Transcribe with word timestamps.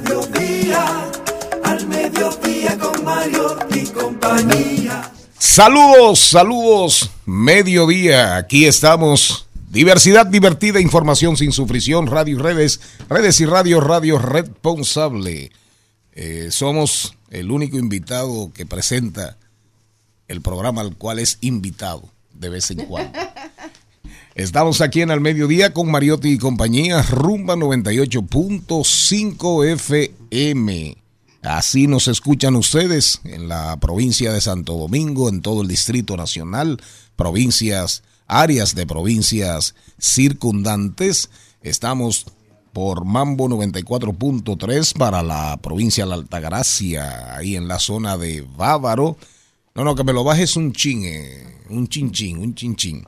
mediodía, 0.00 1.10
al 1.62 1.86
mediodía 1.86 2.76
con 2.78 3.04
Mario 3.04 3.56
y 3.72 3.86
compañía. 3.86 5.12
Saludos, 5.38 6.18
saludos, 6.18 7.10
mediodía, 7.24 8.36
aquí 8.36 8.66
estamos. 8.66 9.46
Diversidad 9.70 10.26
divertida, 10.26 10.80
información 10.80 11.36
sin 11.36 11.52
sufrición, 11.52 12.06
radio 12.08 12.36
y 12.36 12.40
redes, 12.40 12.80
redes 13.08 13.40
y 13.40 13.46
radio, 13.46 13.80
radio 13.80 14.18
responsable. 14.18 15.52
Eh, 16.12 16.48
somos 16.50 17.16
el 17.30 17.52
único 17.52 17.78
invitado 17.78 18.52
que 18.52 18.66
presenta 18.66 19.36
el 20.26 20.40
programa 20.42 20.80
al 20.80 20.96
cual 20.96 21.20
es 21.20 21.38
invitado 21.40 22.08
de 22.32 22.48
vez 22.48 22.70
en 22.70 22.84
cuando. 22.86 23.18
Estamos 24.34 24.80
aquí 24.80 25.00
en 25.00 25.12
el 25.12 25.20
mediodía 25.20 25.72
con 25.72 25.92
Mariotti 25.92 26.30
y 26.30 26.38
compañía, 26.38 27.02
Rumba 27.02 27.54
98.5 27.54 29.64
FM. 29.64 30.96
Así 31.42 31.86
nos 31.86 32.08
escuchan 32.08 32.56
ustedes 32.56 33.20
en 33.22 33.46
la 33.46 33.76
provincia 33.76 34.32
de 34.32 34.40
Santo 34.40 34.72
Domingo, 34.72 35.28
en 35.28 35.40
todo 35.40 35.62
el 35.62 35.68
Distrito 35.68 36.16
Nacional, 36.16 36.82
provincias, 37.14 38.02
áreas 38.26 38.74
de 38.74 38.88
provincias 38.88 39.76
circundantes. 40.00 41.30
Estamos 41.62 42.26
por 42.72 43.04
Mambo 43.04 43.48
94.3 43.48 44.98
para 44.98 45.22
la 45.22 45.58
provincia 45.58 46.02
de 46.02 46.10
la 46.10 46.16
Altagracia, 46.16 47.36
ahí 47.36 47.54
en 47.54 47.68
la 47.68 47.78
zona 47.78 48.16
de 48.16 48.40
Bávaro. 48.40 49.16
No, 49.76 49.84
no, 49.84 49.94
que 49.94 50.02
me 50.02 50.12
lo 50.12 50.24
bajes 50.24 50.56
un 50.56 50.72
chin, 50.72 51.04
eh, 51.04 51.60
un 51.70 51.86
chin 51.86 52.10
chin, 52.10 52.38
un 52.38 52.56
chin 52.56 52.74
chin. 52.74 53.06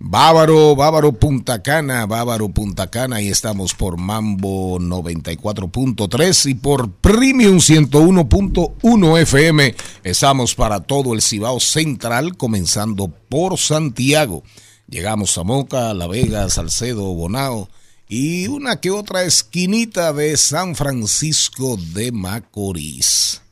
Bávaro, 0.00 0.76
Bávaro 0.76 1.12
Punta 1.12 1.60
Cana, 1.60 2.06
Bávaro 2.06 2.48
Punta 2.50 2.88
Cana, 2.88 3.20
y 3.20 3.28
estamos 3.28 3.74
por 3.74 3.96
Mambo 3.96 4.78
94.3 4.78 6.50
y 6.50 6.54
por 6.54 6.92
Premium 6.92 7.56
101.1 7.56 9.18
FM. 9.20 9.74
Estamos 10.04 10.54
para 10.54 10.80
todo 10.80 11.14
el 11.14 11.22
Cibao 11.22 11.58
Central, 11.58 12.36
comenzando 12.36 13.08
por 13.28 13.58
Santiago. 13.58 14.44
Llegamos 14.88 15.36
a 15.36 15.42
Moca, 15.42 15.92
La 15.94 16.06
Vega, 16.06 16.48
Salcedo, 16.48 17.02
Bonao 17.14 17.68
y 18.08 18.46
una 18.46 18.80
que 18.80 18.90
otra 18.90 19.24
esquinita 19.24 20.12
de 20.12 20.36
San 20.36 20.76
Francisco 20.76 21.76
de 21.92 22.12
Macorís. 22.12 23.42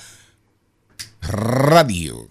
radio. 1.21 2.29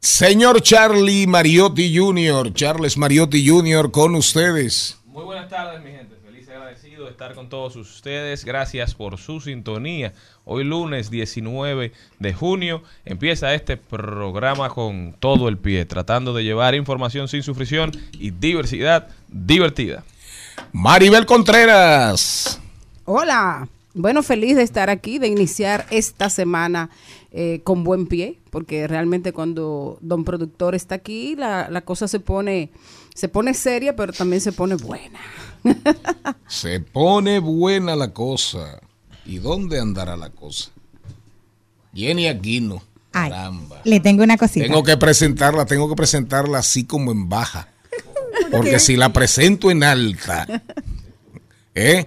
Señor 0.00 0.62
Charlie 0.62 1.26
Mariotti 1.26 1.96
Jr., 1.96 2.54
Charles 2.54 2.96
Mariotti 2.96 3.48
Jr. 3.48 3.90
con 3.90 4.14
ustedes. 4.14 4.96
Muy 5.06 5.24
buenas 5.24 5.48
tardes, 5.48 5.82
mi 5.82 5.90
gente. 5.90 6.13
De 7.04 7.10
estar 7.10 7.34
con 7.34 7.50
todos 7.50 7.76
ustedes. 7.76 8.46
Gracias 8.46 8.94
por 8.94 9.18
su 9.18 9.38
sintonía. 9.38 10.14
Hoy 10.46 10.64
lunes 10.64 11.10
19 11.10 11.92
de 12.18 12.32
junio 12.32 12.82
empieza 13.04 13.52
este 13.52 13.76
programa 13.76 14.70
con 14.70 15.14
todo 15.20 15.48
el 15.48 15.58
pie, 15.58 15.84
tratando 15.84 16.32
de 16.32 16.44
llevar 16.44 16.74
información 16.74 17.28
sin 17.28 17.42
sufrición 17.42 17.92
y 18.18 18.30
diversidad 18.30 19.08
divertida. 19.28 20.02
Maribel 20.72 21.26
Contreras. 21.26 22.58
Hola, 23.04 23.68
bueno, 23.92 24.22
feliz 24.22 24.56
de 24.56 24.62
estar 24.62 24.88
aquí, 24.88 25.18
de 25.18 25.28
iniciar 25.28 25.86
esta 25.90 26.30
semana 26.30 26.88
eh, 27.32 27.60
con 27.64 27.84
buen 27.84 28.06
pie, 28.06 28.38
porque 28.50 28.88
realmente 28.88 29.32
cuando 29.32 29.98
don 30.00 30.24
productor 30.24 30.74
está 30.74 30.94
aquí, 30.94 31.36
la, 31.36 31.68
la 31.68 31.82
cosa 31.82 32.08
se 32.08 32.18
pone, 32.18 32.70
se 33.14 33.28
pone 33.28 33.54
seria, 33.54 33.94
pero 33.94 34.12
también 34.12 34.40
se 34.40 34.52
pone 34.52 34.74
buena. 34.74 35.20
Se 36.46 36.78
pone 36.80 37.38
buena 37.38 37.96
la 37.96 38.12
cosa. 38.12 38.80
¿Y 39.24 39.38
dónde 39.38 39.80
andará 39.80 40.14
la 40.14 40.28
cosa? 40.28 40.70
Jenny 41.94 42.26
Aquino. 42.28 42.82
Ay, 43.12 43.30
Caramba. 43.30 43.80
le 43.84 44.00
tengo 44.00 44.24
una 44.24 44.36
cosita. 44.36 44.66
Tengo 44.66 44.82
que 44.82 44.96
presentarla, 44.98 45.64
tengo 45.64 45.88
que 45.88 45.94
presentarla 45.94 46.58
así 46.58 46.84
como 46.84 47.12
en 47.12 47.30
baja. 47.30 47.68
Porque 48.50 48.78
si 48.78 48.96
la 48.96 49.12
presento 49.12 49.70
en 49.70 49.84
alta, 49.84 50.46
¿eh? 51.74 52.06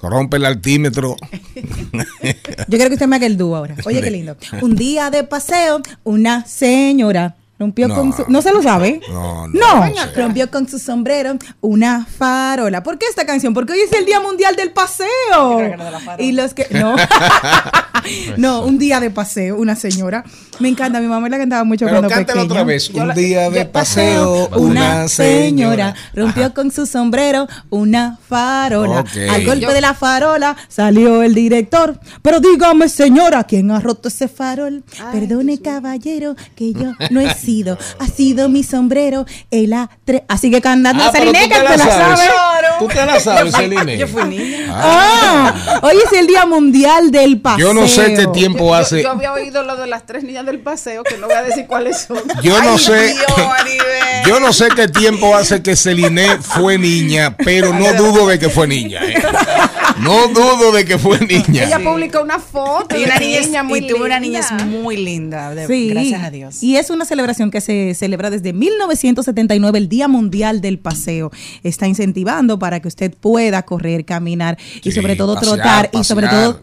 Rompe 0.00 0.36
el 0.38 0.46
altímetro. 0.46 1.16
Yo 1.54 2.64
quiero 2.68 2.88
que 2.88 2.94
usted 2.94 3.06
me 3.06 3.16
haga 3.16 3.26
el 3.26 3.36
dúo 3.36 3.56
ahora. 3.56 3.74
Oye, 3.84 4.00
qué 4.00 4.10
lindo. 4.10 4.36
Un 4.62 4.76
día 4.76 5.10
de 5.10 5.24
paseo, 5.24 5.82
una 6.04 6.46
señora 6.46 7.36
Rompió 7.58 7.88
No. 7.88 7.94
con 7.96 8.12
su... 8.16 8.24
¿No 8.28 8.40
se 8.42 8.52
lo 8.52 8.62
sabe? 8.62 9.00
No, 9.10 9.48
no, 9.48 9.86
No, 9.86 9.92
rompió 10.14 10.50
con 10.50 10.68
su 10.68 10.78
sombrero 10.78 11.36
una 11.60 12.06
farola. 12.06 12.82
¿Por 12.82 12.98
qué 12.98 13.06
esta 13.06 13.26
canción? 13.26 13.54
Porque 13.54 13.72
hoy 13.72 13.80
es 13.80 13.92
el 13.92 14.04
Día 14.04 14.20
Mundial 14.20 14.54
del 14.56 14.70
Paseo. 14.72 15.08
creo 15.56 15.70
que 15.70 15.76
no 15.76 15.84
de 15.84 15.90
la 15.90 16.00
farola. 16.00 16.22
Y 16.22 16.32
los 16.32 16.54
que... 16.54 16.66
No. 16.70 16.94
no, 18.36 18.62
un 18.62 18.78
día 18.78 19.00
de 19.00 19.10
paseo, 19.10 19.56
una 19.56 19.76
señora. 19.76 20.24
Me 20.60 20.68
encanta, 20.68 21.00
mi 21.00 21.06
mamá 21.06 21.28
la 21.28 21.38
cantaba 21.38 21.62
mucho 21.64 21.84
Pero 21.86 21.98
cuando 21.98 22.08
cántalo 22.08 22.40
pequeña. 22.42 22.52
otra 22.52 22.64
vez. 22.64 22.88
Yo 22.88 23.02
Un 23.02 23.08
la- 23.08 23.14
día 23.14 23.50
de 23.50 23.64
paseo, 23.64 24.48
Una 24.56 25.06
señora 25.08 25.94
rompió 26.14 26.46
Ajá. 26.46 26.54
con 26.54 26.70
su 26.72 26.86
sombrero 26.86 27.46
una 27.70 28.18
farola. 28.28 29.04
Al 29.30 29.44
golpe 29.44 29.60
Yo- 29.62 29.72
de 29.72 29.80
la 29.80 29.94
farola 29.94 30.56
salió 30.68 31.22
el 31.22 31.34
director. 31.34 32.00
Pero 32.22 32.40
dígame, 32.40 32.88
señora, 32.88 33.44
¿quién 33.44 33.70
ha 33.70 33.80
roto 33.80 34.08
ese 34.08 34.26
farol? 34.28 34.82
Perdone, 35.12 35.60
caballero, 35.60 36.34
que 36.56 36.72
yo 36.72 36.92
no 37.10 37.20
he 37.20 37.32
sido. 37.34 37.78
Ha 38.00 38.06
sido 38.08 38.48
mi 38.48 38.62
sombrero 38.64 39.26
el 39.50 39.72
A3. 39.72 40.24
Así 40.28 40.50
que 40.50 40.60
cantando 40.60 41.02
Ah, 41.04 41.06
la 41.06 41.12
te 41.12 41.24
la 41.24 41.78
sabes. 41.78 41.94
sabes. 41.94 42.30
Tú 42.78 42.86
te 42.88 43.04
la 43.06 43.20
sabes, 43.20 43.54
Celine. 43.54 43.96
Yo 43.98 44.06
fui 44.08 44.24
niña. 44.24 44.66
Ah, 44.70 45.80
hoy 45.82 45.96
es 46.04 46.12
el 46.18 46.26
Día 46.26 46.46
Mundial 46.46 47.10
del 47.10 47.40
Paseo. 47.40 47.68
Yo 47.68 47.74
no 47.74 47.88
sé 47.88 48.14
qué 48.14 48.26
tiempo 48.28 48.74
hace. 48.74 49.02
yo 49.02 49.10
había 49.10 49.32
oído 49.32 49.62
lo 49.62 49.76
de 49.76 49.86
las 49.86 50.06
tres 50.06 50.24
niñas 50.24 50.46
del 50.46 50.60
paseo, 50.60 51.02
que 51.04 51.16
no 51.18 51.26
voy 51.26 51.36
a 51.36 51.42
decir 51.42 51.66
cuáles 51.66 51.98
son. 52.06 52.18
Yo 52.42 52.62
no 52.62 52.72
Ay, 52.72 52.78
sé. 52.78 53.14
Dios. 53.14 53.26
Yo 54.26 54.40
no 54.40 54.52
sé 54.52 54.68
qué 54.74 54.88
tiempo 54.88 55.34
hace 55.34 55.62
que 55.62 55.74
Celine 55.76 56.38
fue 56.40 56.78
niña, 56.78 57.36
pero 57.36 57.72
no 57.72 57.92
dudo 57.94 58.26
de 58.26 58.38
que 58.38 58.48
fue 58.48 58.66
niña. 58.66 59.00
¿eh? 59.04 59.14
No 60.00 60.28
dudo 60.28 60.72
de 60.72 60.84
que 60.84 60.98
fue 60.98 61.18
niña. 61.20 61.64
Ella 61.64 61.78
publicó 61.82 62.22
una 62.22 62.38
foto 62.38 62.94
Y 62.96 63.00
de 63.00 63.04
una 63.06 63.18
niña, 63.18 63.40
niña, 63.40 63.62
muy 63.62 63.78
y 63.80 63.86
tuve 63.86 64.04
una 64.04 64.20
niñez 64.20 64.46
muy 64.66 64.96
linda, 64.96 65.54
de- 65.54 65.66
Sí, 65.66 65.88
gracias 65.88 66.22
a 66.22 66.30
Dios. 66.30 66.62
Y 66.62 66.76
es 66.76 66.90
una 66.90 67.04
celebración 67.04 67.50
que 67.50 67.60
se 67.60 67.94
celebra 67.94 68.30
desde 68.30 68.52
1979, 68.52 69.78
el 69.78 69.88
Día 69.88 70.06
Mundial 70.08 70.60
del 70.60 70.78
Paseo. 70.78 71.30
Está 71.62 71.86
incentivando 71.86 72.58
para 72.58 72.67
que 72.80 72.88
usted 72.88 73.12
pueda 73.12 73.62
correr, 73.62 74.04
caminar 74.04 74.56
y 74.82 74.90
Sí, 74.90 74.92
sobre 74.92 75.16
todo 75.16 75.34
pasear, 75.34 75.56
trotar 75.56 75.90
y 75.92 76.04
sobre 76.04 76.28
todo 76.28 76.60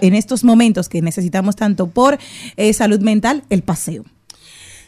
en 0.00 0.14
estos 0.14 0.44
momentos 0.44 0.88
que 0.88 1.02
necesitamos 1.02 1.56
tanto 1.56 1.88
por 1.88 2.18
eh, 2.56 2.72
salud 2.72 3.00
mental, 3.00 3.44
el 3.50 3.62
paseo. 3.62 4.04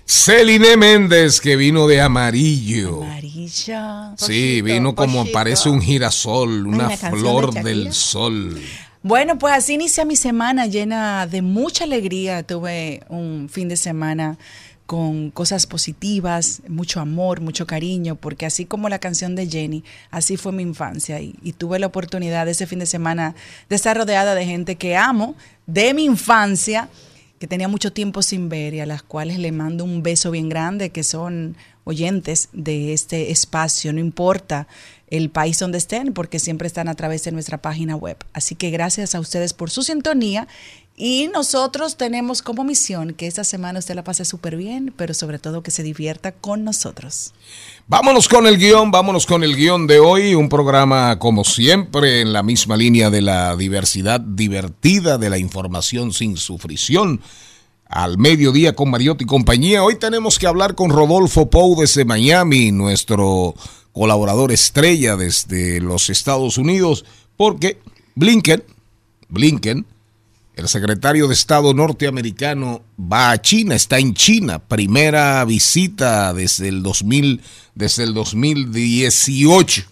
Celine 0.07 0.77
Méndez, 0.77 1.41
que 1.41 1.55
vino 1.55 1.87
de 1.87 2.01
amarillo. 2.01 3.05
Amarilla. 3.05 4.15
Sí, 4.17 4.61
vino 4.61 4.95
como 4.95 5.25
parece 5.31 5.69
un 5.69 5.81
girasol, 5.81 6.67
una, 6.67 6.91
flor 6.91 7.55
de 7.55 7.63
del 7.63 7.93
sol. 7.93 8.61
Bueno, 9.03 9.39
pues 9.39 9.55
así 9.55 9.75
inicia 9.75 10.05
mi 10.05 10.17
semana 10.17 10.67
llena 10.67 11.27
de 11.27 11.43
mucha 11.43 11.85
alegría. 11.85 12.43
Tuve 12.43 13.03
un 13.09 13.49
fin 13.49 13.69
de 13.69 13.77
semana 13.77 14.37
con 14.91 15.31
cosas 15.31 15.69
positivas, 15.69 16.63
mucho 16.67 16.99
amor, 16.99 17.41
mucho 17.41 17.65
cariño, 17.65 18.17
porque 18.17 18.45
así 18.45 18.65
como 18.65 18.89
la 18.89 18.99
canción 18.99 19.37
de 19.37 19.47
Jenny, 19.47 19.85
así 20.11 20.37
fue 20.37 20.51
mi 20.51 20.65
infancia 20.65 21.21
y, 21.21 21.33
tuve 21.57 21.79
la 21.79 21.87
oportunidad 21.87 22.49
ese 22.49 22.67
fin 22.67 22.81
de 22.81 22.87
semana 22.87 23.37
de 23.69 23.77
estar 23.77 23.97
rodeada 23.97 24.35
de 24.35 24.45
gente 24.45 24.75
que 24.75 24.97
amo, 24.97 25.37
de 25.69 25.95
mi 25.95 26.07
infancia, 26.07 26.89
que 27.39 27.47
tenía 27.47 27.69
mucho 27.69 27.93
tiempo 27.93 28.21
sin 28.21 28.49
ver 28.49 28.75
y 28.75 28.81
a 28.81 28.87
las 28.87 29.05
cuales 29.05 29.39
le 29.39 29.53
mando 29.53 29.85
un 29.85 30.03
beso 30.03 30.33
bien 30.33 30.49
grande, 30.49 30.91
que 30.91 31.05
son 31.05 31.55
oyentes 31.85 32.49
de 32.53 32.93
este 32.93 33.31
espacio, 33.31 33.93
no 33.93 34.01
importa 34.01 34.67
el 35.09 35.31
país 35.31 35.59
donde 35.59 35.79
estén, 35.79 36.13
porque 36.13 36.39
siempre 36.39 36.67
están 36.67 36.89
a 36.89 36.95
través 36.95 37.25
de 37.25 37.33
nuestra 37.33 37.59
página 37.59 37.97
web. 37.97 38.17
Así 38.33 38.55
que 38.55 38.71
gracias 38.71 39.15
a 39.15 39.21
ustedes 39.21 39.53
por 39.53 39.71
su 39.71 39.83
sintonía 39.83 40.47
y 41.03 41.29
nosotros 41.33 41.97
tenemos 41.97 42.43
como 42.43 42.63
misión 42.63 43.15
que 43.15 43.27
esta 43.27 43.43
semana 43.43 43.79
usted 43.79 43.95
la 43.95 44.05
pase 44.05 44.27
súper 44.27 44.57
bien, 44.57 44.93
pero 44.95 45.15
sobre 45.15 45.39
todo 45.39 45.63
que 45.63 45.71
se 45.71 45.83
divierta 45.83 46.33
con 46.33 46.63
nosotros. 46.63 47.33
Vámonos 47.87 48.29
con 48.29 48.47
el 48.47 48.59
guion, 48.59 48.91
vámonos 48.91 49.25
con 49.25 49.43
el 49.43 49.57
guion 49.57 49.87
de 49.87 49.99
hoy, 49.99 50.35
un 50.35 50.51
programa 50.51 51.19
como 51.19 51.43
siempre 51.43 52.21
en 52.21 52.35
la 52.35 52.43
misma 52.43 52.77
línea 52.77 53.09
de 53.09 53.23
la 53.23 53.57
diversidad 53.57 54.21
divertida, 54.21 55.17
de 55.17 55.31
la 55.31 55.39
información 55.39 56.13
sin 56.13 56.37
sufrición. 56.37 57.23
Al 57.91 58.19
mediodía 58.19 58.77
con 58.77 58.89
Mariotti 58.89 59.25
y 59.25 59.27
compañía. 59.27 59.83
Hoy 59.83 59.97
tenemos 59.97 60.39
que 60.39 60.47
hablar 60.47 60.77
con 60.77 60.91
Rodolfo 60.91 61.51
Pou 61.51 61.81
desde 61.81 62.05
Miami, 62.05 62.71
nuestro 62.71 63.57
colaborador 63.91 64.53
estrella 64.53 65.17
desde 65.17 65.81
los 65.81 66.09
Estados 66.09 66.57
Unidos, 66.57 67.05
porque 67.37 67.81
Blinken, 68.15 68.63
Blinken, 69.29 69.87
el 70.55 70.69
secretario 70.69 71.27
de 71.27 71.35
Estado 71.35 71.75
norteamericano 71.75 72.83
va 72.97 73.33
a 73.33 73.43
China, 73.43 73.75
está 73.75 73.99
en 73.99 74.15
China, 74.15 74.61
primera 74.61 75.45
visita 75.45 76.33
desde 76.33 76.69
el 76.69 76.85
2000, 76.85 77.41
desde 77.75 78.05
el 78.05 78.15
2018. 78.15 79.83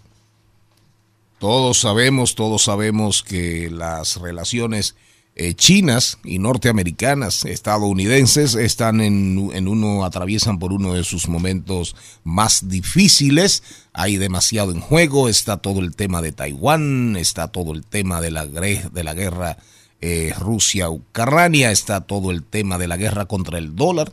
Todos 1.40 1.80
sabemos, 1.80 2.36
todos 2.36 2.62
sabemos 2.62 3.24
que 3.24 3.70
las 3.72 4.20
relaciones 4.20 4.94
eh, 5.40 5.54
chinas 5.54 6.18
y 6.24 6.40
norteamericanas, 6.40 7.44
estadounidenses, 7.44 8.56
están 8.56 9.00
en, 9.00 9.68
uno, 9.68 10.04
atraviesan 10.04 10.58
por 10.58 10.72
uno 10.72 10.94
de 10.94 11.04
sus 11.04 11.28
momentos 11.28 11.94
más 12.24 12.68
difíciles. 12.68 13.62
Hay 13.92 14.16
demasiado 14.16 14.72
en 14.72 14.80
juego, 14.80 15.28
está 15.28 15.58
todo 15.58 15.78
el 15.78 15.94
tema 15.94 16.22
de 16.22 16.32
Taiwán, 16.32 17.14
está 17.16 17.46
todo 17.46 17.72
el 17.72 17.84
tema 17.84 18.20
de 18.20 18.32
la, 18.32 18.46
de 18.46 19.04
la 19.04 19.14
guerra 19.14 19.58
eh, 20.00 20.34
Rusia-Ucrania, 20.36 21.70
está 21.70 22.00
todo 22.00 22.32
el 22.32 22.42
tema 22.42 22.76
de 22.76 22.88
la 22.88 22.96
guerra 22.96 23.26
contra 23.26 23.58
el 23.58 23.76
dólar, 23.76 24.12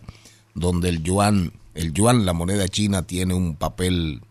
donde 0.54 0.90
el 0.90 1.02
yuan, 1.02 1.54
el 1.74 1.92
yuan, 1.92 2.28
la 2.28 2.34
moneda 2.34 2.68
china, 2.70 3.02
tiene 3.02 3.34
un 3.34 3.56
papel 3.56 4.22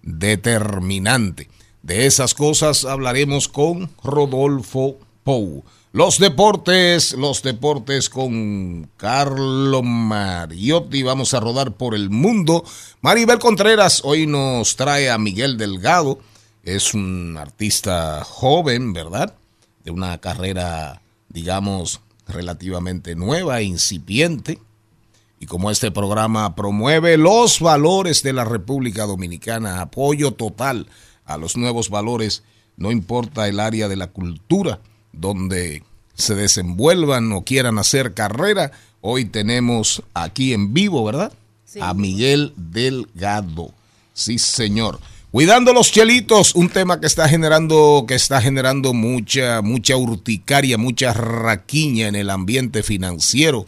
determinante. 0.00 1.50
De 1.82 2.06
esas 2.06 2.32
cosas 2.32 2.86
hablaremos 2.86 3.48
con 3.48 3.90
Rodolfo 4.02 4.96
Pou. 5.24 5.62
Los 5.98 6.20
deportes, 6.20 7.14
los 7.14 7.42
deportes 7.42 8.08
con 8.08 8.88
Carlo 8.96 9.82
Mariotti. 9.82 11.02
Vamos 11.02 11.34
a 11.34 11.40
rodar 11.40 11.72
por 11.72 11.96
el 11.96 12.08
mundo. 12.08 12.62
Maribel 13.00 13.40
Contreras 13.40 14.02
hoy 14.04 14.28
nos 14.28 14.76
trae 14.76 15.10
a 15.10 15.18
Miguel 15.18 15.58
Delgado. 15.58 16.20
Es 16.62 16.94
un 16.94 17.36
artista 17.36 18.22
joven, 18.22 18.92
¿verdad? 18.92 19.34
De 19.82 19.90
una 19.90 20.18
carrera, 20.18 21.02
digamos, 21.30 22.00
relativamente 22.28 23.16
nueva, 23.16 23.60
incipiente. 23.62 24.60
Y 25.40 25.46
como 25.46 25.68
este 25.68 25.90
programa 25.90 26.54
promueve 26.54 27.16
los 27.16 27.58
valores 27.58 28.22
de 28.22 28.34
la 28.34 28.44
República 28.44 29.04
Dominicana, 29.04 29.80
apoyo 29.80 30.30
total 30.30 30.86
a 31.24 31.38
los 31.38 31.56
nuevos 31.56 31.90
valores, 31.90 32.44
no 32.76 32.92
importa 32.92 33.48
el 33.48 33.58
área 33.58 33.88
de 33.88 33.96
la 33.96 34.12
cultura 34.12 34.78
donde 35.12 35.82
se 36.18 36.34
desenvuelvan 36.34 37.32
o 37.32 37.44
quieran 37.44 37.78
hacer 37.78 38.12
carrera, 38.12 38.72
hoy 39.00 39.24
tenemos 39.24 40.02
aquí 40.12 40.52
en 40.52 40.74
vivo, 40.74 41.04
¿verdad? 41.04 41.32
A 41.80 41.94
Miguel 41.94 42.52
Delgado. 42.56 43.72
Sí, 44.12 44.38
señor. 44.38 44.98
Cuidando 45.30 45.72
los 45.72 45.92
chelitos, 45.92 46.54
un 46.54 46.70
tema 46.70 47.00
que 47.00 47.06
está 47.06 47.28
generando, 47.28 48.04
que 48.08 48.14
está 48.14 48.40
generando 48.40 48.94
mucha, 48.94 49.62
mucha 49.62 49.96
urticaria, 49.96 50.76
mucha 50.78 51.12
raquiña 51.12 52.08
en 52.08 52.16
el 52.16 52.30
ambiente 52.30 52.82
financiero. 52.82 53.64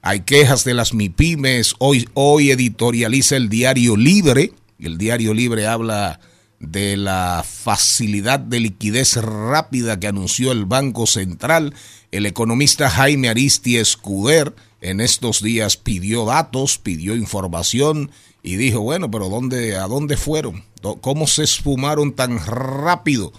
Hay 0.00 0.20
quejas 0.20 0.64
de 0.64 0.72
las 0.74 0.94
MIPIMES. 0.94 1.74
Hoy, 1.78 2.08
hoy 2.14 2.52
editorializa 2.52 3.36
el 3.36 3.50
Diario 3.50 3.96
Libre. 3.96 4.52
El 4.78 4.96
Diario 4.96 5.34
Libre 5.34 5.66
habla 5.66 6.20
de 6.60 6.98
la 6.98 7.42
facilidad 7.44 8.38
de 8.38 8.60
liquidez 8.60 9.16
rápida 9.16 9.98
que 9.98 10.06
anunció 10.06 10.52
el 10.52 10.66
Banco 10.66 11.06
Central. 11.06 11.74
El 12.12 12.26
economista 12.26 12.90
Jaime 12.90 13.30
Aristi 13.30 13.78
Escuder 13.78 14.54
en 14.82 15.00
estos 15.00 15.42
días 15.42 15.76
pidió 15.76 16.26
datos, 16.26 16.78
pidió 16.78 17.16
información 17.16 18.10
y 18.42 18.56
dijo, 18.56 18.80
bueno, 18.80 19.10
pero 19.10 19.28
¿dónde, 19.28 19.76
¿a 19.76 19.86
dónde 19.86 20.16
fueron? 20.16 20.64
¿Cómo 21.00 21.26
se 21.26 21.44
esfumaron 21.44 22.12
tan 22.12 22.38
rápido 22.44 23.32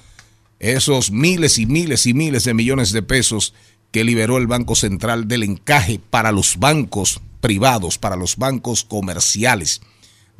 esos 0.60 1.12
miles 1.12 1.58
y 1.58 1.66
miles 1.66 2.06
y 2.06 2.14
miles 2.14 2.44
de 2.44 2.54
millones 2.54 2.92
de 2.92 3.02
pesos 3.02 3.54
que 3.92 4.04
liberó 4.04 4.38
el 4.38 4.48
Banco 4.48 4.76
Central 4.76 5.28
del 5.28 5.44
encaje 5.44 6.00
para 6.10 6.32
los 6.32 6.58
bancos 6.58 7.22
privados, 7.40 7.98
para 7.98 8.16
los 8.16 8.38
bancos 8.38 8.84
comerciales? 8.84 9.82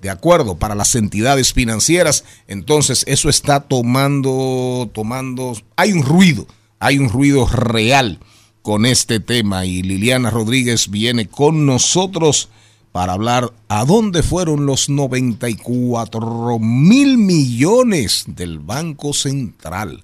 De 0.02 0.10
acuerdo 0.10 0.58
para 0.58 0.76
las 0.76 0.96
entidades 0.96 1.54
financieras, 1.54 2.24
entonces 2.48 3.04
eso 3.08 3.30
está 3.30 3.62
tomando, 3.62 4.90
tomando, 4.94 5.54
hay 5.76 5.92
un 5.92 6.04
ruido, 6.04 6.48
hay 6.80 6.98
un 6.98 7.10
ruido 7.10 7.46
real 7.48 8.20
con 8.64 8.86
este 8.86 9.20
tema. 9.20 9.66
Y 9.66 9.84
Liliana 9.84 10.32
Rodríguez 10.32 10.90
viene 10.90 11.28
con 11.28 11.66
nosotros 11.66 12.50
para 12.92 13.14
hablar 13.14 13.54
a 13.70 13.86
dónde 13.86 14.24
fueron 14.24 14.66
los 14.66 14.90
94 14.90 16.60
mil 16.60 17.18
millones 17.18 18.26
del 18.28 18.60
Banco 18.60 19.14
Central, 19.14 20.04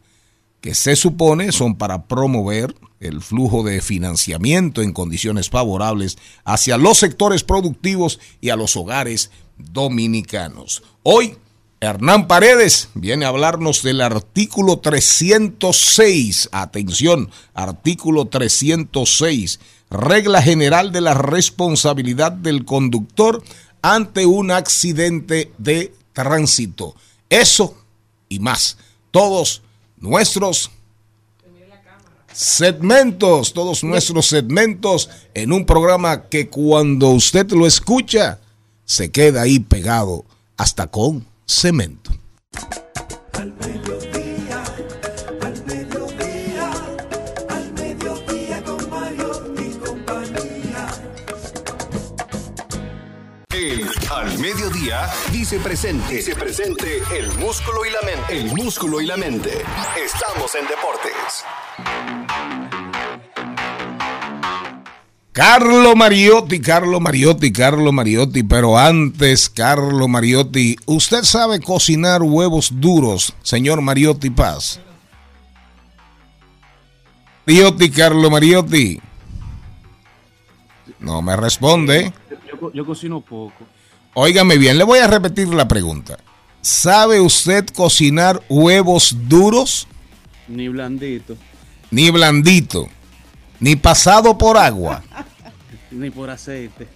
que 0.62 0.74
se 0.74 0.96
supone 0.96 1.52
son 1.52 1.76
para 1.76 2.06
promover 2.06 2.74
el 3.00 3.22
flujo 3.22 3.64
de 3.64 3.82
financiamiento 3.82 4.82
en 4.82 4.94
condiciones 4.94 5.50
favorables 5.50 6.18
hacia 6.44 6.78
los 6.78 6.98
sectores 6.98 7.44
productivos 7.44 8.20
y 8.42 8.50
a 8.50 8.56
los 8.56 8.76
hogares 8.76 9.32
dominicanos. 9.58 10.84
Hoy, 11.04 11.38
Hernán 11.80 12.28
Paredes 12.28 12.90
viene 12.96 13.26
a 13.26 13.30
hablarnos 13.30 13.84
del 13.84 14.02
artículo 14.02 14.80
306. 14.80 16.50
Atención, 16.52 17.30
artículo 17.54 18.26
306. 18.26 19.60
Regla 19.92 20.42
general 20.42 20.92
de 20.92 21.02
la 21.02 21.14
responsabilidad 21.14 22.32
del 22.32 22.66
conductor 22.66 23.44
ante 23.84 24.26
un 24.26 24.50
accidente 24.50 25.52
de 25.60 25.94
tránsito. 26.14 26.96
Eso 27.30 27.78
y 28.28 28.40
más. 28.40 28.78
Todos 29.12 29.62
nuestros 29.98 30.72
segmentos, 32.38 33.52
todos 33.52 33.84
nuestros 33.84 34.28
segmentos 34.28 35.10
en 35.34 35.52
un 35.52 35.66
programa 35.66 36.30
que 36.30 36.50
cuando 36.50 37.10
usted 37.10 37.50
lo 37.52 37.66
escucha 37.66 38.40
se 38.86 39.10
queda 39.10 39.42
ahí 39.42 39.60
pegado 39.60 40.24
hasta 40.56 40.86
con 40.86 41.26
cemento. 41.48 42.12
Al 43.34 43.54
Dice 55.34 55.60
presente. 55.60 56.16
Dice 56.16 56.34
presente 56.34 57.02
el 57.18 57.28
músculo 57.40 57.84
y 57.86 57.90
la 57.90 58.02
mente. 58.04 58.40
El 58.40 58.56
músculo 58.56 59.02
y 59.02 59.06
la 59.06 59.18
mente. 59.18 59.50
Estamos 60.02 60.56
en 60.56 60.66
deportes. 60.66 61.44
Carlo 65.34 65.94
Mariotti, 65.94 66.62
Carlo 66.62 67.02
Mariotti, 67.02 67.52
Carlo 67.52 67.92
Mariotti, 67.92 68.44
pero 68.44 68.78
antes, 68.78 69.50
Carlo 69.50 70.08
Mariotti, 70.08 70.78
¿usted 70.86 71.24
sabe 71.24 71.60
cocinar 71.60 72.24
huevos 72.24 72.72
duros, 72.80 73.36
señor 73.44 73.82
Mariotti 73.82 74.30
Paz? 74.30 74.80
Mariotti, 77.46 77.92
Carlo 77.92 78.30
Mariotti. 78.30 79.02
No 81.00 81.22
me 81.22 81.36
responde. 81.36 82.14
Yo 82.74 82.86
cocino 82.86 83.20
poco. 83.20 83.66
Óigame 84.20 84.58
bien, 84.58 84.80
le 84.80 84.84
voy 84.84 84.98
a 84.98 85.06
repetir 85.06 85.48
la 85.50 85.68
pregunta. 85.68 86.18
¿Sabe 86.60 87.22
usted 87.22 87.68
cocinar 87.68 88.42
huevos 88.50 89.16
duros? 89.28 89.88
Ni 90.48 90.68
blandito, 90.70 91.38
Ni 91.92 92.10
blandito, 92.10 92.90
ni 93.60 93.76
pasado 93.76 94.36
por 94.36 94.58
agua. 94.58 95.04
ni 95.92 96.10
por 96.10 96.32
aceite. 96.32 96.88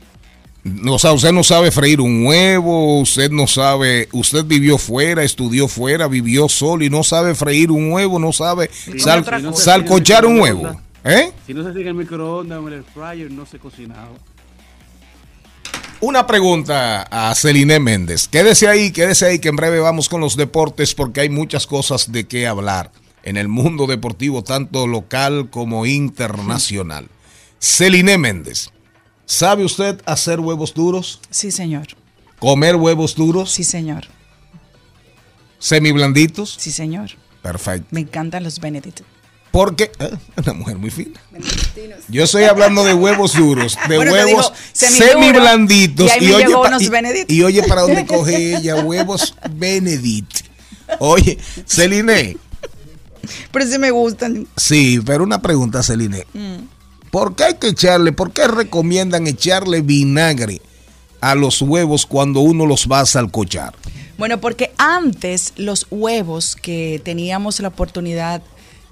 O 0.88 0.98
sea, 0.98 1.14
usted 1.14 1.32
no 1.32 1.44
sabe 1.44 1.70
freír 1.70 2.02
un 2.02 2.26
huevo, 2.26 3.00
usted 3.02 3.30
no 3.30 3.46
sabe, 3.46 4.10
usted 4.14 4.44
vivió 4.44 4.80
fuera, 4.80 5.24
estudió 5.24 5.68
fuera, 5.68 6.08
vivió 6.08 6.50
solo 6.50 6.84
y 6.84 6.90
no 6.90 7.04
sabe 7.04 7.36
freír 7.36 7.70
un 7.70 7.92
huevo, 7.92 8.18
no 8.18 8.34
sabe 8.34 8.72
sal- 8.98 9.24
salcochar 9.54 10.26
un 10.26 10.40
huevo. 10.40 10.82
¿Eh? 11.04 11.32
Si 11.46 11.54
no 11.54 11.64
se 11.64 11.72
sigue 11.74 11.90
el 11.90 11.96
microondas 11.96 12.58
o 12.60 12.68
el 12.68 12.84
fryer, 12.84 13.30
no 13.30 13.46
se 13.46 13.60
cocinaba. 13.60 14.10
Una 16.02 16.26
pregunta 16.26 17.04
a 17.04 17.36
Celine 17.36 17.80
Méndez. 17.80 18.28
Quédese 18.28 18.68
ahí, 18.68 18.92
quédese 18.92 19.28
ahí, 19.28 19.38
que 19.38 19.50
en 19.50 19.56
breve 19.56 19.80
vamos 19.80 20.10
con 20.10 20.20
los 20.20 20.36
deportes 20.36 20.96
porque 20.96 21.22
hay 21.22 21.30
muchas 21.30 21.68
cosas 21.68 22.12
de 22.12 22.26
qué 22.26 22.48
hablar 22.48 22.92
en 23.22 23.38
el 23.38 23.48
mundo 23.48 23.86
deportivo, 23.86 24.44
tanto 24.44 24.88
local 24.88 25.52
como 25.52 25.86
internacional. 25.86 27.08
Celine 27.60 28.18
Méndez, 28.18 28.72
¿sabe 29.28 29.64
usted 29.64 30.02
hacer 30.08 30.40
huevos 30.40 30.74
duros? 30.74 31.22
Sí, 31.30 31.52
señor. 31.52 31.90
¿Comer 32.40 32.78
huevos 32.78 33.14
duros? 33.14 33.52
Sí, 33.52 33.64
señor. 33.64 34.08
¿Semiblanditos? 35.60 36.56
Sí, 36.58 36.72
señor. 36.72 37.12
Perfecto. 37.44 37.88
Me 37.92 38.00
encantan 38.00 38.44
los 38.44 38.60
Benedict. 38.60 39.02
Porque 39.52 39.92
eh, 40.00 40.12
una 40.38 40.54
mujer 40.54 40.78
muy 40.78 40.90
fina. 40.90 41.20
Yo 42.08 42.24
estoy 42.24 42.44
hablando 42.46 42.84
de 42.86 42.94
huevos 42.94 43.34
duros, 43.34 43.78
de 43.90 43.98
Bueno, 43.98 44.14
huevos 44.14 44.54
semiblanditos. 44.72 46.10
y 46.20 46.32
oye, 46.32 46.56
unos 46.56 46.82
y- 46.82 46.90
y 47.36 47.44
oye, 47.44 47.64
¿para 47.64 47.82
dónde 47.82 48.06
coge 48.08 48.56
ella? 48.56 48.76
Huevos 48.84 49.36
Benedict. 49.52 50.46
Oye, 51.00 51.38
Celine, 51.66 52.38
Pero 53.52 53.66
sí 53.68 53.78
me 53.78 53.92
gustan. 53.92 54.48
sí, 54.58 55.00
pero 55.06 55.24
una 55.24 55.42
pregunta, 55.42 55.84
Celine. 55.84 56.26
¿Por 57.12 57.36
qué 57.36 57.44
hay 57.46 57.54
que 57.56 57.68
echarle, 57.68 58.14
por 58.14 58.32
qué 58.32 58.48
recomiendan 58.48 59.28
echarle 59.28 59.82
vinagre 59.82 60.62
a 61.20 61.36
los 61.36 61.62
huevos 61.62 62.06
cuando 62.06 62.40
uno 62.40 62.66
los 62.66 62.88
va 62.90 63.02
a 63.02 63.06
salcochar? 63.06 63.74
Bueno, 64.18 64.40
porque 64.40 64.72
antes 64.78 65.54
los 65.58 65.88
huevos 65.90 66.56
que 66.56 67.02
teníamos 67.04 67.60
la 67.60 67.70
oportunidad 67.70 68.42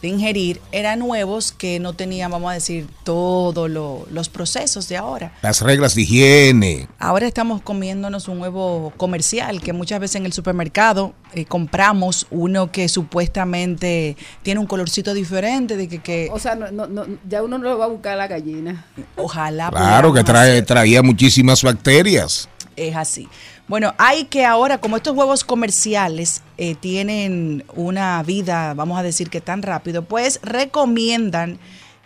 de 0.01 0.07
ingerir 0.07 0.61
eran 0.71 1.01
huevos 1.01 1.51
que 1.51 1.79
no 1.79 1.93
tenían, 1.93 2.31
vamos 2.31 2.51
a 2.51 2.53
decir, 2.53 2.87
todos 3.03 3.69
lo- 3.69 4.05
los 4.11 4.29
procesos 4.29 4.87
de 4.87 4.97
ahora. 4.97 5.33
Las 5.41 5.61
reglas 5.61 5.95
de 5.95 6.03
higiene. 6.03 6.87
Ahora 6.99 7.27
estamos 7.27 7.61
comiéndonos 7.61 8.27
un 8.27 8.39
huevo 8.41 8.93
comercial 8.97 9.61
que 9.61 9.73
muchas 9.73 9.99
veces 9.99 10.15
en 10.17 10.25
el 10.25 10.33
supermercado 10.33 11.13
eh, 11.33 11.45
compramos 11.45 12.27
uno 12.31 12.71
que 12.71 12.87
supuestamente 12.89 14.17
tiene 14.41 14.59
un 14.59 14.67
colorcito 14.67 15.13
diferente 15.13 15.77
de 15.77 15.87
que, 15.87 15.99
que 15.99 16.29
O 16.31 16.39
sea, 16.39 16.55
no, 16.55 16.71
no, 16.71 16.87
no, 16.87 17.05
ya 17.27 17.43
uno 17.43 17.57
no 17.57 17.65
lo 17.69 17.77
va 17.77 17.85
a 17.85 17.89
buscar 17.89 18.13
a 18.13 18.15
la 18.15 18.27
gallina. 18.27 18.85
ojalá 19.17 19.69
Claro 19.69 20.13
que 20.13 20.23
trae, 20.23 20.61
traía 20.61 21.01
muchísimas 21.03 21.61
bacterias. 21.63 22.49
Es 22.79 22.95
así. 22.95 23.27
Bueno, 23.67 23.93
hay 23.97 24.25
que 24.25 24.45
ahora, 24.45 24.79
como 24.79 24.95
estos 24.95 25.15
huevos 25.15 25.43
comerciales 25.43 26.41
eh, 26.57 26.75
tienen 26.75 27.65
una 27.75 28.23
vida, 28.23 28.73
vamos 28.73 28.97
a 28.97 29.03
decir 29.03 29.29
que 29.29 29.41
tan 29.41 29.61
rápido, 29.61 30.03
pues 30.05 30.39
recomiendan 30.43 31.59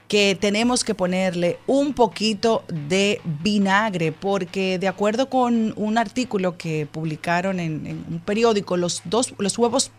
que 0.07 0.35
tenemos 0.39 0.83
que 0.83 0.95
ponerle 0.95 1.59
un 1.67 1.93
poquito 1.93 2.63
de 2.67 3.21
vinagre, 3.43 4.11
porque 4.11 4.79
de 4.79 4.87
acuerdo 4.87 5.29
con 5.29 5.73
un 5.75 5.97
artículo 5.97 6.57
que 6.57 6.87
publicaron 6.91 7.59
en, 7.59 8.05
un 8.09 8.19
periódico, 8.19 8.75
los, 8.75 9.01
dos, 9.05 9.35
los 9.37 9.57
huevos 9.57 9.91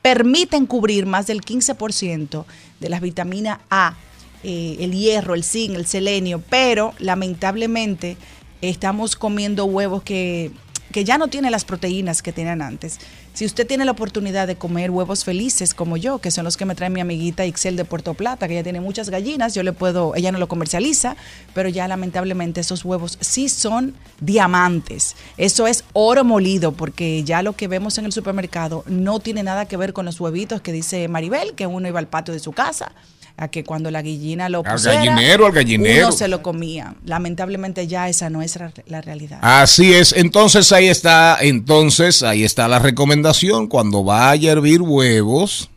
permiten 0.00 0.66
cubrir 0.66 1.04
más 1.04 1.26
del 1.26 1.42
15% 1.42 2.44
de 2.80 2.88
las 2.88 3.00
vitaminas 3.02 3.60
A, 3.70 3.96
eh, 4.44 4.78
el 4.80 4.92
hierro, 4.92 5.34
el 5.34 5.44
zinc, 5.44 5.76
el 5.76 5.86
selenio, 5.86 6.42
pero 6.50 6.94
lamentablemente 6.98 8.16
estamos 8.62 9.16
comiendo 9.16 9.64
huevos 9.64 10.02
que, 10.02 10.52
que 10.92 11.04
ya 11.04 11.18
no 11.18 11.28
tienen 11.28 11.50
las 11.50 11.64
proteínas 11.64 12.22
que 12.22 12.32
tenían 12.32 12.62
antes. 12.62 13.00
Si 13.34 13.46
usted 13.46 13.66
tiene 13.66 13.84
la 13.84 13.92
oportunidad 13.92 14.46
de 14.46 14.56
comer 14.56 14.90
huevos 14.90 15.24
felices 15.24 15.74
como 15.74 15.96
yo, 15.96 16.18
que 16.18 16.30
son 16.30 16.44
los 16.44 16.56
que 16.56 16.64
me 16.64 16.74
trae 16.74 16.90
mi 16.90 17.00
amiguita 17.00 17.44
Ixel 17.46 17.76
de 17.76 17.84
Puerto 17.84 18.14
Plata, 18.14 18.46
que 18.46 18.54
ella 18.54 18.62
tiene 18.62 18.80
muchas 18.80 19.10
gallinas, 19.10 19.54
yo 19.54 19.62
le 19.62 19.72
puedo, 19.72 20.14
ella 20.14 20.30
no 20.30 20.38
lo 20.38 20.48
comercializa, 20.48 21.16
pero 21.54 21.68
ya 21.68 21.88
lamentablemente 21.88 22.60
esos 22.60 22.84
huevos 22.84 23.18
sí 23.20 23.48
son 23.48 23.94
diamantes. 24.20 25.16
Eso 25.38 25.66
es 25.66 25.84
oro 25.94 26.24
molido, 26.24 26.72
porque 26.72 27.24
ya 27.24 27.42
lo 27.42 27.54
que 27.54 27.68
vemos 27.68 27.98
en 27.98 28.04
el 28.04 28.12
supermercado 28.12 28.84
no 28.86 29.18
tiene 29.18 29.42
nada 29.42 29.66
que 29.66 29.76
ver 29.76 29.94
con 29.94 30.04
los 30.04 30.20
huevitos 30.20 30.60
que 30.60 30.72
dice 30.72 31.08
Maribel, 31.08 31.54
que 31.54 31.66
uno 31.66 31.88
iba 31.88 31.98
al 31.98 32.08
patio 32.08 32.34
de 32.34 32.40
su 32.40 32.52
casa 32.52 32.92
a 33.36 33.48
que 33.48 33.64
cuando 33.64 33.90
la 33.90 34.02
gallina 34.02 34.48
lo 34.48 34.62
Al 34.64 34.72
pusiera, 34.74 34.96
gallinero, 35.04 35.46
al 35.46 35.52
gallinero. 35.52 36.08
uno 36.08 36.16
se 36.16 36.28
lo 36.28 36.42
comía. 36.42 36.94
Lamentablemente 37.04 37.86
ya 37.86 38.08
esa 38.08 38.30
no 38.30 38.42
es 38.42 38.56
la- 38.56 38.72
la 38.86 39.00
realidad. 39.00 39.38
Así 39.42 39.92
es, 39.94 40.12
entonces 40.12 40.70
ahí 40.72 40.88
está, 40.88 41.38
entonces 41.40 42.22
ahí 42.22 42.44
está 42.44 42.68
la 42.68 42.78
recomendación 42.78 43.66
cuando 43.66 44.04
vaya 44.04 44.50
a 44.50 44.52
hervir 44.52 44.82
huevos, 44.82 45.70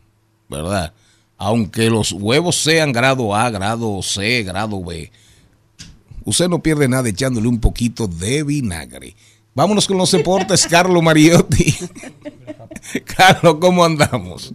¿verdad? 0.50 0.93
Aunque 1.38 1.89
los 1.89 2.12
huevos 2.12 2.55
sean 2.55 2.91
grado 2.91 3.35
A, 3.35 3.50
grado 3.50 4.01
C, 4.01 4.43
grado 4.43 4.83
B, 4.83 5.12
usted 6.24 6.47
no 6.47 6.59
pierde 6.62 6.88
nada 6.88 7.09
echándole 7.09 7.47
un 7.47 7.59
poquito 7.59 8.07
de 8.07 8.43
vinagre. 8.43 9.15
Vámonos 9.53 9.88
con 9.88 9.97
los 9.97 10.12
deportes, 10.12 10.65
Carlos 10.69 11.01
Mariotti. 11.01 11.74
Carlos, 13.17 13.57
¿cómo 13.59 13.83
andamos? 13.83 14.53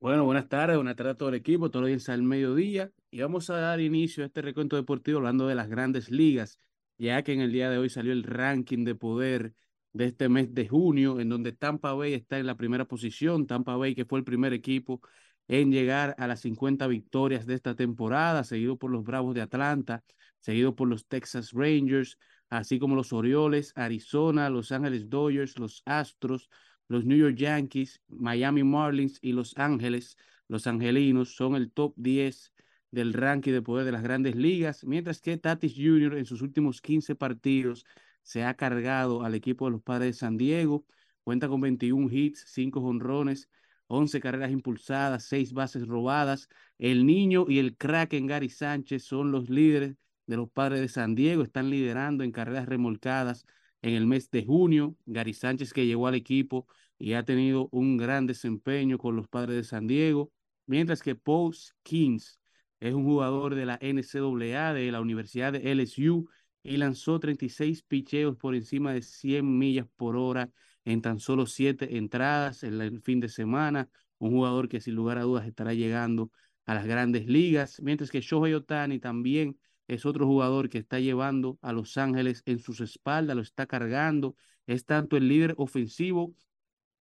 Bueno, 0.00 0.24
buenas 0.24 0.48
tardes, 0.48 0.76
buenas 0.76 0.94
tardes 0.94 1.14
a 1.14 1.16
todo 1.16 1.28
el 1.30 1.34
equipo, 1.34 1.70
todos 1.70 1.82
los 1.82 1.88
días 1.88 2.08
al 2.08 2.22
mediodía. 2.22 2.92
Y 3.10 3.20
vamos 3.20 3.50
a 3.50 3.56
dar 3.56 3.80
inicio 3.80 4.22
a 4.22 4.26
este 4.26 4.42
recuento 4.42 4.76
deportivo 4.76 5.18
hablando 5.18 5.48
de 5.48 5.56
las 5.56 5.68
grandes 5.68 6.08
ligas, 6.10 6.60
ya 6.98 7.22
que 7.24 7.32
en 7.32 7.40
el 7.40 7.50
día 7.52 7.68
de 7.68 7.78
hoy 7.78 7.90
salió 7.90 8.12
el 8.12 8.22
ranking 8.22 8.84
de 8.84 8.94
poder 8.94 9.54
de 9.92 10.06
este 10.06 10.28
mes 10.28 10.54
de 10.54 10.68
junio, 10.68 11.18
en 11.18 11.28
donde 11.28 11.50
Tampa 11.52 11.94
Bay 11.94 12.14
está 12.14 12.38
en 12.38 12.46
la 12.46 12.56
primera 12.56 12.84
posición. 12.84 13.46
Tampa 13.48 13.76
Bay, 13.76 13.96
que 13.96 14.04
fue 14.04 14.20
el 14.20 14.24
primer 14.24 14.52
equipo 14.52 15.00
en 15.48 15.72
llegar 15.72 16.14
a 16.18 16.28
las 16.28 16.40
50 16.40 16.86
victorias 16.86 17.44
de 17.46 17.54
esta 17.54 17.74
temporada, 17.74 18.44
seguido 18.44 18.76
por 18.76 18.92
los 18.92 19.02
Bravos 19.02 19.34
de 19.34 19.40
Atlanta, 19.40 20.04
seguido 20.40 20.76
por 20.76 20.86
los 20.88 21.06
Texas 21.08 21.50
Rangers, 21.52 22.18
así 22.50 22.78
como 22.78 22.94
los 22.94 23.12
Orioles, 23.12 23.72
Arizona, 23.74 24.48
Los 24.48 24.70
Ángeles 24.70 25.08
Dodgers, 25.10 25.58
los 25.58 25.82
Astros, 25.86 26.48
los 26.88 27.04
New 27.04 27.16
York 27.18 27.36
Yankees, 27.36 28.00
Miami 28.08 28.64
Marlins 28.64 29.18
y 29.22 29.32
Los 29.32 29.56
Ángeles, 29.56 30.16
los 30.48 30.66
angelinos 30.66 31.34
son 31.36 31.54
el 31.54 31.70
top 31.70 31.92
10 31.96 32.52
del 32.90 33.12
ranking 33.12 33.52
de 33.52 33.62
poder 33.62 33.84
de 33.84 33.92
las 33.92 34.02
grandes 34.02 34.34
ligas, 34.34 34.84
mientras 34.84 35.20
que 35.20 35.36
Tatis 35.36 35.74
Jr. 35.76 36.16
en 36.16 36.24
sus 36.24 36.40
últimos 36.40 36.80
15 36.80 37.14
partidos 37.14 37.84
se 38.22 38.44
ha 38.44 38.54
cargado 38.54 39.22
al 39.22 39.34
equipo 39.34 39.66
de 39.66 39.72
los 39.72 39.82
Padres 39.82 40.16
de 40.16 40.18
San 40.18 40.38
Diego, 40.38 40.86
cuenta 41.22 41.48
con 41.48 41.60
21 41.60 42.08
hits, 42.10 42.44
5 42.48 42.80
jonrones, 42.80 43.50
11 43.88 44.20
carreras 44.20 44.50
impulsadas, 44.50 45.24
6 45.24 45.52
bases 45.52 45.86
robadas. 45.86 46.48
El 46.78 47.06
niño 47.06 47.46
y 47.48 47.58
el 47.58 47.76
crack 47.76 48.14
en 48.14 48.26
Gary 48.26 48.48
Sánchez 48.48 49.04
son 49.04 49.30
los 49.32 49.48
líderes 49.50 49.96
de 50.26 50.36
los 50.36 50.50
Padres 50.50 50.80
de 50.80 50.88
San 50.88 51.14
Diego, 51.14 51.42
están 51.42 51.70
liderando 51.70 52.24
en 52.24 52.32
carreras 52.32 52.66
remolcadas 52.66 53.46
en 53.88 53.94
el 53.94 54.06
mes 54.06 54.30
de 54.30 54.44
junio. 54.44 54.96
Gary 55.06 55.34
Sánchez 55.34 55.72
que 55.72 55.86
llegó 55.86 56.06
al 56.06 56.14
equipo 56.14 56.66
y 56.98 57.14
ha 57.14 57.24
tenido 57.24 57.68
un 57.72 57.96
gran 57.96 58.26
desempeño 58.26 58.98
con 58.98 59.16
los 59.16 59.28
Padres 59.28 59.56
de 59.56 59.64
San 59.64 59.86
Diego, 59.86 60.32
mientras 60.66 61.02
que 61.02 61.14
Paul 61.14 61.54
Kings 61.82 62.40
es 62.80 62.94
un 62.94 63.04
jugador 63.04 63.54
de 63.54 63.66
la 63.66 63.78
NCAA 63.80 64.72
de 64.74 64.92
la 64.92 65.00
Universidad 65.00 65.52
de 65.52 65.72
LSU 65.72 66.28
y 66.62 66.76
lanzó 66.76 67.18
36 67.18 67.82
picheos 67.82 68.36
por 68.36 68.54
encima 68.54 68.92
de 68.92 69.02
100 69.02 69.58
millas 69.58 69.86
por 69.96 70.16
hora 70.16 70.50
en 70.84 71.02
tan 71.02 71.18
solo 71.18 71.46
7 71.46 71.96
entradas 71.96 72.62
en 72.62 72.80
el 72.80 73.00
fin 73.02 73.20
de 73.20 73.28
semana. 73.28 73.88
Un 74.18 74.30
jugador 74.30 74.68
que 74.68 74.80
sin 74.80 74.94
lugar 74.94 75.18
a 75.18 75.22
dudas 75.22 75.46
estará 75.46 75.74
llegando 75.74 76.30
a 76.66 76.74
las 76.74 76.86
grandes 76.86 77.26
ligas, 77.26 77.80
mientras 77.82 78.10
que 78.10 78.20
Shohei 78.20 78.54
Otani 78.54 78.98
también 78.98 79.58
es 79.88 80.06
otro 80.06 80.26
jugador 80.26 80.68
que 80.68 80.78
está 80.78 81.00
llevando 81.00 81.58
a 81.62 81.72
Los 81.72 81.96
Ángeles 81.96 82.42
en 82.46 82.60
sus 82.60 82.80
espaldas, 82.80 83.34
lo 83.36 83.42
está 83.42 83.66
cargando, 83.66 84.36
es 84.66 84.84
tanto 84.84 85.16
el 85.16 85.28
líder 85.28 85.54
ofensivo 85.56 86.34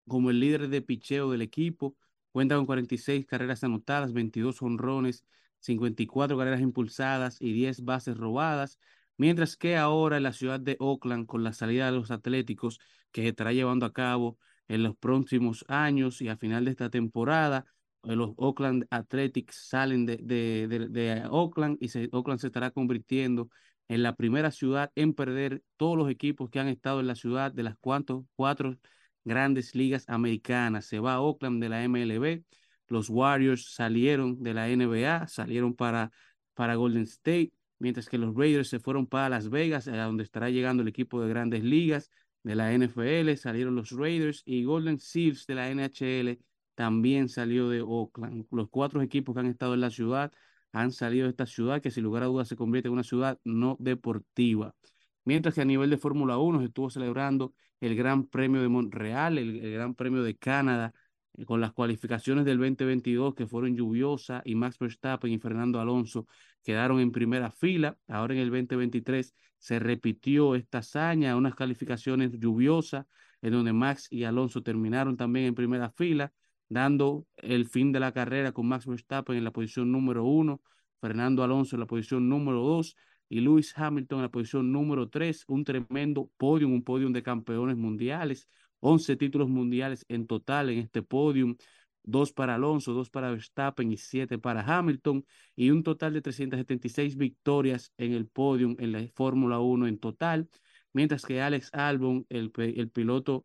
como 0.07 0.31
el 0.31 0.41
líder 0.41 0.69
de 0.69 0.83
picheo 0.83 1.31
del 1.31 1.43
equipo. 1.43 1.97
Cuenta 2.33 2.57
con 2.57 2.67
46 2.67 3.27
carreras 3.27 3.65
anotadas, 3.65 4.13
22 4.13 4.63
honrones, 4.63 5.25
54 5.61 6.39
carreras 6.39 6.61
impulsadas 6.61 7.41
y 7.41 7.53
10 7.53 7.85
bases 7.85 8.17
robadas. 8.17 8.79
Mientras 9.17 9.57
que 9.57 9.77
ahora 9.77 10.19
en 10.19 10.23
la 10.23 10.33
ciudad 10.33 10.61
de 10.61 10.77
Oakland, 10.79 11.27
con 11.27 11.43
la 11.43 11.53
salida 11.53 11.87
de 11.87 11.93
los 11.93 12.11
Atléticos, 12.11 12.79
que 13.11 13.23
se 13.23 13.29
estará 13.29 13.53
llevando 13.53 13.87
a 13.87 13.93
cabo 13.93 14.39
en 14.69 14.83
los 14.83 14.97
próximos 14.97 15.65
años 15.69 16.21
y 16.23 16.29
a 16.29 16.37
final 16.37 16.67
de 16.67 16.73
esta 16.73 16.91
temporada, 16.91 17.67
los 18.03 18.35
Oakland 18.37 18.87
Athletics 18.91 19.69
salen 19.69 20.07
de, 20.07 20.19
de, 20.19 20.69
de, 20.69 21.25
Oakland 21.31 21.79
y 21.81 21.89
Oakland 22.13 22.41
se 22.41 22.49
estará 22.49 22.71
convirtiendo 22.71 23.49
en 23.89 24.03
la 24.03 24.15
primera 24.17 24.51
ciudad 24.51 24.91
en 24.95 25.15
perder 25.15 25.63
todos 25.77 25.97
los 25.97 26.11
equipos 26.11 26.51
que 26.51 26.61
han 26.61 26.69
estado 26.69 27.01
en 27.01 27.07
la 27.07 27.15
ciudad 27.15 27.53
de 27.53 27.63
las 27.63 27.77
cuatro 27.79 28.27
grandes 29.25 29.75
ligas 29.75 30.05
americanas. 30.09 30.87
Se 30.87 30.99
va 31.01 31.15
a 31.15 31.21
Oakland 31.21 31.63
de 31.63 31.69
la 31.69 31.83
MLB. 31.85 32.43
Los 32.89 33.11
Warriors 33.11 33.75
salieron 33.75 34.43
de 34.43 34.55
la 34.55 34.69
NBA, 34.69 35.27
salieron 35.29 35.75
para, 35.75 36.13
para 36.55 36.77
Golden 36.77 37.03
State, 37.03 37.53
mientras 37.79 38.09
que 38.09 38.19
los 38.19 38.35
Raiders 38.35 38.69
se 38.69 38.79
fueron 38.81 39.07
para 39.07 39.29
Las 39.29 39.51
Vegas, 39.51 39.89
a 39.89 39.97
donde 40.05 40.23
estará 40.23 40.51
llegando 40.51 40.83
el 40.83 40.89
equipo 40.89 41.21
de 41.21 41.29
grandes 41.29 41.65
ligas 41.65 42.11
de 42.45 42.55
la 42.55 42.73
NFL. 42.73 43.37
Salieron 43.37 43.75
los 43.75 43.91
Raiders 43.91 44.43
y 44.47 44.65
Golden 44.65 45.01
Seals 45.01 45.47
de 45.47 45.55
la 45.57 45.69
NHL 45.71 46.39
también 46.77 47.29
salió 47.29 47.69
de 47.71 47.81
Oakland. 47.83 48.47
Los 48.53 48.69
cuatro 48.69 49.03
equipos 49.03 49.35
que 49.35 49.41
han 49.41 49.47
estado 49.47 49.75
en 49.75 49.81
la 49.81 49.91
ciudad 49.91 50.33
han 50.73 50.93
salido 50.93 51.25
de 51.25 51.31
esta 51.31 51.47
ciudad 51.47 51.81
que 51.83 51.91
sin 51.91 52.05
lugar 52.05 52.23
a 52.23 52.27
dudas 52.27 52.49
se 52.49 52.57
convierte 52.57 52.89
en 52.89 52.93
una 52.93 53.03
ciudad 53.03 53.41
no 53.45 53.77
deportiva. 53.81 54.75
Mientras 55.25 55.55
que 55.55 55.63
a 55.63 55.65
nivel 55.65 55.91
de 55.91 55.97
Fórmula 55.97 56.39
1 56.39 56.61
se 56.61 56.67
estuvo 56.67 56.91
celebrando 56.91 57.55
el 57.81 57.97
Gran 57.97 58.27
Premio 58.27 58.61
de 58.63 58.69
Montreal, 58.69 59.39
el, 59.39 59.73
Gran 59.73 59.95
Premio 59.95 60.23
de 60.23 60.37
Canadá, 60.37 60.93
eh, 61.35 61.47
con 61.47 61.61
las 61.63 61.73
cualificaciones 61.73 62.45
del 62.45 62.59
2022 62.59 63.35
que 63.35 63.47
fueron 63.47 63.75
lluviosas 63.75 64.43
y 64.45 64.55
Max 64.55 64.79
Verstappen 64.79 65.33
y 65.33 65.39
Fernando 65.39 65.81
Alonso 65.81 66.27
quedaron 66.63 67.01
en 67.01 67.11
primera 67.11 67.51
fila. 67.51 67.97
Ahora 68.07 68.35
en 68.35 68.41
el 68.41 68.51
2023 68.51 69.35
se 69.59 69.79
repitió 69.79 70.55
esta 70.55 70.79
hazaña, 70.79 71.37
unas 71.37 71.55
calificaciones 71.55 72.33
lluviosas 72.39 73.07
en 73.41 73.53
donde 73.53 73.73
Max 73.73 74.09
y 74.11 74.25
Alonso 74.25 74.63
terminaron 74.63 75.17
también 75.17 75.47
en 75.47 75.55
primera 75.55 75.91
fila 75.91 76.33
dando 76.69 77.27
el 77.37 77.67
fin 77.69 77.93
de 77.93 78.01
la 78.01 78.13
carrera 78.13 78.53
con 78.53 78.67
Max 78.67 78.87
Verstappen 78.87 79.37
en 79.37 79.45
la 79.45 79.53
posición 79.53 79.93
número 79.93 80.25
uno, 80.25 80.61
Fernando 81.01 81.43
Alonso 81.43 81.77
en 81.77 81.81
la 81.81 81.87
posición 81.87 82.29
número 82.29 82.63
dos 82.63 82.97
y 83.29 83.41
Lewis 83.41 83.73
Hamilton 83.77 84.19
en 84.19 84.23
la 84.23 84.31
posición 84.31 84.73
número 84.73 85.09
tres. 85.09 85.45
Un 85.49 85.65
tremendo 85.65 86.31
podium, 86.37 86.73
un 86.73 86.83
podium 86.83 87.13
de 87.13 87.23
campeones 87.23 87.77
mundiales, 87.77 88.49
11 88.81 89.17
títulos 89.17 89.49
mundiales 89.49 90.05
en 90.09 90.27
total 90.27 90.71
en 90.71 90.79
este 90.79 91.03
podium. 91.03 91.57
Dos 92.09 92.33
para 92.33 92.55
Alonso, 92.55 92.93
dos 92.93 93.11
para 93.11 93.31
Verstappen 93.31 93.91
y 93.91 93.97
siete 93.97 94.39
para 94.39 94.63
Hamilton, 94.63 95.27
y 95.57 95.71
un 95.71 95.83
total 95.83 96.13
de 96.13 96.23
376 96.23 97.17
victorias 97.17 97.93
en 97.97 98.13
el 98.13 98.29
podium 98.29 98.77
en 98.79 98.93
la 98.93 99.05
Fórmula 99.13 99.59
1 99.59 99.89
en 99.89 99.99
total, 99.99 100.49
mientras 100.93 101.25
que 101.25 101.43
Alex 101.43 101.71
Albon, 101.73 102.25
el, 102.29 102.53
el 102.57 102.91
piloto 102.91 103.45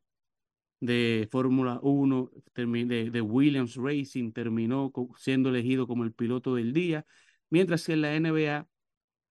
de 0.82 1.30
Fórmula 1.32 1.80
1 1.84 2.32
de, 2.56 3.22
Williams 3.22 3.76
Racing 3.76 4.34
terminó 4.34 4.91
siendo 5.17 5.50
elegido 5.50 5.88
como 5.88 6.04
el 6.04 6.13
piloto 6.13 6.56
del 6.56 6.74
día, 6.74 7.06
mientras 7.50 7.86
que 7.86 7.94
en 7.94 8.02
la 8.02 8.15
NBA, 8.15 8.67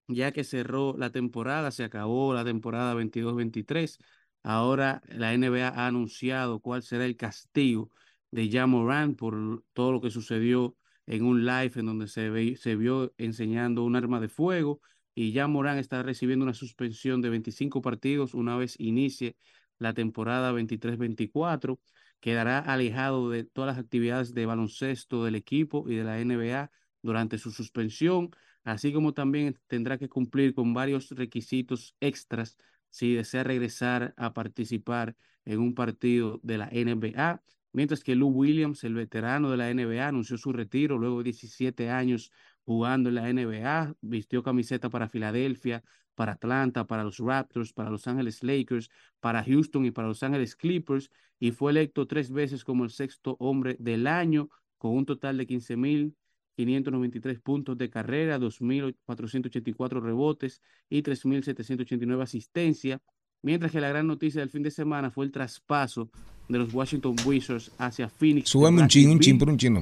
ya 0.09 0.33
que 0.33 0.45
cerró 0.45 0.97
la 0.97 1.11
temporada, 1.11 1.71
se 1.73 1.85
acabó 1.85 2.35
la 2.35 2.45
temporada 2.45 2.95
22-23, 2.95 3.99
ahora 4.43 5.03
la 5.09 5.35
NBA 5.35 5.69
ha 5.69 5.87
anunciado 5.87 6.61
cuál 6.61 6.83
será 6.83 7.05
el 7.05 7.17
castigo 7.17 7.91
de 8.31 8.51
Jamoran 8.51 9.17
por 9.17 9.65
todo 9.73 9.93
lo 9.93 10.01
que 10.01 10.11
sucedió 10.11 10.77
en 11.07 11.25
un 11.25 11.45
live 11.45 11.73
en 11.77 11.87
donde 11.87 12.07
se, 12.09 12.57
se 12.57 12.77
vio 12.77 13.13
enseñando 13.19 13.85
un 13.85 13.97
arma 13.97 14.21
de 14.21 14.29
fuego 14.29 14.81
y 15.15 15.33
ya 15.33 15.49
Morán 15.49 15.79
está 15.79 16.03
recibiendo 16.03 16.45
una 16.45 16.55
suspensión 16.55 17.21
de 17.21 17.31
25 17.31 17.83
partidos 17.83 18.35
una 18.35 18.57
vez 18.57 18.77
inicie 18.79 19.37
la 19.81 19.95
temporada 19.95 20.53
23-24. 20.53 21.81
Quedará 22.21 22.61
alejado 22.61 23.31
de 23.31 23.45
todas 23.45 23.75
las 23.77 23.85
actividades 23.85 24.35
de 24.35 24.47
baloncesto 24.47 25.25
del 25.25 25.35
equipo 25.35 25.87
y 25.89 25.97
de 25.97 26.05
la 26.05 26.21
NBA 26.21 26.71
durante 27.03 27.39
su 27.39 27.51
suspensión, 27.51 28.31
así 28.63 28.93
como 28.93 29.15
también 29.15 29.59
tendrá 29.67 29.99
que 29.99 30.09
cumplir 30.09 30.55
con 30.55 30.75
varios 30.75 31.11
requisitos 31.11 31.97
extras 32.01 32.57
si 32.91 33.15
desea 33.15 33.43
regresar 33.45 34.15
a 34.17 34.35
participar 34.35 35.17
en 35.45 35.61
un 35.61 35.75
partido 35.75 36.41
de 36.43 36.59
la 36.59 36.69
NBA. 36.71 37.43
Mientras 37.73 38.03
que 38.05 38.17
Lou 38.17 38.29
Williams, 38.31 38.85
el 38.85 38.95
veterano 38.95 39.51
de 39.51 39.57
la 39.57 39.73
NBA, 39.73 40.09
anunció 40.09 40.37
su 40.37 40.53
retiro 40.53 40.99
luego 40.99 41.19
de 41.19 41.25
17 41.25 41.89
años 41.89 42.33
jugando 42.65 43.09
en 43.09 43.15
la 43.15 43.29
NBA, 43.33 43.95
vistió 44.01 44.43
camiseta 44.43 44.91
para 44.91 45.09
Filadelfia, 45.09 45.83
para 46.15 46.33
Atlanta, 46.33 46.87
para 46.87 47.05
los 47.05 47.19
Raptors, 47.19 47.73
para 47.73 47.91
Los 47.91 48.07
Ángeles 48.07 48.43
Lakers, 48.43 48.91
para 49.21 49.43
Houston 49.45 49.85
y 49.87 49.91
para 49.91 50.09
Los 50.09 50.23
Ángeles 50.23 50.57
Clippers 50.57 51.11
y 51.41 51.53
fue 51.53 51.73
electo 51.73 52.07
tres 52.07 52.31
veces 52.31 52.65
como 52.65 52.85
el 52.85 52.91
sexto 52.91 53.37
hombre 53.41 53.77
del 53.81 54.07
año 54.07 54.51
con 54.79 54.93
un 54.93 55.07
total 55.07 55.39
de 55.39 55.47
15.593 55.47 57.41
puntos 57.41 57.79
de 57.79 57.91
carrera, 57.91 58.39
2.484 58.39 60.01
rebotes 60.03 60.61
y 60.89 61.03
3.789 61.03 62.23
asistencias. 62.23 63.01
Mientras 63.43 63.73
que 63.73 63.81
la 63.81 63.89
gran 63.89 64.07
noticia 64.07 64.41
del 64.41 64.51
fin 64.51 64.63
de 64.63 64.71
semana 64.71 65.11
fue 65.11 65.25
el 65.25 65.33
traspaso 65.33 66.11
de 66.49 66.59
los 66.59 66.75
Washington 66.75 67.17
Wizards 67.25 67.73
hacia 67.79 68.09
Phoenix. 68.09 68.51
Súbeme 68.51 68.83
un 68.83 68.89
chin, 68.89 69.09
un 69.11 69.21
chin 69.21 69.39
por 69.39 69.49
un 69.49 69.57
chin, 69.57 69.75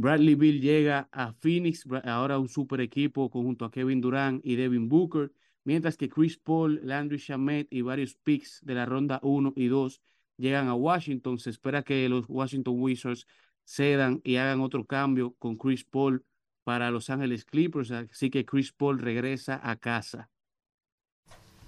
Bradley 0.00 0.36
Bill 0.36 0.60
llega 0.60 1.08
a 1.10 1.32
Phoenix, 1.32 1.84
ahora 2.04 2.38
un 2.38 2.48
super 2.48 2.80
equipo 2.80 3.28
conjunto 3.28 3.64
a 3.64 3.70
Kevin 3.72 4.00
Durant 4.00 4.40
y 4.46 4.54
Devin 4.54 4.88
Booker, 4.88 5.32
mientras 5.64 5.96
que 5.96 6.08
Chris 6.08 6.38
Paul, 6.38 6.78
Landry 6.84 7.18
Shamet 7.18 7.66
y 7.68 7.80
varios 7.80 8.14
picks 8.14 8.60
de 8.64 8.74
la 8.74 8.86
ronda 8.86 9.18
1 9.24 9.54
y 9.56 9.66
2 9.66 10.00
llegan 10.36 10.68
a 10.68 10.74
Washington. 10.74 11.40
Se 11.40 11.50
espera 11.50 11.82
que 11.82 12.08
los 12.08 12.26
Washington 12.28 12.76
Wizards 12.78 13.26
cedan 13.64 14.20
y 14.22 14.36
hagan 14.36 14.60
otro 14.60 14.86
cambio 14.86 15.34
con 15.34 15.56
Chris 15.56 15.82
Paul 15.82 16.24
para 16.62 16.92
Los 16.92 17.10
Ángeles 17.10 17.44
Clippers, 17.44 17.90
así 17.90 18.30
que 18.30 18.44
Chris 18.44 18.70
Paul 18.70 19.00
regresa 19.00 19.60
a 19.68 19.74
casa. 19.74 20.30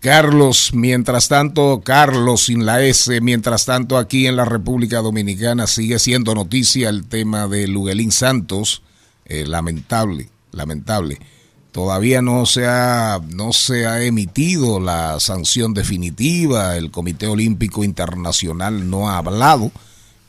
Carlos, 0.01 0.71
mientras 0.73 1.29
tanto, 1.29 1.83
Carlos 1.85 2.47
sin 2.47 2.65
la 2.65 2.83
S, 2.83 3.21
mientras 3.21 3.67
tanto 3.67 3.99
aquí 3.99 4.27
en 4.27 4.35
la 4.35 4.47
República 4.47 5.01
Dominicana 5.03 5.67
sigue 5.67 5.99
siendo 5.99 6.35
noticia 6.35 6.89
el 6.89 7.07
tema 7.07 7.47
de 7.49 7.69
Luguelín 7.69 8.11
Santos, 8.11 8.83
eh, 9.27 9.45
lamentable, 9.47 10.31
lamentable. 10.53 11.19
Todavía 11.71 12.23
no 12.23 12.47
se, 12.47 12.67
ha, 12.67 13.21
no 13.29 13.53
se 13.53 13.87
ha 13.87 14.03
emitido 14.03 14.81
la 14.81 15.21
sanción 15.21 15.75
definitiva, 15.75 16.79
el 16.79 16.91
Comité 16.91 17.27
Olímpico 17.27 17.85
Internacional 17.85 18.89
no 18.89 19.11
ha 19.11 19.19
hablado, 19.19 19.71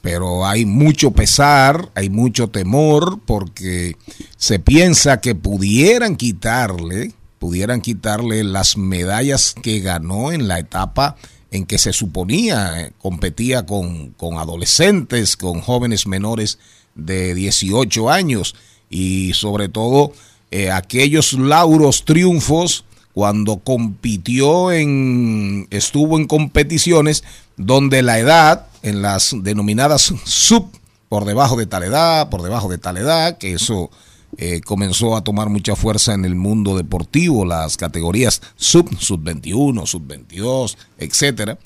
pero 0.01 0.45
hay 0.45 0.65
mucho 0.65 1.11
pesar, 1.11 1.93
hay 1.95 2.09
mucho 2.09 2.49
temor 2.49 3.21
porque 3.25 3.95
se 4.35 4.59
piensa 4.59 5.21
que 5.21 5.33
pudieran 5.33 6.17
quitarle 6.17 7.13
pudieran 7.41 7.81
quitarle 7.81 8.43
las 8.43 8.77
medallas 8.77 9.55
que 9.59 9.79
ganó 9.79 10.31
en 10.31 10.47
la 10.47 10.59
etapa 10.59 11.15
en 11.49 11.65
que 11.65 11.79
se 11.79 11.91
suponía 11.91 12.79
eh, 12.79 12.91
competía 12.99 13.65
con, 13.65 14.11
con 14.11 14.37
adolescentes, 14.37 15.37
con 15.37 15.59
jóvenes 15.59 16.05
menores 16.05 16.59
de 16.93 17.33
18 17.33 18.11
años. 18.11 18.53
y 18.91 19.33
sobre 19.33 19.69
todo 19.69 20.13
eh, 20.51 20.69
aquellos 20.69 21.33
lauros, 21.33 22.05
triunfos 22.05 22.85
cuando 23.11 23.57
compitió 23.57 24.71
en, 24.71 25.67
estuvo 25.71 26.19
en 26.19 26.27
competiciones 26.27 27.23
donde 27.57 28.03
la 28.03 28.19
edad, 28.19 28.67
en 28.83 29.01
las 29.01 29.35
denominadas 29.41 30.13
sub, 30.25 30.69
por 31.09 31.25
debajo 31.25 31.55
de 31.55 31.65
tal 31.65 31.81
edad, 31.81 32.29
por 32.29 32.43
debajo 32.43 32.69
de 32.69 32.77
tal 32.77 32.97
edad, 32.97 33.39
que 33.39 33.53
eso 33.53 33.89
eh, 34.37 34.61
comenzó 34.61 35.15
a 35.15 35.23
tomar 35.23 35.49
mucha 35.49 35.75
fuerza 35.75 36.13
en 36.13 36.25
el 36.25 36.35
mundo 36.35 36.77
deportivo, 36.77 37.45
las 37.45 37.77
categorías 37.77 38.41
sub, 38.55 38.89
sub 38.99 39.21
21, 39.21 39.85
sub 39.85 40.07
22, 40.07 40.77
etcétera. 40.97 41.59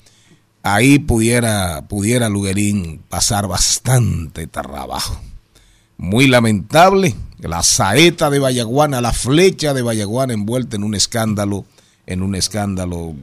Ahí 0.62 0.98
pudiera, 0.98 1.86
pudiera 1.88 2.28
Luguerín 2.28 3.00
pasar 3.08 3.46
bastante 3.46 4.48
trabajo. 4.48 5.20
Muy 5.96 6.26
lamentable, 6.26 7.14
la 7.38 7.62
saeta 7.62 8.30
de 8.30 8.40
Vallaguana, 8.40 9.00
la 9.00 9.12
flecha 9.12 9.72
de 9.72 9.82
Vallaguana 9.82 10.34
envuelta 10.34 10.76
en 10.76 10.82
un 10.82 10.94
escándalo, 10.94 11.64
en 12.06 12.22
un 12.22 12.34
escándalo 12.34 13.14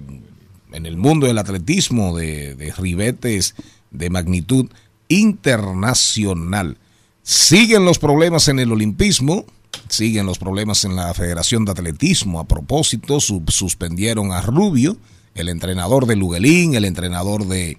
en 0.71 0.85
el 0.85 0.97
mundo 0.97 1.27
del 1.27 1.37
atletismo 1.37 2.17
de, 2.17 2.55
de 2.55 2.71
ribetes 2.71 3.55
de 3.91 4.09
magnitud 4.09 4.69
internacional. 5.07 6.77
Siguen 7.23 7.85
los 7.85 7.99
problemas 7.99 8.47
en 8.49 8.59
el 8.59 8.71
olimpismo, 8.71 9.45
siguen 9.87 10.25
los 10.25 10.37
problemas 10.37 10.83
en 10.83 10.95
la 10.95 11.13
Federación 11.13 11.63
de 11.65 11.71
Atletismo. 11.71 12.39
A 12.39 12.47
propósito, 12.47 13.19
suspendieron 13.19 14.31
a 14.33 14.41
Rubio, 14.41 14.97
el 15.35 15.49
entrenador 15.49 16.05
de 16.05 16.15
Luguelín, 16.17 16.75
el 16.75 16.85
entrenador 16.85 17.47
de, 17.47 17.77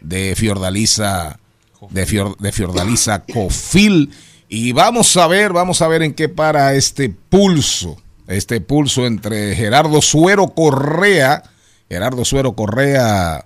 de 0.00 0.34
Fiordaliza, 0.34 1.38
de, 1.90 2.06
Fior- 2.06 2.36
de 2.38 2.52
Fiordaliza 2.52 3.22
Cofil. 3.24 4.10
Y 4.48 4.72
vamos 4.72 5.16
a 5.16 5.26
ver, 5.26 5.52
vamos 5.52 5.82
a 5.82 5.88
ver 5.88 6.02
en 6.02 6.14
qué 6.14 6.28
para 6.28 6.74
este 6.74 7.10
pulso, 7.10 7.96
este 8.28 8.60
pulso 8.60 9.06
entre 9.06 9.54
Gerardo 9.56 10.00
Suero 10.00 10.48
Correa, 10.48 11.42
Gerardo 11.88 12.24
Suero 12.24 12.54
Correa, 12.54 13.44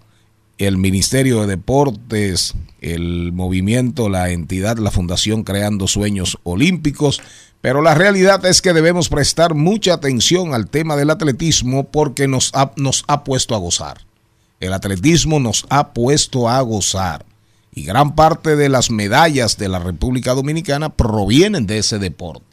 el 0.60 0.76
Ministerio 0.76 1.40
de 1.40 1.46
Deportes, 1.46 2.54
el 2.82 3.32
movimiento, 3.32 4.10
la 4.10 4.28
entidad, 4.28 4.76
la 4.76 4.90
Fundación 4.90 5.42
Creando 5.42 5.88
Sueños 5.88 6.38
Olímpicos. 6.42 7.22
Pero 7.62 7.80
la 7.80 7.94
realidad 7.94 8.44
es 8.44 8.60
que 8.60 8.74
debemos 8.74 9.08
prestar 9.08 9.54
mucha 9.54 9.94
atención 9.94 10.52
al 10.52 10.68
tema 10.68 10.96
del 10.96 11.08
atletismo 11.08 11.84
porque 11.84 12.28
nos 12.28 12.50
ha, 12.54 12.72
nos 12.76 13.04
ha 13.08 13.24
puesto 13.24 13.54
a 13.54 13.58
gozar. 13.58 14.02
El 14.60 14.74
atletismo 14.74 15.40
nos 15.40 15.64
ha 15.70 15.94
puesto 15.94 16.50
a 16.50 16.60
gozar. 16.60 17.24
Y 17.74 17.84
gran 17.84 18.14
parte 18.14 18.54
de 18.54 18.68
las 18.68 18.90
medallas 18.90 19.56
de 19.56 19.68
la 19.68 19.78
República 19.78 20.34
Dominicana 20.34 20.90
provienen 20.90 21.66
de 21.66 21.78
ese 21.78 21.98
deporte. 21.98 22.44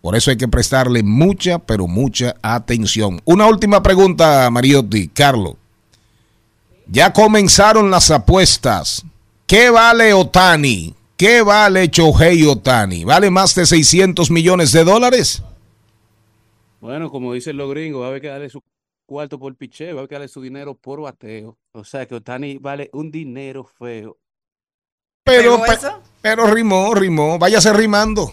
Por 0.00 0.14
eso 0.14 0.30
hay 0.30 0.36
que 0.36 0.46
prestarle 0.46 1.02
mucha, 1.02 1.58
pero 1.58 1.88
mucha 1.88 2.36
atención. 2.42 3.20
Una 3.24 3.46
última 3.46 3.82
pregunta, 3.82 4.48
Mariotti, 4.50 5.08
Carlos. 5.08 5.56
Ya 6.90 7.12
comenzaron 7.12 7.90
las 7.90 8.10
apuestas. 8.10 9.04
¿Qué 9.46 9.70
vale 9.70 10.12
Otani? 10.12 10.94
¿Qué 11.16 11.42
vale 11.42 11.88
Chohei 11.90 12.44
Otani? 12.46 13.04
¿Vale 13.04 13.30
más 13.30 13.54
de 13.54 13.66
600 13.66 14.30
millones 14.30 14.72
de 14.72 14.84
dólares? 14.84 15.42
Bueno, 16.80 17.10
como 17.10 17.32
dicen 17.34 17.56
los 17.56 17.70
gringos, 17.70 18.00
va 18.02 18.06
a 18.06 18.08
haber 18.08 18.20
que 18.22 18.28
darle 18.28 18.48
su 18.50 18.62
cuarto 19.06 19.38
por 19.38 19.54
piché, 19.54 19.86
va 19.92 19.98
a 19.98 19.98
haber 20.00 20.08
que 20.08 20.14
darle 20.14 20.28
su 20.28 20.40
dinero 20.40 20.74
por 20.74 21.00
bateo. 21.02 21.58
O 21.72 21.84
sea 21.84 22.06
que 22.06 22.14
Otani 22.16 22.58
vale 22.58 22.88
un 22.92 23.10
dinero 23.10 23.64
feo. 23.78 24.16
Pero, 25.24 25.56
¿Pegó 25.56 25.64
pe- 25.66 25.72
eso? 25.74 26.00
pero 26.22 26.46
rimó, 26.46 26.94
rimó. 26.94 27.38
Váyase 27.38 27.72
rimando. 27.72 28.32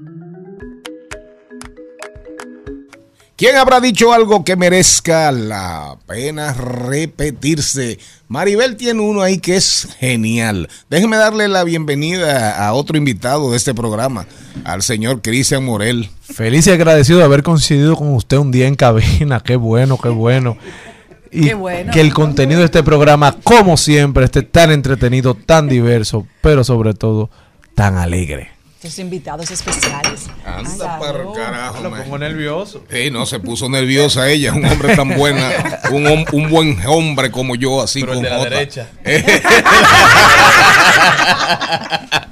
¿Quién 3.41 3.55
habrá 3.55 3.81
dicho 3.81 4.13
algo 4.13 4.43
que 4.43 4.55
merezca 4.55 5.31
la 5.31 5.97
pena 6.05 6.53
repetirse? 6.53 7.97
Maribel 8.27 8.75
tiene 8.75 9.01
uno 9.01 9.23
ahí 9.23 9.39
que 9.39 9.55
es 9.55 9.87
genial. 9.99 10.69
Déjeme 10.91 11.17
darle 11.17 11.47
la 11.47 11.63
bienvenida 11.63 12.63
a 12.63 12.73
otro 12.73 12.97
invitado 12.97 13.49
de 13.49 13.57
este 13.57 13.73
programa, 13.73 14.27
al 14.63 14.83
señor 14.83 15.23
Cristian 15.23 15.65
Morel. 15.65 16.11
Feliz 16.21 16.67
y 16.67 16.69
agradecido 16.69 17.17
de 17.17 17.25
haber 17.25 17.41
coincidido 17.41 17.95
con 17.95 18.13
usted 18.13 18.37
un 18.37 18.51
día 18.51 18.67
en 18.67 18.75
cabina. 18.75 19.39
Qué 19.39 19.55
bueno, 19.55 19.97
qué 19.97 20.09
bueno. 20.09 20.55
Y 21.31 21.47
Qué 21.47 21.53
bueno. 21.55 21.91
que 21.93 22.01
el 22.01 22.13
contenido 22.13 22.59
de 22.59 22.65
este 22.65 22.83
programa, 22.83 23.37
como 23.43 23.75
siempre, 23.75 24.25
esté 24.25 24.43
tan 24.43 24.69
entretenido, 24.69 25.33
tan 25.33 25.67
diverso, 25.67 26.27
pero 26.41 26.63
sobre 26.63 26.93
todo 26.93 27.31
tan 27.73 27.97
alegre. 27.97 28.51
Sus 28.81 28.97
invitados 28.97 29.51
especiales. 29.51 30.21
Anda 30.43 30.97
para 30.99 31.21
el 31.21 31.33
carajo, 31.35 31.83
Lo 31.83 31.91
pongo 31.95 32.17
nervioso. 32.17 32.83
Sí, 32.91 33.11
no, 33.11 33.27
se 33.27 33.39
puso 33.39 33.69
nerviosa 33.69 34.27
ella, 34.27 34.53
un 34.53 34.65
hombre 34.65 34.95
tan 34.95 35.15
buena, 35.15 35.81
un, 35.91 36.25
un 36.31 36.49
buen 36.49 36.79
hombre 36.87 37.29
como 37.29 37.55
yo, 37.55 37.83
así 37.83 37.99
Pero 38.01 38.13
el 38.13 38.17
con 38.17 38.23
de 38.23 38.29
la 38.31 38.37
J. 38.37 38.49
derecha. 38.49 38.89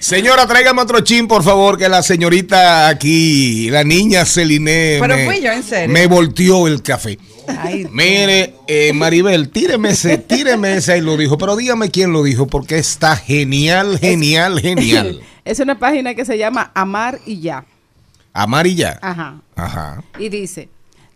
Señora, 0.00 0.46
tráigame 0.46 0.80
otro 0.80 1.00
chin, 1.00 1.26
por 1.26 1.42
favor, 1.42 1.76
que 1.76 1.88
la 1.88 2.02
señorita 2.02 2.88
aquí, 2.88 3.68
la 3.68 3.82
niña 3.84 4.24
Celine, 4.24 4.98
Pero 5.00 5.16
me, 5.16 5.26
fui 5.26 5.40
yo, 5.42 5.50
en 5.50 5.62
serio. 5.62 5.92
me 5.92 6.06
volteó 6.06 6.66
el 6.68 6.82
café. 6.82 7.18
Ay, 7.58 7.86
Mire, 7.92 8.54
eh, 8.66 8.92
Maribel, 8.92 9.48
tíreme 9.50 9.90
ese, 9.90 10.18
tíreme 10.18 10.74
ese 10.74 10.98
y 10.98 11.00
lo 11.00 11.16
dijo, 11.16 11.38
pero 11.38 11.56
dígame 11.56 11.90
quién 11.90 12.12
lo 12.12 12.22
dijo, 12.22 12.46
porque 12.46 12.78
está 12.78 13.16
genial, 13.16 13.98
genial, 13.98 14.60
genial. 14.62 15.20
Es 15.44 15.60
una 15.60 15.78
página 15.78 16.14
que 16.14 16.24
se 16.24 16.36
llama 16.36 16.70
Amar 16.74 17.18
y 17.26 17.40
Ya. 17.40 17.64
Amarilla. 18.34 18.98
Ajá. 19.02 19.40
Ajá. 19.56 20.04
Y 20.18 20.28
dice, 20.28 20.68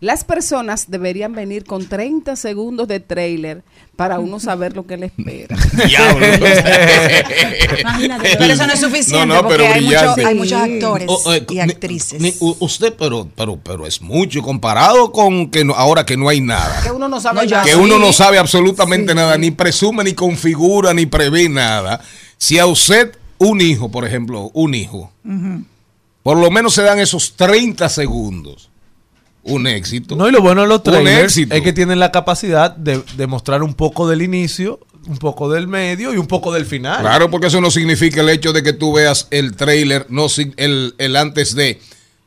las 0.03 0.23
personas 0.25 0.91
deberían 0.91 1.33
venir 1.33 1.63
con 1.63 1.87
30 1.87 2.35
segundos 2.35 2.87
de 2.87 2.99
trailer 2.99 3.63
para 3.95 4.19
uno 4.19 4.39
saber 4.39 4.75
lo 4.75 4.85
que 4.85 4.97
le 4.97 5.05
espera. 5.07 5.55
Diablo. 5.87 6.25
Imagínate. 7.79 8.35
Pero 8.37 8.53
eso 8.53 8.67
no 8.67 8.73
es 8.73 8.79
suficiente 8.79 9.25
No, 9.25 9.35
no, 9.35 9.41
porque 9.43 9.57
pero 9.57 9.73
hay, 9.73 9.81
mucho- 9.81 9.97
brillante. 9.97 10.25
hay 10.25 10.35
muchos 10.35 10.61
actores 10.61 11.07
O- 11.09 11.33
eh, 11.33 11.45
y 11.49 11.59
actrices. 11.59 12.21
ni- 12.21 12.33
usted, 12.59 12.93
pero, 12.97 13.27
pero, 13.35 13.57
pero 13.63 13.87
es 13.87 14.01
mucho 14.01 14.41
comparado 14.41 15.11
con 15.11 15.49
que 15.49 15.63
no- 15.63 15.73
ahora 15.73 16.05
que 16.05 16.17
no 16.17 16.29
hay 16.29 16.41
nada. 16.41 16.81
que 16.83 16.91
uno 16.91 17.07
no 17.07 17.19
sabe 17.21 17.37
No, 17.41 17.43
ya 17.45 17.63
que 17.63 17.71
sí. 17.71 17.77
uno 17.79 17.99
no 17.99 18.11
sabe 18.13 18.37
absolutamente 18.39 19.13
nada, 19.15 19.37
ni 19.37 19.51
presume, 19.51 20.03
ni 20.03 20.13
configura, 20.13 20.93
ni 20.93 21.05
prevé 21.05 21.49
nada. 21.49 22.01
Si 22.37 22.59
a 22.59 22.65
usted 22.65 23.17
un 23.37 23.61
hijo, 23.61 23.89
por 23.89 24.05
ejemplo, 24.05 24.51
un 24.53 24.73
hijo, 24.75 25.11
por 26.23 26.37
lo 26.37 26.51
menos 26.51 26.73
se 26.73 26.81
dan 26.81 26.99
esos 26.99 27.35
30 27.35 27.89
segundos, 27.89 28.69
un 29.43 29.67
éxito. 29.67 30.15
No, 30.15 30.27
y 30.27 30.31
lo 30.31 30.41
bueno 30.41 30.61
de 30.61 30.67
los 30.67 30.83
trailers 30.83 31.37
es 31.37 31.61
que 31.61 31.73
tienen 31.73 31.99
la 31.99 32.11
capacidad 32.11 32.75
de, 32.75 33.03
de 33.17 33.27
mostrar 33.27 33.61
un 33.63 33.73
poco 33.73 34.07
del 34.07 34.21
inicio, 34.21 34.79
un 35.07 35.17
poco 35.17 35.49
del 35.49 35.67
medio 35.67 36.13
y 36.13 36.17
un 36.17 36.27
poco 36.27 36.53
del 36.53 36.65
final. 36.65 37.01
Claro, 37.01 37.29
porque 37.29 37.47
eso 37.47 37.59
no 37.59 37.69
significa 37.69 38.21
el 38.21 38.29
hecho 38.29 38.53
de 38.53 38.63
que 38.63 38.73
tú 38.73 38.93
veas 38.93 39.27
el 39.31 39.55
trailer, 39.55 40.05
no, 40.09 40.27
el, 40.57 40.95
el 40.97 41.15
antes 41.15 41.55
de, 41.55 41.79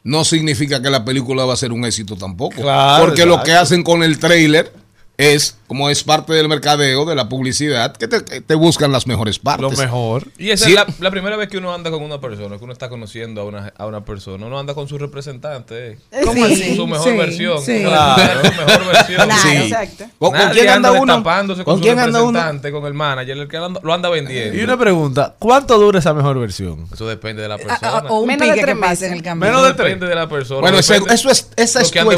no 0.04 0.24
significa 0.24 0.82
que 0.82 0.90
la 0.90 1.04
película 1.04 1.44
va 1.44 1.54
a 1.54 1.56
ser 1.56 1.72
un 1.72 1.84
éxito 1.84 2.16
tampoco. 2.16 2.60
Claro, 2.62 3.06
porque 3.06 3.24
lo 3.24 3.42
que 3.42 3.52
hacen 3.52 3.82
con 3.82 4.02
el 4.02 4.18
trailer 4.18 4.72
es, 5.18 5.56
como 5.66 5.88
es 5.88 6.04
parte 6.04 6.32
del 6.34 6.46
mercadeo, 6.48 7.04
de 7.06 7.14
la 7.14 7.28
publicidad, 7.28 7.96
que 7.96 8.06
te, 8.06 8.54
buscan 8.54 8.92
las 8.92 9.06
mejores 9.06 9.38
partes. 9.38 9.62
Lo 9.62 9.70
mejor. 9.70 10.28
Y 10.36 10.50
esa 10.50 10.66
Sí. 10.66 10.72
es 10.72 10.76
la, 10.76 10.86
la 11.00 11.10
primera 11.10 11.36
vez 11.36 11.48
que 11.48 11.56
uno 11.58 11.72
anda 11.74 11.90
con 11.90 12.02
una 12.02 12.20
persona, 12.20 12.58
que 12.58 12.64
uno 12.64 12.72
está 12.72 12.88
conociendo 12.90 13.40
a 13.40 13.44
una, 13.44 13.72
a 13.78 13.86
una 13.86 14.04
persona. 14.04 14.44
Uno 14.46 14.58
anda 14.58 14.74
con 14.74 14.88
su 14.88 14.98
representante. 14.98 15.92
eh. 15.92 15.98
¿Cómo 16.24 16.44
Sí, 16.46 16.52
así? 16.52 16.76
Su 16.76 16.86
mejor 16.86 17.10
sí, 17.10 17.16
versión. 17.16 17.62
sí. 17.62 17.82
Claro. 17.82 18.40
Su 18.44 18.50
mejor 18.50 18.86
versión. 18.92 19.16
Claro. 19.26 19.42
Sí. 19.42 19.56
Exacto. 19.56 20.04
¿Con, 20.18 20.32
Nadie 20.32 20.52
quién 20.60 20.68
anda 20.68 20.92
uno? 20.92 21.22
con, 21.22 21.64
¿Con 21.64 21.76
su 21.78 21.82
quién 21.82 21.98
anda 21.98 22.22
uno? 22.22 22.32
representante, 22.38 22.72
con 22.72 22.84
el 22.86 22.94
manager, 22.94 23.38
el 23.38 23.48
que 23.48 23.56
anda- 23.56 23.80
lo 23.82 23.94
anda 23.94 24.08
vendiendo. 24.10 24.58
Y 24.58 24.62
una 24.62 24.76
pregunta, 24.78 25.34
¿cuánto 25.38 25.78
dura 25.78 25.98
esa 25.98 26.12
mejor 26.12 26.38
versión? 26.38 26.86
Eso 26.92 27.06
depende 27.08 27.42
de 27.42 27.48
la 27.48 27.54
Ah, 27.54 27.58
persona. 27.58 28.04
o 28.10 28.20
un 28.20 28.26
Menos 28.26 28.48
de 28.54 28.60
tres 28.60 28.76
meses. 28.76 29.02
en 29.08 29.12
el 29.14 29.22
camino. 29.22 29.46
Menos 29.46 29.62
de 29.66 29.72
tres. 29.74 29.86
depende 29.88 30.06
de 30.08 30.14
la 30.14 30.28
persona. 30.28 30.60
Bueno, 30.60 30.78
eso 30.78 30.94
es, 30.94 31.48
esa 31.56 31.80
es 31.80 31.90
tu 31.90 31.98
buscando. 32.04 32.10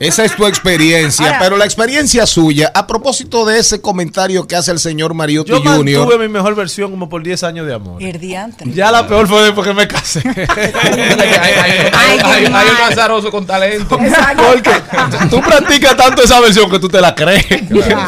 Esa 0.00 0.24
es 0.24 0.34
tu 0.36 0.46
experiencia, 0.46 1.26
Ahora- 1.26 1.38
pero 1.40 1.56
la 1.56 1.64
experiencia 1.64 2.26
suya, 2.26 2.70
a 2.74 2.86
propósito 2.86 3.44
de 3.46 3.58
ese 3.58 3.80
comentario 3.80 4.46
que 4.46 4.56
hace 4.56 4.70
el 4.72 4.78
señor 4.78 5.14
Mariotti 5.14 5.50
Yo 5.50 5.58
Jr., 5.62 5.84
mantuve 5.84 6.18
mi 6.18 6.28
mejor 6.28 6.54
versión 6.54 6.90
como 6.90 7.08
por 7.08 7.22
10 7.22 7.42
años 7.44 7.66
de 7.66 7.74
amor. 7.74 8.02
El 8.02 8.18
diantre. 8.20 8.70
Ya 8.72 8.90
la 8.90 9.06
peor 9.06 9.26
fue 9.28 9.42
después 9.42 9.66
que 9.66 9.74
me 9.74 9.86
casé. 9.88 10.20
hay, 11.40 12.46
un 12.46 12.54
azaroso 12.54 13.30
con 13.30 13.46
talento. 13.46 13.98
Porque 13.98 14.70
tú 15.30 15.40
practicas 15.40 15.96
tanto 15.96 16.22
esa 16.22 16.40
versión 16.40 16.70
que 16.70 16.78
tú 16.78 16.88
te 16.88 17.00
la 17.00 17.14
crees. 17.14 17.46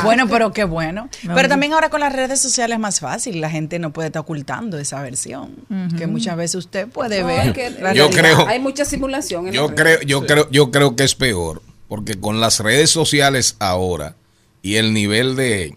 Bueno, 0.03 0.27
pero 0.29 0.53
qué 0.53 0.65
bueno. 0.65 1.09
No, 1.23 1.35
Pero 1.35 1.49
también 1.49 1.73
ahora 1.73 1.91
con 1.91 2.01
las 2.01 2.13
redes 2.13 2.41
sociales 2.41 2.75
es 2.77 2.81
más 2.81 3.01
fácil. 3.01 3.41
La 3.41 3.51
gente 3.51 3.79
no 3.79 3.93
puede 3.93 4.09
estar 4.09 4.21
ocultando 4.21 4.79
esa 4.79 5.01
versión. 5.03 5.57
Que 5.97 6.07
muchas 6.07 6.37
veces 6.37 6.57
usted 6.57 6.89
puede 6.89 7.21
No, 7.21 7.27
ver. 7.29 7.53
que 7.53 7.71
Yo 7.71 7.79
realidad. 7.81 8.07
creo- 8.13 8.47
Hay 8.49 8.59
mucha 8.61 8.85
simulación 8.85 9.49
en 9.49 9.53
yo 9.53 9.75
creo, 9.75 10.01
yo 10.03 10.27
creo, 10.27 10.49
yo 10.51 10.71
creo 10.71 10.97
que 10.97 11.05
es 11.05 11.15
peor, 11.15 11.63
porque 11.89 12.19
con 12.21 12.41
las 12.41 12.61
redes 12.61 12.91
sociales 12.91 13.57
ahora 13.59 14.15
y 14.63 14.77
el 14.77 14.93
nivel 14.93 15.37
de 15.37 15.77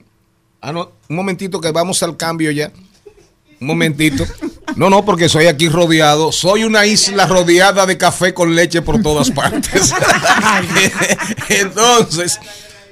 ah 0.61 0.71
no, 0.73 0.91
un 1.09 1.15
momentito 1.15 1.61
que 1.61 1.71
vamos 1.71 2.03
al 2.03 2.17
cambio 2.17 2.51
ya. 2.51 2.71
Un 3.59 3.67
momentito. 3.67 4.25
No, 4.75 4.89
no, 4.89 5.05
porque 5.05 5.29
soy 5.29 5.45
aquí 5.45 5.69
rodeado. 5.69 6.31
Soy 6.31 6.63
una 6.63 6.85
isla 6.87 7.27
rodeada 7.27 7.85
de 7.85 7.95
café 7.97 8.33
con 8.33 8.55
leche 8.55 8.81
por 8.81 9.01
todas 9.03 9.29
partes. 9.31 9.93
Entonces, 11.49 12.39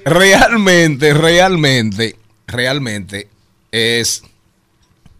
realmente, 0.04 1.12
realmente, 1.14 2.16
realmente 2.46 3.28
es 3.72 4.22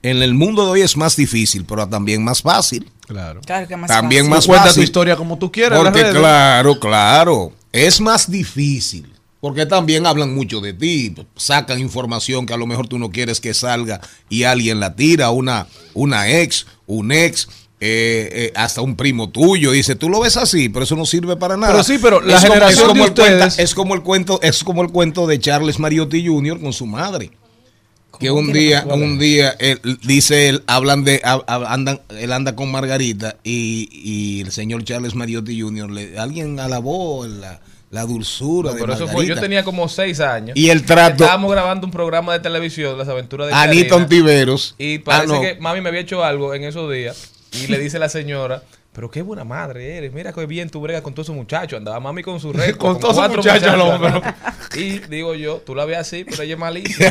en 0.03 0.23
el 0.23 0.35
mundo 0.35 0.65
de 0.67 0.71
hoy 0.73 0.81
es 0.83 0.97
más 0.97 1.17
difícil, 1.17 1.65
pero 1.65 1.89
también 1.89 2.23
más 2.25 2.43
fácil. 2.43 2.91
Claro. 3.07 3.41
Claro 3.45 3.67
que 3.67 3.77
más 3.77 3.89
También 3.89 4.23
fácil. 4.27 4.31
más 4.31 4.47
Cuenta 4.47 4.63
tu 4.65 4.69
fácil. 4.69 4.85
historia 4.85 5.17
como 5.17 5.37
tú 5.37 5.51
quieras. 5.51 5.79
Porque 5.81 6.11
claro, 6.11 6.79
claro, 6.79 7.53
es 7.73 8.01
más 8.01 8.31
difícil. 8.31 9.07
Porque 9.41 9.65
también 9.65 10.05
hablan 10.05 10.35
mucho 10.35 10.61
de 10.61 10.75
ti, 10.75 11.15
sacan 11.35 11.81
información 11.81 12.45
que 12.45 12.53
a 12.53 12.59
lo 12.59 12.67
mejor 12.67 12.89
tú 12.89 12.99
no 12.99 13.11
quieres 13.11 13.41
que 13.41 13.55
salga 13.55 13.99
y 14.29 14.43
alguien 14.43 14.81
la 14.81 14.95
tira, 14.95 15.31
una, 15.31 15.67
una 15.95 16.29
ex, 16.29 16.67
un 16.87 17.11
ex, 17.11 17.49
eh, 17.81 18.29
eh, 18.33 18.53
hasta 18.55 18.83
un 18.83 18.97
primo 18.97 19.31
tuyo, 19.31 19.71
dice, 19.71 19.95
tú 19.95 20.11
lo 20.11 20.21
ves 20.21 20.37
así, 20.37 20.69
pero 20.69 20.85
eso 20.85 20.95
no 20.95 21.07
sirve 21.07 21.39
para 21.39 21.57
nada. 21.57 21.73
Pero 21.73 21.83
sí, 21.85 21.97
pero 22.03 22.21
la 22.21 22.35
Es 22.37 22.41
como- 22.43 22.53
generación 22.53 22.83
es 22.85 22.89
como 23.11 23.15
de 23.15 23.29
el 23.43 23.43
es 23.57 23.75
como 23.75 23.95
el 23.95 24.03
cuento, 24.03 24.41
es 24.43 24.63
como 24.63 24.83
el 24.83 24.91
cuento 24.91 25.27
de 25.27 25.41
Charles 25.41 25.79
Mariotti 25.79 26.27
Jr. 26.27 26.61
con 26.61 26.75
su 26.75 26.85
madre. 26.85 27.31
Que 28.21 28.31
un 28.31 28.53
día, 28.53 28.85
un 28.87 29.19
día, 29.19 29.57
él, 29.59 29.81
dice 30.05 30.49
él, 30.49 30.63
hablan 30.67 31.05
de, 31.05 31.21
andan, 31.47 32.01
él 32.19 32.33
anda 32.33 32.55
con 32.55 32.71
Margarita 32.71 33.37
y, 33.43 33.89
y 33.93 34.43
el 34.43 34.53
señor 34.53 34.85
Charles 34.85 35.15
Mariotti 35.15 35.59
Jr. 35.61 35.91
Le, 35.91 36.19
alguien 36.19 36.61
alabó 36.61 37.27
la, 37.27 37.61
la 37.91 38.03
dulzura 38.05 38.71
No, 38.71 38.75
de 38.77 38.81
pero 38.83 38.93
eso 38.93 39.07
Margarita. 39.07 39.17
fue, 39.35 39.35
yo 39.37 39.41
tenía 39.41 39.65
como 39.65 39.89
seis 39.89 40.21
años. 40.21 40.57
Y 40.57 40.69
el 40.69 40.85
trato- 40.85 41.25
Estábamos 41.25 41.51
grabando 41.51 41.87
un 41.87 41.91
programa 41.93 42.35
de 42.35 42.41
televisión, 42.41 42.99
Las 42.99 43.09
aventuras 43.09 43.49
de 43.49 43.55
Anita 43.55 43.97
Ontiveros. 43.97 44.75
Y 44.79 44.99
parece 44.99 45.33
Ah, 45.33 45.37
no. 45.37 45.41
que 45.41 45.55
mami 45.59 45.81
me 45.81 45.89
había 45.89 46.01
hecho 46.03 46.23
algo 46.23 46.55
en 46.55 46.65
esos 46.65 46.93
días. 46.93 47.31
Y 47.53 47.67
le 47.69 47.79
dice 47.79 47.99
la 47.99 48.09
señora, 48.09 48.63
pero 48.93 49.09
qué 49.09 49.23
buena 49.23 49.45
madre 49.45 49.99
eres. 49.99 50.13
Mira 50.13 50.33
qué 50.33 50.47
bien 50.47 50.69
tú 50.69 50.81
bregas 50.81 51.03
con 51.03 51.15
todos 51.15 51.27
esos 51.27 51.37
muchachos. 51.37 51.77
Andaba 51.79 52.01
mami 52.01 52.23
con 52.23 52.41
su 52.41 52.53
récord. 52.55 52.79
Con 52.79 53.01
todos 53.01 53.15
esos 53.15 53.27
cuatro 53.29 53.37
muchachos 53.43 53.69
al 53.69 53.81
hombro. 53.81 54.07
andaba. 54.09 54.35
Y 54.75 54.99
digo 54.99 55.35
yo, 55.35 55.57
tú 55.65 55.75
la 55.75 55.85
ves 55.85 55.99
así, 55.99 56.25
pero 56.25 56.43
ella 56.43 56.55
es 56.55 56.59
malísima. 56.59 57.11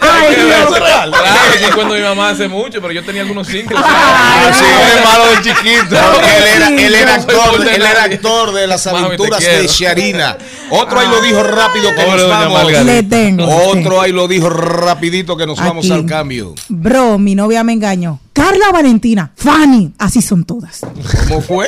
Ay, 0.00 0.34
Dios. 0.34 0.78
Claro, 0.78 1.12
que 1.58 1.74
cuando 1.74 1.94
mi 1.94 2.00
mamá 2.00 2.30
hace 2.30 2.48
mucho, 2.48 2.80
pero 2.80 2.92
yo 2.92 3.04
tenía 3.04 3.22
algunos 3.22 3.46
cinco. 3.46 3.74
Ah, 3.76 4.50
sí, 4.52 4.64
él 4.64 4.98
es 4.98 5.04
malo 5.04 5.26
de 5.26 5.36
chiquito. 5.42 5.96
él 5.96 6.44
era, 6.56 6.68
él 6.68 6.94
era 6.94 7.14
actor, 7.14 7.64
de 7.64 7.74
él 7.74 7.82
era 7.82 8.04
actor 8.04 8.52
de 8.52 8.66
las 8.66 8.86
aventuras 8.86 9.44
de 9.44 9.66
Sharina. 9.66 10.36
Otro 10.70 11.00
ahí 11.00 11.08
lo 11.08 11.20
dijo 11.22 11.42
rápido 11.42 11.94
que 11.94 12.02
Pobre 12.02 12.22
nos 12.22 12.28
vamos. 12.28 12.72
Le 12.84 13.02
tengo. 13.02 13.46
Otro 13.46 14.00
ahí 14.00 14.12
lo 14.12 14.28
dijo 14.28 14.50
rapidito 14.50 15.36
que 15.36 15.46
nos 15.46 15.58
vamos 15.58 15.90
al 15.90 16.04
cambio. 16.06 16.54
Bro, 16.68 17.18
mi 17.18 17.34
novia 17.34 17.64
me 17.64 17.72
engañó. 17.72 18.20
Carla 18.38 18.70
Valentina, 18.72 19.32
Fanny, 19.34 19.94
así 19.98 20.22
son 20.22 20.44
todas. 20.44 20.82
¿Cómo 21.26 21.40
fue? 21.40 21.66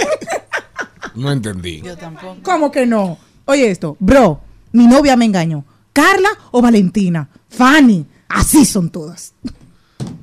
No 1.17 1.33
entendí. 1.33 1.81
Yo 1.83 1.97
tampoco. 1.97 2.37
¿Cómo 2.45 2.71
que 2.71 2.87
no? 2.87 3.19
Oye 3.47 3.73
esto, 3.73 3.97
bro, 3.99 4.41
mi 4.71 4.87
novia 4.87 5.17
me 5.17 5.25
engañó. 5.25 5.65
Carla 5.93 6.29
o 6.53 6.63
Valentina, 6.63 7.29
Fanny, 7.49 8.07
así 8.29 8.65
son 8.65 8.89
todas. 8.89 9.35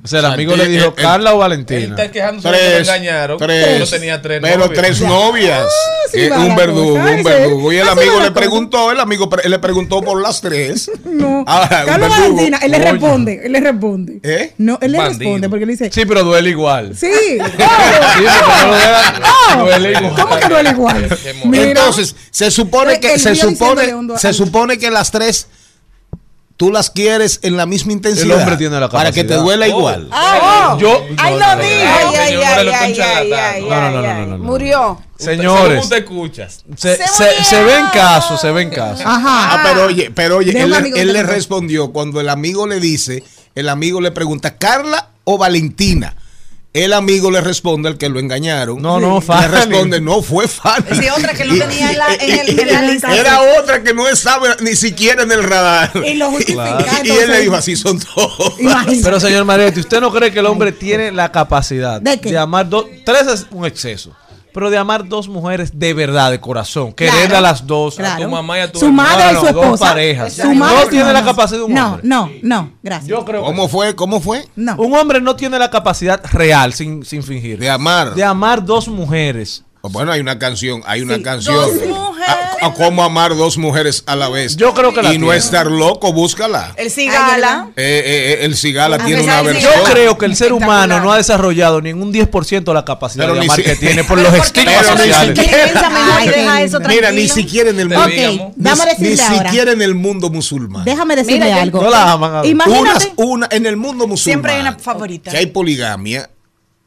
O 0.08 0.10
sea, 0.10 0.20
el 0.20 0.24
O 0.24 0.28
sea, 0.28 0.34
amigo 0.36 0.56
le 0.56 0.68
dijo 0.68 0.84
el- 0.86 0.90
el- 0.90 0.94
Carla 0.94 1.32
o 1.32 1.34
Él 1.34 1.40
Valentina. 1.40 1.80
está 1.96 2.10
quejándose 2.10 2.48
de 2.48 2.54
que 2.56 2.62
lo 2.62 2.68
Tres, 2.76 2.88
engañaron. 2.88 3.38
tres. 3.38 3.78
Yo 3.78 3.86
tenía 3.98 4.22
tres 4.22 4.40
Pero 4.40 4.58
novias. 4.64 4.80
tres 4.80 5.00
novias. 5.02 5.64
sí 6.10 6.20
Eh, 6.20 6.28
va 6.30 6.38
un 6.38 6.56
verdugo, 6.56 6.94
un 6.94 7.22
verdugo. 7.22 7.72
Y 7.72 7.76
el 7.76 7.88
amigo 7.90 8.20
le 8.22 8.30
preguntó, 8.30 8.90
el 8.90 9.00
amigo 9.00 9.28
pre- 9.28 9.46
le 9.46 9.58
preguntó 9.58 10.00
por 10.00 10.22
las 10.22 10.40
tres. 10.40 10.90
No. 11.04 11.38
Ah, 11.46 11.68
un 11.82 11.86
Carla. 11.86 12.08
Valentina, 12.08 12.58
él 12.62 12.70
le 12.70 12.78
responde, 12.78 13.40
él 13.44 13.52
le 13.52 13.60
responde. 13.60 14.20
¿Eh? 14.22 14.54
No, 14.56 14.78
él 14.80 14.92
le 14.92 14.98
Bandido. 14.98 15.18
responde 15.18 15.48
porque 15.50 15.66
le 15.66 15.72
dice, 15.72 15.90
Sí, 15.92 16.06
pero 16.06 16.24
duele 16.24 16.48
igual. 16.50 16.96
sí, 16.96 17.08
no 19.56 19.64
duele 19.64 19.90
igual. 19.92 20.14
¿cómo 20.16 20.36
que 20.38 20.48
duele 20.48 20.70
igual? 20.70 21.08
Entonces, 21.52 22.14
se 22.30 22.50
supone 22.50 23.00
que 23.00 23.18
se 23.18 23.34
supone 23.34 23.92
se 24.16 24.32
supone 24.32 24.78
que 24.78 24.90
las 24.90 25.10
tres 25.10 25.46
tú 26.58 26.70
las 26.70 26.90
quieres 26.90 27.38
en 27.42 27.56
la 27.56 27.64
misma 27.64 27.92
intensidad. 27.92 28.36
hombre 28.36 28.56
tiene 28.58 28.78
la 28.78 28.90
para 28.90 29.10
que 29.12 29.24
te 29.24 29.34
duela 29.36 29.64
Oh. 29.64 29.68
igual. 29.68 30.08
Ay, 30.10 30.40
Yo- 30.80 31.02
ay, 31.16 31.34
no, 31.34 31.38
no, 31.38 31.56
no, 31.56 31.56
no, 31.56 31.56
no. 31.56 31.62
Ay, 31.62 31.84
No, 32.04 32.10
ay, 32.10 32.26
señor, 32.28 32.44
ay, 32.44 32.64
lo 32.66 32.70
ay, 32.70 32.70
está 32.70 32.80
ay, 32.82 32.94
charlatán. 32.94 33.54
ay, 33.54 33.62
No, 33.62 33.68
no, 33.68 33.80
no, 33.80 33.98
ay, 33.98 34.02
no, 34.02 34.10
ay. 34.10 34.26
no, 34.26 34.38
no. 34.38 34.44
Murió. 34.44 35.02
Señores, 35.16 35.78
¿Cómo 35.78 35.88
te 35.88 35.98
escuchas? 35.98 36.64
se, 36.76 36.96
Se 36.96 37.08
se, 37.08 37.44
se 37.44 37.62
ven 37.64 37.86
casos, 37.92 38.40
se 38.40 38.50
ven 38.52 38.70
casos. 38.70 39.06
Ajá. 39.06 39.54
Ah, 39.54 39.60
pero 39.64 39.86
oye, 39.86 40.10
pero 40.14 40.36
oye, 40.36 40.50
él, 40.60 40.72
él 40.94 41.12
le 41.12 41.22
respondió 41.22 41.90
cuando 41.92 42.20
el 42.20 42.28
amigo 42.28 42.66
le 42.66 42.78
dice, 42.80 43.24
el 43.54 43.68
amigo 43.68 44.00
le 44.00 44.10
pregunta, 44.10 44.58
¿Carla 44.58 45.08
o 45.24 45.38
Valentina? 45.38 46.14
El 46.84 46.92
amigo 46.92 47.30
le 47.30 47.40
responde 47.40 47.88
al 47.88 47.98
que 47.98 48.08
lo 48.08 48.20
engañaron. 48.20 48.80
No, 48.80 49.00
no, 49.00 49.16
Le 49.16 49.22
Fanny. 49.22 49.46
responde, 49.48 50.00
no 50.00 50.22
fue 50.22 50.46
Fanny. 50.48 50.86
Sí, 51.00 51.08
otra 51.08 51.34
que 51.34 51.44
no 51.44 51.54
tenía 51.58 51.90
en 51.92 51.98
la- 51.98 52.14
y- 52.24 52.30
en 52.30 52.38
el- 52.40 52.48
y- 52.56 52.60
en 52.60 52.72
la 52.72 52.84
y- 52.84 52.92
lista. 52.92 53.16
Era 53.16 53.40
otra 53.60 53.82
que 53.82 53.92
no 53.94 54.06
estaba 54.08 54.56
ni 54.60 54.74
siquiera 54.76 55.22
en 55.22 55.32
el 55.32 55.42
radar. 55.42 55.90
Y 56.06 56.14
lo 56.14 56.30
justifica, 56.30 56.84
Y 57.04 57.10
él 57.10 57.30
le 57.30 57.40
dijo, 57.42 57.54
así 57.56 57.76
son 57.76 57.98
todos. 57.98 58.54
Imagínate. 58.60 59.00
Pero 59.02 59.20
señor 59.20 59.44
Maretti, 59.44 59.80
¿usted 59.80 60.00
no 60.00 60.12
cree 60.12 60.32
que 60.32 60.38
el 60.40 60.46
hombre 60.46 60.72
tiene 60.72 61.10
la 61.12 61.30
capacidad 61.32 62.00
¿De 62.00 62.20
qué? 62.20 62.36
amar 62.38 62.68
dos? 62.68 62.86
Tres 63.04 63.26
es 63.26 63.46
un 63.50 63.66
exceso. 63.66 64.12
Pero 64.52 64.70
de 64.70 64.78
amar 64.78 65.06
dos 65.06 65.28
mujeres 65.28 65.78
de 65.78 65.94
verdad, 65.94 66.30
de 66.30 66.40
corazón. 66.40 66.92
Claro. 66.92 67.12
Querer 67.16 67.34
a 67.36 67.40
las 67.40 67.66
dos. 67.66 67.96
Claro. 67.96 68.22
tu 68.24 68.30
mamá 68.30 68.58
y 68.58 68.60
a 68.62 68.72
tu 68.72 68.78
su 68.78 68.86
hermana. 68.86 69.08
madre 69.10 69.30
y 69.30 69.34
No, 69.34 69.40
su 69.40 69.46
no, 69.46 69.52
dos 69.52 69.64
esposa. 69.64 69.84
parejas. 69.86 70.32
Su 70.32 70.54
madre 70.54 70.76
No 70.84 70.86
tiene 70.88 71.12
la 71.12 71.24
capacidad 71.24 71.58
de 71.58 71.64
un 71.64 71.74
no, 71.74 71.86
hombre. 71.86 72.02
No, 72.04 72.30
no, 72.42 72.72
gracias. 72.82 73.08
Yo 73.08 73.24
creo 73.24 73.40
que 73.42 73.46
¿Cómo 73.46 73.68
fue? 73.68 73.94
¿Cómo 73.94 74.20
fue? 74.20 74.46
no. 74.56 74.74
un 74.76 74.94
hombre 74.94 75.20
no 75.20 75.36
tiene 75.36 75.58
la 75.58 75.70
capacidad 75.70 76.20
real, 76.32 76.72
sin, 76.72 77.04
sin 77.04 77.22
fingir, 77.22 77.58
De 77.58 77.68
amar. 77.70 78.14
de 78.14 78.24
amar 78.24 78.64
dos 78.64 78.88
mujeres. 78.88 79.64
Bueno, 79.82 80.12
hay 80.12 80.20
una 80.20 80.38
canción, 80.38 80.82
hay 80.86 81.02
una 81.02 81.16
Sí. 81.16 81.22
canción. 81.22 81.54
Dos 81.56 81.72
mujeres. 81.74 81.96
A, 82.60 82.66
a 82.66 82.74
cómo 82.74 83.04
amar 83.04 83.34
dos 83.36 83.56
mujeres 83.56 84.02
a 84.06 84.16
la 84.16 84.28
vez. 84.28 84.56
Yo 84.56 84.74
creo 84.74 84.92
que 84.92 85.00
la 85.02 85.14
Y 85.14 85.18
no 85.18 85.32
estar 85.32 85.66
loco, 85.70 86.12
búscala. 86.12 86.74
El 86.76 86.90
cigala. 86.90 87.68
Eh, 87.76 87.82
eh, 88.04 88.32
eh, 88.32 88.44
el 88.44 88.56
Cigala 88.56 88.96
A 88.96 89.04
tiene 89.04 89.22
una 89.22 89.36
de- 89.42 89.60
Yo 89.60 89.68
versión. 89.70 89.84
creo 89.92 90.18
que 90.18 90.26
el 90.26 90.34
ser 90.36 90.52
humano 90.52 91.00
no 91.00 91.12
ha 91.12 91.16
desarrollado 91.16 91.80
ni 91.80 91.90
en 91.90 92.02
un 92.02 92.12
10% 92.12 92.74
la 92.74 92.84
capacidad 92.84 93.24
Pero 93.24 93.34
de 93.34 93.40
amar 93.42 93.56
si- 93.56 93.62
que 93.62 93.76
tiene 93.76 94.02
por 94.04 94.18
Pero 94.18 94.30
los 94.30 94.38
¿por 94.40 94.52
qué 94.52 94.64
no 94.64 94.70
estigmas 94.72 94.86
sociales. 94.98 95.38
siquiera- 95.38 95.64
Piensa 95.64 95.90
mejor 95.90 96.12
Ay, 96.16 96.26
y 96.28 96.30
qué 96.32 96.40
deja 96.40 96.62
eso 96.62 96.78
lindo. 96.80 96.94
Mira, 96.94 97.12
ni 97.12 97.28
siquiera 97.28 97.70
en 97.70 97.80
el 97.80 97.88
mundo. 97.88 98.02
Ok, 98.04 98.10
digamos. 98.10 98.52
déjame 98.56 98.92
ni, 98.98 99.08
ni 99.08 99.16
siquiera 99.16 99.72
en 99.72 99.82
el 99.82 99.94
mundo 99.94 100.30
musulmán. 100.30 100.84
Déjame 100.84 101.16
decirle 101.16 101.44
Mira, 101.46 101.62
algo. 101.62 101.82
No 101.82 101.90
la 101.90 102.12
aman 102.12 102.34
a 102.34 102.42
ver. 102.42 102.52
Unas- 102.54 102.66
Imagínate. 102.66 103.12
una, 103.16 103.48
en 103.50 103.64
el 103.66 103.76
mundo 103.76 104.06
musulmán. 104.08 104.18
Siempre 104.24 104.52
hay 104.54 104.60
una 104.60 104.76
favorita. 104.78 105.30
Si 105.30 105.36
hay 105.36 105.46
poligamia, 105.46 106.28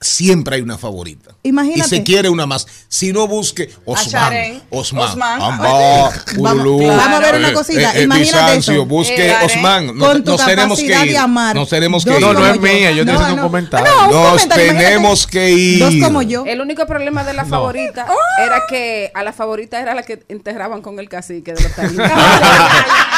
siempre 0.03 0.55
hay 0.55 0.61
una 0.63 0.77
favorita. 0.79 1.35
Imagínate. 1.43 1.81
Y 1.81 1.83
se 1.99 2.03
quiere 2.03 2.27
una 2.29 2.47
más. 2.47 2.65
Si 2.87 3.13
no 3.13 3.27
busque 3.27 3.69
Osman. 3.85 4.61
Osman, 4.71 5.09
Osman. 5.09 5.41
Amba, 5.41 5.69
Vamos- 5.69 6.13
Ululú, 6.37 6.87
vamos 6.87 7.17
a 7.17 7.19
ver 7.19 7.35
una 7.35 7.49
eh, 7.49 7.53
cosita. 7.53 7.95
eh, 7.95 8.03
Imagínate 8.03 8.57
eso. 8.57 8.85
busque 8.85 9.29
Eh, 9.29 9.35
Osman. 9.45 9.95
Nos, 9.95 10.07
Con 10.07 10.23
tu 10.23 10.31
nos 10.31 10.45
tenemos 10.45 10.79
que 10.79 10.85
ir. 11.05 11.11
de 11.11 11.17
amar. 11.17 11.55
Nos 11.55 11.69
tenemos 11.69 12.03
que 12.03 12.09
dos 12.11 12.19
ir. 12.19 12.25
No, 12.25 12.33
no 12.33 12.47
es 12.47 12.59
mía, 12.59 12.91
yo 12.91 13.03
estoy 13.03 13.15
haciendo 13.15 13.35
un 13.35 13.47
comentario. 13.49 13.87
No, 13.91 14.05
un 14.05 14.11
Nos 14.11 14.25
comentario, 14.31 14.63
imagínate. 14.65 14.85
tenemos 14.95 15.27
que 15.27 15.51
ir. 15.51 15.79
Dos 15.79 15.93
como 16.01 16.21
yo. 16.23 16.45
El 16.47 16.61
único 16.61 16.85
problema 16.87 17.23
de 17.23 17.33
la 17.33 17.45
favorita 17.45 18.07
era 18.43 18.63
que 18.67 19.11
a 19.13 19.23
la 19.23 19.33
favorita 19.33 19.79
era 19.79 19.93
la 19.93 20.01
que 20.03 20.23
enterraban 20.29 20.81
con 20.81 20.97
el 20.99 21.09
cacique 21.09 21.53
de 21.53 21.61
los 21.61 21.71
taínos. 21.75 22.09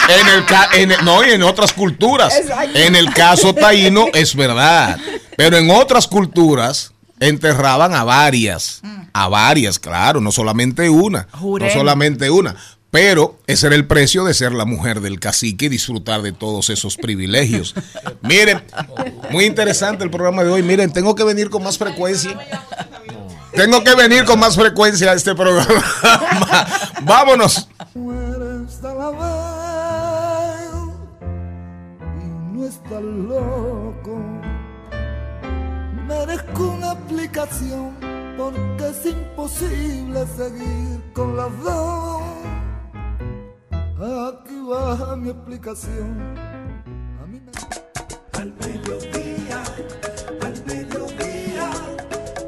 en 0.10 0.28
el, 0.28 0.46
ca- 0.46 0.69
en 0.74 0.91
el- 0.91 1.06
no, 1.06 1.26
y 1.26 1.32
en 1.32 1.43
otras 1.43 1.72
culturas. 1.72 2.36
Exacto. 2.38 2.78
En 2.78 2.96
el 2.96 3.13
caso 3.13 3.54
taíno 3.56 4.08
es 4.13 4.36
verdad. 4.36 4.98
Pero 5.36 5.58
en 5.58 5.69
otras 5.72 6.08
culturas 6.08 6.72
enterraban 7.27 7.93
a 7.93 8.03
varias. 8.03 8.81
A 9.13 9.27
varias, 9.27 9.79
claro, 9.79 10.21
no 10.21 10.31
solamente 10.31 10.89
una. 10.89 11.27
Juré. 11.31 11.67
No 11.67 11.73
solamente 11.73 12.29
una. 12.29 12.55
Pero 12.91 13.39
ese 13.47 13.67
era 13.67 13.75
el 13.75 13.88
precio 13.88 14.23
de 14.23 14.36
ser 14.36 14.51
la 14.51 14.65
mujer 14.65 15.01
del 15.01 15.19
cacique 15.19 15.65
y 15.65 15.69
disfrutar 15.69 16.21
de 16.21 16.31
todos 16.31 16.69
esos 16.69 16.95
privilegios. 16.95 17.73
Miren, 18.21 18.63
muy 19.31 19.45
interesante 19.45 20.03
el 20.03 20.12
programa 20.12 20.43
de 20.43 20.51
hoy. 20.51 20.62
Miren, 20.62 20.93
tengo 20.93 21.15
que 21.15 21.23
venir 21.23 21.49
con 21.49 21.63
más 21.63 21.77
frecuencia. 21.77 22.38
Tengo 23.55 23.83
que 23.83 23.95
venir 23.95 24.25
con 24.25 24.39
más 24.39 24.55
frecuencia 24.55 25.12
a 25.12 25.15
este 25.15 25.33
programa. 25.33 25.83
Vámonos. 27.01 27.67
No. 33.01 33.72
Merezco 36.13 36.63
una 36.78 36.91
aplicación 36.91 37.95
porque 38.38 38.89
es 38.89 39.06
imposible 39.06 40.26
seguir 40.38 41.02
con 41.13 41.36
las 41.36 41.52
dos. 41.63 42.21
Aquí 43.97 44.56
va 44.69 45.15
mi 45.15 45.30
explicación. 45.30 46.36
A 47.21 47.26
mí 47.26 47.39
me... 47.39 47.52
Al 48.39 48.54
mediodía, 48.54 49.63
al 50.41 50.65
mediodía, 50.65 51.71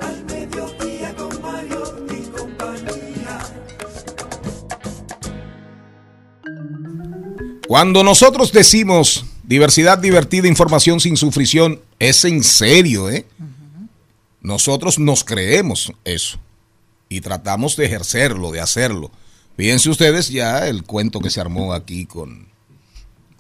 al 0.02 0.26
mediodía 0.26 1.16
con 1.16 1.42
Mario 1.42 1.84
y 2.12 2.22
compañía. 2.38 3.40
Cuando 7.68 8.04
nosotros 8.04 8.52
decimos 8.52 9.26
diversidad 9.44 9.98
divertida, 9.98 10.48
información 10.48 11.00
sin 11.00 11.18
sufrición, 11.18 11.80
es 12.00 12.26
en 12.26 12.44
serio, 12.44 13.10
¿eh? 13.10 13.26
Nosotros 14.46 15.00
nos 15.00 15.24
creemos 15.24 15.92
eso 16.04 16.38
y 17.10 17.22
tratamos 17.22 17.76
de 17.78 17.86
ejercerlo, 17.86 18.52
de 18.52 18.62
hacerlo. 18.62 19.10
Fíjense 19.58 19.90
ustedes 19.90 20.30
ya 20.30 20.68
el 20.68 20.84
cuento 20.84 21.20
que 21.20 21.32
se 21.32 21.42
armó 21.42 21.74
aquí 21.74 22.06
con, 22.06 22.48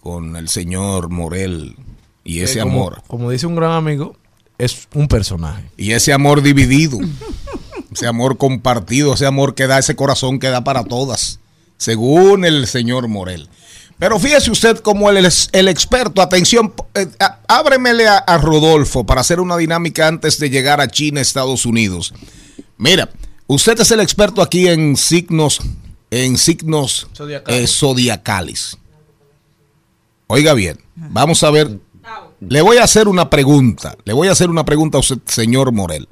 con 0.01 0.35
el 0.35 0.49
señor 0.49 1.09
Morel 1.09 1.75
y 2.23 2.39
ese 2.41 2.59
como- 2.61 2.71
amor. 2.71 3.03
Como 3.05 3.29
dice 3.29 3.45
un 3.45 3.55
gran 3.55 3.71
amigo, 3.73 4.17
es 4.57 4.87
un 4.95 5.07
personaje. 5.07 5.69
Y 5.77 5.91
ese 5.91 6.11
amor 6.11 6.41
dividido, 6.41 6.97
ese 7.91 8.07
amor 8.07 8.37
compartido, 8.39 9.13
ese 9.13 9.27
amor 9.27 9.53
que 9.53 9.67
da, 9.67 9.77
ese 9.77 9.95
corazón 9.95 10.39
que 10.39 10.47
da 10.47 10.63
para 10.63 10.85
todas, 10.85 11.39
según 11.77 12.45
el 12.45 12.65
señor 12.65 13.07
Morel. 13.09 13.47
Pero 13.97 14.19
fíjese 14.19 14.51
usted 14.51 14.79
como 14.79 15.09
el, 15.09 15.25
el 15.51 15.67
experto, 15.67 16.21
atención, 16.21 16.73
eh, 16.93 17.07
a- 17.19 17.39
ábremele 17.47 18.07
a, 18.07 18.17
a 18.17 18.37
Rodolfo 18.37 19.05
para 19.05 19.21
hacer 19.21 19.39
una 19.39 19.55
dinámica 19.57 20.07
antes 20.07 20.37
de 20.37 20.49
llegar 20.49 20.81
a 20.81 20.87
China, 20.89 21.21
Estados 21.21 21.65
Unidos. 21.65 22.13
Mira, 22.77 23.09
usted 23.47 23.79
es 23.79 23.91
el 23.91 24.01
experto 24.01 24.41
aquí 24.41 24.67
en 24.67 24.97
signos, 24.97 25.61
en 26.11 26.37
signos 26.37 27.07
Zodiacales. 27.15 27.61
eh, 27.63 27.67
zodiacales. 27.67 28.77
Oiga 30.27 30.53
bien, 30.53 30.77
vamos 30.95 31.43
a 31.43 31.51
ver. 31.51 31.79
Le 32.41 32.61
voy 32.61 32.77
a 32.77 32.83
hacer 32.83 33.07
una 33.07 33.29
pregunta. 33.29 33.95
Le 34.03 34.11
voy 34.13 34.27
a 34.27 34.31
hacer 34.33 34.49
una 34.49 34.65
pregunta 34.65 34.97
a 34.97 35.01
usted, 35.01 35.19
señor 35.25 35.71
Morel. 35.71 36.07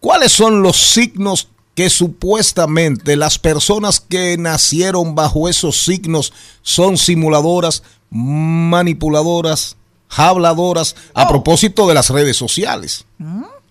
¿Cuáles 0.00 0.32
son 0.32 0.62
los 0.62 0.76
signos 0.76 1.48
que 1.78 1.90
supuestamente 1.90 3.14
las 3.14 3.38
personas 3.38 4.00
que 4.00 4.36
nacieron 4.36 5.14
bajo 5.14 5.48
esos 5.48 5.80
signos 5.80 6.32
son 6.60 6.98
simuladoras, 6.98 7.84
manipuladoras, 8.10 9.76
habladoras, 10.08 10.96
a 11.14 11.28
propósito 11.28 11.86
de 11.86 11.94
las 11.94 12.10
redes 12.10 12.36
sociales? 12.36 13.04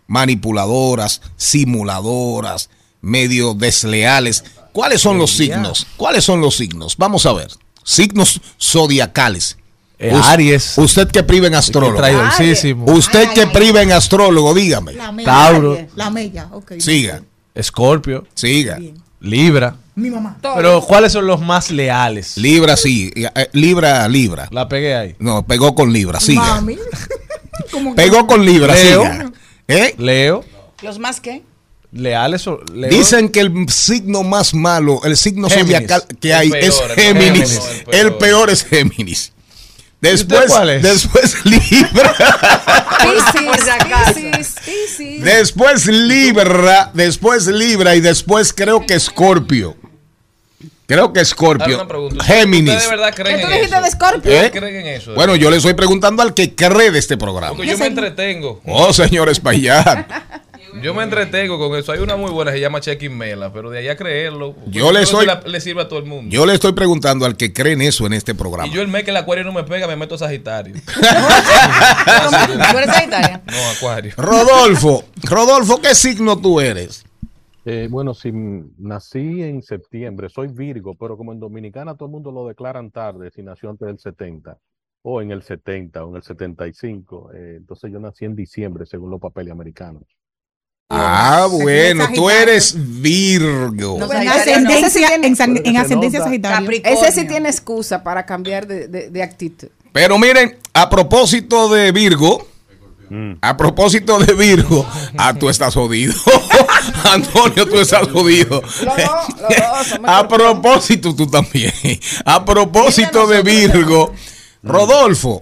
Manipuladoras, 0.07 1.21
simuladoras, 1.35 2.69
medio 3.01 3.53
desleales. 3.53 4.45
¿Cuáles 4.71 5.01
son 5.01 5.17
los 5.17 5.31
signos? 5.31 5.85
¿Cuáles 5.97 6.23
son 6.23 6.39
los 6.39 6.55
signos? 6.55 6.95
Vamos 6.95 7.25
a 7.25 7.33
ver. 7.33 7.49
Signos 7.83 8.39
zodiacales. 8.57 9.57
Eh, 9.99 10.17
Aries. 10.23 10.77
Usted 10.77 11.09
que 11.09 11.23
priva 11.23 11.47
en 11.47 11.55
astrólogo. 11.55 11.97
Usted 12.93 13.27
Ay, 13.27 13.33
que 13.33 13.41
ay, 13.41 13.49
priva 13.51 13.81
en 13.81 13.91
astrólogo, 13.91 14.53
dígame. 14.53 14.93
La 14.93 15.11
mella. 15.11 15.25
Tauro. 15.25 15.77
La 15.97 16.09
mella, 16.09 16.47
ok. 16.53 16.75
Siga, 16.79 17.21
Escorpio. 17.59 18.25
siga. 18.33 18.79
Libra. 19.19 19.75
Mi 19.95 20.11
mamá. 20.11 20.37
Pero 20.55 20.79
¿cuáles 20.81 21.11
son 21.11 21.25
los 21.25 21.41
más 21.41 21.71
leales? 21.71 22.37
Libra, 22.37 22.77
sí. 22.77 23.11
eh, 23.15 23.49
Libra, 23.53 24.07
Libra. 24.07 24.47
La 24.51 24.67
pegué 24.69 24.95
ahí. 24.95 25.15
No, 25.19 25.45
pegó 25.45 25.73
con 25.73 25.91
Libra, 25.91 26.19
siga. 26.19 26.41
Mami. 26.41 26.77
¿Cómo 27.71 27.95
que- 27.95 28.01
Pegó 28.03 28.27
con 28.27 28.45
Libra, 28.45 28.75
Leo. 28.75 29.01
siga. 29.03 29.31
¿Eh? 29.67 29.95
Leo. 29.97 30.43
¿Los 30.83 30.99
más 30.99 31.19
qué? 31.19 31.41
Leales 31.91 32.45
o 32.47 32.59
Leo. 32.73 32.89
Dicen 32.91 33.29
que 33.29 33.39
el 33.39 33.67
signo 33.69 34.21
más 34.23 34.53
malo, 34.53 35.01
el 35.03 35.17
signo 35.17 35.49
Géminis. 35.49 35.73
zodiacal 35.73 36.03
que 36.19 36.29
El 36.29 36.35
hay 36.35 36.49
peor, 36.51 36.63
es 36.63 36.79
el 36.81 36.89
Géminis. 37.03 37.59
peor, 37.85 37.95
el 37.95 38.13
peor 38.15 38.49
es 38.51 38.63
Géminis. 38.65 39.33
Después, 39.99 40.51
cuál 40.51 40.69
es? 40.69 40.83
después 40.83 41.45
Libra. 41.45 42.15
Después 45.23 45.85
Libra. 45.87 46.91
Después 46.93 47.47
Libra. 47.47 47.95
Y 47.95 48.01
después 48.01 48.53
creo 48.53 48.85
que 48.85 48.93
Escorpio. 48.93 49.75
Creo 50.87 51.11
que 51.11 51.19
pregunta. 51.87 52.23
Géminis. 52.23 52.75
¿Ustedes 52.75 52.89
de 52.89 52.95
verdad 52.95 53.13
creen 53.13 53.35
¿Qué 53.35 53.41
tú 53.41 53.47
en 53.47 53.53
dijiste 53.55 53.75
eso? 53.75 53.83
de 53.85 53.91
Scorpio? 53.91 54.31
¿Eh? 54.31 54.35
¿Ustedes 54.45 54.51
creen 54.51 54.75
en 54.75 54.87
eso? 54.87 55.13
Bueno, 55.15 55.35
yo 55.35 55.51
le 55.51 55.57
estoy 55.57 55.73
preguntando 55.73 56.21
al 56.23 56.33
que 56.33 56.55
cree 56.55 56.91
de 56.91 56.99
este 56.99 57.17
programa. 57.17 57.57
Porque 57.57 57.71
yo 57.71 57.77
me 57.77 57.87
entretengo. 57.87 58.61
Oh, 58.65 58.93
señor 58.93 59.27
Espaillat. 59.29 60.09
Yo 60.81 60.93
me 60.93 61.03
entretengo 61.03 61.57
con 61.57 61.77
eso. 61.77 61.91
Hay 61.91 61.99
una 61.99 62.15
muy 62.15 62.31
buena 62.31 62.51
que 62.51 62.57
se 62.57 62.61
llama 62.61 62.79
Checking 62.81 63.17
Mela, 63.17 63.51
pero 63.51 63.69
de 63.69 63.79
ahí 63.79 63.87
a 63.87 63.95
creerlo. 63.97 64.55
Yo 64.67 64.91
le 64.91 65.05
soy- 65.05 65.25
la- 65.25 65.41
le 65.45 65.59
sirve 65.61 65.81
a 65.81 65.87
todo 65.87 65.99
el 65.99 66.05
mundo. 66.05 66.29
Yo 66.33 66.45
le 66.45 66.53
estoy 66.53 66.73
preguntando 66.73 67.25
al 67.25 67.35
que 67.37 67.51
cree 67.53 67.73
en 67.73 67.81
eso 67.81 68.05
en 68.05 68.13
este 68.13 68.35
programa. 68.35 68.67
y 68.67 68.75
yo 68.75 68.81
el 68.81 68.87
mes 68.87 69.03
que 69.03 69.11
el 69.11 69.17
acuario 69.17 69.43
no 69.43 69.51
me 69.53 69.63
pega, 69.63 69.87
me 69.87 69.95
meto 69.95 70.15
a 70.15 70.17
Sagitario. 70.17 70.75
¿Tú 72.71 72.77
eres 72.77 72.89
Sagitario? 72.93 73.41
No, 73.45 73.69
acuario. 73.77 74.13
Rodolfo, 74.17 75.03
Rodolfo, 75.23 75.81
¿qué 75.81 75.95
signo 75.95 76.37
tú 76.39 76.59
eres? 76.59 77.03
Eh, 77.65 77.87
bueno, 77.89 78.13
si 78.13 78.31
nací 78.77 79.43
en 79.43 79.61
septiembre, 79.61 80.29
soy 80.29 80.47
Virgo, 80.47 80.95
pero 80.95 81.17
como 81.17 81.33
en 81.33 81.39
Dominicana 81.39 81.95
todo 81.95 82.05
el 82.05 82.11
mundo 82.13 82.31
lo 82.31 82.47
declaran 82.47 82.91
tarde, 82.91 83.29
si 83.31 83.41
nació 83.43 83.69
antes 83.69 83.87
del 83.87 83.99
70, 83.99 84.57
o 85.01 85.21
en 85.21 85.31
el 85.31 85.43
70, 85.43 86.05
o 86.05 86.09
en 86.09 86.15
el 86.15 86.23
75, 86.23 87.31
eh, 87.33 87.55
entonces 87.57 87.91
yo 87.91 87.99
nací 87.99 88.23
en 88.25 88.35
diciembre, 88.35 88.85
según 88.85 89.09
los 89.11 89.19
papeles 89.19 89.51
americanos. 89.51 90.03
Ah, 90.89 91.47
bueno, 91.51 92.07
tú 92.15 92.29
eres 92.29 92.73
Virgo. 93.01 93.97
No, 93.99 94.11
En 94.13 94.27
ascendencia, 94.29 94.87
Ese 94.87 94.89
sí 94.99 95.05
tiene- 95.05 95.27
en, 95.67 95.77
ascendencia 95.77 96.23
Sagitario. 96.23 96.81
Ese 96.85 97.11
sí 97.11 97.27
tiene 97.27 97.49
excusa 97.49 98.03
para 98.03 98.25
cambiar 98.25 98.67
de, 98.67 98.87
de- 98.87 99.09
de 99.09 99.23
actitud. 99.23 99.67
Pero 99.91 100.17
miren, 100.17 100.57
a 100.73 100.89
propósito 100.89 101.67
de 101.69 101.91
Virgo, 101.91 102.47
Mm. 103.09 103.33
a 103.41 103.55
propósito 103.55 104.19
de 104.19 104.33
Virgo, 104.33 104.85
ah, 105.17 105.33
tú 105.33 105.49
estás 105.49 105.73
jodido. 105.73 106.13
Antonio, 107.11 107.65
tú 107.67 107.79
estás 107.79 108.05
jodido. 108.09 108.61
Los 108.61 108.83
dos, 108.83 108.87
los 108.87 109.49
dos, 109.49 109.87
somos 109.87 110.09
A 110.09 110.27
propósito, 110.27 111.15
tú 111.15 111.25
también. 111.27 111.71
A 112.25 112.43
propósito 112.43 113.25
de 113.27 113.41
Virgo, 113.43 114.13
Rodolfo, 114.61 115.41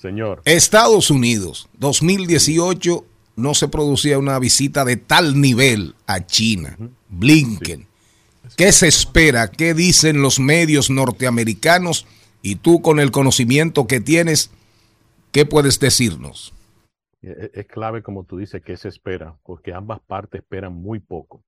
Señor, 0.00 0.42
Estados 0.44 1.10
Unidos, 1.10 1.68
2018 1.78 3.04
no 3.36 3.54
se 3.54 3.68
producía 3.68 4.18
una 4.18 4.38
visita 4.38 4.84
de 4.84 4.96
tal 4.96 5.40
nivel 5.40 5.94
a 6.06 6.24
China. 6.24 6.76
Blinken. 7.08 7.86
¿Qué 8.56 8.72
se 8.72 8.88
espera? 8.88 9.48
¿Qué 9.50 9.74
dicen 9.74 10.22
los 10.22 10.40
medios 10.40 10.90
norteamericanos? 10.90 12.06
Y 12.42 12.56
tú 12.56 12.80
con 12.80 13.00
el 13.00 13.10
conocimiento 13.10 13.86
que 13.86 14.00
tienes, 14.00 14.50
¿qué 15.32 15.46
puedes 15.46 15.78
decirnos? 15.78 16.52
eh, 17.26 17.50
es 17.54 17.66
clave, 17.66 18.02
como 18.02 18.24
tú 18.24 18.38
dices, 18.38 18.62
que 18.62 18.76
se 18.76 18.88
espera, 18.88 19.36
porque 19.44 19.74
ambas 19.74 20.00
partes 20.00 20.40
esperan 20.42 20.74
muy 20.74 21.00
poco. 21.00 21.44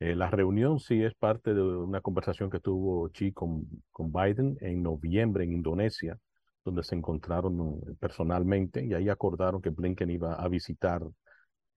Eh, 0.00 0.16
la 0.16 0.30
reunión 0.30 0.80
sí 0.80 1.02
es 1.02 1.14
parte 1.14 1.54
de 1.54 1.62
una 1.62 2.00
conversación 2.00 2.50
que 2.50 2.58
tuvo 2.58 3.08
Xi 3.10 3.32
con, 3.32 3.66
con 3.92 4.12
Biden 4.12 4.58
en 4.60 4.82
noviembre 4.82 5.44
en 5.44 5.52
Indonesia, 5.52 6.18
donde 6.64 6.82
se 6.82 6.96
encontraron 6.96 7.80
eh, 7.86 7.94
personalmente 8.00 8.84
y 8.84 8.94
ahí 8.94 9.08
acordaron 9.08 9.62
que 9.62 9.70
Blinken 9.70 10.10
iba 10.10 10.34
a 10.34 10.48
visitar 10.48 11.02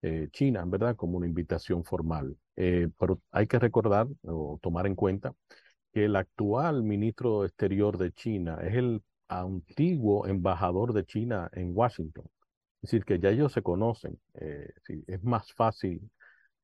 eh, 0.06 0.30
China, 0.32 0.64
¿verdad? 0.68 0.96
Como 0.96 1.18
una 1.18 1.28
invitación 1.28 1.84
formal. 1.84 2.38
Eh, 2.56 2.90
pero 3.00 3.22
hay 3.32 3.48
que 3.48 3.60
recordar 3.60 4.08
o 4.24 4.60
tomar 4.62 4.88
en 4.88 4.96
cuenta 4.96 5.34
que 5.94 6.06
el 6.06 6.16
actual 6.16 6.84
ministro 6.84 7.46
exterior 7.46 7.98
de 7.98 8.12
China 8.14 8.60
es 8.64 8.76
el 8.76 9.02
antiguo 9.30 10.28
embajador 10.28 10.94
de 10.94 11.06
China 11.06 11.50
en 11.54 11.72
Washington. 11.76 12.26
Es 12.82 12.92
decir, 12.92 13.06
que 13.06 13.20
ya 13.20 13.30
ellos 13.30 13.54
se 13.54 13.62
conocen. 13.64 14.20
eh, 14.36 14.72
es 15.08 15.24
más 15.24 15.54
fácil 15.54 16.10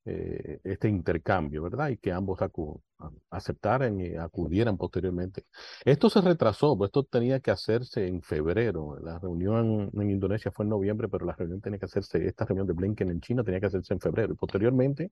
este 0.06 0.90
intercambio, 0.90 1.64
¿verdad? 1.64 1.90
Y 1.90 1.98
que 1.98 2.12
ambos 2.12 2.40
acu- 2.40 2.82
a- 2.91 2.91
aceptaran 3.30 4.00
y 4.00 4.16
acudieran 4.16 4.78
posteriormente. 4.78 5.46
Esto 5.86 6.10
se 6.10 6.22
retrasó, 6.22 6.78
pues 6.78 6.90
esto 6.90 7.04
tenía 7.04 7.40
que 7.40 7.52
hacerse 7.52 8.08
en 8.08 8.22
febrero. 8.22 8.98
La 9.02 9.20
reunión 9.20 9.90
en 9.94 10.12
Indonesia 10.12 10.52
fue 10.52 10.66
en 10.66 10.70
noviembre, 10.70 11.08
pero 11.08 11.26
la 11.26 11.34
reunión 11.34 11.62
tenía 11.62 11.80
que 11.80 11.86
hacerse, 11.86 12.26
esta 12.28 12.46
reunión 12.46 12.68
de 12.68 12.74
Blinken 12.74 13.10
en 13.10 13.22
China 13.22 13.44
tenía 13.44 13.60
que 13.60 13.68
hacerse 13.68 13.94
en 13.94 14.00
febrero. 14.00 14.34
Y 14.34 14.38
posteriormente 14.38 15.12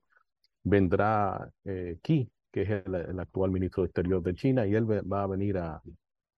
vendrá 0.64 1.50
eh, 1.66 1.98
Xi, 2.02 2.30
que 2.52 2.62
es 2.64 2.70
el, 2.86 2.96
el 2.96 3.20
actual 3.20 3.52
ministro 3.52 3.84
de 3.84 3.88
Exterior 3.88 4.22
de 4.22 4.36
China, 4.36 4.66
y 4.66 4.76
él 4.76 4.86
va 4.90 5.24
a 5.24 5.28
venir 5.28 5.58
a, 5.58 5.82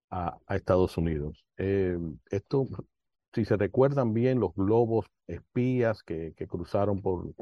a, 0.09 0.37
a 0.45 0.55
Estados 0.55 0.97
Unidos. 0.97 1.43
Eh, 1.57 1.97
esto, 2.29 2.67
si 3.33 3.45
se 3.45 3.55
recuerdan 3.57 4.13
bien, 4.13 4.39
los 4.39 4.53
globos 4.55 5.05
espías 5.27 6.03
que, 6.03 6.33
que 6.35 6.47
cruzaron 6.47 7.01
por, 7.01 7.33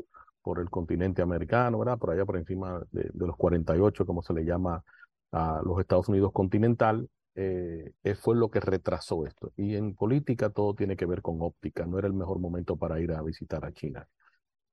por 0.49 0.59
el 0.59 0.69
continente 0.71 1.21
americano, 1.21 1.77
¿verdad? 1.77 1.99
Por 1.99 2.09
allá 2.09 2.25
por 2.25 2.35
encima 2.35 2.81
de, 2.91 3.03
de 3.13 3.27
los 3.27 3.37
48, 3.37 4.03
como 4.03 4.23
se 4.23 4.33
le 4.33 4.43
llama 4.43 4.83
a 5.31 5.61
los 5.63 5.79
Estados 5.79 6.09
Unidos 6.09 6.31
continental, 6.33 7.07
eh, 7.35 7.91
eh, 8.03 8.15
fue 8.15 8.35
lo 8.35 8.49
que 8.49 8.59
retrasó 8.59 9.27
esto. 9.27 9.51
Y 9.57 9.75
en 9.75 9.93
política 9.93 10.49
todo 10.49 10.73
tiene 10.73 10.97
que 10.97 11.05
ver 11.05 11.21
con 11.21 11.37
óptica, 11.39 11.85
no 11.85 11.99
era 11.99 12.07
el 12.07 12.15
mejor 12.15 12.39
momento 12.39 12.77
para 12.77 12.99
ir 12.99 13.11
a 13.11 13.21
visitar 13.21 13.63
a 13.63 13.71
China. 13.71 14.07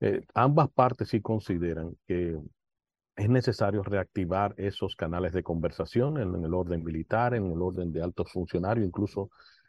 Eh, 0.01 0.22
ambas 0.33 0.70
partes 0.70 1.11
sí 1.11 1.20
consideran 1.20 1.95
que 2.07 2.39
es 3.16 3.29
necesario 3.29 3.83
reactivar 3.83 4.55
esos 4.57 4.97
canales 4.97 5.35
de 5.35 5.43
conversación 5.43 6.16
en, 6.16 6.35
en 6.35 6.43
el 6.43 6.55
orden 6.55 6.83
militar, 6.83 7.35
en 7.35 7.53
el 7.53 7.61
orden 7.61 7.93
de 7.93 8.03
altos 8.03 8.33
funcionarios, 8.33 8.87
incluso 8.87 9.29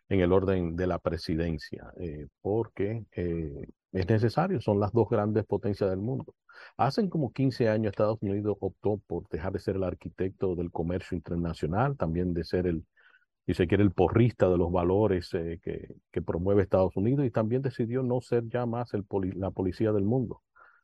en 0.09 0.21
el 0.21 0.31
orden 0.31 0.75
de 0.77 0.87
la 0.87 0.99
presidencia, 0.99 1.91
eh, 1.97 2.27
porque 2.41 3.05
eh, 3.11 3.67
es 3.99 4.07
necesario, 4.07 4.61
son 4.61 4.79
las 4.79 4.91
dos 4.91 5.09
grandes 5.09 5.45
potencias 5.45 5.89
del 5.89 5.99
mundo. 5.99 6.35
Hace 6.77 7.07
como 7.09 7.31
15 7.31 7.69
años 7.69 7.91
Estados 7.91 8.19
Unidos 8.21 8.57
optó 8.59 9.01
por 9.07 9.27
dejar 9.29 9.53
de 9.53 9.59
ser 9.59 9.75
el 9.75 9.83
arquitecto 9.83 10.55
del 10.55 10.71
comercio 10.71 11.15
internacional, 11.15 11.97
también 11.97 12.33
de 12.33 12.43
ser 12.43 12.67
el, 12.67 12.85
si 13.45 13.53
se 13.53 13.67
quiere, 13.67 13.83
el 13.83 13.91
porrista 13.91 14.49
de 14.49 14.57
los 14.57 14.71
valores 14.71 15.33
eh, 15.33 15.59
que, 15.63 16.21
promueve 16.21 16.63
Estados 16.63 16.95
Unidos 16.97 17.25
y 17.25 17.31
también 17.31 17.61
decidió 17.61 18.03
no 18.03 18.21
ser 18.21 18.47
ya 18.49 18.65
más 18.65 18.91
la 18.93 19.51
policía 19.51 19.91
del 19.91 20.03
mundo. 20.03 20.41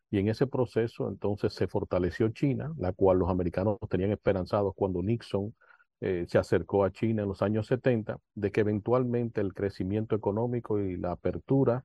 Y 0.09 0.19
en 0.19 0.29
ese 0.29 0.47
proceso 0.47 1.09
entonces 1.09 1.53
se 1.53 1.67
fortaleció 1.67 2.29
China, 2.29 2.73
la 2.77 2.93
cual 2.93 3.17
los 3.19 3.29
americanos 3.29 3.77
tenían 3.89 4.11
esperanzados 4.11 4.73
cuando 4.75 5.01
Nixon 5.01 5.53
eh, 6.01 6.25
se 6.27 6.37
acercó 6.37 6.85
a 6.85 6.91
China 6.91 7.23
en 7.23 7.29
los 7.29 7.41
años 7.41 7.67
70, 7.67 8.17
de 8.35 8.51
que 8.51 8.61
eventualmente 8.61 9.41
el 9.41 9.53
crecimiento 9.53 10.15
económico 10.15 10.79
y 10.79 10.97
la 10.97 11.11
apertura 11.11 11.83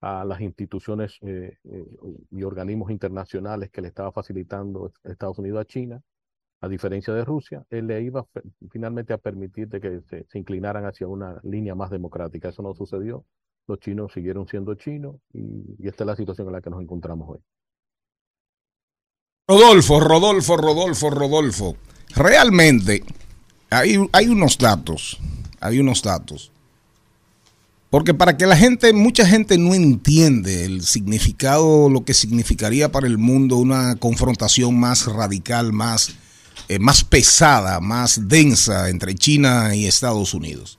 a 0.00 0.24
las 0.24 0.40
instituciones 0.40 1.18
eh, 1.22 1.58
eh, 1.64 1.84
y 2.30 2.42
organismos 2.42 2.90
internacionales 2.90 3.70
que 3.70 3.82
le 3.82 3.88
estaba 3.88 4.12
facilitando 4.12 4.92
Estados 5.04 5.38
Unidos 5.38 5.60
a 5.60 5.64
China, 5.66 6.02
a 6.62 6.68
diferencia 6.68 7.14
de 7.14 7.24
Rusia, 7.24 7.64
él 7.70 7.86
le 7.86 8.02
iba 8.02 8.26
finalmente 8.70 9.12
a 9.12 9.18
permitir 9.18 9.68
de 9.68 9.80
que 9.80 10.00
se, 10.02 10.38
inclinaran 10.38 10.84
hacia 10.84 11.06
una 11.06 11.40
línea 11.42 11.74
más 11.74 11.90
democrática. 11.90 12.50
Eso 12.50 12.62
no 12.62 12.74
sucedió. 12.74 13.24
Los 13.66 13.78
chinos 13.80 14.12
siguieron 14.12 14.46
siendo 14.46 14.74
chinos 14.74 15.16
y, 15.32 15.76
y 15.78 15.88
esta 15.88 16.04
es 16.04 16.06
la 16.06 16.16
situación 16.16 16.48
en 16.48 16.52
la 16.52 16.60
que 16.60 16.70
nos 16.70 16.82
encontramos 16.82 17.30
hoy. 17.30 17.40
Rodolfo, 19.48 20.00
Rodolfo, 20.00 20.56
Rodolfo, 20.56 21.10
Rodolfo. 21.10 21.76
Realmente 22.14 23.02
hay, 23.70 23.96
hay 24.12 24.28
unos 24.28 24.58
datos, 24.58 25.18
hay 25.60 25.78
unos 25.78 26.02
datos. 26.02 26.52
Porque 27.90 28.14
para 28.14 28.36
que 28.36 28.46
la 28.46 28.56
gente, 28.56 28.92
mucha 28.92 29.26
gente 29.26 29.58
no 29.58 29.74
entiende 29.74 30.64
el 30.64 30.82
significado, 30.82 31.90
lo 31.90 32.04
que 32.04 32.14
significaría 32.14 32.92
para 32.92 33.08
el 33.08 33.18
mundo 33.18 33.56
una 33.56 33.96
confrontación 33.96 34.78
más 34.78 35.06
radical, 35.06 35.72
más, 35.72 36.12
eh, 36.68 36.78
más 36.78 37.02
pesada, 37.02 37.80
más 37.80 38.28
densa 38.28 38.90
entre 38.90 39.16
China 39.16 39.74
y 39.74 39.86
Estados 39.86 40.34
Unidos. 40.34 40.78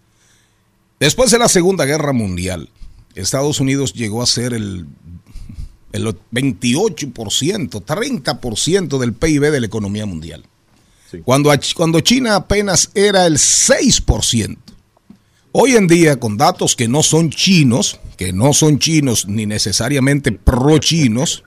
Después 1.02 1.32
de 1.32 1.40
la 1.40 1.50
Segunda 1.50 1.84
Guerra 1.84 2.14
Mundial, 2.14 2.70
Estados 3.14 3.60
Unidos 3.60 3.92
llegó 3.94 4.24
a 4.24 4.26
ser 4.26 4.54
el, 4.54 4.88
el 5.92 6.06
28%, 6.32 7.84
30% 7.84 9.00
del 9.00 9.14
PIB 9.14 9.52
de 9.52 9.60
la 9.60 9.66
economía 9.66 10.06
mundial. 10.06 10.46
Sí. 11.12 11.18
Cuando, 11.26 11.52
cuando 11.76 12.00
China 12.00 12.36
apenas 12.36 12.90
era 12.96 13.26
el 13.26 13.34
6%. 13.34 14.58
Hoy 15.54 15.76
en 15.76 15.88
día, 15.88 16.20
con 16.20 16.38
datos 16.38 16.76
que 16.76 16.88
no 16.88 17.04
son 17.04 17.30
chinos, 17.30 18.00
que 18.18 18.32
no 18.32 18.54
son 18.54 18.80
chinos 18.80 19.28
ni 19.28 19.46
necesariamente 19.46 20.32
pro-chinos, 20.32 21.44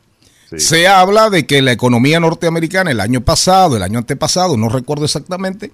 sí. 0.50 0.60
se 0.60 0.86
habla 0.86 1.30
de 1.30 1.46
que 1.46 1.62
la 1.62 1.72
economía 1.72 2.20
norteamericana 2.20 2.90
el 2.90 3.00
año 3.00 3.22
pasado, 3.24 3.76
el 3.76 3.82
año 3.82 3.98
antepasado, 3.98 4.56
no 4.56 4.68
recuerdo 4.68 5.06
exactamente, 5.06 5.72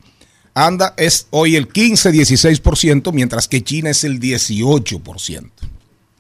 anda 0.55 0.95
es 0.97 1.27
hoy 1.31 1.57
el 1.57 1.69
15-16%, 1.69 3.13
mientras 3.13 3.49
que 3.49 3.63
China 3.63 3.91
es 3.91 4.05
el 4.05 4.21
18%. 4.21 5.51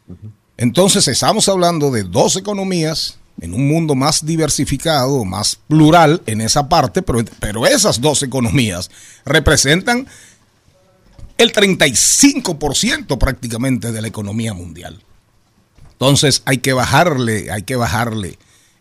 Uh 0.08 0.12
-huh. 0.12 0.30
Entonces 0.56 1.06
estamos 1.08 1.48
hablando 1.48 1.90
de 1.90 2.02
dos 2.02 2.36
economías 2.36 3.18
en 3.40 3.54
un 3.54 3.66
mundo 3.68 3.94
más 3.94 4.26
diversificado, 4.26 5.24
más 5.24 5.56
plural 5.68 6.22
en 6.26 6.40
esa 6.40 6.68
parte, 6.68 7.02
pero, 7.02 7.24
pero 7.38 7.66
esas 7.66 8.00
dos 8.00 8.22
economías 8.22 8.90
representan 9.24 10.06
el 11.40 11.52
35% 11.52 13.18
prácticamente 13.18 13.92
de 13.92 14.02
la 14.02 14.08
economía 14.08 14.52
mundial. 14.52 15.02
Entonces 15.92 16.42
hay 16.44 16.58
que 16.58 16.74
bajarle, 16.74 17.50
hay 17.50 17.62
que 17.62 17.76
bajarle 17.76 18.36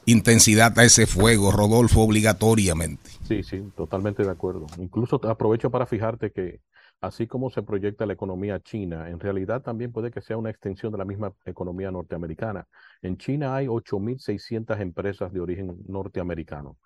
intensidad 0.05 0.77
a 0.77 0.83
ese 0.83 1.05
fuego, 1.07 1.51
Rodolfo, 1.51 2.01
obligatoriamente. 2.01 3.11
Sí, 3.27 3.43
sí, 3.43 3.61
totalmente 3.77 4.23
de 4.23 4.31
acuerdo. 4.31 4.67
Incluso 4.77 5.21
aprovecho 5.27 5.69
para 5.69 5.85
fijarte 5.85 6.31
que 6.31 6.59
así 6.99 7.27
como 7.27 7.49
se 7.49 7.63
proyecta 7.63 8.05
la 8.05 8.13
economía 8.13 8.59
china, 8.59 9.09
en 9.09 9.19
realidad 9.19 9.61
también 9.61 9.91
puede 9.93 10.11
que 10.11 10.21
sea 10.21 10.35
una 10.35 10.49
extensión 10.49 10.91
de 10.91 10.97
la 10.97 11.05
misma 11.05 11.33
economía 11.45 11.91
norteamericana. 11.91 12.67
En 13.01 13.17
China 13.17 13.55
hay 13.55 13.67
8.600 13.67 14.81
empresas 14.81 15.31
de 15.31 15.39
origen 15.39 15.77
norteamericano. 15.87 16.77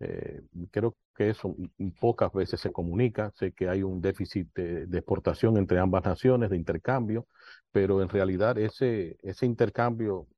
Eh, 0.00 0.42
creo 0.70 0.94
que 1.18 1.30
eso 1.30 1.56
pocas 2.00 2.32
veces 2.32 2.60
se 2.60 2.70
comunica, 2.70 3.32
sé 3.34 3.50
que 3.52 3.68
hay 3.68 3.82
un 3.82 4.00
déficit 4.00 4.54
de, 4.54 4.86
de, 4.86 4.98
exportación 4.98 5.56
entre 5.56 5.80
ambas 5.80 6.04
naciones, 6.04 6.48
de 6.48 6.56
intercambio, 6.56 7.26
pero 7.72 8.02
en 8.02 8.08
realidad 8.08 8.56
ese, 8.56 9.16
ese 9.22 9.44
intercambio 9.44 10.28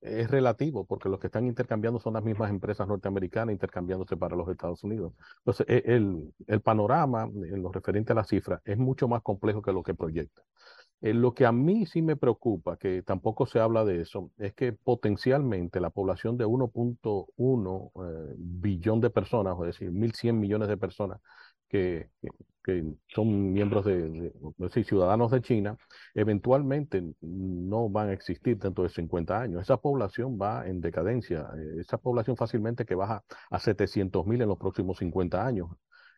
es 0.00 0.28
relativo, 0.28 0.84
porque 0.84 1.08
los 1.08 1.20
que 1.20 1.28
están 1.28 1.46
intercambiando 1.46 2.00
son 2.00 2.14
las 2.14 2.24
mismas 2.24 2.50
empresas 2.50 2.88
norteamericanas 2.88 3.52
intercambiándose 3.52 4.16
para 4.16 4.34
los 4.34 4.48
Estados 4.48 4.82
Unidos. 4.82 5.12
Entonces, 5.38 5.64
el, 5.68 6.34
el 6.48 6.60
panorama 6.60 7.30
en 7.32 7.62
lo 7.62 7.70
referente 7.70 8.12
a 8.12 8.16
las 8.16 8.28
cifras 8.28 8.60
es 8.64 8.76
mucho 8.78 9.06
más 9.06 9.22
complejo 9.22 9.62
que 9.62 9.72
lo 9.72 9.84
que 9.84 9.94
proyecta. 9.94 10.42
Eh, 11.02 11.12
lo 11.14 11.34
que 11.34 11.46
a 11.46 11.52
mí 11.52 11.86
sí 11.86 12.02
me 12.02 12.16
preocupa, 12.16 12.76
que 12.78 13.02
tampoco 13.02 13.46
se 13.46 13.60
habla 13.60 13.84
de 13.84 14.00
eso, 14.00 14.30
es 14.38 14.54
que 14.54 14.72
potencialmente 14.72 15.80
la 15.80 15.90
población 15.90 16.36
de 16.38 16.46
1.1 16.46 17.92
eh, 17.96 18.34
billón 18.38 19.00
de 19.00 19.10
personas, 19.10 19.56
es 19.60 19.66
decir, 19.66 19.92
1.100 19.92 20.32
millones 20.38 20.68
de 20.68 20.76
personas 20.76 21.20
que, 21.68 22.10
son 23.08 23.52
miembros 23.52 23.84
de, 23.84 24.10
de, 24.10 24.32
de, 24.56 24.84
ciudadanos 24.84 25.30
de 25.30 25.40
China, 25.40 25.76
eventualmente 26.14 27.02
no 27.20 27.88
van 27.88 28.08
a 28.08 28.12
existir 28.12 28.58
dentro 28.58 28.82
de 28.84 28.90
50 28.90 29.40
años. 29.40 29.62
Esa 29.62 29.76
población 29.76 30.36
va 30.40 30.66
en 30.66 30.80
decadencia. 30.80 31.48
Eh, 31.56 31.80
esa 31.80 31.98
población 31.98 32.36
fácilmente 32.36 32.84
que 32.84 32.96
baja 32.96 33.22
a 33.50 33.58
700 33.60 34.26
mil 34.26 34.42
en 34.42 34.48
los 34.48 34.58
próximos 34.58 34.98
50 34.98 35.46
años. 35.46 35.68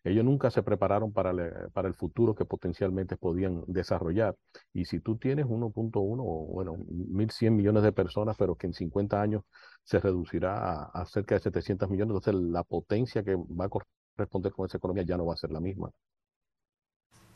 Ellos 0.04 0.24
nunca 0.24 0.50
se 0.50 0.62
prepararon 0.62 1.12
para, 1.12 1.32
le, 1.32 1.50
para 1.72 1.88
el 1.88 1.94
futuro 1.94 2.34
que 2.34 2.44
potencialmente 2.44 3.16
podían 3.16 3.62
desarrollar. 3.66 4.36
Y 4.72 4.84
si 4.84 5.00
tú 5.00 5.16
tienes 5.16 5.46
1.1 5.46 5.92
o 5.96 6.46
bueno, 6.52 6.76
1.100 6.76 7.50
millones 7.50 7.82
de 7.82 7.92
personas, 7.92 8.36
pero 8.38 8.54
que 8.54 8.66
en 8.66 8.74
50 8.74 9.20
años 9.20 9.42
se 9.84 9.98
reducirá 10.00 10.56
a, 10.56 10.84
a 10.92 11.06
cerca 11.06 11.34
de 11.34 11.40
700 11.40 11.90
millones, 11.90 12.14
entonces 12.16 12.34
la 12.34 12.62
potencia 12.62 13.22
que 13.22 13.34
va 13.36 13.66
a 13.66 13.68
corresponder 13.68 14.52
con 14.52 14.66
esa 14.66 14.78
economía 14.78 15.04
ya 15.04 15.16
no 15.16 15.26
va 15.26 15.34
a 15.34 15.38
ser 15.38 15.50
la 15.50 15.60
misma. 15.60 15.90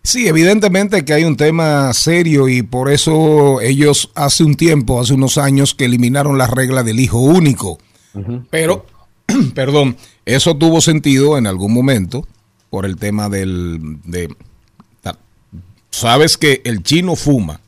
Sí, 0.05 0.27
evidentemente 0.27 1.05
que 1.05 1.15
hay 1.15 1.25
un 1.25 1.37
tema 1.37 1.93
serio 1.93 2.49
y 2.49 2.63
por 2.63 2.91
eso 2.91 3.61
ellos 3.61 4.11
hace 4.17 4.43
un 4.43 4.57
tiempo, 4.57 5.01
hace 5.01 5.15
unos 5.15 5.39
años, 5.39 5.75
que 5.77 5.85
eliminaron 5.85 6.37
la 6.39 6.49
regla 6.49 6.83
del 6.83 6.99
hijo 6.99 7.21
único. 7.21 7.79
Uh 8.15 8.19
-huh. 8.19 8.47
Pero, 8.51 8.85
perdón, 9.55 9.97
eso 10.25 10.57
tuvo 10.57 10.81
sentido 10.81 11.39
en 11.39 11.47
algún 11.47 11.73
momento 11.73 12.27
por 12.73 12.87
el 12.87 12.97
tema 12.97 13.29
del... 13.29 13.99
De, 14.05 14.35
sabes 15.91 16.39
que 16.39 16.62
el 16.64 16.83
chino 16.83 17.16
fuma, 17.16 17.61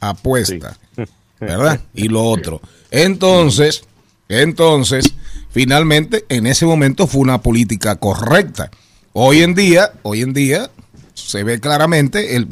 apuesta, 0.00 0.78
sí. 0.96 1.02
¿verdad? 1.40 1.78
Y 1.92 2.08
lo 2.08 2.24
otro. 2.24 2.62
Entonces, 2.90 3.84
entonces, 4.30 5.12
finalmente, 5.50 6.24
en 6.30 6.46
ese 6.46 6.64
momento 6.64 7.06
fue 7.06 7.20
una 7.20 7.42
política 7.42 7.96
correcta. 7.96 8.70
Hoy 9.12 9.42
en 9.42 9.54
día, 9.54 9.92
hoy 10.00 10.22
en 10.22 10.32
día, 10.32 10.70
se 11.12 11.44
ve 11.44 11.60
claramente, 11.60 12.36
el, 12.36 12.48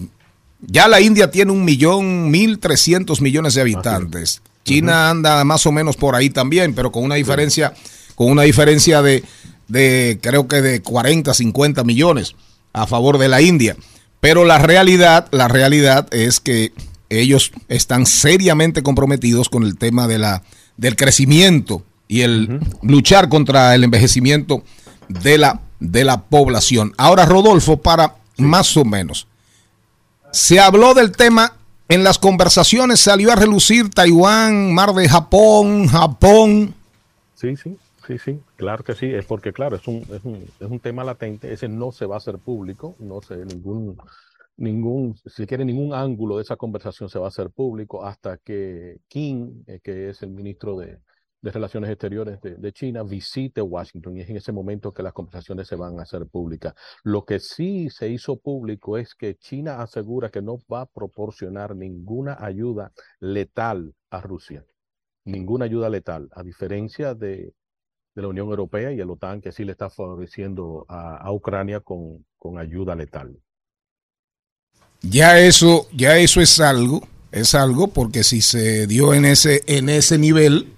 ya 0.60 0.88
la 0.88 1.00
India 1.00 1.30
tiene 1.30 1.52
un 1.52 1.64
millón, 1.64 2.30
mil 2.30 2.58
trescientos 2.58 3.22
millones 3.22 3.54
de 3.54 3.62
habitantes. 3.62 4.42
China 4.62 5.08
anda 5.08 5.42
más 5.44 5.64
o 5.64 5.72
menos 5.72 5.96
por 5.96 6.14
ahí 6.16 6.28
también, 6.28 6.74
pero 6.74 6.92
con 6.92 7.02
una 7.02 7.14
diferencia, 7.14 7.72
con 8.14 8.30
una 8.30 8.42
diferencia 8.42 9.00
de, 9.00 9.24
de, 9.68 10.18
creo 10.22 10.48
que 10.48 10.62
de 10.62 10.82
40, 10.82 11.32
50 11.32 11.84
millones 11.84 12.34
a 12.72 12.86
favor 12.86 13.18
de 13.18 13.28
la 13.28 13.40
India. 13.40 13.76
Pero 14.20 14.44
la 14.44 14.58
realidad, 14.58 15.28
la 15.30 15.48
realidad 15.48 16.12
es 16.12 16.40
que 16.40 16.72
ellos 17.10 17.52
están 17.68 18.06
seriamente 18.06 18.82
comprometidos 18.82 19.48
con 19.48 19.62
el 19.62 19.76
tema 19.76 20.06
de 20.06 20.18
la, 20.18 20.42
del 20.76 20.96
crecimiento 20.96 21.82
y 22.08 22.22
el 22.22 22.48
uh 22.50 22.54
-huh. 22.54 22.78
luchar 22.82 23.28
contra 23.28 23.74
el 23.74 23.84
envejecimiento 23.84 24.64
de 25.08 25.38
la, 25.38 25.60
de 25.80 26.04
la 26.04 26.22
población. 26.22 26.94
Ahora, 26.96 27.26
Rodolfo, 27.26 27.76
para 27.76 28.16
Sí. 28.36 28.42
Más 28.42 28.76
o 28.76 28.84
menos. 28.84 29.26
Se 30.32 30.58
habló 30.58 30.94
del 30.94 31.12
tema 31.12 31.54
en 31.88 32.02
las 32.02 32.18
conversaciones, 32.18 33.00
salió 33.00 33.32
a 33.32 33.36
relucir 33.36 33.90
Taiwán, 33.90 34.72
Mar 34.72 34.92
de 34.94 35.08
Japón, 35.08 35.86
Japón. 35.86 36.74
Sí, 37.36 37.56
sí, 37.56 37.76
sí, 38.06 38.18
sí, 38.18 38.40
claro 38.56 38.84
que 38.84 38.94
sí, 38.94 39.06
es 39.06 39.26
porque 39.26 39.52
claro, 39.52 39.76
es 39.76 39.86
un, 39.88 39.96
es 40.10 40.24
un, 40.24 40.36
es 40.36 40.68
un 40.68 40.80
tema 40.80 41.04
latente, 41.04 41.52
ese 41.52 41.68
no 41.68 41.92
se 41.92 42.06
va 42.06 42.16
a 42.16 42.18
hacer 42.18 42.38
público, 42.38 42.96
no 42.98 43.20
sé, 43.22 43.44
ningún, 43.44 43.96
ningún, 44.56 45.16
si 45.26 45.46
quiere, 45.46 45.64
ningún 45.64 45.94
ángulo 45.94 46.36
de 46.36 46.42
esa 46.42 46.56
conversación 46.56 47.08
se 47.08 47.18
va 47.18 47.26
a 47.26 47.28
hacer 47.28 47.50
público 47.50 48.04
hasta 48.04 48.38
que 48.38 48.98
Kim, 49.08 49.64
eh, 49.66 49.80
que 49.82 50.10
es 50.10 50.22
el 50.22 50.30
ministro 50.30 50.76
de, 50.78 51.00
de 51.40 51.50
Relaciones 51.50 51.90
Exteriores 51.90 52.40
de, 52.40 52.56
de 52.56 52.72
China, 52.72 53.02
visite 53.02 53.60
Washington 53.62 54.16
y 54.16 54.20
es 54.20 54.30
en 54.30 54.36
ese 54.36 54.52
momento 54.52 54.92
que 54.92 55.02
las 55.02 55.12
conversaciones 55.12 55.68
se 55.68 55.76
van 55.76 55.98
a 55.98 56.02
hacer 56.02 56.26
públicas. 56.26 56.74
Lo 57.02 57.24
que 57.24 57.40
sí 57.40 57.90
se 57.90 58.08
hizo 58.08 58.36
público 58.38 58.98
es 58.98 59.14
que 59.14 59.36
China 59.36 59.82
asegura 59.82 60.30
que 60.30 60.42
no 60.42 60.58
va 60.72 60.82
a 60.82 60.86
proporcionar 60.86 61.76
ninguna 61.76 62.36
ayuda 62.40 62.92
letal 63.20 63.94
a 64.10 64.20
Rusia 64.20 64.64
ninguna 65.24 65.64
ayuda 65.64 65.88
letal, 65.88 66.28
a 66.32 66.42
diferencia 66.42 67.14
de, 67.14 67.54
de 68.14 68.22
la 68.22 68.28
Unión 68.28 68.48
Europea 68.48 68.92
y 68.92 69.00
el 69.00 69.10
OTAN, 69.10 69.40
que 69.40 69.52
sí 69.52 69.64
le 69.64 69.72
está 69.72 69.90
favoreciendo 69.90 70.86
a, 70.88 71.16
a 71.16 71.32
Ucrania 71.32 71.80
con, 71.80 72.24
con 72.38 72.58
ayuda 72.58 72.94
letal. 72.94 73.36
Ya 75.02 75.38
eso, 75.40 75.88
ya 75.92 76.16
eso 76.18 76.40
es 76.40 76.60
algo, 76.60 77.06
es 77.32 77.54
algo, 77.54 77.88
porque 77.88 78.24
si 78.24 78.40
se 78.40 78.86
dio 78.86 79.12
en 79.12 79.24
ese, 79.24 79.62
en 79.66 79.88
ese 79.88 80.16
nivel, 80.16 80.72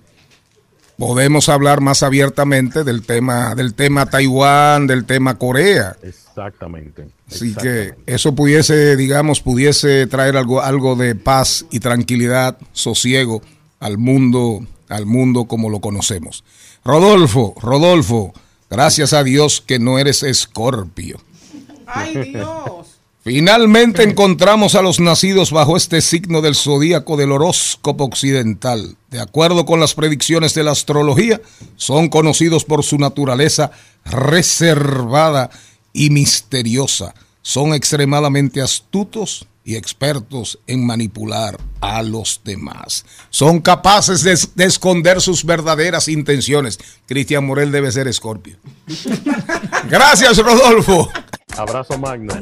podemos 0.96 1.48
hablar 1.48 1.80
más 1.80 2.02
abiertamente 2.02 2.82
del 2.82 3.04
tema, 3.04 3.54
del 3.54 3.74
tema 3.74 4.06
Taiwán, 4.06 4.86
del 4.86 5.04
tema 5.04 5.38
Corea. 5.38 5.96
Exactamente. 6.02 7.08
Así 7.28 7.54
que 7.54 7.94
eso 8.06 8.34
pudiese, 8.34 8.96
digamos, 8.96 9.40
pudiese 9.40 10.06
traer 10.06 10.36
algo, 10.36 10.62
algo 10.62 10.96
de 10.96 11.14
paz 11.14 11.66
y 11.70 11.80
tranquilidad, 11.80 12.58
sosiego 12.72 13.42
al 13.78 13.98
mundo, 13.98 14.66
al 14.88 15.06
mundo 15.06 15.44
como 15.44 15.70
lo 15.70 15.80
conocemos. 15.80 16.44
Rodolfo, 16.86 17.52
Rodolfo, 17.60 18.32
gracias 18.70 19.12
a 19.12 19.24
Dios 19.24 19.60
que 19.60 19.80
no 19.80 19.98
eres 19.98 20.22
escorpio. 20.22 21.20
Ay, 21.84 22.32
Dios. 22.32 23.00
Finalmente 23.24 24.04
encontramos 24.04 24.76
a 24.76 24.82
los 24.82 25.00
nacidos 25.00 25.50
bajo 25.50 25.76
este 25.76 26.00
signo 26.00 26.42
del 26.42 26.54
zodíaco 26.54 27.16
del 27.16 27.32
horóscopo 27.32 28.04
occidental. 28.04 28.96
De 29.10 29.18
acuerdo 29.18 29.66
con 29.66 29.80
las 29.80 29.94
predicciones 29.94 30.54
de 30.54 30.62
la 30.62 30.70
astrología, 30.70 31.40
son 31.74 32.08
conocidos 32.08 32.64
por 32.64 32.84
su 32.84 32.98
naturaleza 32.98 33.72
reservada 34.04 35.50
y 35.92 36.10
misteriosa. 36.10 37.16
Son 37.42 37.74
extremadamente 37.74 38.62
astutos 38.62 39.48
y 39.66 39.74
expertos 39.74 40.60
en 40.68 40.86
manipular 40.86 41.58
a 41.80 42.00
los 42.02 42.40
demás. 42.44 43.04
Son 43.30 43.60
capaces 43.60 44.22
de, 44.22 44.38
de 44.54 44.64
esconder 44.64 45.20
sus 45.20 45.44
verdaderas 45.44 46.06
intenciones. 46.06 46.78
Cristian 47.06 47.44
Morel 47.44 47.72
debe 47.72 47.90
ser 47.90 48.06
escorpio. 48.06 48.56
Gracias, 49.90 50.38
Rodolfo. 50.38 51.10
Abrazo 51.56 51.98
magno. 51.98 52.32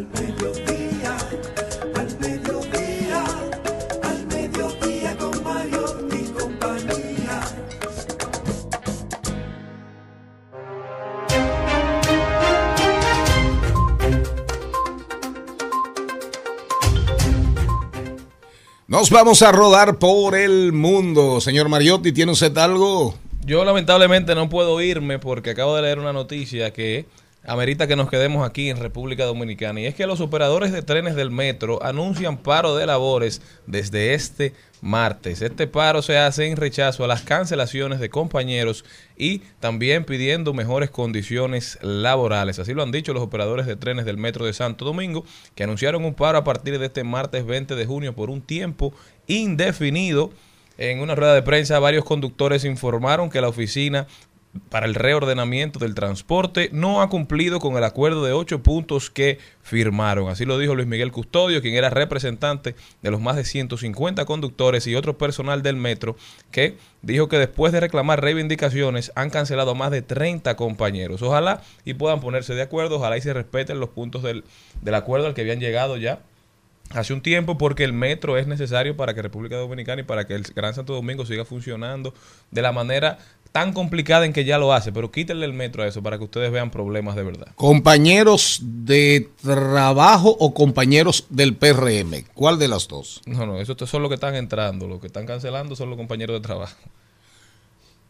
Nos 18.94 19.10
vamos 19.10 19.42
a 19.42 19.50
rodar 19.50 19.98
por 19.98 20.36
el 20.36 20.72
mundo. 20.72 21.40
Señor 21.40 21.68
Mariotti, 21.68 22.12
¿tiene 22.12 22.30
usted 22.30 22.56
algo? 22.56 23.18
Yo 23.44 23.64
lamentablemente 23.64 24.36
no 24.36 24.48
puedo 24.48 24.80
irme 24.80 25.18
porque 25.18 25.50
acabo 25.50 25.74
de 25.74 25.82
leer 25.82 25.98
una 25.98 26.12
noticia 26.12 26.72
que 26.72 27.04
amerita 27.46 27.86
que 27.86 27.96
nos 27.96 28.08
quedemos 28.08 28.46
aquí 28.46 28.70
en 28.70 28.78
República 28.78 29.24
Dominicana. 29.24 29.80
Y 29.80 29.86
es 29.86 29.94
que 29.94 30.06
los 30.06 30.20
operadores 30.20 30.72
de 30.72 30.82
trenes 30.82 31.14
del 31.14 31.30
metro 31.30 31.82
anuncian 31.82 32.38
paro 32.38 32.74
de 32.74 32.86
labores 32.86 33.42
desde 33.66 34.14
este 34.14 34.54
martes. 34.80 35.42
Este 35.42 35.66
paro 35.66 36.02
se 36.02 36.18
hace 36.18 36.46
en 36.46 36.56
rechazo 36.56 37.04
a 37.04 37.08
las 37.08 37.22
cancelaciones 37.22 38.00
de 38.00 38.10
compañeros 38.10 38.84
y 39.16 39.38
también 39.60 40.04
pidiendo 40.04 40.52
mejores 40.54 40.90
condiciones 40.90 41.78
laborales. 41.82 42.58
Así 42.58 42.74
lo 42.74 42.82
han 42.82 42.92
dicho 42.92 43.14
los 43.14 43.22
operadores 43.22 43.66
de 43.66 43.76
trenes 43.76 44.04
del 44.04 44.18
metro 44.18 44.44
de 44.44 44.52
Santo 44.52 44.84
Domingo, 44.84 45.24
que 45.54 45.64
anunciaron 45.64 46.04
un 46.04 46.14
paro 46.14 46.38
a 46.38 46.44
partir 46.44 46.78
de 46.78 46.86
este 46.86 47.04
martes 47.04 47.46
20 47.46 47.74
de 47.74 47.86
junio 47.86 48.14
por 48.14 48.30
un 48.30 48.42
tiempo 48.42 48.92
indefinido. 49.26 50.32
En 50.76 51.00
una 51.00 51.14
rueda 51.14 51.34
de 51.34 51.42
prensa, 51.42 51.78
varios 51.78 52.04
conductores 52.04 52.64
informaron 52.64 53.30
que 53.30 53.40
la 53.40 53.48
oficina 53.48 54.06
para 54.68 54.86
el 54.86 54.94
reordenamiento 54.94 55.78
del 55.78 55.94
transporte 55.94 56.68
no 56.72 57.02
ha 57.02 57.08
cumplido 57.08 57.58
con 57.58 57.76
el 57.76 57.84
acuerdo 57.84 58.24
de 58.24 58.32
ocho 58.32 58.62
puntos 58.62 59.10
que 59.10 59.38
firmaron. 59.62 60.28
Así 60.28 60.44
lo 60.44 60.58
dijo 60.58 60.74
Luis 60.74 60.86
Miguel 60.86 61.12
Custodio, 61.12 61.60
quien 61.60 61.74
era 61.74 61.90
representante 61.90 62.74
de 63.02 63.10
los 63.10 63.20
más 63.20 63.36
de 63.36 63.44
150 63.44 64.24
conductores 64.24 64.86
y 64.86 64.94
otro 64.94 65.18
personal 65.18 65.62
del 65.62 65.76
metro, 65.76 66.16
que 66.50 66.76
dijo 67.02 67.28
que 67.28 67.38
después 67.38 67.72
de 67.72 67.80
reclamar 67.80 68.20
reivindicaciones 68.20 69.12
han 69.16 69.30
cancelado 69.30 69.72
a 69.72 69.74
más 69.74 69.90
de 69.90 70.02
30 70.02 70.54
compañeros. 70.56 71.22
Ojalá 71.22 71.62
y 71.84 71.94
puedan 71.94 72.20
ponerse 72.20 72.54
de 72.54 72.62
acuerdo, 72.62 72.96
ojalá 72.96 73.16
y 73.16 73.22
se 73.22 73.32
respeten 73.32 73.80
los 73.80 73.90
puntos 73.90 74.22
del, 74.22 74.44
del 74.82 74.94
acuerdo 74.94 75.26
al 75.26 75.34
que 75.34 75.40
habían 75.40 75.60
llegado 75.60 75.96
ya 75.96 76.20
hace 76.90 77.12
un 77.12 77.22
tiempo 77.22 77.58
porque 77.58 77.84
el 77.84 77.92
metro 77.92 78.36
es 78.36 78.46
necesario 78.46 78.96
para 78.96 79.14
que 79.14 79.22
República 79.22 79.56
Dominicana 79.56 80.02
y 80.02 80.04
para 80.04 80.26
que 80.26 80.34
el 80.34 80.42
Gran 80.42 80.74
Santo 80.74 80.92
Domingo 80.92 81.26
siga 81.26 81.44
funcionando 81.44 82.14
de 82.50 82.62
la 82.62 82.72
manera 82.72 83.18
tan 83.54 83.72
complicada 83.72 84.26
en 84.26 84.32
que 84.32 84.44
ya 84.44 84.58
lo 84.58 84.72
hace, 84.72 84.90
pero 84.90 85.12
quítenle 85.12 85.46
el 85.46 85.52
metro 85.52 85.84
a 85.84 85.86
eso 85.86 86.02
para 86.02 86.18
que 86.18 86.24
ustedes 86.24 86.50
vean 86.50 86.72
problemas 86.72 87.14
de 87.14 87.22
verdad. 87.22 87.46
¿Compañeros 87.54 88.58
de 88.60 89.30
trabajo 89.40 90.36
o 90.40 90.52
compañeros 90.52 91.26
del 91.30 91.54
PRM? 91.54 92.24
¿Cuál 92.34 92.58
de 92.58 92.66
las 92.66 92.88
dos? 92.88 93.22
No, 93.26 93.46
no, 93.46 93.60
eso 93.60 93.76
son 93.86 94.02
los 94.02 94.08
que 94.08 94.16
están 94.16 94.34
entrando, 94.34 94.88
los 94.88 95.00
que 95.00 95.06
están 95.06 95.24
cancelando 95.24 95.76
son 95.76 95.88
los 95.88 95.96
compañeros 95.96 96.34
de 96.34 96.40
trabajo. 96.40 96.74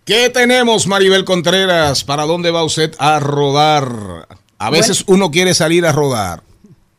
¿Qué 0.07 0.31
tenemos, 0.31 0.87
Maribel 0.87 1.27
Contreras? 1.27 2.05
¿Para 2.05 2.25
dónde 2.25 2.51
va 2.51 2.65
usted 2.65 2.95
a 2.99 3.21
rodar? 3.21 4.27
A 4.57 4.71
veces 4.71 5.05
uno 5.09 5.31
quiere 5.31 5.53
salir 5.53 5.85
a 5.85 5.93
rodar, 5.93 6.43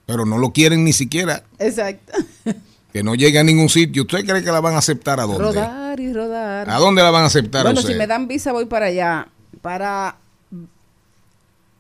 pero 0.06 0.24
no 0.24 0.38
lo 0.38 0.52
quieren 0.52 0.84
ni 0.84 0.94
siquiera. 0.94 1.42
Exacto. 1.58 2.14
Que 2.96 3.04
no 3.04 3.14
llegue 3.14 3.38
a 3.40 3.44
ningún 3.44 3.68
sitio. 3.68 4.04
¿Usted 4.04 4.26
cree 4.26 4.42
que 4.42 4.50
la 4.54 4.62
van 4.62 4.76
a 4.76 4.78
aceptar 4.78 5.20
a 5.20 5.24
dónde? 5.24 5.40
Rodar 5.44 6.00
y 6.00 6.14
rodar. 6.14 6.70
¿A 6.70 6.78
dónde 6.78 7.02
la 7.04 7.12
van 7.12 7.24
a 7.24 7.26
aceptar 7.26 7.64
Bueno, 7.64 7.80
a 7.80 7.82
usted? 7.82 7.92
si 7.92 8.00
me 8.00 8.08
dan 8.08 8.26
visa 8.30 8.54
voy 8.54 8.68
para 8.68 8.86
allá, 8.86 9.28
para 9.60 10.16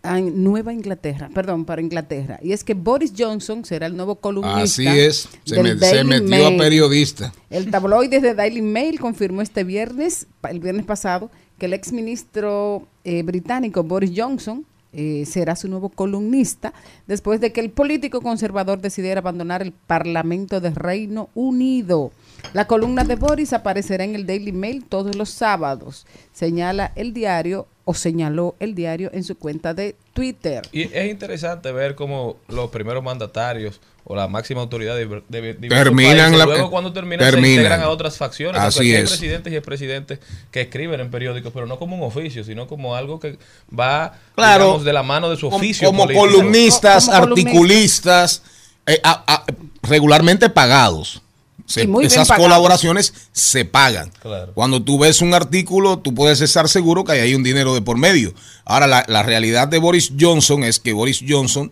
Nueva 0.03 0.73
Inglaterra, 0.73 1.29
perdón, 1.33 1.63
para 1.63 1.81
Inglaterra. 1.81 2.37
Y 2.43 2.51
es 2.51 2.65
que 2.65 2.73
Boris 2.73 3.13
Johnson 3.17 3.63
será 3.63 3.85
el 3.85 3.95
nuevo 3.95 4.15
columnista. 4.15 4.61
Así 4.63 4.85
es, 4.85 5.29
se, 5.45 5.63
me- 5.63 6.19
metió 6.19 6.47
a 6.47 6.57
periodista. 6.57 7.31
El 7.49 7.71
tabloide 7.71 8.19
de 8.19 8.35
Daily 8.35 8.61
Mail 8.61 8.99
confirmó 8.99 9.41
este 9.41 9.63
viernes, 9.63 10.27
el 10.49 10.59
viernes 10.59 10.85
pasado, 10.85 11.31
que 11.57 11.67
el 11.67 11.73
exministro 11.73 12.89
eh, 13.05 13.23
británico 13.23 13.83
Boris 13.83 14.11
Johnson 14.13 14.65
eh, 14.95 15.25
será 15.25 15.55
su 15.55 15.67
nuevo 15.67 15.89
columnista 15.89 16.73
después 17.05 17.41
de 17.41 17.51
que 17.51 17.59
el 17.59 17.69
político 17.69 18.21
conservador 18.21 18.79
decidiera 18.79 19.19
abandonar 19.19 19.61
el 19.61 19.71
Parlamento 19.71 20.61
del 20.61 20.75
Reino 20.75 21.29
Unido. 21.35 22.11
La 22.53 22.65
columna 22.67 23.03
de 23.03 23.15
Boris 23.15 23.53
aparecerá 23.53 24.03
en 24.03 24.15
el 24.15 24.25
Daily 24.25 24.51
Mail 24.51 24.85
todos 24.85 25.15
los 25.15 25.29
sábados, 25.29 26.05
señala 26.31 26.91
el 26.95 27.13
diario 27.13 27.67
o 27.83 27.93
señaló 27.93 28.55
el 28.59 28.73
diario 28.73 29.09
en 29.13 29.23
su 29.23 29.37
cuenta 29.37 29.73
de 29.73 29.95
Twitter. 30.13 30.67
Y 30.71 30.83
es 30.83 31.09
interesante 31.09 31.71
ver 31.71 31.95
cómo 31.95 32.37
los 32.47 32.69
primeros 32.69 33.03
mandatarios 33.03 33.79
o 34.07 34.15
la 34.15 34.27
máxima 34.27 34.61
autoridad 34.61 34.95
de, 34.95 35.07
de- 35.29 35.53
Terminan 35.55 36.17
países, 36.17 36.37
la- 36.37 36.45
luego 36.45 36.69
cuando 36.69 36.93
terminan, 36.93 37.25
se 37.25 37.31
terminan. 37.31 37.55
integran 37.65 37.81
a 37.81 37.89
otras 37.89 38.17
facciones. 38.17 38.61
Así 38.61 38.79
aquí 38.79 38.93
hay 38.95 39.01
es. 39.03 39.09
presidentes 39.09 39.51
y 39.51 39.55
expresidentes 39.55 40.19
que 40.51 40.61
escriben 40.61 40.99
en 41.01 41.09
periódicos, 41.09 41.51
pero 41.53 41.65
no 41.65 41.79
como 41.79 41.95
un 41.97 42.03
oficio, 42.03 42.43
sino 42.43 42.67
como 42.67 42.95
algo 42.95 43.19
que 43.19 43.37
va 43.77 44.13
Claro. 44.35 44.63
digamos, 44.65 44.85
de 44.85 44.93
la 44.93 45.01
mano 45.03 45.29
de 45.29 45.37
su 45.37 45.47
oficio. 45.47 45.87
como 45.87 46.05
columnistas, 46.07 47.05
Como 47.05 47.19
columnistas. 47.19 47.51
articulistas, 47.59 48.41
eh, 48.85 48.99
a- 49.03 49.23
a- 49.27 49.43
regularmente 49.83 50.49
pagados. 50.49 51.21
Se- 51.65 51.81
Y 51.83 51.87
muy 51.87 52.05
esas 52.05 52.31
colaboraciones 52.31 53.11
se 53.31 53.65
pagan. 53.65 54.11
Claro. 54.21 54.51
Cuando 54.53 54.83
tú 54.83 54.99
ves 54.99 55.21
un 55.21 55.33
artículo, 55.33 55.97
tú 55.97 56.13
puedes 56.13 56.41
estar 56.41 56.69
seguro 56.69 57.03
que 57.03 57.13
ahí 57.13 57.19
hay 57.21 57.33
un 57.33 57.41
dinero 57.41 57.73
de 57.73 57.81
por 57.81 57.97
medio. 57.97 58.35
Ahora, 58.65 58.85
la, 58.85 59.03
la 59.07 59.23
realidad 59.23 59.67
de 59.67 59.79
Boris 59.79 60.11
Johnson 60.19 60.63
es 60.63 60.79
que 60.79 60.93
Boris 60.93 61.23
Johnson 61.27 61.71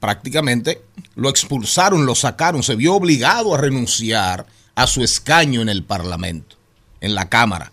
prácticamente 0.00 0.82
lo 1.14 1.28
expulsaron, 1.28 2.06
lo 2.06 2.14
sacaron, 2.14 2.62
se 2.62 2.74
vio 2.76 2.94
obligado 2.94 3.54
a 3.54 3.58
renunciar 3.58 4.46
a 4.74 4.86
su 4.86 5.02
escaño 5.02 5.62
en 5.62 5.68
el 5.68 5.84
Parlamento, 5.84 6.56
en 7.00 7.14
la 7.14 7.28
Cámara, 7.28 7.72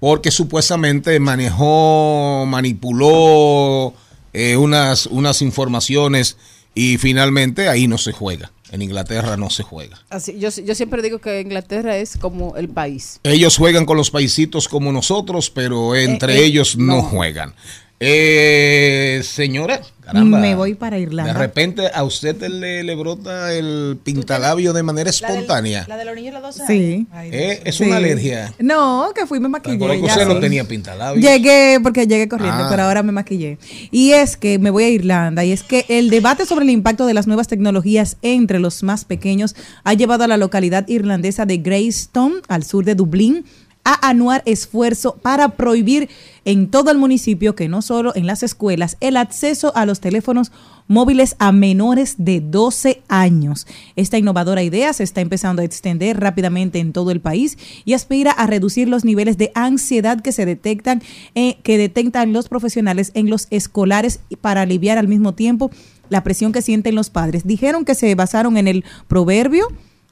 porque 0.00 0.30
supuestamente 0.30 1.18
manejó, 1.20 2.44
manipuló 2.46 3.94
eh, 4.32 4.56
unas, 4.56 5.06
unas 5.06 5.42
informaciones 5.42 6.36
y 6.74 6.98
finalmente 6.98 7.68
ahí 7.68 7.86
no 7.88 7.98
se 7.98 8.12
juega. 8.12 8.52
En 8.70 8.82
Inglaterra 8.82 9.38
no 9.38 9.48
se 9.48 9.62
juega. 9.62 9.98
Así, 10.10 10.38
yo, 10.38 10.50
yo 10.50 10.74
siempre 10.74 11.00
digo 11.00 11.20
que 11.20 11.40
Inglaterra 11.40 11.96
es 11.96 12.18
como 12.18 12.54
el 12.56 12.68
país. 12.68 13.18
Ellos 13.22 13.56
juegan 13.56 13.86
con 13.86 13.96
los 13.96 14.10
paisitos 14.10 14.68
como 14.68 14.92
nosotros, 14.92 15.48
pero 15.48 15.96
entre 15.96 16.34
Eh, 16.34 16.40
eh, 16.40 16.44
ellos 16.44 16.76
no, 16.76 16.96
no. 16.96 17.02
juegan. 17.02 17.54
Eh, 18.00 19.22
señora, 19.24 19.80
caramba. 20.00 20.38
Me 20.38 20.54
voy 20.54 20.74
para 20.74 20.96
De 20.96 21.02
Irlanda. 21.02 21.32
repente 21.32 21.88
a 21.92 22.04
usted 22.04 22.40
le, 22.46 22.84
le 22.84 22.94
brota 22.94 23.52
el 23.52 23.98
pintalabio 24.04 24.72
de 24.72 24.84
manera 24.84 25.10
espontánea. 25.10 25.84
La 25.88 25.96
de 25.96 26.04
los 26.04 26.14
niños 26.14 26.34
de 26.34 26.40
los 26.40 26.56
12 26.56 26.66
Sí. 26.72 27.06
Ay, 27.10 27.30
Eh, 27.32 27.60
es 27.64 27.74
Sí. 27.76 27.84
una 27.84 27.96
alergia. 27.96 28.54
No, 28.60 29.10
que 29.16 29.26
fui, 29.26 29.40
me 29.40 29.48
maquillé. 29.48 29.78
Porque 29.78 30.00
ya 30.00 30.06
usted 30.12 30.26
no 30.26 30.34
sí. 30.34 30.40
tenía 30.40 30.62
pintalabios. 30.64 31.24
Llegué 31.24 31.80
porque 31.82 32.06
llegué 32.06 32.28
corriendo, 32.28 32.64
Ah. 32.64 32.68
pero 32.70 32.84
ahora 32.84 33.02
me 33.02 33.10
maquillé. 33.10 33.58
Y 33.90 34.12
es 34.12 34.36
que 34.36 34.60
me 34.60 34.70
voy 34.70 34.84
a 34.84 34.88
Irlanda 34.90 35.44
y 35.44 35.50
es 35.50 35.64
que 35.64 35.84
el 35.88 36.08
debate 36.10 36.46
sobre 36.46 36.64
el 36.64 36.70
impacto 36.70 37.04
de 37.04 37.14
las 37.14 37.26
nuevas 37.26 37.48
tecnologías 37.48 38.16
entre 38.22 38.60
los 38.60 38.84
más 38.84 39.04
pequeños 39.04 39.56
ha 39.82 39.94
llevado 39.94 40.22
a 40.22 40.28
la 40.28 40.36
localidad 40.36 40.86
irlandesa 40.86 41.46
de 41.46 41.58
Greystone, 41.58 42.36
al 42.46 42.62
sur 42.62 42.84
de 42.84 42.94
Dublín, 42.94 43.44
a 43.88 44.10
anuar 44.10 44.42
esfuerzo 44.44 45.16
para 45.22 45.48
prohibir 45.48 46.10
en 46.44 46.68
todo 46.68 46.90
el 46.90 46.98
municipio, 46.98 47.54
que 47.54 47.68
no 47.68 47.80
solo 47.80 48.14
en 48.14 48.26
las 48.26 48.42
escuelas, 48.42 48.98
el 49.00 49.16
acceso 49.16 49.72
a 49.74 49.86
los 49.86 50.00
teléfonos 50.00 50.52
móviles 50.88 51.36
a 51.38 51.52
menores 51.52 52.16
de 52.18 52.42
12 52.42 53.00
años. 53.08 53.66
Esta 53.96 54.18
innovadora 54.18 54.62
idea 54.62 54.92
se 54.92 55.04
está 55.04 55.22
empezando 55.22 55.62
a 55.62 55.64
extender 55.64 56.20
rápidamente 56.20 56.80
en 56.80 56.92
todo 56.92 57.10
el 57.12 57.22
país 57.22 57.56
y 57.86 57.94
aspira 57.94 58.30
a 58.30 58.46
reducir 58.46 58.90
los 58.90 59.06
niveles 59.06 59.38
de 59.38 59.52
ansiedad 59.54 60.20
que 60.20 60.32
se 60.32 60.44
detectan 60.44 61.02
eh, 61.34 61.56
que 61.62 61.78
detectan 61.78 62.34
los 62.34 62.50
profesionales 62.50 63.10
en 63.14 63.30
los 63.30 63.46
escolares 63.48 64.20
para 64.42 64.62
aliviar 64.62 64.98
al 64.98 65.08
mismo 65.08 65.32
tiempo 65.32 65.70
la 66.10 66.22
presión 66.22 66.52
que 66.52 66.60
sienten 66.60 66.94
los 66.94 67.08
padres. 67.08 67.46
Dijeron 67.46 67.86
que 67.86 67.94
se 67.94 68.14
basaron 68.14 68.58
en 68.58 68.68
el 68.68 68.84
proverbio 69.06 69.66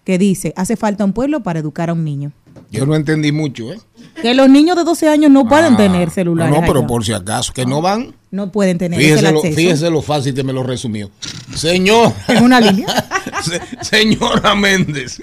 que 0.05 0.17
dice, 0.17 0.55
hace 0.57 0.77
falta 0.77 1.05
un 1.05 1.13
pueblo 1.13 1.43
para 1.43 1.59
educar 1.59 1.91
a 1.91 1.93
un 1.93 2.05
niño. 2.05 2.33
Yo 2.71 2.87
no 2.87 2.95
entendí 2.97 3.33
mucho, 3.33 3.73
¿eh? 3.73 3.79
Que 4.21 4.35
los 4.35 4.49
niños 4.49 4.77
de 4.77 4.85
12 4.85 5.09
años 5.09 5.31
no 5.31 5.47
pueden 5.49 5.75
Ah, 5.75 5.77
tener 5.77 6.11
celulares. 6.11 6.55
No, 6.55 6.61
pero 6.67 6.79
allá. 6.81 6.87
por 6.87 7.05
si 7.05 7.13
acaso, 7.13 7.53
que 7.53 7.67
no 7.67 7.83
van. 7.83 8.15
No 8.31 8.51
pueden 8.51 8.79
tener 8.79 8.99
ese 9.01 9.09
Fíjese 9.11 9.33
lo, 9.33 9.39
acceso. 9.39 9.57
fíjese 9.57 9.91
lo 9.91 10.03
fácil 10.03 10.35
que 10.35 10.43
me 10.43 10.53
lo 10.53 10.63
resumió. 10.63 11.11
Señor. 11.55 12.13
En 12.29 12.43
una 12.45 12.61
línea. 12.61 12.87
Se- 13.43 13.61
señora 13.85 14.55
Méndez. 14.55 15.21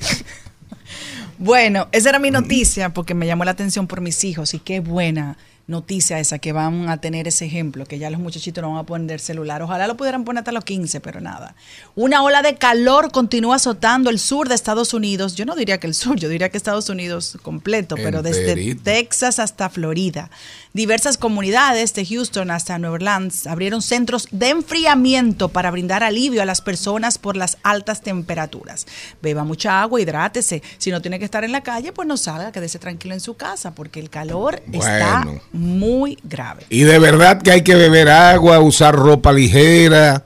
Bueno, 1.37 1.87
esa 1.91 2.09
era 2.09 2.19
mi 2.19 2.31
noticia 2.31 2.89
porque 2.93 3.13
me 3.13 3.25
llamó 3.25 3.43
la 3.45 3.51
atención 3.51 3.87
por 3.87 4.01
mis 4.01 4.23
hijos 4.23 4.53
y 4.53 4.59
qué 4.59 4.79
buena 4.79 5.37
noticia 5.65 6.19
esa 6.19 6.39
que 6.39 6.51
van 6.51 6.89
a 6.89 6.97
tener 6.97 7.27
ese 7.27 7.45
ejemplo, 7.45 7.85
que 7.85 7.97
ya 7.97 8.09
los 8.09 8.19
muchachitos 8.19 8.61
no 8.61 8.71
van 8.71 8.79
a 8.79 8.85
poner 8.85 9.19
celular. 9.19 9.61
Ojalá 9.61 9.87
lo 9.87 9.95
pudieran 9.95 10.25
poner 10.25 10.39
hasta 10.39 10.51
los 10.51 10.65
15, 10.65 10.99
pero 10.99 11.21
nada. 11.21 11.55
Una 11.95 12.21
ola 12.23 12.41
de 12.41 12.55
calor 12.55 13.11
continúa 13.11 13.55
azotando 13.55 14.09
el 14.09 14.19
sur 14.19 14.49
de 14.49 14.55
Estados 14.55 14.93
Unidos. 14.93 15.35
Yo 15.35 15.45
no 15.45 15.55
diría 15.55 15.79
que 15.79 15.87
el 15.87 15.93
sur, 15.93 16.17
yo 16.17 16.27
diría 16.27 16.49
que 16.49 16.57
Estados 16.57 16.89
Unidos 16.89 17.37
completo, 17.41 17.95
pero 17.95 18.21
desde. 18.21 18.75
Texas 18.75 19.39
hasta 19.39 19.69
Florida. 19.69 20.29
Diversas 20.73 21.17
comunidades 21.17 21.93
de 21.93 22.05
Houston 22.05 22.49
hasta 22.49 22.79
Nueva 22.79 22.95
Orleans 22.95 23.45
abrieron 23.45 23.81
centros 23.81 24.27
de 24.31 24.49
enfriamiento 24.49 25.49
para 25.49 25.69
brindar 25.69 26.03
alivio 26.03 26.41
a 26.41 26.45
las 26.45 26.61
personas 26.61 27.17
por 27.17 27.37
las 27.37 27.57
altas 27.63 28.01
temperaturas. 28.01 28.87
Beba 29.21 29.43
mucha 29.43 29.81
agua, 29.81 30.01
hidrátese. 30.01 30.63
Si 30.77 30.89
no 30.89 31.01
tiene 31.01 31.19
que 31.19 31.25
estar 31.25 31.43
en 31.43 31.51
la 31.51 31.61
calle, 31.61 31.91
pues 31.91 32.07
no 32.07 32.17
salga, 32.17 32.51
quédese 32.51 32.79
tranquilo 32.79 33.13
en 33.13 33.19
su 33.19 33.35
casa, 33.35 33.75
porque 33.75 33.99
el 33.99 34.09
calor 34.09 34.63
está. 34.71 35.23
Muy 35.53 36.17
grave. 36.23 36.65
Y 36.69 36.81
de 36.81 36.99
verdad 36.99 37.41
que 37.41 37.51
hay 37.51 37.61
que 37.61 37.75
beber 37.75 38.09
agua, 38.09 38.59
usar 38.59 38.95
ropa 38.95 39.31
ligera, 39.31 40.23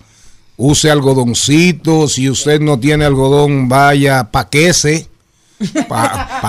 use 0.55 0.89
algodoncito. 0.89 2.07
Si 2.07 2.29
usted 2.29 2.59
no 2.59 2.79
tiene 2.79 3.05
algodón, 3.05 3.69
vaya, 3.69 4.31
paquese. 4.31 5.07
Pa, 5.87 6.27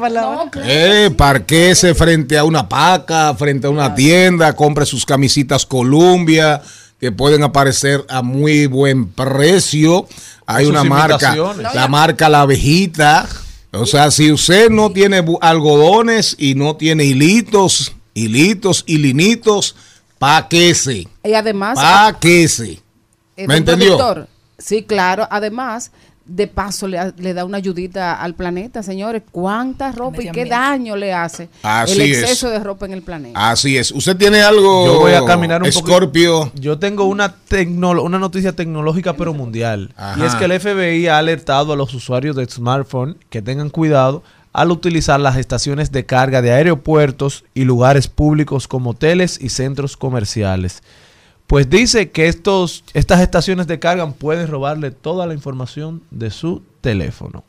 palabra. 0.00 0.50
Eh, 0.64 1.10
parquese 1.16 1.94
frente 1.94 2.38
a 2.38 2.44
una 2.44 2.68
paca, 2.68 3.34
frente 3.34 3.66
a 3.66 3.70
una 3.70 3.94
tienda, 3.94 4.54
compre 4.54 4.86
sus 4.86 5.04
camisitas 5.04 5.66
Columbia, 5.66 6.62
que 7.00 7.12
pueden 7.12 7.42
aparecer 7.42 8.04
a 8.08 8.22
muy 8.22 8.66
buen 8.66 9.08
precio. 9.08 10.08
Hay 10.46 10.66
una 10.66 10.84
marca, 10.84 11.34
la 11.74 11.88
marca 11.88 12.28
La 12.28 12.42
Abejita. 12.42 13.26
O 13.80 13.86
sea, 13.86 14.10
si 14.10 14.32
usted 14.32 14.70
no 14.70 14.90
tiene 14.90 15.24
algodones 15.40 16.36
y 16.38 16.54
no 16.54 16.76
tiene 16.76 17.04
hilitos, 17.04 17.94
hilitos 18.14 18.84
y 18.86 18.98
linitos, 18.98 19.76
paquese, 20.18 21.06
Y 21.24 21.34
además, 21.34 21.78
paquese. 21.78 22.80
¿Me 23.36 23.56
entendió? 23.56 24.26
Sí, 24.58 24.82
claro. 24.82 25.28
Además, 25.30 25.92
de 26.26 26.46
paso 26.48 26.88
le, 26.88 26.98
le 27.18 27.34
da 27.34 27.44
una 27.44 27.58
ayudita 27.58 28.20
al 28.20 28.34
planeta, 28.34 28.82
señores. 28.82 29.22
¿Cuánta 29.30 29.92
ropa 29.92 30.22
y 30.22 30.30
qué 30.30 30.44
daño 30.44 30.96
le 30.96 31.12
hace 31.14 31.48
Así 31.62 31.92
el 32.00 32.10
es. 32.10 32.18
exceso 32.22 32.50
de 32.50 32.58
ropa 32.58 32.86
en 32.86 32.92
el 32.92 33.02
planeta? 33.02 33.50
Así 33.50 33.76
es. 33.76 33.92
¿Usted 33.92 34.16
tiene 34.16 34.40
algo, 34.42 34.86
Yo 34.86 35.00
voy 35.00 35.12
a 35.12 35.24
caminar 35.24 35.62
un 35.62 35.70
poco. 35.70 35.86
Scorpio? 35.86 36.50
Yo 36.54 36.78
tengo 36.78 37.04
una, 37.04 37.34
tecno- 37.48 38.02
una 38.02 38.18
noticia 38.18 38.52
tecnológica, 38.54 39.14
pero 39.14 39.32
mundial. 39.34 39.92
Ajá. 39.96 40.20
Y 40.20 40.26
es 40.26 40.34
que 40.34 40.44
el 40.46 40.60
FBI 40.60 41.06
ha 41.06 41.18
alertado 41.18 41.72
a 41.72 41.76
los 41.76 41.94
usuarios 41.94 42.34
de 42.36 42.44
smartphone 42.46 43.16
que 43.30 43.40
tengan 43.42 43.70
cuidado 43.70 44.22
al 44.52 44.70
utilizar 44.70 45.20
las 45.20 45.36
estaciones 45.36 45.92
de 45.92 46.06
carga 46.06 46.40
de 46.42 46.50
aeropuertos 46.50 47.44
y 47.54 47.64
lugares 47.64 48.08
públicos 48.08 48.66
como 48.66 48.90
hoteles 48.90 49.38
y 49.40 49.50
centros 49.50 49.96
comerciales. 49.96 50.82
Pues 51.46 51.70
dice 51.70 52.10
que 52.10 52.26
estos, 52.28 52.82
estas 52.92 53.20
estaciones 53.20 53.66
de 53.66 53.78
carga 53.78 54.10
pueden 54.10 54.48
robarle 54.48 54.90
toda 54.90 55.26
la 55.26 55.34
información 55.34 56.02
de 56.10 56.30
su 56.30 56.62
teléfono. 56.80 57.44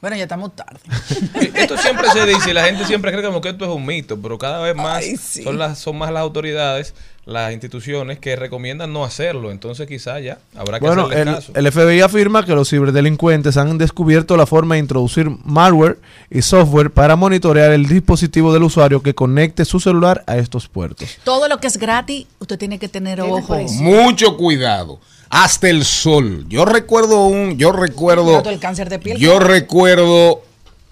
Bueno, 0.00 0.16
ya 0.16 0.22
estamos 0.22 0.56
tarde. 0.56 0.80
Esto 1.54 1.76
siempre 1.76 2.08
se 2.10 2.24
dice 2.24 2.50
y 2.50 2.52
la 2.54 2.64
gente 2.64 2.86
siempre 2.86 3.12
cree 3.12 3.22
como 3.22 3.40
que 3.42 3.50
esto 3.50 3.64
es 3.66 3.70
un 3.70 3.84
mito, 3.84 4.18
pero 4.20 4.38
cada 4.38 4.60
vez 4.60 4.74
más 4.74 4.96
Ay, 4.98 5.16
sí. 5.18 5.42
son, 5.42 5.58
las, 5.58 5.78
son 5.78 5.98
más 5.98 6.10
las 6.10 6.22
autoridades, 6.22 6.94
las 7.26 7.52
instituciones 7.52 8.18
que 8.18 8.34
recomiendan 8.34 8.94
no 8.94 9.04
hacerlo. 9.04 9.50
Entonces 9.50 9.86
quizá 9.86 10.18
ya 10.20 10.38
habrá 10.56 10.80
que 10.80 10.86
Bueno, 10.86 11.02
hacerle 11.02 11.22
el, 11.30 11.34
caso. 11.34 11.52
el 11.54 11.70
FBI 11.72 12.00
afirma 12.00 12.46
que 12.46 12.54
los 12.54 12.70
ciberdelincuentes 12.70 13.58
han 13.58 13.76
descubierto 13.76 14.38
la 14.38 14.46
forma 14.46 14.76
de 14.76 14.80
introducir 14.80 15.28
malware 15.44 15.98
y 16.30 16.40
software 16.40 16.90
para 16.90 17.14
monitorear 17.16 17.70
el 17.72 17.86
dispositivo 17.86 18.54
del 18.54 18.62
usuario 18.62 19.02
que 19.02 19.14
conecte 19.14 19.66
su 19.66 19.80
celular 19.80 20.24
a 20.26 20.38
estos 20.38 20.66
puertos. 20.68 21.18
Todo 21.24 21.46
lo 21.46 21.58
que 21.58 21.66
es 21.66 21.76
gratis, 21.76 22.26
usted 22.38 22.58
tiene 22.58 22.78
que 22.78 22.88
tener 22.88 23.20
ojo. 23.20 23.58
Mucho 23.74 24.38
cuidado. 24.38 24.98
Hasta 25.30 25.70
el 25.70 25.84
sol. 25.84 26.44
Yo 26.48 26.64
recuerdo 26.64 27.24
un, 27.26 27.56
yo 27.56 27.70
recuerdo, 27.70 28.42
el 28.42 28.58
cáncer 28.58 28.88
de 28.90 28.98
piel. 28.98 29.16
yo 29.16 29.38
recuerdo, 29.38 30.42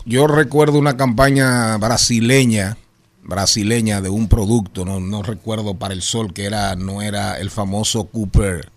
yo 0.05 0.29
recuerdo 0.29 0.79
una 0.79 0.97
campaña 0.97 1.77
brasileña, 1.77 2.79
brasileña 3.25 4.01
de 4.01 4.09
un 4.09 4.29
producto, 4.29 4.85
no, 4.85 5.01
no 5.01 5.25
recuerdo 5.25 5.75
para 5.75 5.93
el 5.93 6.03
sol 6.03 6.33
que 6.33 6.45
era, 6.45 6.77
no 6.77 7.03
era 7.03 7.39
el 7.39 7.51
famoso 7.51 8.05
Cooper, 8.05 8.71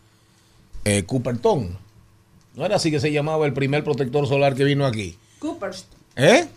eh, 0.84 1.04
Cooperton. 1.04 1.78
No 2.56 2.66
era 2.66 2.76
así 2.78 2.90
que 2.92 3.00
se 3.00 3.12
llamaba 3.12 3.46
el 3.46 3.54
primer 3.54 3.84
protector 3.84 4.28
solar 4.28 4.56
que 4.56 4.64
vino 4.64 4.86
aquí. 4.86 5.16
Cooperstown. 5.40 6.02
¿Eh? 6.16 6.48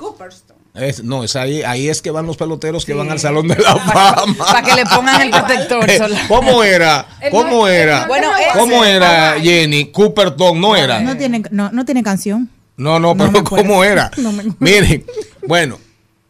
Es- 0.75 1.05
no, 1.05 1.23
es 1.23 1.37
ahí, 1.37 1.63
ahí 1.63 1.89
es 1.89 2.03
que 2.03 2.11
van 2.11 2.27
los 2.27 2.37
peloteros 2.37 2.85
que 2.85 2.95
van 2.95 3.09
al 3.11 3.21
Salón 3.21 3.47
de 3.47 3.55
la 3.57 3.77
Fama. 3.93 4.35
Para 4.37 4.63
que 4.63 4.75
le 4.75 4.85
pongan 4.85 5.21
el 5.23 5.31
protector 5.31 5.89
solar. 5.99 6.27
¿Cómo 6.29 6.65
era? 6.65 7.07
¿Cómo 7.31 7.69
era? 7.69 8.07
Bueno, 8.07 8.29
¿Cómo 8.55 8.85
era, 8.85 9.37
Jenny? 9.41 9.93
Cooperton, 9.93 10.61
no 10.61 10.75
era. 10.75 11.01
No 11.01 11.17
tiene, 11.17 11.43
no, 11.53 11.71
no 11.71 11.85
tiene 11.85 12.03
canción. 12.03 12.51
No, 12.77 12.99
no, 12.99 13.15
No 13.15 13.27
pero 13.27 13.39
acuerdo. 13.39 13.67
¿cómo 13.69 13.85
era? 13.85 14.11
No. 14.17 14.33
Miren, 14.59 15.05
bueno, 15.47 15.79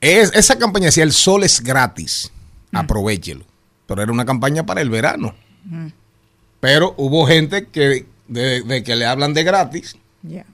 es, 0.01 0.30
esa 0.34 0.59
campaña 0.59 0.86
decía 0.86 1.05
el 1.05 1.12
sol 1.12 1.42
es 1.42 1.61
gratis, 1.62 2.30
Mm. 2.70 2.76
aprovechelo. 2.76 3.45
Pero 3.86 4.03
era 4.03 4.12
una 4.12 4.24
campaña 4.26 4.66
para 4.66 4.80
el 4.82 4.90
verano. 4.90 5.34
Pero 6.61 6.95
hubo 6.99 7.26
gente 7.26 7.66
que 7.68 8.07
de, 8.28 8.62
de 8.62 8.82
que 8.82 8.97
le 8.97 9.07
hablan 9.07 9.32
de 9.34 9.45
gratis, 9.45 9.97
Ya. 10.22 10.45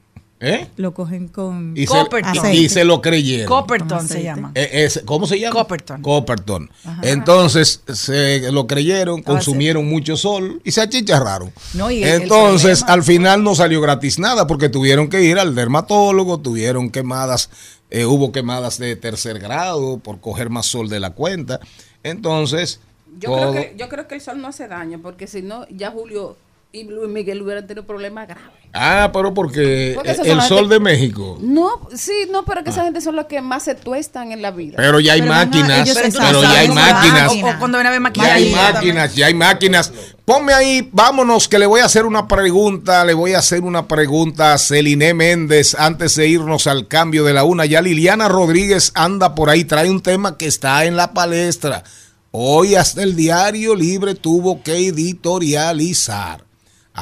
¿Eh? 0.40 0.66
Lo 0.76 0.94
cogen 0.94 1.28
con 1.28 1.74
Y 1.76 1.82
se, 1.82 1.86
Copperton. 1.86 2.52
y- 2.54 2.56
y 2.58 2.68
se 2.68 2.84
lo 2.84 3.00
creyeron. 3.02 3.46
Copperton 3.46 4.08
se 4.08 4.22
llama. 4.22 4.52
Eh, 4.54 4.70
es- 4.84 5.02
¿Cómo 5.04 5.26
se 5.26 5.38
llama? 5.38 5.54
Copperton. 5.54 6.02
Copperton. 6.02 6.70
Entonces 7.02 7.82
se 7.92 8.50
lo 8.50 8.66
creyeron, 8.66 9.22
consumieron 9.22 9.86
mucho 9.88 10.16
sol 10.16 10.60
y 10.64 10.70
se 10.72 10.80
achicharraron. 10.80 11.52
No, 11.74 11.90
y 11.90 12.02
el- 12.02 12.08
el 12.08 12.22
Entonces 12.22 12.80
problema- 12.80 12.92
al 12.94 13.02
final 13.02 13.44
no 13.44 13.54
salió 13.54 13.80
gratis 13.80 14.18
nada 14.18 14.46
porque 14.46 14.68
tuvieron 14.68 15.08
que 15.08 15.22
ir 15.22 15.38
al 15.38 15.54
dermatólogo, 15.54 16.38
tuvieron 16.38 16.90
quemadas, 16.90 17.50
eh, 17.90 18.04
hubo 18.06 18.32
quemadas 18.32 18.78
de 18.78 18.96
tercer 18.96 19.38
grado 19.38 19.98
por 19.98 20.20
coger 20.20 20.48
más 20.50 20.66
sol 20.66 20.88
de 20.88 21.00
la 21.00 21.10
cuenta. 21.10 21.60
Entonces, 22.02 22.80
Yo 23.18 23.28
todo- 23.30 23.50
creo, 23.50 23.52
que, 23.52 23.74
yo 23.76 23.88
creo 23.88 24.08
que 24.08 24.14
el 24.14 24.20
sol 24.20 24.40
no 24.40 24.48
hace 24.48 24.68
daño, 24.68 25.00
porque 25.02 25.26
si 25.26 25.42
no, 25.42 25.66
ya 25.68 25.90
Julio 25.90 26.36
y 26.72 26.84
Luis 26.84 27.08
Miguel 27.08 27.42
hubieran 27.42 27.66
tenido 27.66 27.84
problemas 27.84 28.28
graves. 28.28 28.46
Ah, 28.72 29.10
pero 29.12 29.34
porque 29.34 29.98
el 30.24 30.42
sol 30.42 30.68
de- 30.68 30.76
de 30.76 30.80
México. 30.80 31.36
No, 31.40 31.88
sí, 31.96 32.12
no, 32.30 32.44
pero 32.44 32.62
que 32.62 32.70
esa 32.70 32.84
gente 32.84 33.00
son 33.00 33.16
los 33.16 33.26
que 33.26 33.42
más 33.42 33.64
se 33.64 33.74
tuestan 33.74 34.30
en 34.30 34.42
la 34.42 34.52
vida. 34.52 34.74
Pero 34.76 35.00
ya 35.00 35.14
hay 35.14 35.22
Pero 35.22 35.32
máquinas, 35.34 35.88
pero, 36.16 36.42
ya 36.42 36.60
hay 36.60 36.68
máquinas. 36.68 37.34
van. 37.34 37.44
O, 37.44 37.48
o 37.50 37.58
cuando 37.58 37.78
viene 37.78 37.88
a 37.96 37.98
ver 37.98 38.12
Ya 38.14 38.34
hay 38.34 38.52
máquinas, 38.52 39.14
ya 39.16 39.26
hay 39.26 39.34
máquinas 39.34 39.92
Ponme 40.24 40.52
ahí, 40.52 40.88
vámonos, 40.92 41.48
que 41.48 41.58
le 41.58 41.66
voy 41.66 41.80
a 41.80 41.86
hacer 41.86 42.06
una 42.06 42.28
pregunta, 42.28 43.04
le 43.04 43.14
voy 43.14 43.32
a 43.32 43.38
hacer 43.40 43.62
una 43.62 43.88
pregunta 43.88 44.52
a 44.52 44.58
Celine 44.58 45.12
Méndez 45.12 45.74
antes 45.76 46.14
de 46.14 46.28
irnos 46.28 46.68
al 46.68 46.86
cambio 46.86 47.24
de 47.24 47.32
la 47.32 47.42
una. 47.42 47.66
Ya 47.66 47.82
Liliana 47.82 48.28
Rodríguez 48.28 48.92
anda 48.94 49.34
por 49.34 49.50
ahí, 49.50 49.64
trae 49.64 49.90
un 49.90 50.00
tema 50.00 50.38
que 50.38 50.46
está 50.46 50.84
en 50.84 50.94
la 50.96 51.12
palestra. 51.14 51.82
Hoy 52.30 52.76
hasta 52.76 53.02
el 53.02 53.16
diario 53.16 53.74
libre 53.74 54.14
tuvo 54.14 54.62
que 54.62 54.76
editorializar. 54.86 56.44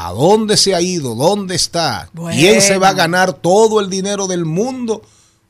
¿A 0.00 0.12
dónde 0.12 0.56
se 0.56 0.76
ha 0.76 0.80
ido? 0.80 1.16
¿Dónde 1.16 1.56
está? 1.56 2.08
¿Quién 2.30 2.62
se 2.62 2.78
va 2.78 2.90
a 2.90 2.94
ganar 2.94 3.32
todo 3.32 3.80
el 3.80 3.90
dinero 3.90 4.28
del 4.28 4.44
mundo 4.44 5.02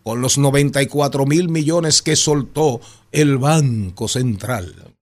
con 0.03 0.23
los 0.23 0.39
94 0.39 1.27
mil 1.27 1.51
millones 1.51 2.01
que 2.01 2.17
soltó 2.17 2.81
el 3.13 3.37
Banco 3.37 4.09
Central? 4.09 4.95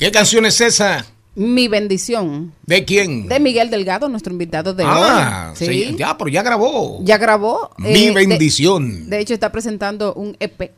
¿Qué 0.00 0.10
canción 0.10 0.46
es 0.46 0.58
esa? 0.62 1.04
Mi 1.34 1.68
bendición. 1.68 2.54
¿De 2.64 2.86
quién? 2.86 3.28
De 3.28 3.38
Miguel 3.38 3.68
Delgado, 3.68 4.08
nuestro 4.08 4.32
invitado 4.32 4.72
de 4.72 4.82
ah, 4.86 5.50
hoy. 5.50 5.56
sí, 5.66 5.94
ya, 5.98 6.16
pero 6.16 6.30
ya 6.30 6.42
grabó. 6.42 7.00
Ya 7.04 7.18
grabó. 7.18 7.70
Mi 7.76 8.06
eh, 8.06 8.12
bendición. 8.12 9.10
De, 9.10 9.20
hecho, 9.20 9.34
está 9.34 9.52
presentando 9.52 10.14
un 10.14 10.34
EP. 10.40 10.72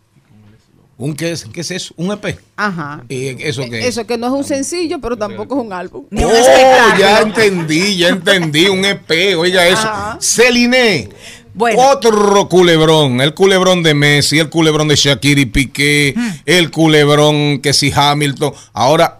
¿Un 0.98 1.14
qué 1.14 1.30
es, 1.30 1.44
qué 1.44 1.60
es 1.60 1.70
eso? 1.70 1.94
¿Un 1.96 2.10
EP? 2.10 2.36
Ajá. 2.56 3.04
¿Y 3.08 3.28
¿Eso 3.44 3.62
qué 3.70 3.78
es? 3.78 3.86
Eso 3.86 4.06
que 4.08 4.18
no 4.18 4.26
es 4.26 4.32
un 4.32 4.44
sencillo, 4.44 5.00
pero 5.00 5.16
tampoco 5.16 5.54
es 5.54 5.66
un 5.66 5.72
álbum. 5.72 6.04
Oh, 6.16 6.98
ya 6.98 7.20
entendí, 7.20 7.98
ya 7.98 8.08
entendí, 8.08 8.66
un 8.66 8.84
EP, 8.84 9.38
oiga 9.38 9.68
eso. 9.68 9.88
Celine, 10.18 11.08
Bueno. 11.54 11.80
otro 11.90 12.48
culebrón, 12.48 13.20
el 13.20 13.34
culebrón 13.34 13.82
de 13.82 13.94
Messi, 13.94 14.38
el 14.38 14.48
culebrón 14.48 14.88
de 14.88 14.96
Shakira 14.96 15.40
y 15.40 15.46
Piqué, 15.46 16.14
el 16.46 16.70
culebrón 16.70 17.60
que 17.60 17.72
si 17.72 17.92
Hamilton, 17.94 18.52
ahora 18.72 19.18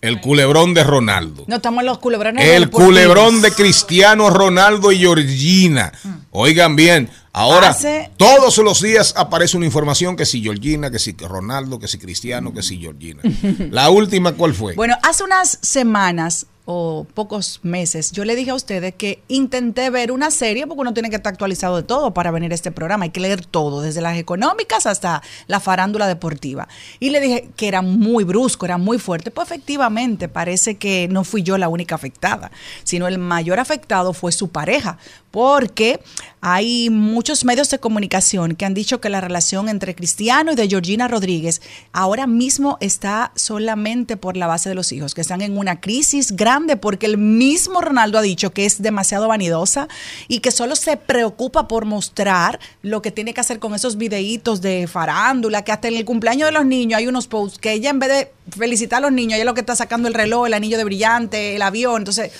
el 0.00 0.20
culebrón 0.20 0.74
de 0.74 0.84
Ronaldo. 0.84 1.44
No 1.46 1.56
estamos 1.56 1.80
en 1.80 1.86
los 1.86 1.98
culebrones. 1.98 2.44
El 2.44 2.68
culebrón 2.68 3.40
de 3.40 3.52
Cristiano 3.52 4.28
Ronaldo 4.28 4.92
y 4.92 4.98
Georgina. 4.98 5.92
Oigan 6.30 6.76
bien, 6.76 7.08
ahora 7.32 7.68
Hace- 7.70 8.10
todos 8.18 8.58
los 8.58 8.82
días 8.82 9.14
aparece 9.16 9.56
una 9.56 9.64
información 9.64 10.14
que 10.14 10.26
si 10.26 10.42
Georgina, 10.42 10.90
que 10.90 10.98
si 10.98 11.12
Ronaldo, 11.12 11.78
que 11.78 11.88
si 11.88 11.96
Cristiano, 11.98 12.52
que 12.52 12.62
si 12.62 12.78
Georgina. 12.78 13.22
La 13.70 13.88
última, 13.88 14.32
¿cuál 14.32 14.52
fue? 14.52 14.74
Bueno, 14.74 14.94
hace 15.02 15.24
unas 15.24 15.58
semanas 15.62 16.46
o 16.66 17.06
pocos 17.12 17.60
meses, 17.62 18.12
yo 18.12 18.24
le 18.24 18.36
dije 18.36 18.50
a 18.50 18.54
ustedes 18.54 18.94
que 18.94 19.22
intenté 19.28 19.90
ver 19.90 20.10
una 20.10 20.30
serie, 20.30 20.66
porque 20.66 20.80
uno 20.80 20.94
tiene 20.94 21.10
que 21.10 21.16
estar 21.16 21.32
actualizado 21.32 21.76
de 21.76 21.82
todo 21.82 22.14
para 22.14 22.30
venir 22.30 22.52
a 22.52 22.54
este 22.54 22.70
programa, 22.70 23.04
hay 23.04 23.10
que 23.10 23.20
leer 23.20 23.44
todo, 23.44 23.82
desde 23.82 24.00
las 24.00 24.16
económicas 24.16 24.86
hasta 24.86 25.22
la 25.46 25.60
farándula 25.60 26.06
deportiva. 26.06 26.68
Y 27.00 27.10
le 27.10 27.20
dije 27.20 27.50
que 27.56 27.68
era 27.68 27.82
muy 27.82 28.24
brusco, 28.24 28.64
era 28.64 28.78
muy 28.78 28.98
fuerte. 28.98 29.30
Pues 29.30 29.48
efectivamente, 29.48 30.28
parece 30.28 30.76
que 30.76 31.06
no 31.08 31.24
fui 31.24 31.42
yo 31.42 31.58
la 31.58 31.68
única 31.68 31.94
afectada, 31.94 32.50
sino 32.82 33.08
el 33.08 33.18
mayor 33.18 33.60
afectado 33.60 34.14
fue 34.14 34.32
su 34.32 34.48
pareja, 34.48 34.98
porque 35.30 36.00
hay 36.40 36.90
muchos 36.90 37.44
medios 37.44 37.68
de 37.70 37.80
comunicación 37.80 38.54
que 38.54 38.64
han 38.64 38.74
dicho 38.74 39.00
que 39.00 39.08
la 39.08 39.20
relación 39.20 39.68
entre 39.68 39.94
Cristiano 39.94 40.52
y 40.52 40.54
de 40.54 40.68
Georgina 40.68 41.08
Rodríguez 41.08 41.60
ahora 41.92 42.26
mismo 42.26 42.78
está 42.80 43.32
solamente 43.34 44.16
por 44.16 44.36
la 44.36 44.46
base 44.46 44.68
de 44.68 44.74
los 44.74 44.92
hijos, 44.92 45.14
que 45.14 45.20
están 45.20 45.40
en 45.40 45.58
una 45.58 45.80
crisis 45.80 46.36
porque 46.80 47.06
el 47.06 47.18
mismo 47.18 47.80
Ronaldo 47.80 48.18
ha 48.18 48.22
dicho 48.22 48.52
que 48.52 48.64
es 48.64 48.80
demasiado 48.80 49.28
vanidosa 49.28 49.88
y 50.28 50.40
que 50.40 50.50
solo 50.50 50.76
se 50.76 50.96
preocupa 50.96 51.66
por 51.68 51.84
mostrar 51.84 52.60
lo 52.82 53.02
que 53.02 53.10
tiene 53.10 53.34
que 53.34 53.40
hacer 53.40 53.58
con 53.58 53.74
esos 53.74 53.96
videitos 53.96 54.60
de 54.60 54.86
farándula, 54.86 55.62
que 55.62 55.72
hasta 55.72 55.88
en 55.88 55.94
el 55.94 56.04
cumpleaños 56.04 56.48
de 56.48 56.52
los 56.52 56.64
niños 56.64 56.98
hay 56.98 57.06
unos 57.06 57.26
posts 57.26 57.58
que 57.58 57.72
ella 57.72 57.90
en 57.90 57.98
vez 57.98 58.08
de 58.10 58.32
felicitar 58.56 58.98
a 58.98 59.00
los 59.00 59.12
niños, 59.12 59.34
ella 59.34 59.42
es 59.42 59.46
lo 59.46 59.54
que 59.54 59.60
está 59.60 59.76
sacando 59.76 60.08
el 60.08 60.14
reloj, 60.14 60.46
el 60.46 60.54
anillo 60.54 60.78
de 60.78 60.84
brillante, 60.84 61.56
el 61.56 61.62
avión, 61.62 62.02
entonces 62.02 62.32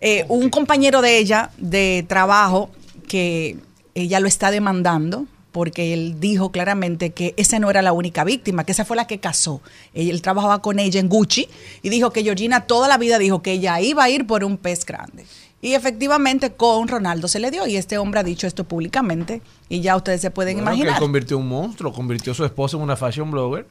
eh, 0.00 0.24
un 0.28 0.48
compañero 0.48 1.02
de 1.02 1.18
ella 1.18 1.50
de 1.58 2.04
trabajo 2.08 2.70
que 3.06 3.58
ella 3.94 4.20
lo 4.20 4.28
está 4.28 4.50
demandando 4.50 5.26
porque 5.52 5.92
él 5.92 6.16
dijo 6.20 6.52
claramente 6.52 7.10
que 7.10 7.34
esa 7.36 7.58
no 7.58 7.70
era 7.70 7.82
la 7.82 7.92
única 7.92 8.24
víctima, 8.24 8.64
que 8.64 8.72
esa 8.72 8.84
fue 8.84 8.96
la 8.96 9.06
que 9.06 9.18
casó. 9.18 9.60
Él, 9.94 10.22
trabajaba 10.22 10.62
con 10.62 10.78
ella 10.78 11.00
en 11.00 11.08
Gucci 11.08 11.48
y 11.82 11.88
dijo 11.88 12.10
que 12.12 12.22
Georgina 12.22 12.62
toda 12.66 12.86
la 12.88 12.98
vida 12.98 13.18
dijo 13.18 13.42
que 13.42 13.52
ella 13.52 13.80
iba 13.80 14.04
a 14.04 14.10
ir 14.10 14.26
por 14.26 14.44
un 14.44 14.56
pez 14.56 14.84
grande. 14.84 15.24
Y 15.62 15.74
efectivamente 15.74 16.52
con 16.52 16.88
Ronaldo 16.88 17.28
se 17.28 17.38
le 17.38 17.50
dio 17.50 17.66
y 17.66 17.76
este 17.76 17.98
hombre 17.98 18.20
ha 18.20 18.22
dicho 18.22 18.46
esto 18.46 18.64
públicamente 18.64 19.42
y 19.68 19.80
ya 19.82 19.94
ustedes 19.96 20.20
se 20.22 20.30
pueden 20.30 20.54
Bueno, 20.56 20.70
que 20.70 20.76
imaginar. 20.76 20.94
él 20.94 21.00
convirtió 21.00 21.36
un 21.36 21.48
monstruo, 21.48 21.92
convirtió 21.92 22.32
a 22.32 22.34
su 22.34 22.44
esposa 22.46 22.76
en 22.78 22.82
una 22.82 22.96
fashion 22.96 23.30
blogger. 23.30 23.66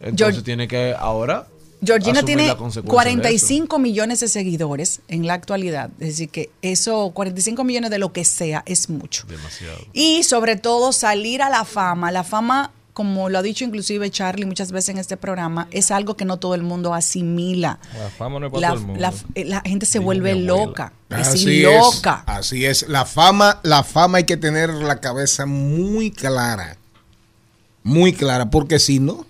Entonces 0.00 0.18
George- 0.36 0.42
tiene 0.42 0.68
que 0.68 0.94
ahora. 0.96 1.46
Georgina 1.82 2.22
tiene 2.22 2.46
la 2.48 2.56
consecuencia 2.56 3.04
de 3.04 3.10
eso. 3.12 3.46
45 3.46 3.78
millones 3.78 4.20
de 4.20 4.28
seguidores 4.28 5.00
en 5.08 5.26
la 5.26 5.34
actualidad. 5.34 5.90
Es 6.00 6.08
decir, 6.08 6.28
que 6.28 6.50
eso, 6.62 7.10
45 7.14 7.62
millones 7.64 7.90
de 7.90 7.98
lo 7.98 8.12
que 8.12 8.24
sea, 8.24 8.62
es 8.66 8.88
mucho. 8.90 9.26
Demasiado. 9.26 9.78
Y 9.92 10.22
sobre 10.24 10.56
todo 10.56 10.92
salir 10.92 11.42
a 11.42 11.50
la 11.50 11.64
fama. 11.64 12.10
La 12.12 12.24
fama, 12.24 12.72
como 12.92 13.28
lo 13.28 13.38
ha 13.38 13.42
dicho 13.42 13.64
inclusive 13.64 14.10
Charlie 14.10 14.46
muchas 14.46 14.70
veces 14.72 14.90
en 14.90 14.98
este 14.98 15.16
programa, 15.16 15.68
es 15.72 15.90
algo 15.90 16.16
que 16.16 16.24
no 16.24 16.38
todo 16.38 16.54
el 16.54 16.62
mundo 16.62 16.94
asimila. 16.94 17.78
La 17.98 18.08
fama 18.10 18.38
no 18.40 18.46
es 18.46 18.52
para 18.52 18.60
La, 18.60 18.68
todo 18.68 18.78
el 18.80 18.86
mundo. 18.86 19.00
la- 19.00 19.12
eh, 19.34 19.44
la 19.44 19.60
gente 19.62 19.84
se 19.86 19.98
vuelve 19.98 20.34
loca. 20.36 20.92
Es 21.10 21.28
Así 21.28 21.64
es, 21.64 21.78
loca. 21.78 22.24
así 22.26 22.64
es. 22.64 22.88
La 22.88 23.04
fama, 23.04 23.60
la 23.62 23.82
fama 23.84 24.18
hay 24.18 24.24
que 24.24 24.36
tener 24.36 24.70
la 24.72 25.00
cabeza 25.00 25.44
muy 25.46 26.10
clara. 26.10 26.76
Muy 27.82 28.12
clara, 28.14 28.48
porque 28.50 28.78
si 28.78 28.98
no, 28.98 29.26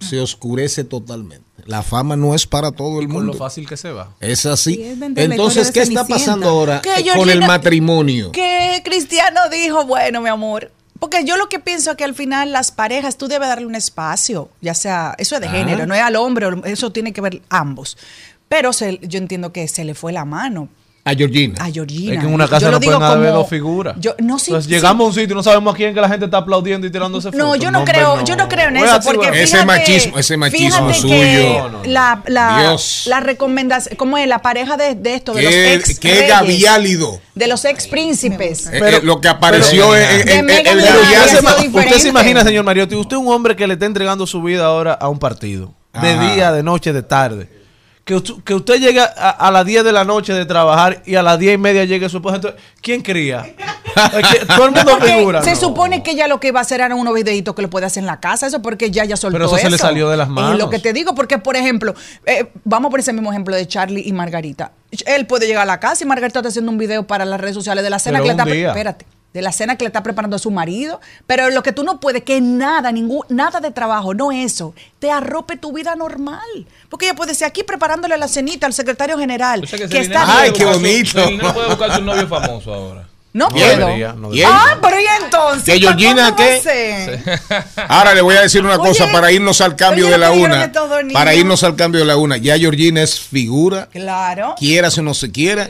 se 0.00 0.18
oscurece 0.20 0.84
totalmente. 0.84 1.43
La 1.66 1.82
fama 1.82 2.16
no 2.16 2.34
es 2.34 2.46
para 2.46 2.72
todo 2.72 3.00
el 3.00 3.06
Con 3.06 3.14
lo 3.26 3.32
mundo. 3.32 3.38
fácil 3.38 3.66
que 3.68 3.76
se 3.76 3.90
va. 3.90 4.10
Es 4.20 4.44
así. 4.44 4.80
Es 4.82 4.98
Entonces, 5.00 5.70
¿qué 5.70 5.80
está 5.82 6.06
pasando 6.06 6.48
ahora 6.48 6.82
con 7.16 7.30
el 7.30 7.40
matrimonio? 7.40 8.32
Que 8.32 8.82
Cristiano 8.84 9.40
dijo, 9.50 9.84
bueno, 9.86 10.20
mi 10.20 10.28
amor. 10.28 10.72
Porque 10.98 11.24
yo 11.24 11.36
lo 11.36 11.48
que 11.48 11.58
pienso 11.58 11.90
es 11.92 11.96
que 11.96 12.04
al 12.04 12.14
final 12.14 12.52
las 12.52 12.70
parejas, 12.70 13.16
tú 13.16 13.28
debes 13.28 13.48
darle 13.48 13.66
un 13.66 13.74
espacio, 13.74 14.48
ya 14.60 14.74
sea, 14.74 15.14
eso 15.18 15.34
es 15.34 15.40
de 15.40 15.48
Ah. 15.48 15.50
género, 15.50 15.86
no 15.86 15.94
es 15.94 16.00
al 16.00 16.16
hombre, 16.16 16.46
eso 16.64 16.92
tiene 16.92 17.12
que 17.12 17.20
ver 17.20 17.42
ambos. 17.50 17.98
Pero 18.48 18.72
se- 18.72 18.98
yo 19.02 19.18
entiendo 19.18 19.52
que 19.52 19.66
se 19.68 19.84
le 19.84 19.94
fue 19.94 20.12
la 20.12 20.24
mano 20.24 20.68
A 21.06 21.14
Georgina. 21.14 21.54
a 21.62 21.70
Georgina. 21.70 22.14
Es 22.14 22.20
que 22.20 22.26
en 22.26 22.32
una 22.32 22.48
casa 22.48 22.70
no 22.70 22.80
pueden 22.80 23.02
haber 23.02 23.32
dos 23.34 23.46
figuras. 23.48 23.94
Yo, 23.98 24.14
no, 24.20 24.38
sí, 24.38 24.50
Entonces 24.50 24.68
sí. 24.68 24.74
llegamos 24.74 25.04
a 25.04 25.08
un 25.08 25.12
sitio 25.14 25.34
y 25.34 25.36
no 25.36 25.42
sabemos 25.42 25.74
a 25.74 25.76
quién 25.76 25.92
que 25.92 26.00
la 26.00 26.08
gente 26.08 26.24
está 26.24 26.38
aplaudiendo 26.38 26.86
y 26.86 26.90
tirándose 26.90 27.28
fotos. 27.30 27.38
No, 27.38 27.56
yo 27.56 27.70
no, 27.70 27.80
hombre, 27.80 27.92
creo, 27.92 28.24
yo 28.24 28.36
no 28.36 28.48
creo 28.48 28.68
en 28.68 28.74
Voy 28.78 28.88
eso, 28.88 29.00
porque 29.04 29.42
Ese 29.42 29.64
machismo- 29.66 30.18
ese 30.18 30.36
machismo 30.38 30.88
fíjate 30.88 30.94
suyo. 30.94 31.14
que 31.14 31.56
No, 31.58 31.68
no, 31.68 31.78
no. 31.80 31.84
La, 31.84 32.22
la, 32.26 32.60
Dios. 32.62 33.02
la 33.06 33.20
recomendación, 33.20 33.96
¿cómo 33.96 34.16
es? 34.16 34.26
La 34.26 34.40
pareja 34.40 34.78
de, 34.78 34.94
de 34.94 35.14
esto, 35.14 35.34
de 35.34 35.42
los 35.42 35.52
ex 35.54 35.98
qué 36.00 36.26
gaviálido. 36.26 37.20
de 37.34 37.46
los 37.48 37.64
ex 37.66 37.86
príncipes. 37.86 38.66
Eh, 38.68 38.80
eh, 38.82 39.00
lo 39.02 39.20
que 39.20 39.28
apareció 39.28 39.90
pero- 39.90 40.06
ha 40.06 40.14
Usted 40.14 40.24
se, 40.24 41.28
sido 41.28 41.42
ma- 41.42 41.54
diferente. 41.56 41.78
usted 41.80 41.98
se 41.98 42.08
imagina, 42.08 42.42
señor 42.44 42.64
Mariotti, 42.64 42.94
usted 42.94 43.16
es 43.16 43.22
un 43.22 43.28
hombre 43.30 43.54
que 43.56 43.66
le 43.66 43.74
está 43.74 43.84
entregando 43.86 44.26
su 44.26 44.42
vida 44.42 44.64
ahora 44.64 44.94
a 44.94 45.08
un 45.10 45.18
partido. 45.18 45.74
De 46.00 46.18
día, 46.18 46.50
de 46.50 46.62
noche, 46.62 46.92
de 46.92 47.02
tarde. 47.02 47.48
Que, 48.04 48.14
usted- 48.16 48.34
que 48.44 48.52
usted 48.54 48.80
llegue 48.80 49.00
a, 49.00 49.06
a 49.30 49.50
las 49.50 49.64
10 49.64 49.82
de 49.82 49.90
la 49.92 50.04
noche 50.04 50.34
de 50.34 50.44
trabajar 50.44 51.02
y 51.06 51.14
a 51.14 51.22
las 51.22 51.38
10 51.38 51.54
y 51.54 51.58
media 51.58 51.84
llegue 51.86 52.06
su 52.10 52.18
esposa. 52.18 52.36
Entonces, 52.36 52.60
¿quién 52.82 53.00
cría? 53.00 53.46
Todo 54.56 54.66
el 54.66 54.72
mundo 54.72 54.98
figura. 55.00 55.42
se 55.42 55.52
¿no? 55.52 55.56
supone 55.56 56.02
que 56.02 56.10
ella 56.10 56.26
lo 56.28 56.38
que 56.40 56.48
iba 56.48 56.58
a 56.58 56.62
hacer 56.62 56.80
era 56.82 56.94
unos 56.94 57.14
videitos 57.14 57.54
que 57.54 57.62
lo 57.62 57.70
puede 57.70 57.86
hacer 57.86 58.02
en 58.02 58.06
la 58.06 58.20
casa, 58.20 58.46
eso 58.46 58.60
porque 58.60 58.90
ya 58.90 59.04
ya 59.04 59.16
soltó 59.16 59.34
Pero 59.34 59.46
eso 59.46 59.56
se 59.56 59.70
le 59.70 59.78
salió 59.78 60.10
de 60.10 60.16
las 60.18 60.26
Es 60.28 60.32
manos. 60.34 60.58
lo 60.58 60.68
que 60.68 60.78
te 60.80 60.92
digo, 60.92 61.14
porque 61.14 61.38
por 61.38 61.56
ejemplo, 61.56 61.94
eh, 62.26 62.50
vamos 62.64 62.90
por 62.90 63.00
ese 63.00 63.12
mismo 63.14 63.30
ejemplo 63.30 63.54
de 63.56 63.66
Charlie 63.66 64.02
y 64.04 64.12
Margarita. 64.12 64.72
Él 65.06 65.26
puede 65.26 65.46
llegar 65.46 65.62
a 65.62 65.66
la 65.66 65.80
casa 65.80 66.04
y 66.04 66.06
Margarita 66.06 66.40
está 66.40 66.48
haciendo 66.50 66.70
un 66.70 66.78
video 66.78 67.06
para 67.06 67.24
las 67.24 67.40
redes 67.40 67.54
sociales 67.54 67.84
de 67.84 67.90
la 67.90 67.98
cena 67.98 68.18
Pero 68.18 68.24
que 68.24 68.28
le 68.34 68.42
está 68.42 68.44
día. 68.52 68.68
espérate, 68.68 69.06
de 69.34 69.42
la 69.42 69.52
cena 69.52 69.76
que 69.76 69.84
le 69.84 69.88
está 69.88 70.02
preparando 70.02 70.36
a 70.36 70.38
su 70.38 70.50
marido, 70.50 71.00
pero 71.26 71.50
lo 71.50 71.62
que 71.62 71.72
tú 71.72 71.82
no 71.84 72.00
puedes 72.00 72.22
que 72.22 72.40
nada, 72.40 72.90
ningún 72.92 73.22
nada 73.28 73.60
de 73.60 73.70
trabajo, 73.72 74.14
no 74.14 74.32
eso, 74.32 74.74
te 75.00 75.10
arrope 75.10 75.56
tu 75.56 75.72
vida 75.72 75.94
normal, 75.96 76.40
porque 76.88 77.06
ella 77.06 77.14
puede 77.16 77.34
ser 77.34 77.48
aquí 77.48 77.64
preparándole 77.64 78.16
la 78.16 78.28
cenita 78.28 78.66
al 78.66 78.72
secretario 78.72 79.18
general, 79.18 79.64
O 79.64 79.66
sea 79.66 79.78
que 79.78 79.88
que 79.88 79.98
está 79.98 80.24
Ay, 80.38 80.50
bien. 80.50 80.54
qué 80.54 80.64
buscar 80.64 80.74
su- 80.74 80.80
bonito. 80.80 81.24
Selena 81.24 81.52
puede 81.52 81.66
buscar 81.68 81.96
su 81.96 82.02
novio 82.02 82.28
famoso 82.28 82.72
ahora. 82.72 83.08
No 83.32 83.48
¿Quién? 83.48 83.66
puedo. 83.72 83.86
Debería, 83.88 84.12
no 84.12 84.30
¿Quién? 84.30 84.48
Ah, 84.48 84.78
pero 84.80 85.00
¿y 85.00 85.04
entonces? 85.24 85.64
¿Que 85.64 85.80
Georgina 85.80 86.30
¿Cómo 86.36 86.48
va 86.48 86.54
a 86.54 86.62
qué? 86.62 87.20
Ahora 87.88 88.14
le 88.14 88.20
voy 88.20 88.36
a 88.36 88.42
decir 88.42 88.62
una 88.62 88.76
Oye, 88.76 88.88
cosa 88.90 89.10
para 89.10 89.32
irnos 89.32 89.60
al 89.60 89.74
cambio 89.74 90.04
oye, 90.04 90.12
de 90.12 90.18
la 90.18 90.30
una. 90.30 90.70
todo. 90.70 90.98
Para 91.12 91.34
irnos 91.34 91.64
al 91.64 91.74
cambio 91.74 91.98
de 92.02 92.06
la 92.06 92.16
una. 92.16 92.36
Ya 92.36 92.56
Georgina 92.56 93.02
es 93.02 93.18
figura, 93.18 93.88
Claro. 93.90 94.54
quiera 94.56 94.88
o 94.96 95.02
no 95.02 95.14
se 95.14 95.32
quiera. 95.32 95.68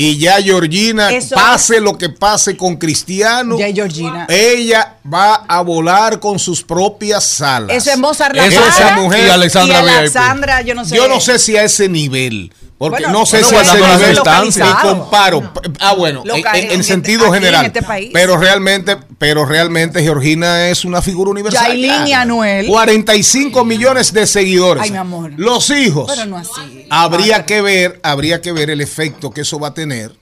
Y 0.00 0.16
ya 0.16 0.40
Georgina, 0.40 1.10
Eso 1.10 1.34
pase 1.34 1.80
lo 1.80 1.98
que 1.98 2.08
pase 2.08 2.56
con 2.56 2.76
Cristiano, 2.76 3.58
Ya 3.58 3.72
Georgina. 3.72 4.26
ella 4.28 4.94
va 5.12 5.44
a 5.48 5.60
volar 5.62 6.20
con 6.20 6.38
sus 6.38 6.62
propias 6.62 7.40
alas. 7.40 7.76
Eso 7.76 7.90
es 7.90 7.98
Mozart 7.98 8.36
La 8.36 8.46
Esa 8.46 8.60
Para 8.78 9.00
mujer. 9.00 9.26
y 9.26 9.30
Alexandra 9.30 9.82
y. 9.82 9.88
Alexandra, 9.88 10.62
yo 10.62 10.76
no 10.76 10.84
sé. 10.84 10.94
Yo 10.94 11.08
no 11.08 11.20
sé 11.20 11.40
si 11.40 11.56
a 11.56 11.64
ese 11.64 11.88
nivel. 11.88 12.52
Porque 12.78 13.02
Bueno, 13.02 13.18
no 13.18 13.26
sé 13.26 13.42
bueno, 13.42 13.48
si 13.48 13.54
a 13.56 13.60
ese 13.62 13.70
guardando 13.80 13.86
las 13.88 13.98
nivel 13.98 14.14
distancias. 14.14 14.68
ni 14.68 14.88
comparo. 14.88 15.52
Ah, 15.80 15.94
bueno, 15.94 16.22
en- 16.54 16.70
en- 16.70 16.84
sentido 16.84 17.22
aquí 17.26 17.28
en 17.28 17.34
general. 17.34 17.66
este 17.66 17.82
país. 17.82 18.10
Pero 18.12 18.36
realmente, 18.36 18.96
pero 19.18 19.44
realmente 19.44 20.00
Georgina 20.00 20.68
es 20.68 20.84
una 20.84 21.02
figura 21.02 21.32
universal. 21.32 21.66
Yailin 21.66 22.06
y. 22.06 22.12
Anuel. 22.12 22.66
45 22.68 23.64
millones 23.64 24.12
de 24.12 24.28
seguidores. 24.28 24.80
Ay, 24.84 24.92
mi 24.92 24.96
amor. 24.96 25.32
Los 25.36 25.70
hijos. 25.70 26.08
Pero 26.08 26.26
no 26.26 26.36
así. 26.36 26.86
Habría 26.88 27.44
que 27.46 27.62
ver, 27.62 27.98
habría 28.04 28.40
que 28.40 28.52
ver 28.52 28.70
el 28.70 28.80
efecto 28.80 29.32
que 29.32 29.40
eso 29.40 29.58
va 29.58 29.68
a 29.68 29.74
tener 29.74 30.14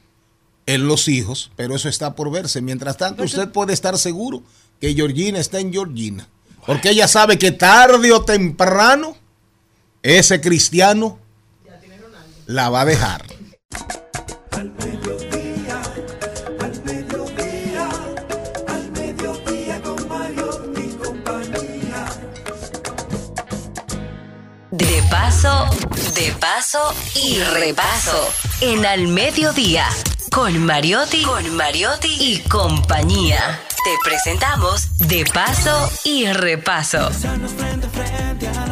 en 0.64 0.88
los 0.88 1.08
hijos, 1.08 1.50
pero 1.56 1.76
eso 1.76 1.90
está 1.90 2.14
por 2.14 2.30
verse. 2.30 2.62
Mientras 2.62 2.96
tanto, 2.96 3.22
usted 3.22 3.50
puede 3.50 3.74
estar 3.74 3.98
seguro 3.98 4.42
que 4.80 4.94
Georgina 4.94 5.38
está 5.40 5.60
en 5.60 5.72
Georgina. 5.74 6.26
Porque 6.66 6.88
ella 6.88 7.06
sabe 7.06 7.36
que 7.38 7.52
tarde 7.52 8.12
o 8.12 8.24
temprano 8.24 9.14
ese 10.02 10.40
cristiano 10.40 11.18
la 12.46 12.70
va 12.70 12.82
a 12.82 12.84
dejar. 12.84 13.22
Al 14.52 14.72
mediodía, 14.72 15.82
al 16.60 16.84
mediodía, 16.84 17.88
al 18.68 18.90
mediodía 18.92 19.82
con 19.82 20.08
Mario 20.08 20.72
y 20.76 20.88
compañía. 20.96 22.06
De 24.70 25.02
paso, 25.10 25.66
de 26.14 26.32
paso 26.40 26.94
y 27.14 27.40
repaso. 27.40 28.28
En 28.60 28.86
Al 28.86 29.08
Mediodía, 29.08 29.86
con 30.32 30.64
Mariotti, 30.64 31.22
con 31.22 31.54
Mariotti 31.56 32.16
y 32.18 32.38
compañía. 32.48 33.60
Te 33.84 33.92
presentamos 34.02 34.96
De 35.08 35.24
paso 35.26 35.90
y 36.04 36.26
repaso. 36.26 37.12
Sanos 37.12 37.52
frente 37.52 37.86
a 37.86 37.90
frente 37.90 38.48
al 38.48 38.65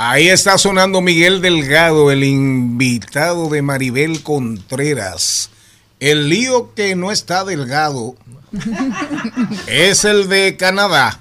Ahí 0.00 0.28
está 0.28 0.58
sonando 0.58 1.00
Miguel 1.00 1.42
Delgado, 1.42 2.10
el 2.10 2.22
invitado 2.22 3.48
de 3.48 3.62
Maribel 3.62 4.22
Contreras. 4.22 5.50
El 5.98 6.28
lío 6.28 6.72
que 6.74 6.94
no 6.94 7.10
está 7.10 7.44
delgado 7.44 8.14
es 9.66 10.04
el 10.04 10.28
de 10.28 10.56
Canadá. 10.56 11.20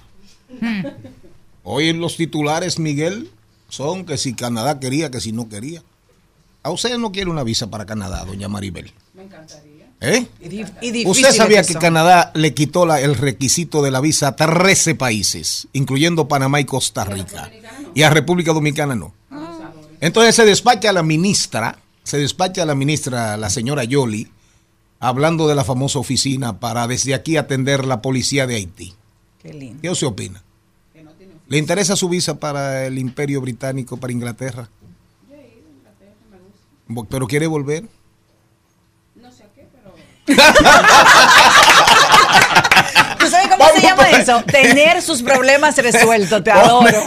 Hoy 1.64 1.90
en 1.90 2.00
los 2.00 2.18
titulares, 2.18 2.78
Miguel, 2.78 3.32
son 3.70 4.06
que 4.06 4.18
si 4.18 4.34
Canadá 4.34 4.80
quería, 4.80 5.12
que 5.12 5.22
si 5.22 5.32
no 5.32 5.50
quería. 5.50 5.82
¿A 6.64 6.72
usted 6.72 6.98
no 6.98 7.12
quiere 7.12 7.30
una 7.30 7.44
visa 7.44 7.70
para 7.70 7.86
Canadá, 7.86 8.26
doña 8.26 8.48
Maribel? 8.48 8.94
Me 9.14 9.24
encantaría. 9.24 9.77
¿Eh? 10.00 10.28
Y, 10.82 11.08
¿Usted 11.08 11.32
sabía 11.32 11.64
que. 11.64 11.74
Canadá 11.74 12.32
le 12.36 12.54
quitó 12.54 12.86
la- 12.86 13.02
el 13.02 13.16
requisito 13.16 13.82
de 13.82 13.90
la 13.90 14.00
visa 14.00 14.28
a 14.30 14.36
13 14.36 14.94
países, 14.96 15.68
incluyendo 15.74 16.28
Panamá 16.28 16.60
y 16.60 16.66
Costa 16.66 17.04
Rica? 17.04 17.52
Y 17.96 18.04
a 18.04 18.10
República 18.12 18.54
Dominicana 18.54 18.96
no. 18.96 19.14
Entonces 20.00 20.36
se 20.36 20.46
despacha 20.46 20.92
a 20.92 20.94
la 20.94 21.02
ministra, 21.02 21.80
se 22.04 22.20
despacha 22.20 22.62
a 22.62 22.66
la 22.68 22.76
ministra, 22.76 23.36
la 23.38 23.50
señora 23.50 23.84
Yoli, 23.86 24.30
hablando 25.00 25.48
de 25.48 25.56
la 25.56 25.64
famosa 25.64 25.98
oficina 25.98 26.60
para 26.60 26.88
desde 26.88 27.16
aquí 27.16 27.36
atender 27.38 27.86
la 27.86 28.02
policía 28.04 28.46
de 28.46 28.56
Haití. 28.56 28.94
Qué 29.42 29.52
lindo. 29.54 29.80
¿Qué 29.82 29.90
usted 29.90 30.08
opina? 30.08 30.44
¿Le 31.48 31.58
interesa 31.58 31.96
su 31.96 32.10
visa 32.10 32.38
para 32.40 32.86
el 32.86 33.00
imperio 33.00 33.42
británico, 33.42 33.98
para 33.98 34.14
Inglaterra? 34.14 34.70
¿Pero 37.10 37.28
quiere 37.28 37.48
volver? 37.48 37.86
¿Tú 43.20 43.28
sabes 43.30 43.48
cómo 43.50 43.66
se 43.76 43.82
llama 43.82 44.10
eso? 44.12 44.44
Tener 44.44 45.02
sus 45.02 45.22
problemas 45.24 45.76
resueltos. 45.78 46.44
Te 46.44 46.52
adoro. 46.52 47.04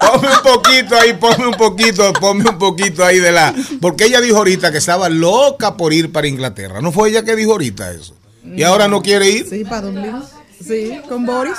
Ponme 0.00 0.28
un 0.28 0.42
poquito 0.42 0.96
ahí, 0.98 1.12
ponme 1.14 1.46
un 1.48 1.54
poquito, 1.54 2.12
ponme 2.14 2.48
un 2.50 2.58
poquito 2.58 3.04
ahí 3.04 3.18
de 3.18 3.32
la. 3.32 3.54
Porque 3.80 4.04
ella 4.04 4.20
dijo 4.20 4.38
ahorita 4.38 4.70
que 4.72 4.78
estaba 4.78 5.08
loca 5.08 5.76
por 5.76 5.92
ir 5.92 6.10
para 6.12 6.26
Inglaterra. 6.26 6.80
¿No 6.80 6.92
fue 6.92 7.10
ella 7.10 7.24
que 7.24 7.36
dijo 7.36 7.52
ahorita 7.52 7.90
eso? 7.92 8.14
Y 8.44 8.62
ahora 8.62 8.88
no 8.88 9.02
quiere 9.02 9.28
ir. 9.28 9.48
Sí, 9.48 9.64
para 9.64 9.82
Dublín. 9.82 10.22
Sí, 10.66 11.00
con 11.08 11.26
Boris. 11.26 11.58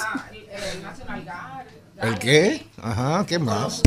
¿El 2.01 2.19
qué? 2.19 2.65
Ajá, 2.81 3.25
¿qué 3.27 3.39
más? 3.39 3.81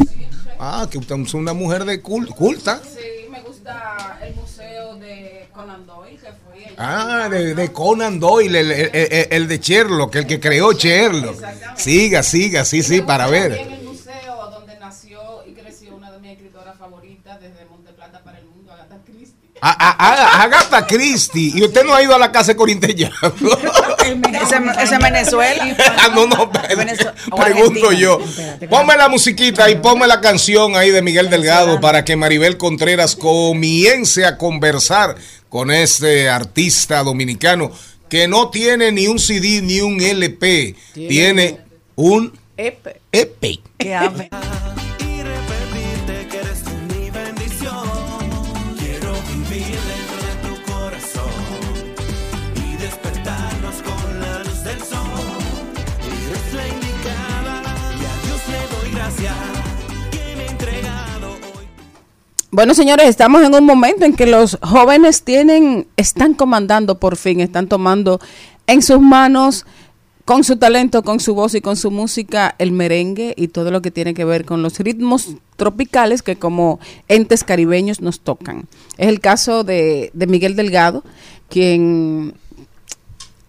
Ah, 0.59 0.87
que 0.91 0.99
usted 0.99 1.15
es 1.17 1.35
una 1.35 1.53
mujer 1.53 1.85
de 1.85 2.03
cul- 2.03 2.29
culta. 2.35 2.81
Sí, 2.83 3.29
me 3.31 3.41
gusta 3.43 4.19
el 4.23 4.35
Conan 5.59 5.87
Doyle, 5.87 6.19
que 6.19 6.29
allá. 6.29 6.75
Ah, 7.25 7.29
de, 7.29 7.55
de 7.55 7.73
Conan 7.73 8.21
Doyle, 8.21 8.61
el, 8.61 8.71
el- 8.71 8.91
el- 8.95 9.27
el 9.31 9.49
de 9.49 9.59
Sherlock, 9.59 10.15
el 10.15 10.27
que 10.27 10.39
creó 10.39 10.73
Sherlock. 10.73 11.37
Siga, 11.77 12.23
siga, 12.23 12.65
sí, 12.65 12.83
sí, 12.83 13.01
para 13.03 13.27
ver. 13.27 13.53
el 13.53 13.83
museo 13.83 14.51
donde 14.51 14.79
nació 14.79 15.21
y 15.47 15.53
creció 15.55 15.97
una 15.97 16.13
de 16.13 16.19
mis 16.21 16.31
escritoras 16.33 16.79
favoritas 16.79 17.41
desde 17.41 17.65
Monte 17.65 17.93
Plata 17.93 18.23
para 18.23 18.39
el 18.39 18.47
mundo, 18.47 18.73
Agatha 18.73 18.99
Christie. 19.05 19.35
A, 19.61 19.71
a- 19.71 19.97
a- 20.39 20.43
Agatha 20.45 20.87
Christie. 20.87 21.53
Y 21.57 21.65
usted 21.65 21.85
no 21.85 21.93
ha 21.95 22.03
ido 22.05 22.15
a 22.15 22.19
la 22.19 22.31
casa 22.31 22.53
de 22.53 22.57
Corintellano. 22.57 23.17
Ese 24.09 24.57
ese 24.83 24.95
es 24.95 25.03
Venezuela. 25.03 25.77
Ah, 25.99 26.09
no, 26.15 26.27
no, 26.27 26.51
pregunto 27.37 27.93
yo. 27.93 28.21
Ponme 28.71 28.97
la 28.97 29.09
musiquita 29.09 29.69
y 29.71 29.77
ponme 29.77 30.07
la 30.07 30.21
canción 30.21 30.77
ahí 30.77 30.91
de 30.91 31.03
Miguel 31.03 31.31
Delgado 31.31 31.81
para 31.81 32.05
que 32.05 32.17
Maribel 32.17 32.57
Contreras 32.57 33.17
comience 33.17 34.25
a 34.25 34.37
conversar 34.37 35.17
con 35.49 35.71
este 35.71 36.29
artista 36.29 37.03
dominicano 37.03 37.71
que 38.09 38.29
no 38.29 38.51
tiene 38.51 38.93
ni 38.93 39.07
un 39.07 39.19
CD 39.19 39.61
ni 39.63 39.81
un 39.81 40.01
LP, 40.01 40.75
tiene 40.95 41.59
un 41.97 42.33
Epe. 42.57 43.01
EP. 43.13 43.61
Bueno, 62.51 62.73
señores, 62.73 63.07
estamos 63.09 63.43
en 63.43 63.55
un 63.55 63.67
momento 63.67 64.07
en 64.07 64.15
que 64.15 64.25
los 64.25 64.59
jóvenes 64.63 65.23
tienen, 65.23 65.87
están 65.99 66.33
comandando 66.33 66.99
por 66.99 67.17
fin, 67.17 67.41
están 67.41 67.69
tomando 67.69 68.21
en 68.67 68.81
sus 68.81 69.01
manos, 69.01 69.67
con 70.25 70.45
su 70.45 70.57
talento, 70.57 71.03
con 71.03 71.21
su 71.21 71.35
voz 71.35 71.55
y 71.55 71.61
con 71.61 71.77
su 71.77 71.91
música, 71.91 72.55
el 72.59 72.73
merengue 72.73 73.35
y 73.37 73.49
todo 73.49 73.71
lo 73.71 73.83
que 73.83 73.91
tiene 73.91 74.15
que 74.15 74.25
ver 74.25 74.47
con 74.47 74.63
los 74.63 74.79
ritmos 74.79 75.35
tropicales 75.57 76.23
que 76.23 76.37
como 76.37 76.81
entes 77.07 77.45
caribeños 77.45 78.01
nos 78.01 78.21
tocan. 78.21 78.67
Es 78.97 79.09
el 79.09 79.21
caso 79.21 79.63
de, 79.63 80.11
de 80.15 80.27
Miguel 80.27 80.57
Delgado, 80.57 81.05
quien 81.51 82.33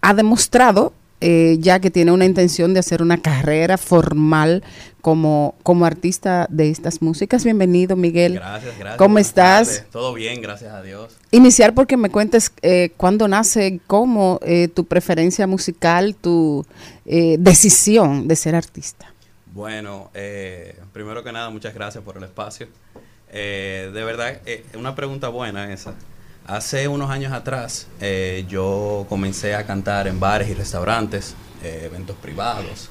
ha 0.02 0.12
demostrado 0.12 0.92
eh, 1.20 1.56
ya 1.60 1.80
que 1.80 1.90
tiene 1.90 2.12
una 2.12 2.24
intención 2.24 2.74
de 2.74 2.80
hacer 2.80 3.02
una 3.02 3.18
carrera 3.18 3.78
formal 3.78 4.62
como, 5.00 5.54
como 5.62 5.86
artista 5.86 6.46
de 6.50 6.70
estas 6.70 7.02
músicas. 7.02 7.44
Bienvenido, 7.44 7.96
Miguel. 7.96 8.34
Gracias, 8.34 8.78
gracias. 8.78 8.96
¿Cómo 8.98 9.18
estás? 9.18 9.68
tardes. 9.68 9.90
Todo 9.90 10.14
bien, 10.14 10.40
gracias 10.40 10.72
a 10.72 10.82
Dios. 10.82 11.16
Iniciar 11.30 11.74
porque 11.74 11.96
me 11.96 12.10
cuentes 12.10 12.52
eh, 12.62 12.90
cuándo 12.96 13.28
nace, 13.28 13.80
cómo 13.86 14.40
eh, 14.42 14.68
tu 14.68 14.84
preferencia 14.84 15.46
musical, 15.46 16.14
tu 16.14 16.66
eh, 17.06 17.36
decisión 17.38 18.28
de 18.28 18.36
ser 18.36 18.54
artista. 18.54 19.12
Bueno, 19.52 20.10
eh, 20.14 20.78
primero 20.92 21.24
que 21.24 21.32
nada, 21.32 21.50
muchas 21.50 21.74
gracias 21.74 22.04
por 22.04 22.16
el 22.16 22.24
espacio. 22.24 22.68
Eh, 23.32 23.90
de 23.92 24.04
verdad, 24.04 24.40
eh, 24.46 24.64
una 24.76 24.94
pregunta 24.94 25.28
buena 25.28 25.72
esa. 25.72 25.94
Hace 26.46 26.88
unos 26.88 27.10
años 27.10 27.32
atrás, 27.32 27.86
eh, 28.00 28.44
yo 28.48 29.06
comencé 29.08 29.54
a 29.54 29.66
cantar 29.66 30.08
en 30.08 30.18
bares 30.18 30.48
y 30.48 30.54
restaurantes, 30.54 31.34
eh, 31.62 31.82
eventos 31.84 32.16
privados. 32.16 32.90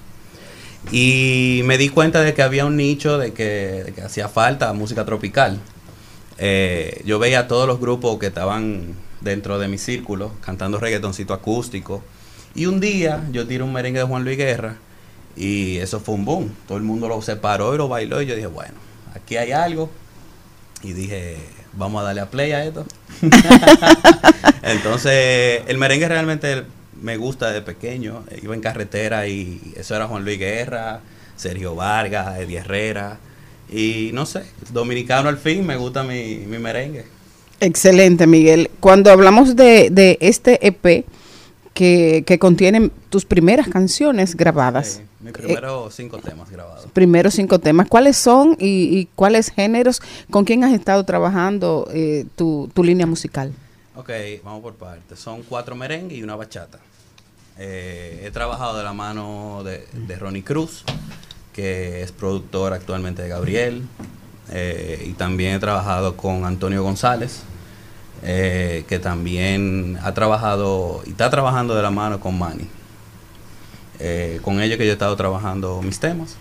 Y 0.91 1.62
me 1.66 1.78
di 1.78 1.89
cuenta 1.89 2.22
de 2.22 2.34
que 2.34 2.41
había 2.41 2.66
un 2.66 2.78
nicho 2.78 3.18
de 3.18 3.34
que, 3.34 3.93
hacía 4.04 4.30
falta 4.30 4.72
música 4.74 5.04
tropical. 5.06 5.60
Eh, 6.38 7.02
yo 7.06 7.20
veía 7.20 7.41
a 7.41 7.47
todos 7.47 7.68
los 7.68 7.80
grupos 7.82 8.18
que 8.18 8.28
estaban 8.28 8.95
dentro 9.20 9.60
de 9.60 9.68
mi 9.68 9.78
círculo 9.78 10.32
cantando 10.41 10.80
reggaetoncito 10.80 11.34
acústico. 11.34 12.02
Y 12.56 12.66
un 12.66 12.80
día 12.80 13.28
yo 13.32 13.45
tiré 13.45 13.64
un 13.64 13.74
merengue 13.74 14.00
de 14.00 14.06
Juan 14.06 14.24
Luis 14.24 14.38
Guerra 14.38 14.78
y 15.36 15.78
eso 15.78 16.00
fue 16.00 16.16
un 16.16 16.24
boom. 16.24 16.56
Todo 16.68 16.78
el 16.78 16.84
mundo 16.84 17.10
lo 17.10 17.22
separó 17.22 17.76
y 17.76 17.78
lo 17.78 17.89
bailó 17.89 18.22
y 18.22 18.26
yo 18.26 18.36
dije, 18.36 18.47
bueno, 18.47 18.76
aquí 19.14 19.36
hay 19.38 19.52
algo. 19.52 19.89
y 20.82 20.93
dije, 20.93 21.38
vamos 21.74 22.02
a 22.02 22.06
darle 22.06 22.22
a 22.22 22.30
play 22.30 22.52
a 22.52 22.66
esto. 22.66 22.86
Entonces, 24.62 25.62
el 25.68 25.78
merengue 25.78 26.08
realmente 26.08 26.64
me 27.02 27.18
gusta 27.18 27.52
de 27.52 27.62
pequeño. 27.62 28.24
Iba 28.42 28.56
en 28.56 28.62
carretera 28.62 29.28
y 29.28 29.74
eso 29.76 29.96
era 29.96 30.08
Juan 30.08 30.24
Luis 30.24 30.40
Guerra, 30.40 31.02
Sergio 31.36 31.76
Vargas, 31.76 32.40
Eddie 32.40 32.60
Herrera. 32.60 33.18
Y 33.72 34.12
no 34.14 34.26
sé, 34.26 34.44
dominicano 34.72 35.30
al 35.30 35.38
fin, 35.38 35.66
me 35.66 35.78
gusta 35.78 36.04
mi, 36.04 36.38
mi 36.48 36.58
merengue. 36.58 37.06
Excelente, 37.60 38.26
Miguel. 38.26 38.72
Cuando 38.80 39.12
hablamos 39.12 39.56
de, 39.56 39.90
de 39.92 40.18
este 40.22 40.66
EP 40.66 41.06
que, 41.74 42.24
que 42.26 42.40
contiene 42.40 42.90
tus 43.10 43.26
primeras 43.26 43.68
canciones 43.68 44.36
grabadas, 44.36 45.02
Sí, 45.02 45.09
mis 45.32 45.42
primeros 45.46 45.94
cinco 45.96 46.18
temas 46.18 46.50
grabados. 46.50 46.86
primeros 46.92 47.34
cinco 47.34 47.60
temas, 47.60 47.88
¿cuáles 47.88 48.18
son 48.18 48.56
y, 48.60 48.98
y 49.00 49.06
cuáles 49.16 49.50
géneros? 49.52 50.02
¿Con 50.30 50.46
quién 50.46 50.64
has 50.64 50.74
estado 50.74 51.04
trabajando 51.06 51.88
eh, 51.94 52.26
tu, 52.36 52.70
tu 52.74 52.84
línea 52.84 53.06
musical? 53.06 53.54
Ok, 53.96 54.10
vamos 54.44 54.62
por 54.62 54.76
partes. 54.76 55.20
Son 55.20 55.44
cuatro 55.44 55.76
merengue 55.76 56.16
y 56.16 56.24
una 56.24 56.36
bachata. 56.36 56.80
Eh, 57.58 58.24
he 58.26 58.32
trabajado 58.32 58.78
de 58.78 58.84
la 58.84 58.94
mano 58.94 59.62
de, 59.64 59.86
de 59.94 60.16
Ronnie 60.16 60.44
Cruz, 60.44 60.84
que 61.54 62.02
es 62.02 62.12
productor 62.12 62.74
actualmente 62.74 63.22
de 63.22 63.28
Gabriel. 63.30 63.84
eh, 64.52 65.06
y 65.06 65.14
también 65.14 65.56
he 65.56 65.60
trabajado 65.60 66.16
con 66.16 66.46
Antonio 66.46 66.82
González, 66.82 67.42
eh, 68.24 68.84
que 68.88 69.00
también 69.00 69.98
ha 70.02 70.14
trabajado 70.14 71.02
y 71.06 71.12
está 71.12 71.30
trabajando 71.30 71.76
de 71.76 71.82
la 71.82 71.92
mano 71.92 72.20
con 72.20 72.38
Manny. 72.38 72.68
Eh, 74.00 74.39
con 74.41 74.62
ellos 74.62 74.78
que 74.78 74.86
yo 74.86 74.91
he 74.91 74.93
estado 74.93 75.16
trabajando 75.16 75.82
mis 75.82 76.00
temas. 76.00 76.36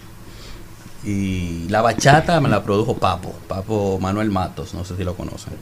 Y 1.04 1.66
la 1.68 1.82
bachata 1.82 2.40
me 2.40 2.48
la 2.48 2.62
produjo 2.62 2.94
Papo, 2.94 3.32
Papo 3.46 3.98
Manuel 4.00 4.30
Matos, 4.30 4.74
no 4.74 4.84
sé 4.84 4.96
si 4.96 5.04
lo 5.04 5.14
conocen. 5.14 5.54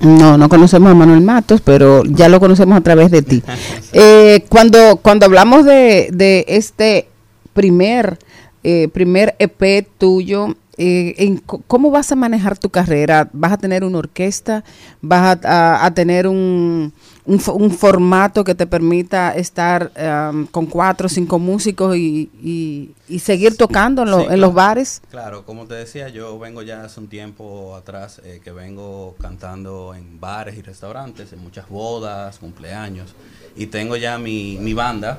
No, 0.00 0.36
no 0.36 0.48
conocemos 0.48 0.90
a 0.90 0.94
Manuel 0.94 1.20
Matos, 1.20 1.60
pero 1.60 2.02
ya 2.04 2.28
lo 2.28 2.40
conocemos 2.40 2.76
a 2.76 2.80
través 2.80 3.10
de 3.10 3.22
ti. 3.22 3.42
Eh, 3.94 4.46
cuando, 4.48 4.96
cuando 5.02 5.26
hablamos 5.26 5.66
de, 5.66 6.08
de 6.12 6.46
este 6.48 7.08
primer, 7.52 8.18
eh, 8.64 8.88
primer 8.92 9.34
EP 9.38 9.86
tuyo, 9.98 10.54
eh, 10.78 11.14
en 11.18 11.36
¿cómo 11.38 11.90
vas 11.90 12.10
a 12.12 12.16
manejar 12.16 12.56
tu 12.58 12.70
carrera? 12.70 13.28
¿Vas 13.32 13.52
a 13.52 13.58
tener 13.58 13.84
una 13.84 13.98
orquesta? 13.98 14.64
¿Vas 15.02 15.38
a, 15.44 15.48
a- 15.76 15.84
a 15.86 15.94
tener 15.94 16.26
un, 16.26 16.92
un, 17.26 17.38
fo- 17.38 17.54
un 17.54 17.70
formato 17.70 18.42
que 18.42 18.54
te 18.54 18.66
permita 18.66 19.34
estar 19.36 19.92
um, 20.32 20.46
con 20.46 20.64
cuatro 20.66 21.06
o 21.06 21.08
cinco 21.10 21.38
músicos 21.38 21.94
y, 21.96 22.30
y- 22.42 22.90
y 23.06 23.18
seguir 23.18 23.54
tocando 23.58 24.02
en, 24.02 24.10
lo- 24.10 24.16
Sí, 24.20 24.22
en 24.22 24.26
claro. 24.28 24.40
los 24.40 24.54
bares? 24.54 25.02
Claro, 25.10 25.44
como 25.44 25.66
te 25.66 25.74
decía, 25.74 26.08
yo 26.08 26.38
vengo 26.38 26.62
ya 26.62 26.84
hace 26.84 27.00
un 27.00 27.08
tiempo 27.08 27.76
atrás 27.76 28.22
eh, 28.24 28.40
que 28.42 28.50
vengo 28.50 29.14
cantando 29.20 29.94
en 29.94 30.18
bares 30.20 30.56
y 30.56 30.62
restaurantes, 30.62 31.34
en 31.34 31.40
muchas 31.40 31.68
bodas, 31.68 32.38
cumpleaños, 32.38 33.14
y 33.56 33.66
tengo 33.66 33.96
ya 33.96 34.16
mi, 34.18 34.56
mi 34.58 34.72
banda 34.72 35.18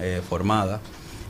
eh, 0.00 0.22
formada. 0.26 0.80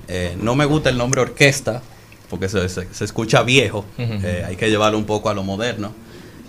Eh, 0.09 0.36
no 0.40 0.54
me 0.54 0.64
gusta 0.64 0.88
el 0.90 0.98
nombre 0.98 1.20
orquesta, 1.20 1.82
porque 2.30 2.48
se, 2.48 2.68
se- 2.68 2.88
se 2.92 3.04
escucha 3.04 3.42
viejo, 3.42 3.84
eh, 3.98 4.44
hay 4.46 4.57
que 4.57 4.68
llevarlo 4.70 4.98
un 4.98 5.04
poco 5.04 5.28
a 5.30 5.34
lo 5.34 5.42
moderno. 5.42 5.92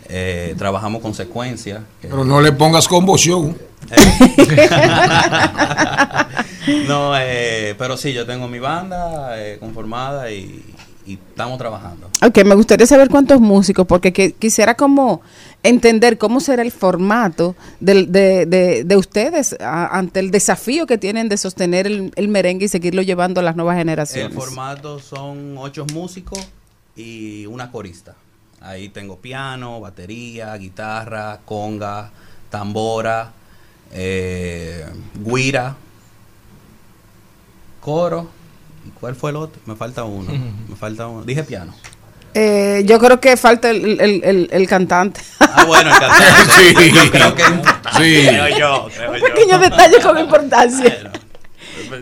Eh, 0.09 0.55
trabajamos 0.57 1.01
con 1.01 1.13
secuencia. 1.13 1.83
que- 2.01 2.07
Pero 2.07 2.23
no 2.23 2.39
le 2.41 2.51
pongas 2.53 2.87
combo 2.87 3.17
show. 3.17 3.55
no, 6.87 7.13
eh, 7.17 7.75
pero 7.77 7.97
sí, 7.97 8.13
yo 8.13 8.25
tengo 8.25 8.47
mi 8.47 8.59
banda 8.59 9.33
eh, 9.41 9.57
conformada 9.59 10.31
y, 10.31 10.63
y 11.07 11.13
estamos 11.13 11.57
trabajando. 11.57 12.09
Ok, 12.21 12.43
me 12.43 12.53
gustaría 12.53 12.85
saber 12.85 13.09
cuántos 13.09 13.39
músicos, 13.39 13.87
porque 13.87 14.11
que- 14.11 14.33
quisiera 14.33 14.75
como 14.75 15.21
entender 15.63 16.17
cómo 16.17 16.39
será 16.41 16.61
el 16.61 16.71
formato 16.71 17.55
de, 17.79 18.05
de- 18.45 18.83
de 18.83 18.95
ustedes 18.97 19.55
a- 19.59 19.97
ante 19.97 20.19
el 20.19 20.29
desafío 20.31 20.85
que 20.85 20.97
tienen 20.97 21.29
de 21.29 21.37
sostener 21.37 21.87
el, 21.87 22.11
el 22.15 22.27
merengue 22.27 22.65
y 22.65 22.67
seguirlo 22.67 23.01
llevando 23.01 23.39
a 23.39 23.43
las 23.43 23.55
nuevas 23.55 23.75
El 23.75 23.79
generaciones. 23.79 24.35
formato 24.35 24.99
son 24.99 25.55
ocho 25.57 25.85
músicos 25.93 26.39
y 26.95 27.45
una 27.45 27.71
corista. 27.71 28.13
Ahí 28.59 28.89
tengo 28.89 29.17
piano, 29.17 29.79
batería, 29.79 30.53
guitarra, 30.57 31.39
conga, 31.45 32.09
tambora, 32.49 33.31
eh, 33.93 34.85
guira, 35.23 35.75
coro. 37.81 38.27
¿Y 38.87 38.91
cuál 38.91 39.15
fue 39.15 39.31
el 39.31 39.35
otro? 39.37 39.61
Me 39.65 39.75
falta 39.75 40.03
uno. 40.03 40.31
Me 40.67 40.75
falta 40.75 41.07
uno. 41.07 41.23
Dije 41.23 41.43
piano. 41.43 41.73
Eh, 42.33 42.83
yo 42.85 42.99
creo 42.99 43.19
que 43.19 43.35
falta 43.35 43.69
el, 43.69 43.99
el- 43.99 44.23
el- 44.23 44.49
el 44.51 44.67
cantante. 44.67 45.21
Ah, 45.39 45.65
bueno, 45.65 45.89
el 45.91 45.99
cantante. 45.99 46.73
Sí. 46.77 46.91
Yo 46.93 47.11
creo 47.11 47.35
que. 47.35 47.43
Sí. 47.43 48.27
Creo 48.27 48.57
yo, 48.57 48.87
creo 48.95 49.11
Un 49.11 49.17
yo. 49.19 49.25
pequeño 49.25 49.59
detalle 49.59 49.99
con 50.01 50.17
importancia. 50.19 51.11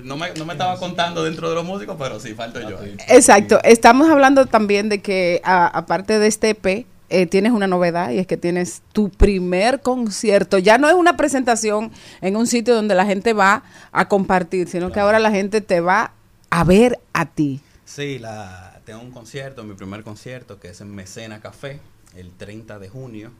No 0.03 0.17
me, 0.17 0.33
no 0.33 0.45
me 0.45 0.53
estaba 0.53 0.77
contando 0.77 1.23
dentro 1.23 1.47
de 1.49 1.55
los 1.55 1.63
músicos, 1.63 1.95
pero 1.99 2.19
sí, 2.19 2.33
falto 2.33 2.59
yo. 2.61 2.77
Exacto. 3.07 3.59
Estamos 3.63 4.09
hablando 4.09 4.45
también 4.47 4.89
de 4.89 5.01
que 5.01 5.41
aparte 5.43 6.17
de 6.19 6.27
este 6.27 6.49
EP, 6.51 6.85
eh, 7.09 7.27
tienes 7.27 7.51
una 7.51 7.67
novedad 7.67 8.09
y 8.09 8.17
es 8.17 8.25
que 8.25 8.35
tienes 8.35 8.81
tu 8.93 9.09
primer 9.09 9.81
concierto. 9.81 10.57
Ya 10.57 10.77
no 10.79 10.89
es 10.89 10.95
una 10.95 11.15
presentación 11.17 11.91
en 12.21 12.35
un 12.35 12.47
sitio 12.47 12.73
donde 12.73 12.95
la 12.95 13.05
gente 13.05 13.33
va 13.33 13.63
a 13.91 14.07
compartir, 14.07 14.67
sino 14.67 14.91
que 14.91 14.99
ahora 14.99 15.19
la 15.19 15.29
gente 15.31 15.61
te 15.61 15.81
va 15.81 16.11
a 16.49 16.63
ver 16.63 16.99
a 17.13 17.25
ti. 17.25 17.59
Sí, 17.85 18.19
la, 18.19 18.79
tengo 18.85 19.01
un 19.01 19.11
concierto, 19.11 19.63
mi 19.63 19.75
primer 19.75 20.03
concierto, 20.03 20.59
que 20.59 20.69
es 20.69 20.81
en 20.81 20.93
Mecena 20.93 21.39
Café, 21.41 21.79
el 22.15 22.31
30 22.31 22.79
de 22.79 22.89
junio, 22.89 23.31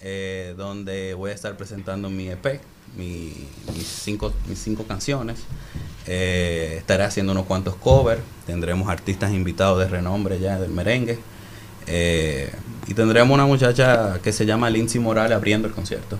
eh, 0.00 0.54
donde 0.56 1.14
voy 1.14 1.30
a 1.30 1.34
estar 1.34 1.56
presentando 1.56 2.08
mi 2.10 2.28
EP, 2.28 2.60
mi- 2.96 3.48
mis, 3.74 3.86
cinco, 3.86 4.32
mis 4.48 4.58
cinco 4.58 4.84
canciones. 4.86 5.40
Eh, 6.06 6.76
estaré 6.78 7.04
haciendo 7.04 7.32
unos 7.32 7.46
cuantos 7.46 7.74
covers, 7.76 8.20
tendremos 8.46 8.88
artistas 8.88 9.32
invitados 9.32 9.78
de 9.80 9.88
renombre 9.88 10.38
ya 10.38 10.58
del 10.58 10.70
merengue. 10.70 11.18
eh, 11.88 12.50
y 12.88 12.94
tendremos 12.94 13.32
una 13.34 13.46
muchacha 13.46 14.20
que 14.22 14.32
se 14.32 14.44
llama 14.46 14.70
Lindsay 14.70 15.00
Morales 15.00 15.32
abriendo 15.36 15.68
el 15.68 15.74
concierto. 15.74 16.18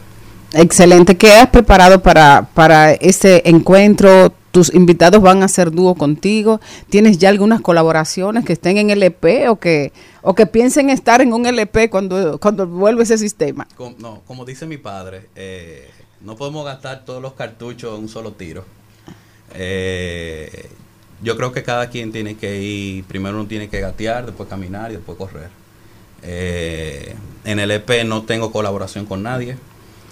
Excelente. 0.56 1.16
¿Qué 1.18 1.32
has 1.32 1.48
preparado 1.50 2.02
para, 2.02 2.48
para 2.54 2.92
este 2.92 3.48
encuentro? 3.48 4.32
¿Tus 4.52 4.72
invitados 4.72 5.20
van 5.20 5.42
a 5.42 5.44
hacer 5.44 5.70
dúo 5.70 5.94
contigo? 5.94 6.62
¿Tienes 6.88 7.18
ya 7.18 7.28
algunas 7.28 7.60
colaboraciones 7.60 8.46
que 8.46 8.54
estén 8.54 8.78
en 8.78 8.88
el 8.88 9.02
EP 9.02 9.50
o 9.50 9.56
que, 9.56 9.92
o 10.22 10.34
que 10.34 10.46
piensen 10.46 10.88
estar 10.88 11.20
en 11.20 11.34
un 11.34 11.44
LP 11.44 11.90
cuando, 11.90 12.38
cuando 12.40 12.66
vuelva 12.66 13.02
ese 13.02 13.18
sistema? 13.18 13.68
Com- 13.76 13.96
no, 13.98 14.22
como 14.26 14.46
dice 14.46 14.64
mi 14.64 14.78
padre, 14.78 15.26
eh, 15.36 15.90
no 16.22 16.36
podemos 16.36 16.64
gastar 16.64 17.04
todos 17.04 17.20
los 17.20 17.34
cartuchos 17.34 17.94
en 17.94 18.04
un 18.04 18.08
solo 18.08 18.32
tiro. 18.32 18.64
Eh, 19.54 20.70
yo 21.22 21.36
creo 21.36 21.52
que 21.52 21.62
cada 21.62 21.90
quien 21.90 22.12
tiene 22.12 22.36
que 22.36 22.62
ir, 22.62 23.04
primero 23.04 23.36
uno 23.36 23.46
tiene 23.46 23.68
que 23.68 23.80
gatear, 23.80 24.24
después 24.24 24.48
caminar 24.48 24.90
y 24.90 24.94
después 24.94 25.18
correr. 25.18 25.50
Eh, 26.22 27.14
en 27.44 27.58
el 27.58 27.70
EP 27.70 28.04
no 28.06 28.22
tengo 28.22 28.50
colaboración 28.52 29.04
con 29.04 29.22
nadie. 29.22 29.58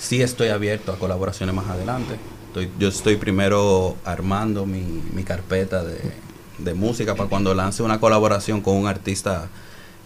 Sí 0.04 0.20
estoy 0.20 0.48
abierto 0.48 0.92
a 0.92 0.98
colaboraciones 0.98 1.54
más 1.54 1.66
adelante. 1.68 2.16
Estoy- 2.48 2.68
yo 2.78 2.88
estoy 2.88 3.16
primero 3.16 3.96
armando 4.04 4.66
mi, 4.66 4.82
mi 5.14 5.22
carpeta 5.24 5.82
de, 5.82 5.96
de 6.58 6.74
música 6.74 7.14
para 7.14 7.28
cuando 7.30 7.54
lance 7.54 7.82
una 7.82 7.98
colaboración 7.98 8.60
con 8.60 8.76
un 8.76 8.86
artista 8.86 9.48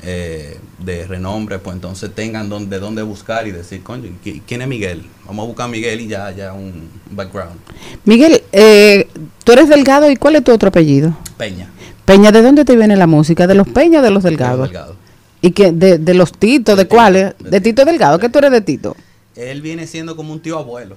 eh, 0.04 0.56
de 0.78 1.04
renombre, 1.08 1.58
pues 1.58 1.74
entonces 1.74 2.14
tengan 2.14 2.48
don- 2.48 2.70
de 2.70 2.78
dónde 2.78 3.02
buscar 3.02 3.48
y 3.48 3.50
decir, 3.50 3.82
coño, 3.82 4.08
¿qui- 4.24 4.40
¿quién 4.46 4.62
es 4.62 4.68
Miguel? 4.68 5.04
Vamos 5.26 5.42
a 5.42 5.46
buscar 5.48 5.64
a 5.66 5.68
Miguel 5.68 6.00
y 6.00 6.06
ya, 6.06 6.30
ya 6.30 6.52
un 6.52 6.88
background. 7.10 7.56
Miguel, 8.04 8.40
eh, 8.52 9.08
tú 9.42 9.50
eres 9.52 9.68
delgado 9.68 10.08
y 10.08 10.14
¿cuál 10.16 10.36
es 10.36 10.44
tu 10.44 10.52
otro 10.52 10.68
apellido? 10.68 11.16
Peña. 11.36 11.68
Peña, 12.04 12.30
¿de 12.30 12.40
dónde 12.42 12.64
te 12.64 12.76
viene 12.76 12.94
la 12.94 13.08
música? 13.08 13.48
¿De 13.48 13.56
los 13.56 13.66
Peña 13.68 13.98
o 13.98 14.02
de 14.02 14.10
los 14.12 14.22
Delgados? 14.22 14.68
Delgado. 14.70 14.94
¿Y 15.42 15.50
que 15.50 15.72
de, 15.72 15.98
de 15.98 16.14
los 16.14 16.30
Tito? 16.32 16.76
¿De, 16.76 16.86
cuáles? 16.86 17.34
De, 17.40 17.60
Tito 17.60 17.84
Delgado, 17.84 18.20
¿qué 18.20 18.28
tú 18.28 18.38
eres 18.38 18.52
de 18.52 18.60
Tito? 18.60 18.96
Él 19.38 19.62
viene 19.62 19.86
siendo 19.86 20.16
como 20.16 20.32
un 20.32 20.40
tío 20.40 20.58
abuelo. 20.58 20.96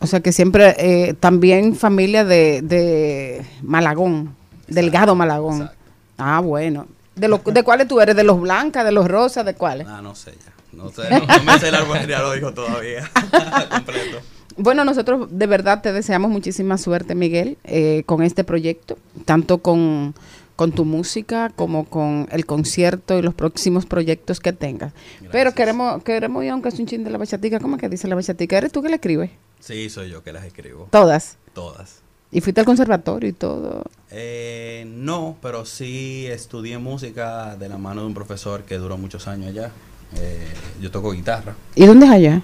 O 0.00 0.06
sea 0.06 0.20
que 0.20 0.30
siempre, 0.30 0.74
eh, 0.78 1.14
también 1.14 1.74
familia 1.74 2.24
de, 2.24 2.62
de 2.62 3.44
Malagón, 3.62 4.34
Delgado 4.68 5.14
Malagón. 5.14 5.70
Ah, 6.18 6.40
bueno. 6.40 6.86
¿De, 7.16 7.28
los 7.28 7.42
¿De 7.42 7.62
cuáles 7.62 7.88
tú 7.88 8.00
eres? 8.00 8.14
¿De 8.14 8.24
los 8.24 8.40
blancas, 8.40 8.84
de 8.84 8.92
los 8.92 9.08
rosas, 9.08 9.44
de 9.44 9.54
cuáles? 9.54 9.88
Ah, 9.88 10.00
no 10.02 10.14
sé 10.14 10.32
ya. 10.32 10.52
No 10.72 10.90
sé, 10.90 11.08
no, 11.10 11.20
no 11.26 11.42
me 11.44 11.58
sé 11.58 11.68
el 11.68 11.74
árbol 11.74 11.98
genealógico 11.98 12.52
todavía. 12.52 13.10
Completo. 13.70 14.18
Bueno, 14.56 14.84
nosotros 14.84 15.28
de 15.30 15.46
verdad 15.46 15.82
te 15.82 15.92
deseamos 15.92 16.30
muchísima 16.30 16.78
suerte, 16.78 17.14
Miguel, 17.14 17.58
eh, 17.64 18.02
con 18.06 18.22
este 18.22 18.44
proyecto, 18.44 18.98
tanto 19.24 19.58
con, 19.58 20.14
con 20.58 20.72
tu 20.72 20.84
música 20.84 21.52
como 21.54 21.84
con 21.84 22.26
el 22.32 22.44
concierto 22.44 23.16
y 23.16 23.22
los 23.22 23.32
próximos 23.32 23.86
proyectos 23.86 24.40
que 24.40 24.52
tengas. 24.52 24.92
Pero 25.30 25.54
queremos 25.54 26.02
queremos 26.02 26.42
ir 26.42 26.50
aunque 26.50 26.70
es 26.70 26.80
un 26.80 26.86
chin 26.86 27.04
de 27.04 27.10
la 27.10 27.18
bachatica. 27.18 27.60
¿Cómo 27.60 27.76
es 27.76 27.80
que 27.80 27.88
dice 27.88 28.08
la 28.08 28.16
bachatica? 28.16 28.58
¿Eres 28.58 28.72
tú 28.72 28.82
que 28.82 28.88
la 28.88 28.96
escribes? 28.96 29.30
Sí, 29.60 29.88
soy 29.88 30.10
yo 30.10 30.24
que 30.24 30.32
las 30.32 30.44
escribo. 30.44 30.88
Todas. 30.90 31.36
Todas. 31.54 32.00
¿Y 32.32 32.40
fuiste 32.40 32.60
al 32.60 32.66
conservatorio 32.66 33.30
y 33.30 33.34
todo? 33.34 33.84
Eh, 34.10 34.84
no, 34.88 35.36
pero 35.40 35.64
sí 35.64 36.26
estudié 36.26 36.78
música 36.78 37.54
de 37.54 37.68
la 37.68 37.78
mano 37.78 38.00
de 38.00 38.08
un 38.08 38.14
profesor 38.14 38.64
que 38.64 38.78
duró 38.78 38.98
muchos 38.98 39.28
años 39.28 39.50
allá. 39.50 39.70
Eh, 40.16 40.44
yo 40.80 40.90
toco 40.90 41.12
guitarra 41.12 41.54
¿Y 41.76 41.86
dónde 41.86 42.06
es 42.06 42.12
allá? 42.12 42.42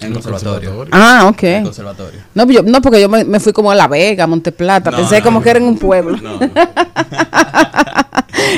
En 0.00 0.06
el 0.08 0.12
conservatorio. 0.14 0.86
Ah, 0.92 1.26
ok. 1.28 1.42
En 1.42 1.54
el 1.58 1.62
conservatorio. 1.64 2.20
No, 2.34 2.44
yo- 2.50 2.62
no, 2.62 2.80
porque 2.80 3.00
yo 3.00 3.08
me, 3.08 3.24
me 3.24 3.40
fui 3.40 3.52
como 3.52 3.70
a 3.70 3.74
La 3.74 3.86
Vega, 3.88 4.24
a 4.24 4.26
Monteplata. 4.26 4.90
No, 4.90 4.96
Pensé 4.98 5.18
no, 5.18 5.24
como 5.24 5.38
no. 5.38 5.44
que 5.44 5.50
era 5.50 5.58
en 5.58 5.66
un 5.66 5.78
pueblo. 5.78 6.16
No, 6.16 6.38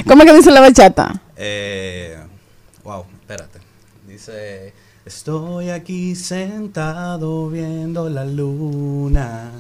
¿Cómo 0.06 0.22
es 0.22 0.30
que 0.30 0.36
dice 0.36 0.50
la 0.50 0.60
bachata? 0.60 1.20
Eh, 1.36 2.16
wow, 2.84 3.04
espérate. 3.20 3.58
Dice, 4.06 4.72
estoy 5.04 5.70
aquí 5.70 6.14
sentado 6.14 7.48
viendo 7.48 8.08
la 8.08 8.24
luna. 8.24 9.50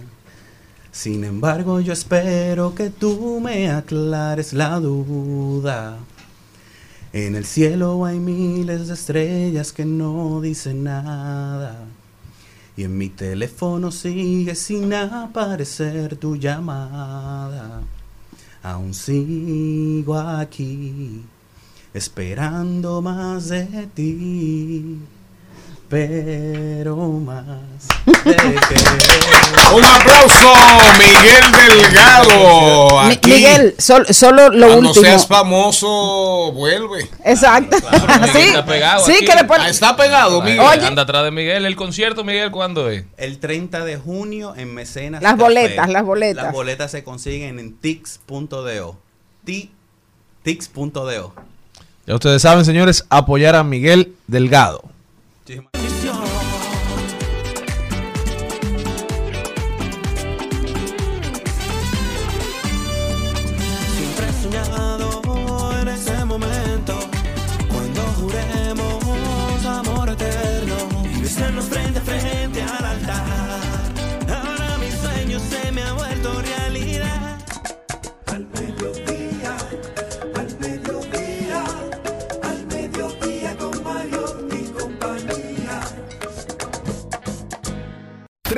Sin 0.90 1.24
embargo, 1.24 1.80
yo 1.80 1.92
espero 1.94 2.74
que 2.74 2.90
tú 2.90 3.40
me 3.42 3.70
aclares 3.70 4.52
la 4.52 4.78
duda. 4.78 5.96
En 7.12 7.34
el 7.34 7.44
cielo 7.44 8.06
hay 8.06 8.18
miles 8.18 8.88
de 8.88 8.94
estrellas 8.94 9.72
que 9.72 9.84
no 9.84 10.40
dicen 10.40 10.84
nada. 10.84 11.84
Y 12.74 12.84
en 12.84 12.96
mi 12.96 13.10
teléfono 13.10 13.90
sigue 13.90 14.54
sin 14.54 14.94
aparecer 14.94 16.16
tu 16.16 16.36
llamada. 16.36 17.82
Aún 18.62 18.94
sigo 18.94 20.18
aquí, 20.18 21.22
esperando 21.92 23.02
más 23.02 23.50
de 23.50 23.88
ti, 23.94 24.98
pero 25.92 26.96
más 26.96 27.44
de 28.24 28.34
que... 28.34 28.74
Un 29.76 29.84
aplauso, 29.84 30.54
Miguel 30.98 31.44
Delgado. 31.52 33.00
Aquí. 33.10 33.30
Miguel, 33.30 33.74
sol- 33.78 34.06
solo 34.08 34.48
lo 34.48 34.68
Cuando 34.68 34.88
último. 34.88 35.04
seas 35.04 35.26
famoso, 35.26 36.50
vuelve. 36.52 37.08
Exacto. 37.24 37.76
Sí, 38.32 38.38
está 38.38 38.64
pegado 38.64 39.04
sí 39.04 39.12
aquí. 39.16 39.26
que 39.26 39.34
le 39.34 39.44
pone- 39.44 39.64
Ah, 39.64 39.68
está 39.68 39.94
pegado, 39.94 40.40
Miguel. 40.40 40.60
Anda 40.60 41.02
atrás 41.02 41.24
de 41.24 41.30
Miguel. 41.30 41.66
¿El 41.66 41.76
concierto, 41.76 42.24
Miguel, 42.24 42.50
cuándo 42.50 42.88
es? 42.88 43.04
El 43.18 43.38
30 43.38 43.84
de 43.84 43.98
junio 43.98 44.54
en 44.56 44.72
Mecenas. 44.72 45.22
Las 45.22 45.32
Café. 45.32 45.42
boletas, 45.42 45.88
las 45.90 46.04
boletas. 46.04 46.44
Las 46.44 46.52
boletas 46.54 46.90
se 46.90 47.04
consiguen 47.04 47.58
en 47.58 47.76
tix.do. 47.76 48.96
Ti- 49.44 49.70
Tix.do. 50.42 51.34
Ya 52.06 52.14
ustedes 52.14 52.40
saben, 52.42 52.64
señores, 52.64 53.04
apoyar 53.10 53.56
a 53.56 53.62
Miguel 53.62 54.14
Delgado. 54.26 54.82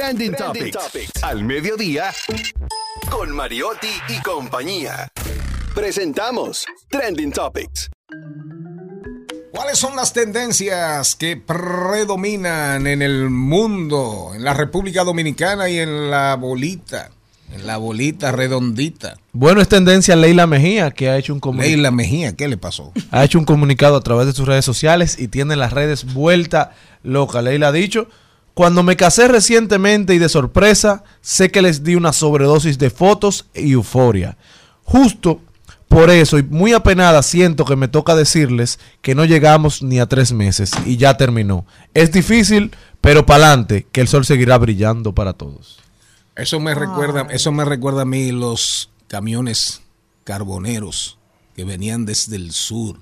Trending, 0.04 0.34
Topics. 0.34 1.22
Al 1.22 1.44
mediodía 1.44 2.12
con 3.10 3.34
Mariotti 3.34 3.88
y 4.10 4.20
compañía. 4.20 5.08
Presentamos 5.74 6.66
Trending 6.90 7.32
Topics. 7.32 7.88
¿Cuáles 9.50 9.78
son 9.78 9.96
las 9.96 10.12
tendencias 10.12 11.16
que 11.16 11.38
predominan 11.38 12.86
en 12.86 13.00
el 13.00 13.30
mundo, 13.30 14.32
en 14.34 14.44
la 14.44 14.52
República 14.52 15.04
Dominicana 15.04 15.70
y 15.70 15.78
en 15.78 16.10
la 16.10 16.36
bolita? 16.36 17.10
En 17.50 17.66
la 17.66 17.78
bolita 17.78 18.30
redondita. 18.30 19.16
Bueno, 19.32 19.62
es 19.62 19.68
tendencia 19.68 20.16
Leila 20.16 20.46
Mejía, 20.46 20.90
que 20.90 21.08
ha 21.08 21.16
hecho 21.16 21.32
un 21.32 21.40
comunicado. 21.40 21.70
Leila 21.70 21.90
Mejía, 21.90 22.36
¿qué 22.36 22.46
le 22.46 22.58
pasó? 22.58 22.92
Ha 23.10 23.24
hecho 23.24 23.38
un 23.38 23.46
comunicado 23.46 23.96
a 23.96 24.02
través 24.02 24.26
de 24.26 24.34
sus 24.34 24.46
redes 24.46 24.66
sociales 24.66 25.18
y 25.18 25.28
tiene 25.28 25.56
las 25.56 25.72
redes 25.72 26.12
vuelta 26.12 26.74
loca. 27.02 27.40
Leila 27.40 27.68
ha 27.68 27.72
dicho, 27.72 28.08
cuando 28.54 28.84
me 28.84 28.96
casé 28.96 29.26
recientemente 29.28 30.14
y 30.14 30.18
de 30.18 30.28
sorpresa, 30.28 31.02
sé 31.20 31.50
que 31.50 31.60
les 31.60 31.82
di 31.82 31.96
una 31.96 32.12
sobredosis 32.12 32.78
de 32.78 32.90
fotos 32.90 33.46
y 33.52 33.72
euforia. 33.72 34.38
Justo 34.84 35.40
por 35.88 36.10
eso 36.10 36.38
y 36.38 36.42
muy 36.42 36.72
apenada 36.72 37.22
siento 37.22 37.64
que 37.64 37.76
me 37.76 37.88
toca 37.88 38.14
decirles 38.14 38.78
que 39.02 39.14
no 39.14 39.24
llegamos 39.24 39.82
ni 39.82 40.00
a 40.00 40.06
tres 40.06 40.32
meses 40.32 40.72
y 40.86 40.96
ya 40.96 41.16
terminó. 41.16 41.66
Es 41.94 42.12
difícil, 42.12 42.72
pero 43.00 43.26
pa'lante, 43.26 43.86
que 43.90 44.00
el 44.00 44.08
sol 44.08 44.24
seguirá 44.24 44.56
brillando 44.58 45.14
para 45.14 45.32
todos. 45.32 45.78
Eso 46.36 46.58
me 46.58 46.74
recuerda, 46.74 47.26
eso 47.30 47.52
me 47.52 47.64
recuerda 47.64 48.02
a 48.02 48.06
mí 48.06 48.32
los 48.32 48.90
camiones 49.08 49.82
carboneros 50.24 51.18
que 51.54 51.64
venían 51.64 52.06
desde 52.06 52.36
el 52.36 52.52
sur 52.52 52.98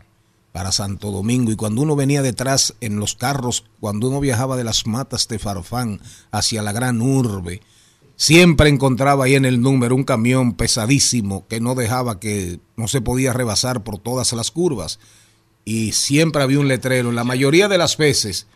para 0.53 0.71
Santo 0.71 1.11
Domingo. 1.11 1.51
Y 1.51 1.57
cuando 1.57 1.83
uno 1.83 1.97
venía 1.97 2.23
detrás 2.23 2.75
en 2.81 3.01
los 3.01 3.15
carros, 3.15 3.65
cuando 3.81 4.09
uno 4.09 4.21
viajaba 4.21 4.57
de 4.57 4.65
las 4.65 4.87
matas 4.87 5.27
de 5.29 5.39
Farfán 5.39 6.01
hacia 6.31 6.63
la 6.63 6.73
gran 6.73 7.01
urbe, 7.01 7.63
siempre 8.17 8.69
encontraba 8.69 9.25
ahí 9.25 9.35
en 9.35 9.45
el 9.45 9.61
número 9.61 9.97
un 9.97 10.05
camión 10.05 10.55
pesadísimo 10.55 11.47
que 11.49 11.61
no 11.61 11.75
dejaba 11.75 12.21
que 12.21 12.61
no 12.77 12.87
se 12.87 13.01
podía 13.01 13.33
rebasar 13.33 13.83
por 13.83 13.99
todas 13.99 14.33
las 14.33 14.51
curvas. 14.51 15.01
Y 15.65 15.93
siempre 15.93 16.43
había 16.43 16.61
un 16.61 16.69
letrero, 16.69 17.13
la 17.13 17.25
mayoría 17.25 17.69
de 17.69 17.79
las 17.79 17.97
veces 17.97 18.47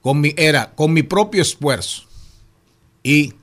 con 0.00 0.20
mi, 0.20 0.34
era 0.36 0.74
con 0.74 0.92
mi 0.92 1.02
propio 1.02 1.42
esfuerzo. 1.42 2.04
Y 3.02 3.34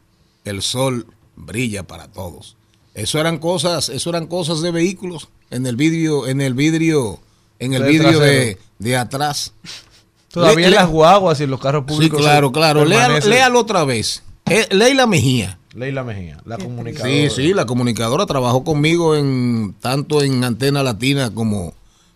el 0.45 0.61
sol 0.61 1.05
brilla 1.35 1.85
para 1.85 2.07
todos. 2.07 2.55
Eso 2.93 3.19
eran 3.19 3.37
cosas, 3.37 3.89
eso 3.89 4.09
eran 4.09 4.27
cosas 4.27 4.61
de 4.61 4.71
vehículos 4.71 5.29
en 5.49 5.65
el 5.65 5.75
vidrio, 5.75 6.27
en 6.27 6.41
el 6.41 6.53
vidrio, 6.53 7.19
en 7.59 7.73
el 7.73 7.83
vidrio 7.83 8.19
de, 8.19 8.57
de 8.79 8.97
atrás. 8.97 9.53
Todavía 10.31 10.67
en 10.67 10.75
las 10.75 10.87
guaguas 10.87 11.39
y 11.39 11.43
en 11.43 11.49
los 11.49 11.59
carros 11.59 11.83
Sí, 11.87 11.93
públicos. 11.93 12.19
claro, 12.19 12.51
claro. 12.51 12.85
Léalo, 12.85 13.59
otra 13.59 13.83
vez. 13.83 14.23
Eh, 14.45 14.67
Leila 14.71 15.05
Mejía. 15.07 15.57
Leila 15.73 16.03
Mejía, 16.03 16.37
la 16.45 16.57
comunicadora. 16.57 17.11
Sí, 17.11 17.29
sí, 17.29 17.53
la 17.53 17.65
comunicadora 17.65 18.25
trabajó 18.25 18.63
conmigo 18.63 19.15
en 19.15 19.75
tanto 19.79 20.21
en 20.23 20.43
Antena 20.43 20.81
Latina 20.81 21.31
como, 21.33 21.73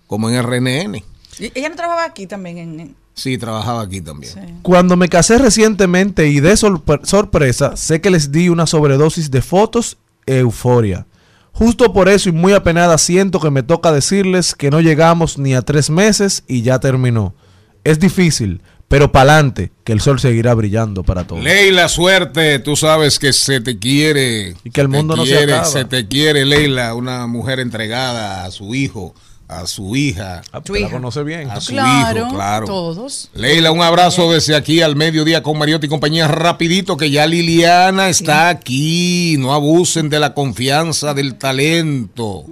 como 0.08 0.30
en 0.30 0.41
RNN. 0.41 0.96
Y- 1.39 1.52
Ella 1.54 1.70
no 1.70 1.76
trabajaba 1.76 2.06
aquí 2.06 2.26
también 2.28 2.58
en... 2.58 2.80
en- 2.80 2.96
Sí, 3.16 3.38
trabajaba 3.38 3.82
aquí 3.82 4.02
también. 4.02 4.60
Cuando 4.64 4.98
me 4.98 5.08
casé 5.08 5.38
recientemente 5.38 6.30
y 6.30 6.39
de 6.39 6.54
sorpre- 6.54 7.06
sorpresa, 7.06 7.78
sé 7.78 8.02
que 8.02 8.10
les 8.10 8.32
di 8.32 8.50
una 8.50 8.66
sobredosis 8.66 9.30
de 9.30 9.44
fotos 9.44 9.98
e 10.26 10.38
euforia. 10.39 11.06
Justo 11.54 11.93
por 11.93 12.10
eso 12.10 12.30
y 12.30 12.32
muy 12.32 12.54
apenada 12.54 12.97
siento 12.97 13.39
que 13.39 13.51
me 13.51 13.64
toca 13.64 13.91
decirles 13.91 14.56
que 14.56 14.72
no 14.72 14.82
llegamos 14.82 15.38
ni 15.38 15.54
a 15.54 15.62
tres 15.62 15.89
meses 15.89 16.43
y 16.47 16.64
ya 16.64 16.80
terminó. 16.80 17.36
Es 17.84 17.99
difícil, 17.99 18.62
pero 18.88 19.12
pa'lante, 19.12 19.72
que 19.84 19.93
el 19.93 20.01
sol 20.01 20.20
seguirá 20.20 20.54
brillando 20.56 21.04
para 21.04 21.26
todos. 21.26 21.43
Leila, 21.43 21.88
suerte, 21.89 22.60
tú 22.60 22.76
sabes 22.76 23.20
que 23.20 23.34
se 23.34 23.62
te 23.62 23.78
quiere. 23.78 24.56
Y 24.64 24.72
que 24.72 24.82
el 24.82 24.88
mundo 24.88 25.16
no 25.16 25.26
se 25.26 25.38
acaba. 25.38 25.66
Se 25.66 25.86
te 25.86 26.08
quiere, 26.08 26.43
Leila, 26.43 26.95
una 26.95 27.28
mujer 27.28 27.60
entregada 27.60 28.45
a 28.45 28.51
su 28.51 28.74
hijo, 28.74 29.14
a 29.60 29.68
su 29.68 29.95
hija. 29.95 30.41
Ah, 30.51 30.62
pues 30.62 30.82
la 30.82 30.89
conoce 30.89 31.24
bien. 31.24 31.49
A 31.49 31.60
su 31.62 31.72
Claro, 31.72 32.20
hijo, 32.28 32.36
claro. 32.36 32.66
todos. 32.66 33.30
Leila, 33.34 33.72
un 33.72 33.82
abrazo 33.82 34.32
desde 34.32 34.56
aquí 34.56 34.82
al 34.82 34.95
mediodía 34.95 35.43
con 35.43 35.58
Mariotti 35.58 35.86
y 35.88 35.89
compañía. 35.89 36.28
Rapidito, 36.28 36.97
que 36.97 37.12
ya 37.12 37.26
Liliana 37.28 38.10
está 38.10 38.49
aquí. 38.49 39.36
No 39.39 39.54
abusen 39.54 40.10
de 40.10 40.20
la 40.20 40.34
confianza, 40.34 41.14
del 41.14 41.36
talento. 41.36 42.45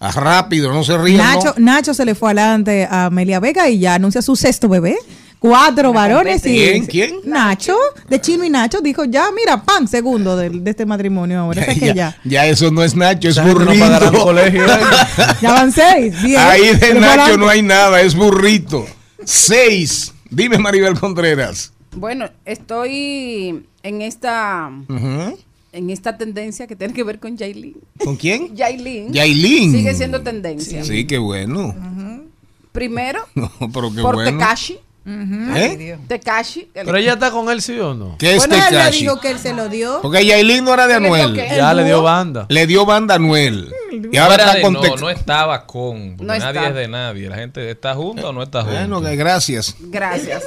Ah, 0.00 0.12
rápido, 0.12 0.72
no 0.72 0.84
se 0.84 0.96
rían. 0.96 1.18
¿no? 1.18 1.24
Nacho, 1.34 1.54
Nacho 1.58 1.94
se 1.94 2.04
le 2.04 2.14
fue 2.14 2.28
adelante 2.30 2.86
a 2.88 3.06
Amelia 3.06 3.40
Vega 3.40 3.68
y 3.68 3.80
ya 3.80 3.94
anuncia 3.94 4.22
su 4.22 4.36
sexto 4.36 4.68
bebé. 4.68 4.96
Cuatro 5.38 5.92
varones 5.92 6.44
y. 6.46 6.50
¿Quién? 6.56 6.86
¿Quién? 6.86 7.14
Nacho, 7.24 7.76
de 8.08 8.20
Chino 8.20 8.44
y 8.44 8.50
Nacho, 8.50 8.80
dijo 8.80 9.04
ya, 9.04 9.26
mira, 9.34 9.62
pan, 9.62 9.86
segundo 9.86 10.36
de, 10.36 10.50
de 10.50 10.70
este 10.70 10.84
matrimonio 10.84 11.38
ahora. 11.40 11.62
Ese 11.66 11.78
que 11.80 11.86
ya, 11.86 11.94
ya. 11.94 12.16
ya 12.24 12.46
eso 12.46 12.70
no 12.70 12.82
es 12.82 12.96
Nacho, 12.96 13.28
es 13.28 13.36
no 13.36 13.52
burrito. 13.54 13.84
el 13.86 14.18
colegio, 14.18 14.66
¿eh? 14.66 14.80
Ya 15.40 15.52
van 15.52 15.70
seis. 15.72 16.20
Bien. 16.22 16.40
Ahí 16.40 16.62
de 16.74 16.94
Nacho 16.94 17.06
adelante. 17.06 17.38
no 17.38 17.48
hay 17.48 17.62
nada, 17.62 18.00
es 18.00 18.14
burrito. 18.14 18.84
Seis. 19.24 20.12
Dime, 20.30 20.58
Maribel 20.58 20.98
Contreras. 20.98 21.72
Bueno, 21.94 22.28
estoy 22.44 23.64
en 23.82 24.02
esta 24.02 24.70
en 25.72 25.90
esta 25.90 26.16
tendencia 26.18 26.66
que 26.66 26.74
tiene 26.76 26.92
que 26.94 27.04
ver 27.04 27.18
con 27.20 27.36
Yailin. 27.36 27.76
¿Con 28.04 28.16
quién? 28.16 28.54
Yailin. 28.56 29.12
Yailin. 29.12 29.72
Sigue 29.72 29.94
siendo 29.94 30.22
tendencia. 30.22 30.82
Sí, 30.84 31.06
qué 31.06 31.18
bueno. 31.18 31.74
Primero, 32.72 33.20
No, 33.34 33.50
pero 33.72 33.92
qué 33.94 34.00
por 34.02 34.16
bueno. 34.16 34.30
Tekashi. 34.30 34.78
¿Eh? 35.10 35.98
Tekashi. 36.06 36.68
el- 36.74 36.84
Pero 36.86 36.98
ella 36.98 37.14
está 37.14 37.30
con 37.30 37.48
él, 37.48 37.62
¿sí 37.62 37.78
o 37.80 37.94
no? 37.94 38.16
¿Qué 38.18 38.32
es 38.36 38.38
Bueno, 38.46 38.54
él 38.56 38.60
le 38.60 38.78
Tekashi? 38.78 39.00
dijo 39.00 39.20
que 39.20 39.30
él 39.30 39.38
se 39.38 39.54
lo 39.54 39.68
dio. 39.68 40.00
Porque 40.02 40.24
Yailin 40.26 40.64
no 40.64 40.74
era 40.74 40.86
de 40.86 40.94
Anuel. 40.94 41.34
Ya 41.34 41.72
le 41.72 41.84
dio 41.84 42.02
banda. 42.02 42.46
Le 42.48 42.66
dio 42.66 42.84
banda 42.84 43.14
a 43.14 43.16
Anuel. 43.16 43.72
Y 43.90 43.96
No, 44.00 44.22
ahora 44.22 44.36
está 44.36 44.54
de- 44.56 44.60
con 44.62 44.72
no, 44.74 45.08
estaba 45.10 45.64
con. 45.66 46.16
No 46.18 46.24
nadie 46.24 46.46
está. 46.48 46.68
es 46.68 46.74
de 46.74 46.88
nadie. 46.88 47.28
La 47.30 47.36
gente 47.36 47.70
está 47.70 47.94
junta 47.94 48.28
o 48.28 48.32
no 48.32 48.42
está 48.42 48.60
junta. 48.62 48.78
Bueno, 48.80 49.00
que 49.00 49.16
gracias. 49.16 49.74
Gracias. 49.80 50.44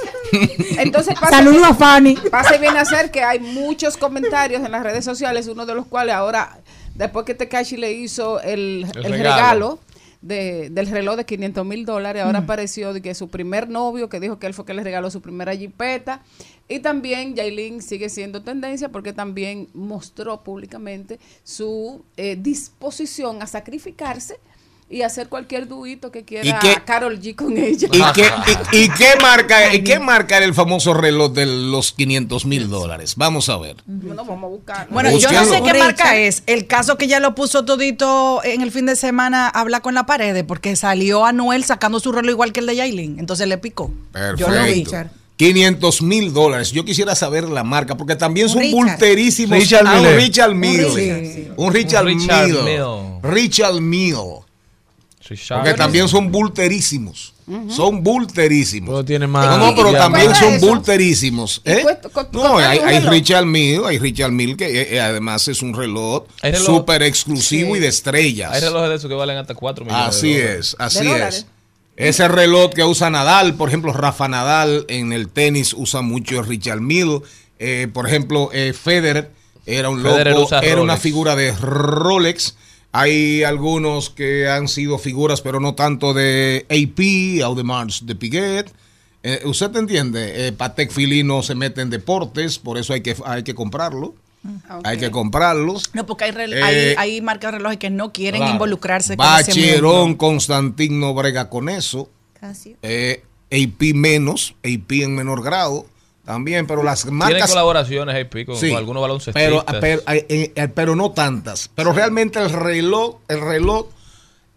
Entonces 0.78 1.14
Saludos 1.28 1.64
a 1.70 1.74
Fanny. 1.74 2.14
pasa 2.30 2.56
y 2.56 2.58
viene 2.60 2.78
a 2.78 2.84
ser 2.84 3.10
que 3.10 3.22
hay 3.22 3.40
muchos 3.40 3.96
comentarios 3.96 4.62
en 4.64 4.70
las 4.70 4.82
redes 4.82 5.04
sociales, 5.04 5.48
uno 5.48 5.66
de 5.66 5.74
los 5.74 5.86
cuales 5.86 6.14
ahora, 6.14 6.58
después 6.94 7.26
que 7.26 7.34
Tekashi 7.34 7.76
le 7.76 7.92
hizo 7.92 8.40
el, 8.40 8.86
El 8.94 9.06
el 9.06 9.12
regalo. 9.12 9.18
regalo, 9.34 9.78
de, 10.22 10.70
del 10.70 10.86
reloj 10.86 11.16
de 11.16 11.26
500 11.26 11.66
mil 11.66 11.84
dólares, 11.84 12.22
ahora 12.22 12.40
apareció 12.40 12.92
de 12.92 13.02
que 13.02 13.14
su 13.14 13.28
primer 13.28 13.68
novio, 13.68 14.08
que 14.08 14.20
dijo 14.20 14.38
que 14.38 14.46
él 14.46 14.54
fue 14.54 14.64
que 14.64 14.72
le 14.72 14.82
regaló 14.82 15.10
su 15.10 15.20
primera 15.20 15.54
jipeta, 15.54 16.22
y 16.68 16.78
también 16.78 17.34
Yailin 17.34 17.82
sigue 17.82 18.08
siendo 18.08 18.42
tendencia 18.42 18.88
porque 18.88 19.12
también 19.12 19.68
mostró 19.74 20.42
públicamente 20.42 21.18
su 21.42 22.04
eh, 22.16 22.36
disposición 22.36 23.42
a 23.42 23.46
sacrificarse 23.46 24.38
y 24.92 25.02
hacer 25.02 25.28
cualquier 25.28 25.66
duito 25.66 26.12
que 26.12 26.24
quiera 26.24 26.58
qué- 26.60 26.76
Carol 26.84 27.18
G 27.20 27.34
con 27.34 27.56
ella. 27.56 27.88
¿Y 27.90 28.12
qué, 28.12 28.26
y, 28.72 28.76
y 28.84 28.88
qué 28.90 29.08
marca, 29.20 29.74
y 29.74 29.82
qué 29.82 29.98
marca 29.98 30.36
era 30.36 30.44
el 30.46 30.54
famoso 30.54 30.94
reloj 30.94 31.32
de 31.32 31.46
los 31.46 31.92
500 31.92 32.44
mil 32.46 32.68
dólares? 32.68 33.14
Vamos 33.16 33.48
a 33.48 33.56
ver. 33.56 33.76
Bueno, 33.86 34.24
vamos 34.24 34.44
a 34.44 34.48
buscar. 34.48 34.86
Bueno, 34.90 35.10
yo 35.18 35.32
no 35.32 35.44
sé 35.46 35.62
qué 35.62 35.74
marca 35.78 36.16
es. 36.18 36.42
El 36.46 36.66
caso 36.66 36.96
que 36.98 37.06
ya 37.08 37.18
lo 37.20 37.34
puso 37.34 37.64
todito 37.64 38.40
en 38.44 38.60
el 38.60 38.70
fin 38.70 38.86
de 38.86 38.94
semana 38.96 39.48
habla 39.48 39.80
con 39.80 39.94
la 39.94 40.04
pared 40.06 40.44
porque 40.44 40.76
salió 40.76 41.24
Anuel 41.24 41.64
sacando 41.64 41.98
su 41.98 42.12
reloj 42.12 42.30
igual 42.32 42.52
que 42.52 42.60
el 42.60 42.66
de 42.66 42.76
Yailin. 42.76 43.18
Entonces 43.18 43.48
le 43.48 43.58
picó. 43.58 43.90
Yo 44.36 44.48
lo 44.48 44.62
vi. 44.64 44.84
Perfecto. 44.84 45.16
500 45.36 46.02
mil 46.02 46.32
dólares. 46.32 46.70
Yo 46.70 46.84
quisiera 46.84 47.14
saber 47.16 47.44
la 47.48 47.64
marca, 47.64 47.96
porque 47.96 48.14
también 48.14 48.48
son 48.48 48.60
Richard. 48.60 48.76
bulterísimos. 48.76 49.58
Richard 49.58 49.86
Ah, 49.86 49.94
un 49.96 50.02
Mille. 50.02 50.16
Richard 50.16 50.54
Mille. 50.54 50.84
Richard, 50.88 51.54
Un 51.56 51.72
Richard, 51.72 52.02
Un 52.04 52.08
Richard 52.08 52.46
Mille. 52.46 52.62
Mille. 52.62 53.20
Richard 53.22 53.80
Mille. 53.80 54.41
Porque 55.26 55.74
también 55.74 56.08
son 56.08 56.30
bulterísimos. 56.32 57.34
Son 57.68 58.02
bulterísimos. 58.02 58.88
Pero 58.88 59.04
tiene 59.04 59.26
más. 59.26 59.46
No, 59.46 59.58
no, 59.58 59.74
pero 59.74 59.90
¿Y 59.90 59.94
también 59.94 60.34
son 60.34 60.54
eso? 60.54 60.66
bulterísimos. 60.66 61.60
¿Y 61.64 61.70
¿eh? 61.70 61.84
No, 62.32 62.56
hay? 62.58 63.00
Richard 63.00 63.44
Mille, 63.44 63.82
hay 63.86 63.98
Richard 63.98 64.30
Mille 64.32 64.56
que 64.56 64.66
eh, 64.82 64.88
eh, 64.96 65.00
además 65.00 65.46
es 65.48 65.60
un 65.60 65.74
reloj 65.74 66.24
súper 66.64 67.02
exclusivo 67.02 67.72
Sí. 67.74 67.78
y 67.78 67.80
de 67.80 67.88
estrellas. 67.88 68.52
Hay 68.54 68.60
relojes 68.60 68.88
de 68.90 68.94
esos 68.96 69.08
que 69.08 69.14
valen 69.14 69.36
hasta 69.36 69.54
4 69.54 69.84
millones. 69.84 70.06
Así 70.06 70.32
de 70.34 70.58
es, 70.58 70.76
así 70.78 71.04
¿De 71.04 71.28
es. 71.28 71.46
Ese 71.96 72.26
reloj 72.26 72.72
que 72.72 72.84
usa 72.84 73.10
Nadal, 73.10 73.54
por 73.54 73.68
ejemplo, 73.68 73.92
Rafa 73.92 74.26
Nadal 74.28 74.86
en 74.88 75.12
el 75.12 75.28
tenis 75.28 75.74
usa 75.76 76.00
mucho 76.00 76.42
Richard 76.42 76.80
Mille. 76.80 77.20
Eh, 77.58 77.86
por 77.92 78.08
ejemplo, 78.08 78.48
eh, 78.52 78.72
Federer 78.72 79.30
era 79.66 79.90
un 79.90 80.00
Federer 80.02 80.34
loco, 80.34 80.56
era 80.62 80.80
una 80.80 80.96
figura 80.96 81.36
de 81.36 81.52
Rolex. 81.52 82.56
Hay 82.92 83.42
algunos 83.42 84.10
que 84.10 84.48
han 84.48 84.68
sido 84.68 84.98
figuras, 84.98 85.40
pero 85.40 85.60
no 85.60 85.74
tanto 85.74 86.12
de 86.12 86.66
AP, 86.68 87.42
Audemars 87.42 88.04
de 88.06 88.14
Piguet. 88.14 88.70
Eh, 89.22 89.40
¿Usted 89.44 89.70
te 89.70 89.78
entiende? 89.78 90.48
Eh, 90.48 90.52
Patek 90.52 90.92
Philippe 90.92 91.24
no 91.24 91.42
se 91.42 91.54
mete 91.54 91.80
en 91.80 91.88
deportes, 91.90 92.58
por 92.58 92.76
eso 92.76 92.92
hay 92.92 93.00
que, 93.00 93.16
hay 93.24 93.42
que 93.44 93.54
comprarlo. 93.54 94.14
Hay 94.82 94.98
que 94.98 95.10
comprarlos. 95.12 95.90
No, 95.94 96.04
porque 96.04 96.24
hay, 96.24 96.32
Eh, 96.36 96.62
hay, 96.64 96.94
hay 96.98 97.20
marcas 97.20 97.52
de 97.52 97.58
relojes 97.58 97.78
que 97.78 97.90
no 97.90 98.12
quieren 98.12 98.40
Claro. 98.40 98.54
involucrarse 98.54 99.16
con 99.16 99.24
ese 99.24 99.50
Bacherón, 99.52 100.00
mundo. 100.00 100.18
Constantin 100.18 100.98
no 100.98 101.14
brega 101.14 101.48
con 101.48 101.68
eso. 101.68 102.10
Casio. 102.40 102.76
Eh, 102.82 103.22
AP 103.52 103.94
menos, 103.94 104.56
AP 104.64 105.02
en 105.04 105.14
menor 105.14 105.44
grado 105.44 105.86
también, 106.24 106.66
pero 106.66 106.82
las 106.82 107.02
Tienen 107.02 107.18
marcas. 107.18 107.50
colaboraciones 107.50 108.14
AP 108.24 108.44
con, 108.46 108.56
Sí, 108.56 108.68
con 108.68 108.78
algunos 108.78 109.02
baloncestistas. 109.02 109.64
pero, 109.64 109.80
pero, 109.80 110.02
eh, 110.08 110.52
eh, 110.54 110.68
pero 110.68 110.94
no 110.96 111.12
tantas. 111.12 111.70
Pero 111.74 111.92
realmente 111.92 112.38
el 112.38 112.50
reloj, 112.50 113.16
el 113.28 113.40
reloj, 113.40 113.86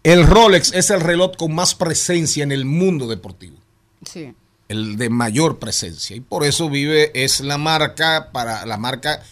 el 0.02 0.26
Rolex 0.26 0.72
es 0.72 0.90
el 0.90 1.00
reloj 1.00 1.32
con 1.36 1.54
más 1.54 1.74
presencia 1.74 2.44
en 2.44 2.52
el 2.52 2.64
mundo 2.64 3.08
deportivo. 3.08 3.56
Sí. 4.04 4.32
El 4.68 4.96
de 4.96 5.10
mayor 5.10 5.58
presencia. 5.58 6.14
Y 6.16 6.20
por 6.20 6.44
eso 6.44 6.68
vive, 6.70 7.10
es 7.14 7.40
la 7.40 7.58
marca 7.58 8.30
para, 8.32 8.64
la 8.66 8.76
marca 8.76 9.22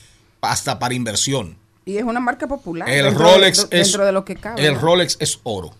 hasta 0.40 0.78
para 0.78 0.94
inversión. 0.94 1.56
Y 1.84 1.98
es 1.98 2.04
una 2.04 2.20
marca 2.20 2.46
popular. 2.48 2.88
El 2.88 3.04
dentro 3.04 3.24
Rolex 3.32 3.68
de, 3.70 3.80
es 3.80 3.86
dentro 3.88 4.06
de 4.06 4.12
lo 4.12 4.24
que 4.24 4.36
cabe. 4.36 4.66
el. 4.66 4.80
Rolex 4.80 5.16
es 5.20 5.38
oro, 5.42 5.74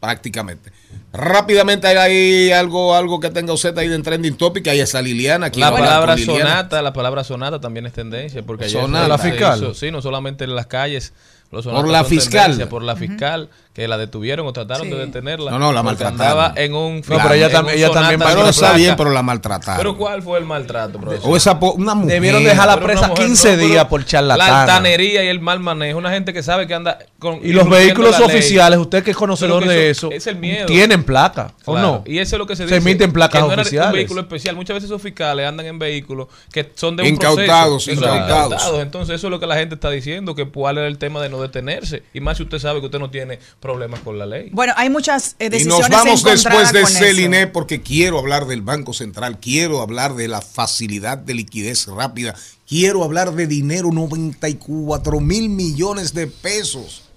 prácticamente. 0.00 0.72
Rápidamente 1.12 1.86
hay 1.86 1.96
ahí 1.96 2.50
algo, 2.52 2.94
algo 2.94 3.20
que 3.20 3.30
tenga 3.30 3.52
usted 3.52 3.76
ahí 3.78 3.88
de 3.88 3.98
trending 4.00 4.34
topic, 4.36 4.66
ahí 4.68 4.80
está 4.80 5.02
Liliana. 5.02 5.46
Aquí 5.46 5.60
La 5.60 5.70
palabra 5.72 6.16
sonata, 6.16 6.82
la 6.82 6.92
palabra 6.92 7.22
sonata 7.24 7.60
también 7.60 7.86
es 7.86 7.92
tendencia 7.92 8.42
porque 8.42 8.68
Sonata. 8.68 9.08
La 9.08 9.18
fiscal. 9.18 9.58
hizo- 9.58 9.74
sí, 9.74 9.90
no 9.90 10.00
solamente 10.02 10.44
en 10.44 10.54
las 10.54 10.66
calles. 10.66 11.12
Los 11.52 11.64
Por 11.66 11.88
la 11.88 12.00
son 12.00 12.06
fiscal. 12.08 12.68
Por 12.68 12.82
la 12.82 12.94
fiscal, 12.94 13.48
que 13.80 13.88
la 13.88 13.98
detuvieron 13.98 14.46
o 14.46 14.52
trataron 14.52 14.86
Sí. 14.86 14.92
de 14.92 14.98
detenerla. 15.06 15.50
No, 15.50 15.58
no, 15.58 15.72
la 15.72 15.82
maltrataron. 15.82 16.20
Andaba 16.20 16.52
en 16.56 16.74
un 16.74 16.96
No, 16.96 17.02
pero 17.22 17.32
ella 17.34 17.50
tam- 17.50 17.70
ella 17.70 17.90
también 17.90 18.20
Pero 18.20 18.46
está 18.48 18.72
bien, 18.74 18.94
pero 18.96 19.10
la 19.10 19.22
maltrataron. 19.22 19.78
Pero 19.78 19.96
¿cuál 19.96 20.22
fue 20.22 20.38
el 20.38 20.44
maltrato, 20.44 20.98
profesor? 21.00 21.30
o 21.30 21.36
esa 21.36 21.58
po- 21.58 21.72
una 21.72 21.94
mujer. 21.94 22.12
Debieron 22.14 22.44
dejarla 22.44 22.78
presa 22.80 23.08
mujer, 23.08 23.26
15 23.26 23.50
no, 23.52 23.56
pero 23.56 23.68
días 23.68 23.84
por 23.86 24.00
La 24.00 24.06
charlatana. 24.06 24.60
altanería 24.62 25.24
y 25.24 25.28
el 25.28 25.40
mal 25.40 25.60
manejo. 25.60 25.98
Una 25.98 26.10
gente 26.10 26.32
que 26.32 26.42
sabe 26.42 26.66
que 26.66 26.74
anda 26.74 26.98
con. 27.18 27.40
Y 27.42 27.52
los 27.52 27.68
vehículos 27.68 28.18
la 28.18 28.26
oficiales, 28.26 28.78
usted 28.78 29.02
que 29.02 29.12
es 29.12 29.16
conocedor 29.16 29.66
de 29.66 29.90
eso- 29.90 30.10
es 30.10 30.26
el 30.26 30.36
miedo. 30.36 30.66
tienen 30.66 31.02
placa, 31.04 31.52
¿o 31.64 31.72
Claro, 31.72 31.86
no? 31.86 32.02
Y 32.06 32.18
eso 32.18 32.36
es 32.36 32.38
lo 32.38 32.46
que 32.46 32.56
se 32.56 32.64
Se 32.68 32.74
dice. 32.74 32.76
emiten 32.76 33.12
placas 33.12 33.40
que 33.40 33.46
no 33.46 33.52
era 33.52 33.62
oficiales. 33.62 33.88
un 33.90 33.94
vehículo 33.96 34.20
especial. 34.20 34.56
Muchas 34.56 34.74
veces 34.74 34.90
esos 34.90 35.00
fiscales 35.02 35.46
andan 35.46 35.66
en 35.66 35.78
vehículos 35.78 36.28
que 36.52 36.70
son 36.74 36.96
de 36.96 37.02
un 37.04 37.08
Incautados, 37.08 37.84
proceso. 37.86 38.06
son 38.06 38.16
incautados. 38.16 38.78
Entonces 38.80 39.14
eso 39.16 39.26
es 39.26 39.30
lo 39.30 39.40
que 39.40 39.46
la 39.46 39.56
gente 39.56 39.74
está 39.74 39.90
diciendo, 39.90 40.34
que 40.34 40.44
cuál 40.46 40.76
era 40.78 40.86
el 40.86 40.98
tema 40.98 41.22
de 41.22 41.28
no 41.30 41.40
detenerse. 41.40 42.02
Y 42.12 42.20
más 42.20 42.36
si 42.36 42.42
usted 42.42 42.58
sabe 42.58 42.80
que 42.80 42.86
usted 42.86 42.98
no 42.98 43.10
tiene 43.10 43.38
problemas 43.70 44.00
con 44.00 44.18
la 44.18 44.26
ley. 44.26 44.50
Bueno, 44.52 44.72
hay 44.76 44.90
muchas 44.90 45.36
eh, 45.38 45.46
Y 45.46 45.48
decisiones 45.50 45.88
nos 45.88 46.04
vamos 46.04 46.24
después 46.24 46.72
de 46.72 46.82
eso. 46.82 46.98
Celine 46.98 47.46
porque 47.46 47.82
quiero 47.82 48.18
hablar 48.18 48.46
del 48.46 48.62
Banco 48.62 48.92
Central, 48.92 49.38
quiero 49.38 49.80
hablar 49.80 50.16
de 50.16 50.26
la 50.26 50.40
facilidad 50.40 51.18
de 51.18 51.34
liquidez 51.34 51.86
rápida, 51.86 52.34
quiero 52.68 53.04
hablar 53.04 53.32
de 53.34 53.46
dinero, 53.46 53.90
94 53.92 55.20
mil 55.20 55.48
millones 55.50 56.14
de 56.14 56.26
pesos. 56.26 57.09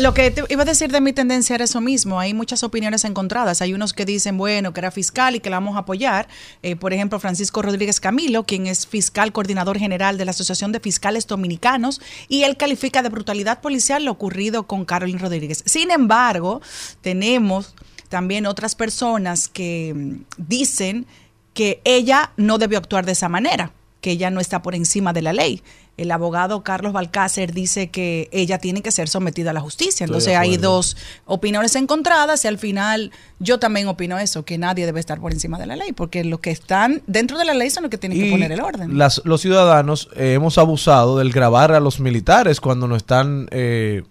Lo 0.00 0.14
que 0.14 0.30
te 0.30 0.44
iba 0.48 0.62
a 0.62 0.64
decir 0.64 0.92
de 0.92 1.00
mi 1.00 1.12
tendencia 1.12 1.54
era 1.54 1.64
eso 1.64 1.80
mismo. 1.80 2.20
Hay 2.20 2.34
muchas 2.34 2.62
opiniones 2.62 3.04
encontradas. 3.04 3.62
Hay 3.62 3.72
unos 3.74 3.92
que 3.92 4.04
dicen, 4.04 4.36
bueno, 4.36 4.72
que 4.72 4.80
era 4.80 4.90
fiscal 4.90 5.34
y 5.34 5.40
que 5.40 5.50
la 5.50 5.56
vamos 5.56 5.76
a 5.76 5.80
apoyar. 5.80 6.28
Eh, 6.62 6.76
por 6.76 6.92
ejemplo, 6.92 7.18
Francisco 7.18 7.62
Rodríguez 7.62 8.00
Camilo, 8.00 8.44
quien 8.44 8.66
es 8.66 8.86
fiscal 8.86 9.32
coordinador 9.32 9.78
general 9.78 10.18
de 10.18 10.24
la 10.24 10.30
Asociación 10.30 10.72
de 10.72 10.80
Fiscales 10.80 11.26
Dominicanos, 11.26 12.00
y 12.28 12.44
él 12.44 12.56
califica 12.56 13.02
de 13.02 13.08
brutalidad 13.08 13.60
policial 13.60 14.04
lo 14.04 14.12
ocurrido 14.12 14.64
con 14.66 14.84
Carolyn 14.84 15.18
Rodríguez. 15.18 15.62
Sin 15.66 15.90
embargo, 15.90 16.60
tenemos 17.00 17.74
también 18.08 18.46
otras 18.46 18.74
personas 18.74 19.48
que 19.48 19.94
mm, 19.94 20.24
dicen 20.36 21.06
que 21.54 21.80
ella 21.84 22.32
no 22.36 22.58
debió 22.58 22.78
actuar 22.78 23.06
de 23.06 23.12
esa 23.12 23.28
manera, 23.28 23.72
que 24.00 24.12
ella 24.12 24.30
no 24.30 24.40
está 24.40 24.62
por 24.62 24.74
encima 24.74 25.12
de 25.12 25.22
la 25.22 25.32
ley. 25.32 25.62
El 26.00 26.10
abogado 26.12 26.62
Carlos 26.62 26.92
Balcácer 26.92 27.52
dice 27.52 27.90
que 27.90 28.28
ella 28.32 28.58
tiene 28.58 28.80
que 28.82 28.90
ser 28.90 29.08
sometida 29.08 29.50
a 29.50 29.52
la 29.52 29.60
justicia. 29.60 30.04
Entonces 30.04 30.36
hay 30.36 30.56
dos 30.56 30.96
opiniones 31.26 31.74
encontradas 31.76 32.44
y 32.44 32.48
al 32.48 32.58
final 32.58 33.10
yo 33.38 33.58
también 33.58 33.86
opino 33.88 34.18
eso, 34.18 34.44
que 34.44 34.56
nadie 34.58 34.86
debe 34.86 35.00
estar 35.00 35.20
por 35.20 35.32
encima 35.32 35.58
de 35.58 35.66
la 35.66 35.76
ley, 35.76 35.92
porque 35.92 36.24
los 36.24 36.40
que 36.40 36.50
están 36.50 37.02
dentro 37.06 37.38
de 37.38 37.44
la 37.44 37.54
ley 37.54 37.70
son 37.70 37.82
los 37.84 37.90
que 37.90 37.98
tienen 37.98 38.18
que 38.20 38.30
poner 38.30 38.52
el 38.52 38.60
orden. 38.60 38.96
las- 38.98 39.20
los 39.24 39.40
ciudadanos 39.40 40.08
eh, 40.16 40.32
hemos 40.34 40.56
abusado 40.58 41.18
del 41.18 41.32
grabar 41.32 41.72
a 41.72 41.80
los 41.80 42.00
militares 42.00 42.60
cuando 42.60 42.88
nos 42.88 42.98
están 42.98 43.48
eh, 43.50 44.02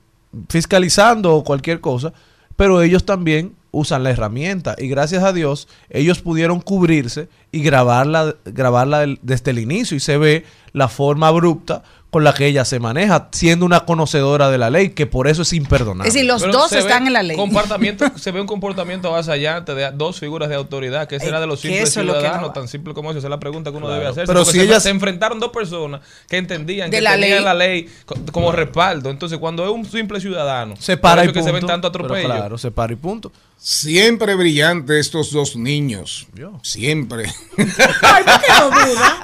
fiscalizando 0.48 1.36
o 1.36 1.44
cualquier 1.44 1.80
cosa, 1.82 2.14
pero 2.56 2.82
ellos 2.82 3.06
también 3.06 3.54
usan 3.72 4.04
la 4.04 4.10
herramienta 4.10 4.76
y 4.78 4.88
gracias 4.88 5.24
a 5.24 5.32
Dios 5.32 5.68
ellos 5.90 6.20
pudieron 6.22 6.60
cubrirse 6.60 7.30
y 7.52 7.62
grabarla, 7.64 8.36
grabarla 8.46 9.00
del- 9.00 9.20
desde 9.22 9.52
el 9.52 9.60
inicio 9.60 9.98
y 9.98 10.00
se 10.00 10.18
ve 10.18 10.46
la 10.74 10.88
forma 10.88 11.28
abrupta 11.28 11.82
con 12.12 12.24
la 12.24 12.34
que 12.34 12.48
ella 12.48 12.66
se 12.66 12.80
maneja, 12.80 13.28
siendo 13.32 13.68
una 13.68 13.82
conocedora 13.82 14.50
de 14.50 14.58
la 14.58 14.72
ley, 14.72 14.90
que 14.90 15.06
por 15.06 15.28
eso 15.28 15.44
es 15.44 15.54
imperdonable. 15.54 16.08
Es 16.08 16.16
decir, 16.16 16.28
los 16.28 16.42
Pero 16.42 16.54
dos 16.54 16.70
se 16.70 16.78
ve 16.78 16.82
están 16.82 17.06
en 17.06 17.14
la 17.14 17.22
ley. 17.22 17.38
comportamiento- 17.38 18.12
se 18.18 18.32
ve 18.32 18.42
un 18.42 18.48
comportamiento 18.48 19.10
avasallante 19.10 19.76
de 19.76 19.92
dos 19.92 20.20
figuras 20.20 20.50
de 20.50 20.56
autoridad. 20.56 21.08
que 21.08 21.20
será 21.20 21.40
de 21.40 21.46
los 21.46 21.60
simples 21.60 21.96
lo 21.98 22.14
ciudadanos? 22.14 22.52
tan 22.54 22.68
simple 22.68 22.96
como 22.96 23.12
eso. 23.12 23.20
Esa 23.20 23.28
es 23.28 23.30
la 23.32 23.40
pregunta 23.40 23.70
que 23.70 23.78
uno 23.78 23.86
Claro. 23.86 24.00
debe 24.00 24.12
hacer. 24.12 24.26
Pero 24.26 24.44
si 24.44 24.60
ellas- 24.60 24.82
se 24.82 24.90
enfrentaron 24.90 25.40
dos 25.40 25.52
personas 25.52 26.02
que 26.28 26.38
entendían 26.38 26.90
De 26.90 26.98
que 26.98 27.02
la 27.02 27.12
tenían 27.12 27.30
ley. 27.36 27.44
la 27.44 27.54
ley 27.54 27.90
co- 28.06 28.16
como 28.32 28.52
respaldo. 28.52 29.12
Entonces, 29.12 29.38
cuando 29.38 29.64
es 29.64 29.70
un 29.72 29.86
simple 29.86 30.20
ciudadano, 30.20 30.76
se 30.80 30.98
para 30.98 31.22
por 31.22 31.26
y 31.26 31.28
eso 31.28 31.34
que 31.34 31.44
se 31.44 31.52
ven 31.52 31.66
tanto 31.68 31.92
Pero 31.92 32.06
atropello. 32.06 32.26
Claro, 32.28 32.58
se 32.58 32.72
para 32.72 32.92
y 32.94 32.96
punto. 32.96 33.32
Siempre 33.62 34.36
brillante 34.36 35.00
estos 35.00 35.32
dos 35.32 35.58
niños. 35.58 36.28
Yo. 36.34 36.62
Siempre. 36.64 37.26
Ay, 37.58 38.24
¿por 38.24 38.40
qué 38.40 38.48
no 38.58 38.70
duda? 38.70 39.20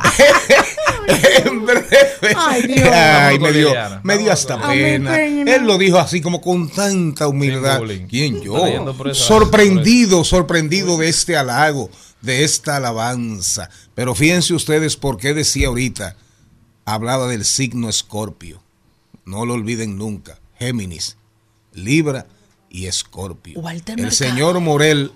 en 1.46 1.66
breve. 1.66 2.36
Ay, 2.36 2.62
Dios. 2.64 2.90
Ay, 2.92 3.40
me 3.40 3.54
dio, 3.54 3.74
me 4.04 4.18
dio 4.18 4.34
hasta 4.34 4.68
pena. 4.68 5.24
Él 5.24 5.66
lo 5.66 5.78
dijo 5.78 6.00
así 6.00 6.20
como 6.20 6.42
con 6.42 6.70
tanta 6.70 7.30
humildad. 7.30 7.82
¿Quién 8.10 8.42
yo? 8.42 8.58
Sorprendido, 9.14 10.26
sorprendido 10.26 10.98
de 10.98 11.08
este 11.08 11.38
halago, 11.38 11.90
de 12.22 12.44
esta 12.44 12.76
alabanza. 12.76 13.70
Pero 13.94 14.16
fíjense 14.16 14.54
ustedes 14.54 14.98
por 14.98 15.16
qué 15.16 15.34
decía 15.34 15.68
ahorita, 15.68 16.18
hablaba 16.84 17.30
del 17.30 17.46
signo 17.46 17.88
Escorpio. 17.88 18.62
No 19.24 19.46
lo 19.46 19.54
olviden 19.54 19.98
nunca. 19.98 20.40
Géminis, 20.60 21.16
Libra 21.72 22.28
y 22.76 22.88
Escorpio. 22.88 23.60
Walter 23.62 23.96
El 23.98 24.06
Mercado. 24.08 24.18
señor 24.32 24.60
Morel 24.60 25.12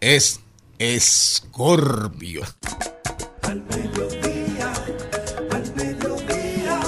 es 0.00 0.40
Escorpio. 0.78 2.42
Al 3.42 3.62
mediodía, 3.62 4.72
al 5.52 5.74
mediodía, 5.76 6.80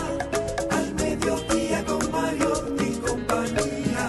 al 0.71 0.95
mediodía 0.95 1.85
con 1.85 2.11
Mariotti 2.11 2.85
y 2.85 2.97
compañía. 2.97 4.09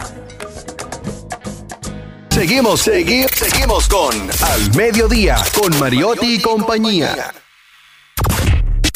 Seguimos, 2.31 2.87
segui- 2.87 3.29
seguimos 3.35 3.87
con 3.87 4.15
Al 4.41 4.73
Mediodía, 4.75 5.37
con 5.59 5.77
Mariotti 5.79 6.35
y 6.35 6.41
compañía. 6.41 7.33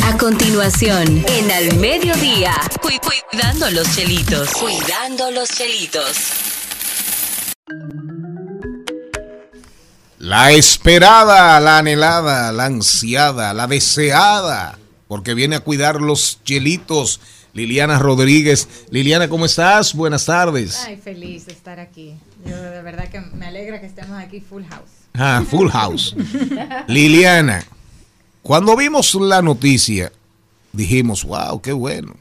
A 0.03 0.17
continuación, 0.17 1.23
en 1.27 1.51
Al 1.51 1.75
Mediodía, 1.77 2.53
cu- 2.81 2.89
cuidando 3.29 3.69
los 3.69 3.87
chelitos. 3.95 4.49
Cuidando 4.53 5.29
los 5.31 5.47
chelitos. 5.49 6.17
La 10.17 10.51
esperada, 10.51 11.59
la 11.59 11.79
anhelada, 11.79 12.51
la 12.51 12.65
ansiada, 12.65 13.53
la 13.53 13.67
deseada, 13.67 14.77
porque 15.07 15.33
viene 15.33 15.55
a 15.55 15.61
cuidar 15.61 16.01
los 16.01 16.39
chelitos. 16.43 17.19
Liliana 17.53 17.99
Rodríguez. 17.99 18.85
Liliana, 18.91 19.27
¿cómo 19.27 19.45
estás? 19.45 19.93
Buenas 19.93 20.25
tardes. 20.25 20.83
Ay, 20.85 20.97
feliz 20.97 21.47
de 21.47 21.51
estar 21.51 21.79
aquí. 21.79 22.15
Yo 22.45 22.55
de 22.55 22.81
verdad 22.81 23.09
que 23.09 23.19
me 23.19 23.47
alegra 23.47 23.81
que 23.81 23.87
estemos 23.87 24.17
aquí 24.21 24.39
full 24.41 24.63
house. 24.69 24.89
Ah, 25.13 25.43
full 25.49 25.69
house. 25.69 26.15
Liliana, 26.87 27.65
cuando 28.41 28.77
vimos 28.77 29.15
la 29.15 29.41
noticia, 29.41 30.11
dijimos, 30.71 31.25
wow, 31.25 31.61
qué 31.61 31.73
bueno. 31.73 32.15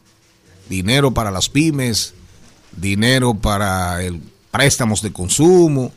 Dinero 0.69 1.12
para 1.12 1.31
las 1.31 1.49
pymes, 1.49 2.15
dinero 2.73 3.35
para 3.35 4.03
el 4.03 4.21
préstamos 4.51 5.03
de 5.03 5.13
consumo. 5.13 5.93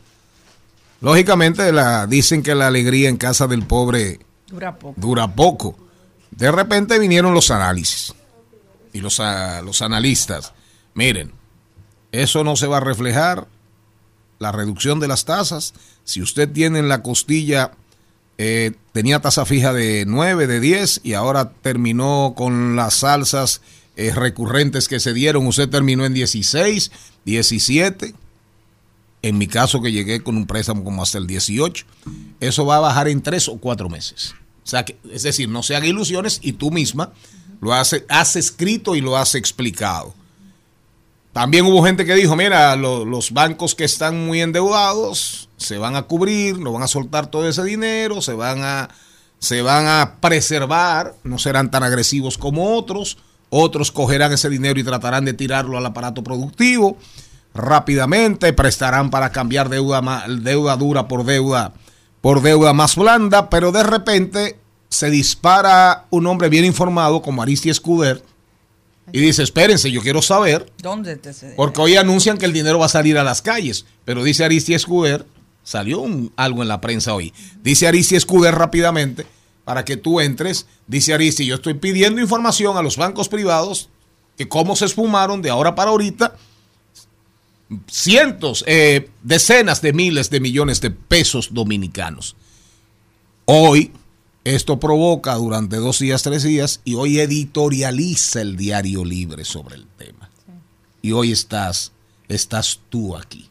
Lógicamente 1.01 1.71
la, 1.71 2.07
dicen 2.07 2.43
que 2.43 2.55
la 2.55 2.67
alegría 2.67 3.09
en 3.09 3.17
casa 3.17 3.47
del 3.47 3.65
pobre 3.65 4.19
Dura 4.47 4.77
poco. 4.77 4.99
dura 4.99 5.35
poco. 5.35 5.77
De 6.31 6.51
repente 6.51 6.99
vinieron 6.99 7.33
los 7.33 7.51
análisis 7.51 8.13
y 8.93 9.01
los, 9.01 9.19
ah, 9.19 9.61
los 9.63 9.81
analistas. 9.81 10.53
Miren, 10.93 11.31
eso 12.11 12.43
no 12.43 12.55
se 12.55 12.67
va 12.67 12.77
a 12.77 12.81
reflejar, 12.81 13.47
la 14.39 14.51
reducción 14.51 14.99
de 14.99 15.07
las 15.07 15.25
tasas. 15.25 15.73
Si 16.03 16.21
usted 16.21 16.49
tiene 16.51 16.79
en 16.79 16.89
la 16.89 17.01
costilla, 17.01 17.71
eh, 18.37 18.73
tenía 18.91 19.19
tasa 19.19 19.45
fija 19.45 19.73
de 19.73 20.05
9, 20.05 20.47
de 20.47 20.59
10 20.59 21.01
y 21.03 21.13
ahora 21.13 21.51
terminó 21.61 22.33
con 22.35 22.75
las 22.75 22.95
salsas 22.95 23.61
eh, 23.95 24.11
recurrentes 24.13 24.87
que 24.87 24.99
se 24.99 25.13
dieron, 25.13 25.47
usted 25.47 25.69
terminó 25.69 26.05
en 26.05 26.13
16, 26.13 26.91
17. 27.25 28.13
En 29.23 29.37
mi 29.39 29.47
caso 29.47 29.81
que 29.81 29.91
llegué 29.91 30.21
con 30.21 30.37
un 30.37 30.45
préstamo 30.45 30.83
como 30.83 31.01
hasta 31.01 31.17
el 31.17 31.25
18, 31.25 31.85
eso 32.39 32.65
va 32.65 32.75
a 32.77 32.81
bajar 32.81 33.07
en 33.07 33.21
tres 33.23 33.47
o 33.47 33.57
cuatro 33.57 33.89
meses. 33.89 34.35
O 34.63 34.67
sea, 34.67 34.85
es 35.11 35.23
decir, 35.23 35.49
no 35.49 35.63
se 35.63 35.75
haga 35.75 35.87
ilusiones 35.87 36.39
y 36.43 36.53
tú 36.53 36.69
misma 36.71 37.11
lo 37.61 37.73
has, 37.73 37.95
has 38.09 38.35
escrito 38.35 38.95
y 38.95 39.01
lo 39.01 39.17
has 39.17 39.33
explicado. 39.35 40.13
También 41.31 41.65
hubo 41.65 41.83
gente 41.83 42.05
que 42.05 42.13
dijo, 42.13 42.35
mira, 42.35 42.75
lo- 42.75 43.05
los 43.05 43.31
bancos 43.31 43.73
que 43.73 43.85
están 43.85 44.25
muy 44.25 44.41
endeudados 44.41 45.49
se 45.57 45.77
van 45.77 45.95
a 45.95 46.03
cubrir, 46.03 46.59
no 46.59 46.71
van 46.73 46.83
a 46.83 46.87
soltar 46.87 47.27
todo 47.27 47.47
ese 47.47 47.63
dinero, 47.63 48.21
se 48.21 48.33
van 48.33 48.61
a, 48.61 48.89
se 49.39 49.61
van 49.61 49.87
a 49.87 50.17
preservar, 50.19 51.15
no 51.23 51.39
serán 51.39 51.71
tan 51.71 51.83
agresivos 51.83 52.37
como 52.37 52.75
otros, 52.77 53.17
otros 53.49 53.91
cogerán 53.91 54.31
ese 54.33 54.49
dinero 54.49 54.79
y 54.79 54.83
tratarán 54.83 55.25
de 55.25 55.33
tirarlo 55.33 55.77
al 55.77 55.85
aparato 55.85 56.23
productivo 56.23 56.97
rápidamente, 57.53 58.53
prestarán 58.53 59.09
para 59.09 59.31
cambiar 59.31 59.69
deuda, 59.69 60.25
deuda 60.27 60.75
dura 60.77 61.07
por 61.07 61.23
deuda, 61.25 61.73
por 62.21 62.41
deuda 62.41 62.73
más 62.73 62.95
blanda, 62.95 63.49
pero 63.49 63.71
de 63.71 63.83
repente 63.83 64.59
se 64.89 65.09
dispara 65.09 66.05
un 66.09 66.27
hombre 66.27 66.49
bien 66.49 66.65
informado 66.65 67.21
como 67.21 67.41
Aristi 67.41 67.69
Escuder 67.69 68.23
y 69.11 69.19
dice, 69.19 69.43
espérense, 69.43 69.91
yo 69.91 70.01
quiero 70.01 70.21
saber, 70.21 70.71
¿Dónde 70.81 71.15
te 71.17 71.31
porque 71.55 71.81
hoy 71.81 71.95
anuncian 71.97 72.37
que 72.37 72.45
el 72.45 72.53
dinero 72.53 72.79
va 72.79 72.85
a 72.85 72.89
salir 72.89 73.17
a 73.17 73.23
las 73.23 73.41
calles, 73.41 73.85
pero 74.05 74.23
dice 74.23 74.45
Aristi 74.45 74.73
Escuder, 74.73 75.25
salió 75.63 75.99
un- 75.99 76.31
algo 76.37 76.61
en 76.61 76.67
la 76.67 76.79
prensa 76.81 77.13
hoy, 77.13 77.33
dice 77.61 77.87
Aristi 77.87 78.15
Escuder 78.15 78.55
rápidamente, 78.55 79.25
para 79.65 79.85
que 79.85 79.97
tú 79.97 80.19
entres, 80.21 80.67
dice 80.87 81.13
Aristi, 81.13 81.45
yo 81.45 81.55
estoy 81.55 81.73
pidiendo 81.73 82.21
información 82.21 82.77
a 82.77 82.81
los 82.81 82.97
bancos 82.97 83.29
privados 83.29 83.89
que 84.37 84.47
cómo 84.47 84.75
se 84.75 84.85
esfumaron 84.85 85.41
de 85.41 85.49
ahora 85.49 85.75
para 85.75 85.91
ahorita 85.91 86.35
cientos, 87.87 88.63
eh, 88.67 89.09
decenas 89.21 89.81
de 89.81 89.93
miles 89.93 90.29
de 90.29 90.39
millones 90.39 90.81
de 90.81 90.91
pesos 90.91 91.53
dominicanos. 91.53 92.35
Hoy 93.45 93.91
esto 94.43 94.79
provoca 94.79 95.35
durante 95.35 95.77
dos 95.77 95.99
días, 95.99 96.21
tres 96.21 96.43
días, 96.43 96.81
y 96.83 96.95
hoy 96.95 97.19
editorializa 97.19 98.41
el 98.41 98.57
diario 98.57 99.05
libre 99.05 99.45
sobre 99.45 99.75
el 99.75 99.87
tema. 99.97 100.29
Y 101.01 101.13
hoy 101.13 101.31
estás, 101.31 101.93
estás 102.27 102.79
tú 102.89 103.15
aquí. 103.15 103.49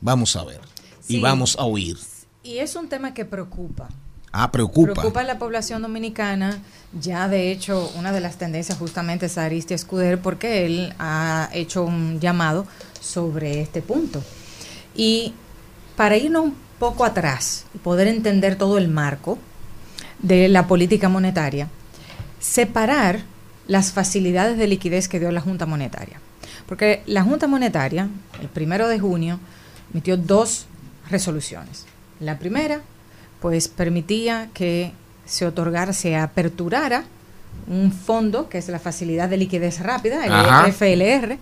Vamos 0.00 0.36
a 0.36 0.44
ver. 0.44 0.60
Y 1.08 1.20
vamos 1.20 1.56
a 1.58 1.64
oír. 1.64 1.96
Y 2.42 2.58
es 2.58 2.76
un 2.76 2.88
tema 2.88 3.14
que 3.14 3.24
preocupa. 3.24 3.88
Ah, 4.32 4.50
preocupa. 4.50 4.92
Preocupa 4.92 5.20
a 5.20 5.24
la 5.24 5.38
población 5.38 5.80
dominicana. 5.80 6.58
Ya, 7.00 7.28
de 7.28 7.50
hecho, 7.52 7.90
una 7.96 8.12
de 8.12 8.20
las 8.20 8.36
tendencias 8.36 8.76
justamente 8.76 9.26
es 9.26 9.38
a 9.38 9.44
Aristi 9.44 9.74
Escuder 9.74 10.20
porque 10.20 10.66
él 10.66 10.92
ha 10.98 11.48
hecho 11.52 11.84
un 11.84 12.20
llamado 12.20 12.66
sobre 13.04 13.60
este 13.60 13.82
punto. 13.82 14.22
Y 14.94 15.34
para 15.96 16.16
irnos 16.16 16.44
un 16.44 16.56
poco 16.78 17.04
atrás 17.04 17.66
y 17.74 17.78
poder 17.78 18.08
entender 18.08 18.56
todo 18.56 18.78
el 18.78 18.88
marco 18.88 19.38
de 20.20 20.48
la 20.48 20.66
política 20.66 21.08
monetaria, 21.08 21.68
separar 22.40 23.20
las 23.66 23.92
facilidades 23.92 24.58
de 24.58 24.66
liquidez 24.66 25.08
que 25.08 25.20
dio 25.20 25.30
la 25.32 25.40
Junta 25.40 25.66
Monetaria. 25.66 26.20
Porque 26.66 27.02
la 27.06 27.22
Junta 27.22 27.46
Monetaria, 27.46 28.08
el 28.40 28.48
primero 28.48 28.88
de 28.88 28.98
junio, 28.98 29.38
emitió 29.92 30.16
dos 30.16 30.66
resoluciones. 31.10 31.86
La 32.20 32.38
primera, 32.38 32.80
pues 33.40 33.68
permitía 33.68 34.48
que 34.54 34.92
se 35.26 35.46
otorgara, 35.46 35.92
se 35.92 36.16
aperturara 36.16 37.04
un 37.66 37.92
fondo, 37.92 38.48
que 38.48 38.58
es 38.58 38.68
la 38.68 38.78
facilidad 38.78 39.28
de 39.28 39.36
liquidez 39.36 39.80
rápida, 39.80 40.24
el 40.24 40.32
Ajá. 40.32 40.70
FLR, 40.72 41.38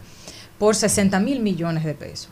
por 0.62 0.76
60 0.76 1.18
mil 1.18 1.40
millones 1.40 1.82
de 1.82 1.92
pesos. 1.92 2.28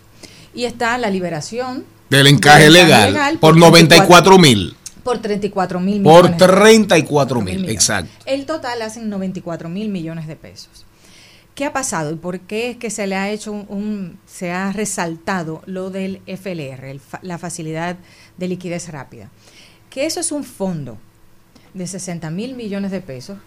Y 0.55 0.65
está 0.65 0.97
la 0.99 1.11
liberación 1.11 1.85
Del 2.11 2.29
encaje 2.29 2.63
del 2.71 2.75
legal, 2.75 3.39
por 3.41 3.55
34 3.57 4.37
94 4.37 4.39
mil. 4.39 4.77
Por 5.03 5.19
34 5.19 5.81
mil 5.81 5.99
millones. 5.99 6.21
Por 6.21 6.31
de 6.31 6.37
pesos. 6.37 6.55
34 6.61 7.41
mil, 7.41 7.69
exacto. 7.69 8.13
El 8.27 8.47
total 8.47 8.83
hacen 8.83 9.09
94 9.11 9.69
mil 9.69 9.89
millones 9.89 10.29
de 10.29 10.37
pesos. 10.37 10.87
¿Qué 11.57 11.65
ha 11.65 11.73
pasado 11.73 12.13
y 12.13 12.15
por 12.15 12.39
qué 12.39 12.71
es 12.71 12.77
que 12.77 12.91
se 12.91 13.09
le 13.09 13.17
ha 13.17 13.29
hecho 13.31 13.51
un, 13.51 13.67
un- 13.69 14.19
se 14.27 14.53
ha 14.53 14.71
resaltado 14.71 15.63
lo 15.67 15.91
del 15.91 16.21
FLR, 16.29 16.85
el 16.89 17.01
la 17.23 17.37
facilidad 17.37 17.97
de 18.39 18.47
liquidez 18.47 18.91
rápida? 18.91 19.29
Que 19.91 20.07
eso 20.07 20.21
es 20.21 20.31
un 20.31 20.45
fondo 20.45 20.99
de 21.75 21.85
60 21.89 22.31
mil 22.31 22.55
millones 22.55 22.93
de 22.93 23.01
pesos 23.01 23.39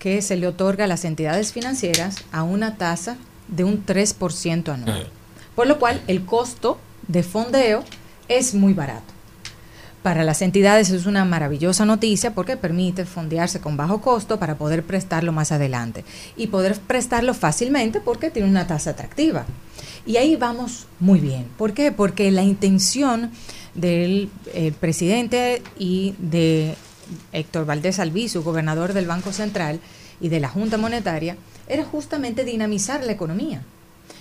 que 0.00 0.22
se 0.22 0.34
le 0.34 0.48
otorga 0.48 0.86
a 0.86 0.88
las 0.88 1.04
entidades 1.04 1.52
financieras 1.52 2.16
a 2.32 2.42
una 2.42 2.76
tasa 2.78 3.16
de 3.48 3.64
un 3.64 3.84
3% 3.84 4.72
anual. 4.72 5.08
Por 5.54 5.66
lo 5.66 5.78
cual 5.78 6.00
el 6.06 6.24
costo 6.24 6.78
de 7.08 7.22
fondeo 7.22 7.82
es 8.28 8.54
muy 8.54 8.74
barato. 8.74 9.18
Para 10.02 10.22
las 10.22 10.42
entidades 10.42 10.90
es 10.90 11.06
una 11.06 11.24
maravillosa 11.24 11.84
noticia 11.84 12.32
porque 12.34 12.56
permite 12.56 13.04
fondearse 13.04 13.60
con 13.60 13.76
bajo 13.76 14.00
costo 14.00 14.38
para 14.38 14.56
poder 14.56 14.84
prestarlo 14.84 15.32
más 15.32 15.50
adelante 15.50 16.04
y 16.36 16.46
poder 16.46 16.78
prestarlo 16.78 17.34
fácilmente 17.34 18.00
porque 18.00 18.30
tiene 18.30 18.48
una 18.48 18.66
tasa 18.66 18.90
atractiva. 18.90 19.44
Y 20.06 20.16
ahí 20.16 20.36
vamos 20.36 20.86
muy 21.00 21.18
bien. 21.18 21.46
¿Por 21.58 21.74
qué? 21.74 21.90
Porque 21.90 22.30
la 22.30 22.42
intención 22.42 23.32
del 23.74 24.30
eh, 24.54 24.72
presidente 24.78 25.62
y 25.78 26.14
de 26.18 26.76
Héctor 27.32 27.66
Valdés 27.66 27.98
Albizu, 27.98 28.42
gobernador 28.42 28.92
del 28.92 29.06
Banco 29.06 29.32
Central 29.32 29.80
y 30.20 30.28
de 30.28 30.40
la 30.40 30.48
Junta 30.48 30.78
Monetaria, 30.78 31.36
era 31.68 31.84
justamente 31.84 32.44
dinamizar 32.44 33.04
la 33.04 33.12
economía. 33.12 33.62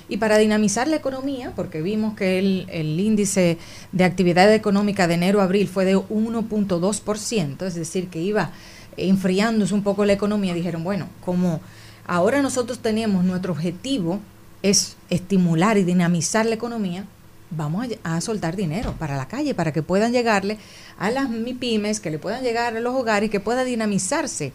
Y 0.10 0.18
para 0.18 0.38
dinamizar 0.38 0.88
la 0.88 0.95
economía, 0.95 1.52
porque 1.56 1.82
vimos 1.82 2.15
que 2.15 2.40
el, 2.40 2.68
el 2.69 2.99
índice 2.99 3.57
de 3.91 4.03
actividad 4.03 4.53
económica 4.53 5.07
de 5.07 5.15
enero 5.15 5.41
a 5.41 5.44
abril 5.44 5.68
fue 5.68 5.84
de 5.84 5.98
1.2%, 5.98 7.65
es 7.65 7.76
decir, 7.76 8.07
que 8.07 8.22
iba 8.22 8.52
enfriándose 8.95 9.74
un 9.74 9.84
poco 9.84 10.06
la 10.06 10.14
economía, 10.14 10.53
dijeron, 10.53 10.84
bueno, 10.84 11.07
como 11.24 11.60
Ahora 12.07 12.41
nosotros 12.41 12.80
tenemos 12.80 13.26
nuestro 13.26 13.52
objetivo 13.52 14.22
es 14.64 14.95
estimular 15.10 15.78
y 15.78 15.84
dinamizar 15.84 16.45
la 16.45 16.56
economía. 16.56 17.06
Vamos 17.49 17.86
a, 18.03 18.22
soltar 18.22 18.56
dinero 18.56 18.95
para 18.98 19.18
la 19.18 19.28
calle 19.28 19.53
para 19.53 19.74
que 19.74 19.84
puedan 19.84 20.14
llegarle 20.14 20.57
a 20.98 21.11
las 21.11 21.30
MIPIMES, 21.30 21.99
que 21.99 22.10
le 22.10 22.18
puedan 22.18 22.44
llegar 22.44 22.76
a 22.76 22.80
los 22.80 22.95
hogares 22.95 23.28
y 23.28 23.30
que 23.30 23.41
pueda 23.41 23.65
dinamizarse 23.65 24.53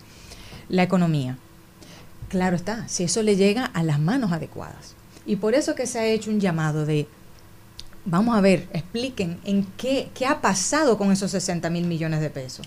la 0.70 0.82
economía. 0.82 1.36
Claro 2.32 2.56
está, 2.56 2.88
si 2.88 3.04
eso 3.04 3.22
le 3.22 3.36
llega 3.36 3.66
a 3.66 3.82
las 3.82 4.00
manos 4.00 4.32
adecuadas. 4.32 4.94
Y 5.26 5.36
por 5.36 5.54
eso 5.54 5.74
que 5.74 5.86
se 5.86 5.98
ha 5.98 6.06
hecho 6.06 6.30
un 6.30 6.40
llamado 6.40 6.86
de, 6.86 7.06
vamos 8.06 8.34
a 8.34 8.40
ver, 8.40 8.68
expliquen 8.72 9.38
en 9.44 9.66
qué, 9.76 10.08
qué 10.14 10.24
ha 10.24 10.40
pasado 10.40 10.96
con 10.96 11.12
esos 11.12 11.30
60 11.30 11.68
mil 11.68 11.84
millones 11.84 12.22
de 12.22 12.30
pesos. 12.30 12.66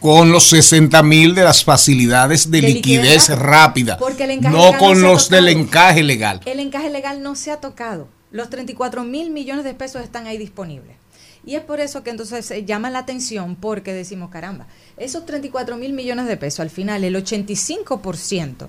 Con 0.00 0.30
los 0.30 0.50
60 0.50 1.02
mil 1.02 1.34
de 1.34 1.44
las 1.44 1.64
facilidades 1.64 2.50
de, 2.50 2.60
De 2.60 2.68
liquidez 2.68 3.30
rápida. 3.30 3.96
Porque 3.96 4.24
el 4.24 4.32
encaje 4.32 4.54
no 4.54 4.66
legal 4.66 4.78
con 4.78 5.00
no 5.00 5.12
los 5.12 5.30
del 5.30 5.48
encaje 5.48 6.02
legal. 6.02 6.42
El 6.44 6.60
encaje 6.60 6.90
legal 6.90 7.22
no 7.22 7.36
se 7.36 7.50
ha 7.50 7.56
tocado. 7.56 8.08
Los 8.32 8.50
34 8.50 9.02
mil 9.02 9.30
millones 9.30 9.64
de 9.64 9.72
pesos 9.72 10.02
están 10.02 10.26
ahí 10.26 10.36
disponibles. 10.36 10.94
Y 11.46 11.54
es 11.54 11.62
por 11.62 11.80
eso 11.80 12.02
que 12.02 12.10
entonces 12.10 12.44
se 12.44 12.66
llama 12.66 12.90
la 12.90 12.98
atención 12.98 13.56
porque 13.56 13.94
decimos, 13.94 14.28
caramba, 14.28 14.66
esos 14.98 15.24
34 15.24 15.78
mil 15.78 15.94
millones 15.94 16.26
de 16.26 16.36
pesos, 16.36 16.60
al 16.60 16.68
final 16.68 17.02
el 17.02 17.16
85% 17.16 18.68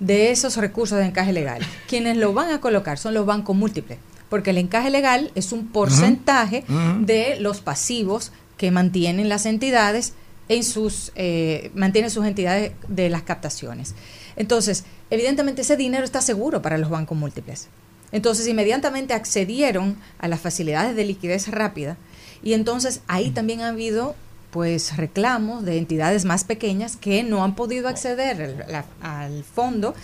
de 0.00 0.30
esos 0.30 0.56
recursos 0.56 0.98
de 0.98 1.06
encaje 1.06 1.32
legal, 1.32 1.62
quienes 1.88 2.16
lo 2.16 2.32
van 2.32 2.50
a 2.50 2.60
colocar 2.60 2.98
son 2.98 3.14
los 3.14 3.26
bancos 3.26 3.56
múltiples, 3.56 3.98
porque 4.28 4.50
el 4.50 4.58
encaje 4.58 4.90
legal 4.90 5.30
es 5.34 5.52
un 5.52 5.68
porcentaje 5.68 6.64
de 7.00 7.38
los 7.40 7.60
pasivos 7.60 8.32
que 8.56 8.70
mantienen 8.70 9.28
las 9.28 9.46
entidades 9.46 10.14
en 10.48 10.62
sus 10.62 11.12
eh, 11.14 11.70
mantienen 11.74 12.10
sus 12.10 12.26
entidades 12.26 12.72
de 12.88 13.08
las 13.08 13.22
captaciones. 13.22 13.94
Entonces, 14.36 14.84
evidentemente 15.10 15.62
ese 15.62 15.76
dinero 15.76 16.04
está 16.04 16.20
seguro 16.20 16.60
para 16.60 16.76
los 16.78 16.90
bancos 16.90 17.16
múltiples. 17.16 17.68
Entonces, 18.12 18.46
inmediatamente 18.46 19.14
accedieron 19.14 19.96
a 20.18 20.28
las 20.28 20.40
facilidades 20.40 20.94
de 20.96 21.04
liquidez 21.04 21.48
rápida 21.48 21.96
y 22.42 22.52
entonces 22.52 23.00
ahí 23.08 23.30
también 23.30 23.62
ha 23.62 23.68
habido 23.68 24.14
pues 24.54 24.96
reclamos 24.96 25.64
de 25.64 25.78
entidades 25.78 26.24
más 26.24 26.44
pequeñas 26.44 26.96
que 26.96 27.24
no 27.24 27.42
han 27.42 27.56
podido 27.56 27.88
acceder 27.88 28.40
al, 28.40 28.64
la- 28.72 28.84
al 29.02 29.42
fondo 29.42 29.96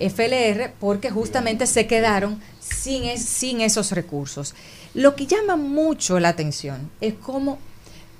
FLR 0.00 0.72
porque 0.80 1.10
justamente 1.10 1.66
se 1.66 1.86
quedaron 1.86 2.40
sin, 2.60 3.04
es- 3.04 3.22
sin 3.26 3.60
esos 3.60 3.92
recursos. 3.92 4.54
Lo 4.94 5.14
que 5.16 5.26
llama 5.26 5.56
mucho 5.56 6.18
la 6.18 6.30
atención 6.30 6.90
es 7.02 7.12
cómo 7.20 7.58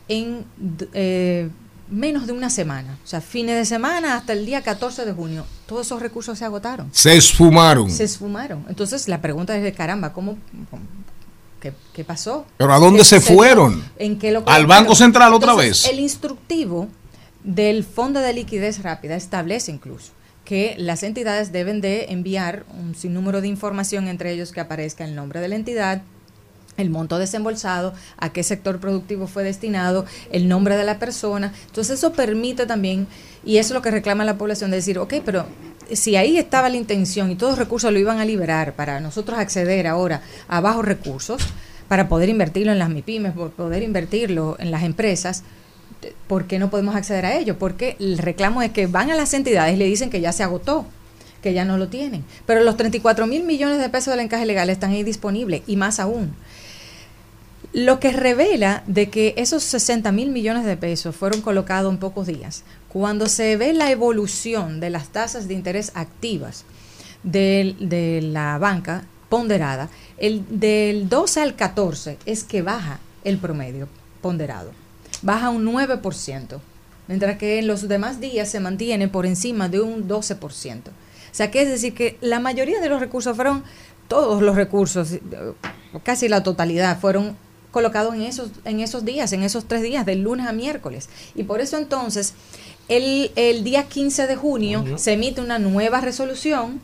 en 0.09 0.45
eh, 0.93 1.49
menos 1.91 2.27
de 2.27 2.33
una 2.35 2.51
semana, 2.51 2.99
o 3.03 3.07
sea, 3.07 3.23
fines 3.23 3.57
de 3.57 3.65
semana 3.65 4.17
hasta 4.17 4.35
el 4.35 4.45
día 4.45 4.61
14 4.63 5.07
de 5.07 5.13
junio, 5.13 5.47
todos 5.67 5.87
esos 5.87 6.03
recursos 6.03 6.39
se 6.39 6.45
agotaron. 6.45 6.91
Se 6.93 7.17
esfumaron. 7.17 7.91
Se 7.91 8.05
esfumaron. 8.05 8.67
Entonces 8.69 9.09
la 9.09 9.23
pregunta 9.23 9.57
es 9.57 9.63
de 9.63 9.73
caramba, 9.73 10.13
¿cómo, 10.13 10.37
cómo- 10.71 10.83
qué, 11.61 11.73
qué 11.93 12.05
pasó? 12.05 12.47
Pero 12.57 12.73
¿a 12.73 12.79
dónde 12.79 13.01
¿Qué 13.01 13.05
se 13.05 13.21
fueron? 13.21 13.85
¿En 13.97 14.19
qué 14.19 14.33
lo 14.33 14.43
Al? 14.47 14.67
Banco 14.67 14.95
Central 14.95 15.33
otra 15.35 15.53
Entonces, 15.53 15.83
vez. 15.85 15.93
El 15.93 16.01
instructivo 16.01 16.89
del 17.45 17.85
Fondo 17.85 18.21
de 18.21 18.33
Liquidez 18.33 18.83
Rápida 18.83 19.17
establece 19.17 19.71
incluso 19.71 20.13
que 20.45 20.75
las 20.79 21.03
entidades 21.05 21.53
deben 21.53 21.81
de 21.81 22.07
enviar 22.09 22.65
un 22.77 22.95
sinnúmero 22.97 23.41
de 23.41 23.49
información, 23.49 24.09
entre 24.09 24.33
ellos 24.33 24.51
que 24.51 24.61
aparezca 24.61 25.05
el 25.05 25.15
nombre 25.15 25.41
de 25.41 25.47
la 25.47 25.55
entidad, 25.55 26.03
el 26.77 26.91
monto 26.91 27.19
desembolsado, 27.19 27.95
a 28.17 28.33
qué 28.33 28.43
sector 28.43 28.81
productivo 28.81 29.27
fue 29.27 29.45
destinado, 29.45 30.07
el 30.33 30.49
nombre 30.49 30.77
de 30.77 30.85
la 30.85 30.99
persona. 30.99 31.53
Entonces 31.67 31.99
eso 31.99 32.13
permite 32.13 32.67
también, 32.67 33.07
y 33.45 33.59
eso 33.59 33.69
es 33.69 33.75
lo 33.75 33.83
que 33.83 33.91
reclama 33.91 34.25
la 34.25 34.39
población, 34.39 34.71
de 34.71 34.79
decir, 34.79 34.99
ok, 34.99 35.15
pero 35.25 35.47
si 35.93 36.17
ahí 36.17 36.39
estaba 36.39 36.69
la 36.69 36.77
intención 36.77 37.31
y 37.31 37.37
todos 37.37 37.53
los 37.53 37.59
recursos 37.59 37.93
lo 37.93 37.99
iban 37.99 38.19
a 38.19 38.25
liberar 38.25 38.75
para 38.75 39.01
nosotros 39.01 39.39
acceder 39.39 39.87
ahora 39.87 40.23
a 40.49 40.61
bajos 40.61 40.85
recursos, 40.85 41.43
para 41.89 42.09
poder 42.09 42.29
invertirlo 42.29 42.71
en 42.71 42.79
las 42.79 42.89
MIPIMES, 42.89 43.33
por 43.33 43.51
poder 43.51 43.83
invertirlo 43.83 44.57
en 44.61 44.71
las 44.71 44.85
empresas, 44.85 45.43
¿por 46.29 46.47
qué 46.47 46.59
no 46.59 46.71
podemos 46.71 46.95
acceder 46.95 47.27
a 47.27 47.37
ello? 47.37 47.59
Porque 47.59 47.97
el 47.99 48.19
reclamo 48.19 48.63
es 48.63 48.71
que 48.71 48.87
van 48.87 49.11
a 49.11 49.17
las 49.17 49.35
entidades 49.35 49.75
y 49.75 49.77
le 49.77 49.87
dicen 49.87 50.11
que 50.11 50.21
ya 50.21 50.33
se 50.33 50.43
agotó, 50.43 50.87
que 51.43 51.53
ya 51.53 51.65
no 51.65 51.79
lo 51.79 51.89
tienen. 51.89 52.25
Pero 52.47 52.63
los 52.63 52.77
34 52.77 53.27
mil 53.27 53.45
millones 53.45 53.79
de 53.79 53.89
pesos 53.89 54.13
del 54.13 54.25
encaje 54.25 54.47
legal 54.47 54.71
están 54.71 54.93
ahí 54.93 55.03
disponibles 55.03 55.63
y 55.67 55.77
más 55.77 55.99
aún. 56.01 56.33
Lo 57.73 58.01
que 58.01 58.13
revela 58.13 58.83
de 58.87 59.11
que 59.11 59.35
esos 59.37 59.63
60 59.63 60.11
mil 60.13 60.31
millones 60.31 60.65
de 60.65 60.77
pesos 60.77 61.15
fueron 61.15 61.41
colocados 61.41 61.93
en 61.93 61.99
pocos 61.99 62.27
días, 62.27 62.65
cuando 62.93 63.27
se 63.27 63.57
ve 63.57 63.73
la 63.73 63.91
evolución 63.91 64.81
de 64.81 64.91
las 64.91 65.09
tasas 65.09 65.47
de 65.49 65.55
interés 65.55 65.93
activas 65.95 66.65
del- 67.23 67.77
de, 67.89 68.21
la 68.23 68.59
banca 68.59 69.05
ponderada, 69.29 69.89
el, 70.19 70.45
del 70.61 71.09
12 71.09 71.41
al 71.41 71.55
14 71.57 72.19
es 72.27 72.45
que 72.45 72.63
baja 72.63 72.99
el 73.25 73.39
promedio 73.39 73.89
ponderado, 74.23 74.73
baja 75.23 75.51
un 75.51 75.65
9%, 75.65 76.59
mientras 77.07 77.39
que 77.39 77.59
en 77.61 77.67
los 77.69 77.87
demás 77.89 78.21
días 78.21 78.49
se 78.49 78.61
mantiene 78.61 79.07
por 79.09 79.25
encima 79.27 79.69
de 79.69 79.81
un 79.81 80.09
12%. 80.09 80.79
O 80.89 80.91
sea, 81.33 81.51
que 81.51 81.63
es 81.63 81.69
decir 81.69 81.95
que 81.95 82.19
la 82.21 82.41
mayoría 82.41 82.81
de 82.81 82.89
los 82.89 82.99
recursos 83.01 83.37
fueron, 83.37 83.63
todos 84.09 84.43
los 84.43 84.57
recursos, 84.57 85.11
casi 86.03 86.29
la 86.29 86.43
totalidad, 86.43 86.99
fueron 86.99 87.37
colocados 87.71 88.15
en 88.15 88.23
esos, 88.23 88.51
en 88.65 88.81
esos 88.81 89.05
días, 89.05 89.33
en 89.33 89.45
esos 89.45 89.67
tres 89.69 89.81
días, 89.83 90.05
del 90.05 90.23
lunes 90.23 90.49
a 90.49 90.53
miércoles. 90.53 91.09
Y 91.37 91.45
por 91.45 91.61
eso 91.61 91.77
entonces, 91.79 92.35
el, 92.91 93.31
el 93.37 93.65
día 93.65 93.85
15 93.85 94.27
de 94.27 94.37
junio 94.37 94.85
se 94.99 95.13
emite 95.13 95.41
una 95.41 95.59
nueva 95.59 96.01
resolución 96.01 96.81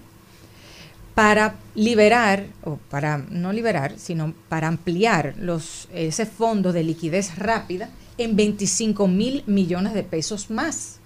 para 1.15 1.57
liberar, 1.74 2.47
o 2.62 2.77
para 2.91 3.19
no 3.19 3.53
liberar, 3.53 3.95
sino 3.99 4.33
para 4.49 4.69
ampliar 4.69 5.35
los, 5.39 5.89
ese 5.93 6.24
fondo 6.27 6.73
de 6.73 6.85
liquidez 6.85 7.37
rápida 7.39 7.91
en 8.19 8.37
25 8.37 9.09
mil 9.09 9.43
millones 9.47 9.95
de 9.95 10.05
pesos 10.05 10.49
más. 10.51 10.99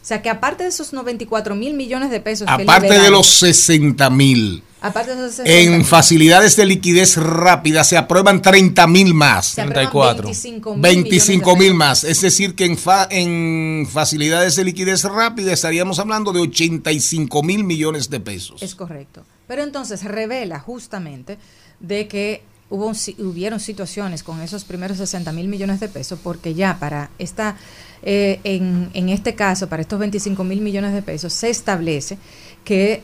O 0.00 0.04
sea 0.08 0.22
que 0.22 0.30
aparte 0.30 0.62
de 0.62 0.68
esos 0.68 0.92
94 0.92 1.54
mil 1.54 1.74
millones 1.74 2.10
de 2.10 2.20
pesos 2.20 2.46
que 2.46 2.62
Aparte 2.62 2.98
de 2.98 3.10
los 3.10 3.26
60 3.26 4.08
mil. 4.10 4.62
Aparte 4.80 5.14
de 5.14 5.26
esos 5.26 5.38
En 5.40 5.46
60,000, 5.46 5.84
facilidades 5.84 6.56
de 6.56 6.66
liquidez 6.66 7.16
rápida 7.16 7.84
se 7.84 7.96
aprueban 7.96 8.40
30 8.42 8.86
mil 8.86 9.14
más. 9.14 9.46
Se 9.48 9.60
aprueban 9.62 10.16
25,000 10.16 10.80
25 10.82 11.56
millones 11.56 11.58
de 11.58 11.64
mil 11.70 11.74
más. 11.74 12.04
Es 12.04 12.20
decir, 12.20 12.54
que 12.54 12.64
en, 12.64 12.76
fa- 12.78 13.08
en 13.10 13.86
facilidades 13.90 14.56
de 14.56 14.64
liquidez 14.64 15.04
rápida 15.04 15.52
estaríamos 15.52 15.98
hablando 15.98 16.32
de 16.32 16.40
85 16.40 17.42
mil 17.42 17.64
millones 17.64 18.10
de 18.10 18.20
pesos. 18.20 18.62
Es 18.62 18.74
correcto. 18.74 19.24
Pero 19.46 19.62
entonces 19.62 20.04
revela 20.04 20.60
justamente 20.60 21.38
de 21.80 22.06
que 22.06 22.42
hubo, 22.70 22.92
hubieron 23.18 23.60
situaciones 23.60 24.22
con 24.22 24.40
esos 24.42 24.64
primeros 24.64 24.98
60 24.98 25.32
mil 25.32 25.48
millones 25.48 25.80
de 25.80 25.88
pesos, 25.88 26.18
porque 26.22 26.52
ya 26.54 26.78
para 26.78 27.10
esta, 27.18 27.56
eh, 28.02 28.40
en, 28.44 28.90
en 28.92 29.08
este 29.08 29.34
caso, 29.34 29.68
para 29.68 29.80
estos 29.82 29.98
25 29.98 30.44
mil 30.44 30.60
millones 30.60 30.92
de 30.92 31.00
pesos, 31.02 31.32
se 31.32 31.48
establece 31.48 32.18
que 32.64 33.02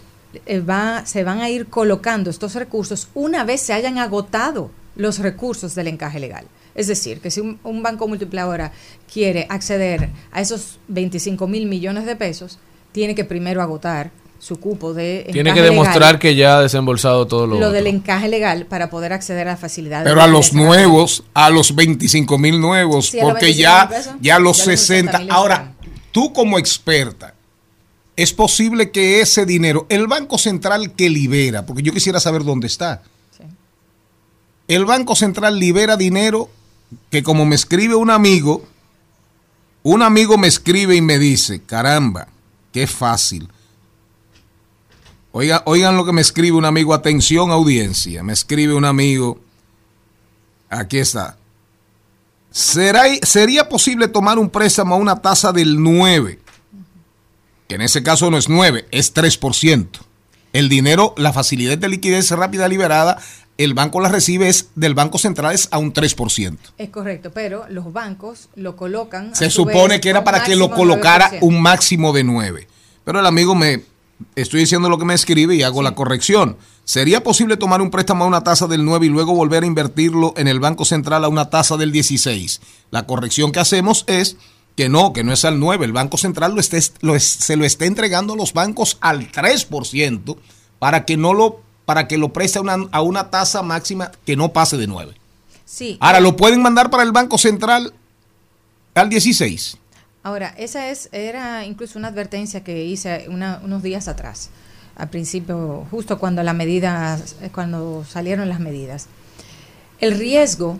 va, 0.69 1.05
se 1.07 1.25
van 1.25 1.41
a 1.41 1.51
ir 1.51 1.67
colocando 1.67 2.31
estos 2.31 2.55
recursos 2.55 3.09
una 3.15 3.45
vez 3.45 3.61
se 3.61 3.73
hayan 3.73 3.99
agotado 3.99 4.71
los 4.97 5.19
recursos 5.19 5.75
del 5.75 5.89
encaje 5.89 6.21
legal. 6.21 6.47
Es 6.75 6.87
decir, 6.89 7.21
que 7.21 7.31
si 7.31 7.41
un, 7.41 7.59
un 7.63 7.83
banco 7.83 8.09
múltiple 8.09 8.41
ahora 8.41 8.73
quiere 9.13 9.47
acceder 9.49 10.11
a 10.33 10.41
esos 10.41 10.79
25 10.89 11.47
mil 11.47 11.67
millones 11.67 12.05
de 12.07 12.17
pesos, 12.17 12.59
tiene 12.93 13.15
que 13.15 13.25
primero 13.25 13.63
agotar 13.63 14.11
su 14.39 14.61
cupo 14.61 14.93
de 14.93 15.27
Tiene 15.33 15.51
encaje 15.51 15.63
que 15.63 15.71
demostrar 15.71 15.97
legal, 15.97 16.19
que 16.19 16.35
ya 16.35 16.59
ha 16.59 16.63
desembolsado 16.63 17.27
todo 17.27 17.47
lo, 17.47 17.55
lo 17.55 17.57
otro. 17.57 17.73
del 17.73 17.87
encaje 17.87 18.29
legal 18.29 18.67
para 18.67 18.91
poder 18.91 19.13
acceder 19.13 19.49
a 19.49 19.53
la 19.53 19.57
facilidad. 19.57 20.05
Pero 20.05 20.21
a 20.21 20.27
los 20.27 20.53
nuevos, 20.53 21.25
a 21.33 21.49
los 21.49 21.75
25 21.75 22.37
mil 22.39 22.61
nuevos, 22.61 23.07
Sí, 23.09 23.19
porque 23.23 23.47
25,000 23.47 23.57
ya, 23.57 23.89
pesos, 23.89 24.05
ya 24.21 24.39
los 24.39 24.59
ya 24.59 24.65
los 24.65 24.79
60. 24.81 25.13
60,000 25.13 25.31
Ahora, 25.31 25.73
tú 26.13 26.33
como 26.33 26.59
experta, 26.59 27.34
es 28.17 28.33
posible 28.33 28.91
que 28.91 29.21
ese 29.21 29.45
dinero, 29.45 29.87
el 29.89 30.07
Banco 30.07 30.39
Central 30.39 30.93
que 30.93 31.11
libera, 31.11 31.67
porque 31.67 31.83
yo 31.83 31.93
quisiera 31.93 32.21
saber 32.21 32.45
dónde 32.45 32.67
está. 32.67 33.03
El 34.69 34.85
Banco 34.85 35.15
Central 35.15 35.59
libera 35.59 35.97
dinero 35.97 36.49
que 37.11 37.23
como 37.23 37.45
me 37.45 37.55
escribe 37.55 37.95
un 37.97 38.11
amigo, 38.11 38.65
un 39.83 40.03
amigo 40.03 40.39
me 40.39 40.49
escribe 40.49 40.97
y 40.97 41.01
me 41.01 41.19
dice, 41.19 41.63
caramba, 41.63 42.29
qué 42.73 42.87
fácil. 42.87 43.49
Oiga, 45.33 45.63
oigan 45.67 45.97
lo 45.97 46.07
que 46.07 46.13
me 46.13 46.21
escribe 46.21 46.57
un 46.57 46.65
amigo, 46.65 46.95
atención 46.95 47.51
audiencia, 47.51 48.23
me 48.23 48.33
escribe 48.33 48.75
un 48.75 48.85
amigo, 48.85 49.41
aquí 50.71 50.99
está. 50.99 51.37
¿Será, 52.53 53.03
¿Sería 53.23 53.69
posible 53.69 54.07
tomar 54.07 54.39
un 54.39 54.49
préstamo 54.49 54.95
a 54.95 54.99
una 54.99 55.17
tasa 55.17 55.53
del 55.53 55.83
9? 55.83 56.44
Que 57.69 57.77
en 57.77 57.81
ese 57.81 58.03
caso 58.03 58.31
no 58.31 58.39
es 58.39 58.49
9, 58.49 58.87
es 58.91 59.15
3%. 59.15 59.89
El 60.53 60.69
dinero, 60.69 61.15
la 61.17 61.33
facilidad 61.33 61.79
de 61.79 61.89
liquidez 61.89 62.31
rápida 62.31 62.69
liberada, 62.69 63.19
el 63.57 63.75
banco 63.75 64.01
la 64.01 64.09
recibe 64.09 64.49
es 64.49 64.71
del 64.75 64.95
Banco 64.95 65.19
Central 65.19 65.55
es 65.55 65.69
a 65.71 65.79
un 65.79 65.93
3%. 65.93 66.59
Es 66.79 66.91
correcto, 66.91 67.31
pero 67.33 67.67
los 67.69 67.93
bancos 67.93 68.49
lo 68.57 68.77
colocan. 68.77 69.35
Se 69.35 69.51
su 69.51 69.63
supone 69.63 69.95
vez, 69.95 70.01
que 70.01 70.11
era 70.11 70.25
para 70.25 70.43
que 70.43 70.57
lo 70.57 70.71
colocara 70.71 71.31
9%. 71.31 71.39
un 71.43 71.63
máximo 71.63 72.13
de 72.13 72.25
9. 72.25 72.69
Pero 73.05 73.21
el 73.21 73.27
amigo 73.27 73.55
me, 73.55 73.83
Estoy 74.37 74.61
diciendo 74.61 74.89
lo 74.89 74.99
que 74.99 75.05
me 75.05 75.15
escribe 75.15 75.55
y 75.55 75.63
hago 75.63 75.83
la 75.83 75.95
corrección. 75.95 76.57
¿Sería 76.85 77.23
posible 77.23 77.57
tomar 77.57 77.81
un 77.81 77.91
préstamo 77.91 78.25
a 78.25 78.27
una 78.27 78.43
tasa 78.43 78.67
del 78.67 78.85
9 78.85 79.07
y 79.07 79.09
luego 79.09 79.35
volver 79.35 79.63
a 79.63 79.67
invertirlo 79.67 80.35
en 80.37 80.49
el 80.49 80.61
Banco 80.61 80.85
Central 80.85 81.25
a 81.25 81.29
una 81.29 81.51
tasa 81.51 81.77
del 81.77 81.93
16? 81.93 82.61
La 82.91 83.07
corrección 83.07 83.53
que 83.53 83.61
hacemos 83.61 84.05
es 84.07 84.37
que 84.77 84.89
no, 84.89 85.13
que 85.13 85.23
no 85.25 85.33
es 85.33 85.45
al 85.45 85.59
9. 85.61 85.85
El 85.87 85.93
Banco 85.93 86.17
Central 86.17 86.55
lo 86.55 86.61
esté- 86.61 86.93
lo 87.01 87.15
es- 87.15 87.25
se 87.25 87.57
lo 87.57 87.65
está 87.65 87.85
entregando 87.87 88.33
a 88.35 88.37
los 88.37 88.53
bancos 88.53 88.99
al 89.01 89.31
3% 89.31 90.37
para 90.79 91.05
que 91.05 91.17
no 91.17 91.35
lo 91.35 91.63
para 91.85 92.09
que 92.09 92.17
lo 92.17 92.33
preste 92.33 92.59
a 92.59 92.63
una, 92.63 92.77
a 92.93 93.03
una 93.03 93.29
tasa 93.31 93.63
máxima 93.63 94.11
que 94.25 94.37
no 94.37 94.55
pase 94.55 94.79
de 94.79 94.87
9. 94.87 95.15
Sí. 95.67 95.99
Ahora 96.01 96.19
lo 96.21 96.35
pueden 96.35 96.63
mandar 96.63 96.89
para 96.89 97.03
el 97.03 97.13
Banco 97.13 97.37
Central 97.37 97.93
al 98.95 99.11
16. 99.11 99.77
Ahora, 100.23 100.55
esa 100.57 100.89
es 100.89 101.11
era 101.13 101.67
incluso 101.67 101.99
una 101.99 102.09
advertencia 102.09 102.65
que 102.65 102.85
hice 102.87 103.27
una- 103.29 103.61
unos 103.63 103.83
días 103.83 104.09
atrás, 104.09 104.49
al 104.97 105.11
principio, 105.11 105.87
justo 105.91 106.19
cuando 106.19 106.43
la 106.43 106.55
medida, 106.55 107.21
cuando 107.53 108.03
salieron 108.09 108.49
las 108.49 108.61
medidas. 108.61 109.09
El 110.01 110.17
riesgo 110.19 110.79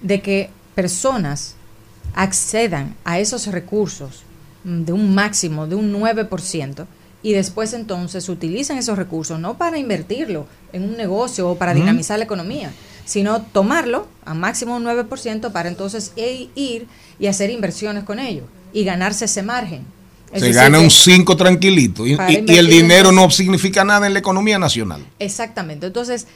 de 0.00 0.22
que 0.22 0.50
personas 0.76 1.55
accedan 2.16 2.94
a 3.04 3.20
esos 3.20 3.46
recursos 3.46 4.22
mm, 4.64 4.82
de 4.82 4.92
un 4.92 5.14
máximo 5.14 5.66
de 5.68 5.76
un 5.76 5.92
9% 5.92 6.86
y 7.22 7.32
después 7.32 7.72
entonces 7.72 8.28
utilizan 8.28 8.78
esos 8.78 8.96
recursos 8.98 9.38
no 9.38 9.56
para 9.56 9.78
invertirlo 9.78 10.46
en 10.72 10.82
un 10.84 10.96
negocio 10.96 11.48
o 11.48 11.56
para 11.56 11.74
dinamizar 11.74 12.18
la 12.18 12.24
economía, 12.24 12.70
sino 13.04 13.40
tomarlo 13.42 14.06
a 14.24 14.34
máximo 14.34 14.76
un 14.76 14.84
9% 14.84 15.50
para 15.52 15.68
entonces 15.68 16.12
e- 16.16 16.48
ir 16.54 16.86
y 17.18 17.26
hacer 17.28 17.50
inversiones 17.50 18.04
con 18.04 18.18
ello 18.18 18.42
y 18.72 18.84
ganarse 18.84 19.24
ese 19.26 19.42
margen. 19.42 19.82
Es 20.32 20.42
Se 20.42 20.52
gana 20.52 20.80
un 20.80 20.90
5 20.90 21.36
tranquilito 21.36 22.06
y, 22.06 22.16
Para 22.16 22.32
y- 22.32 22.44
y 22.46 22.56
el 22.56 22.68
dinero 22.68 23.12
no 23.12 23.30
significa 23.30 23.84
nada 23.84 24.06
en 24.06 24.12
la 24.12 24.18
economía 24.18 24.58
nacional. 24.58 25.04
Exactamente. 25.18 25.86
Entonces, 25.86 26.26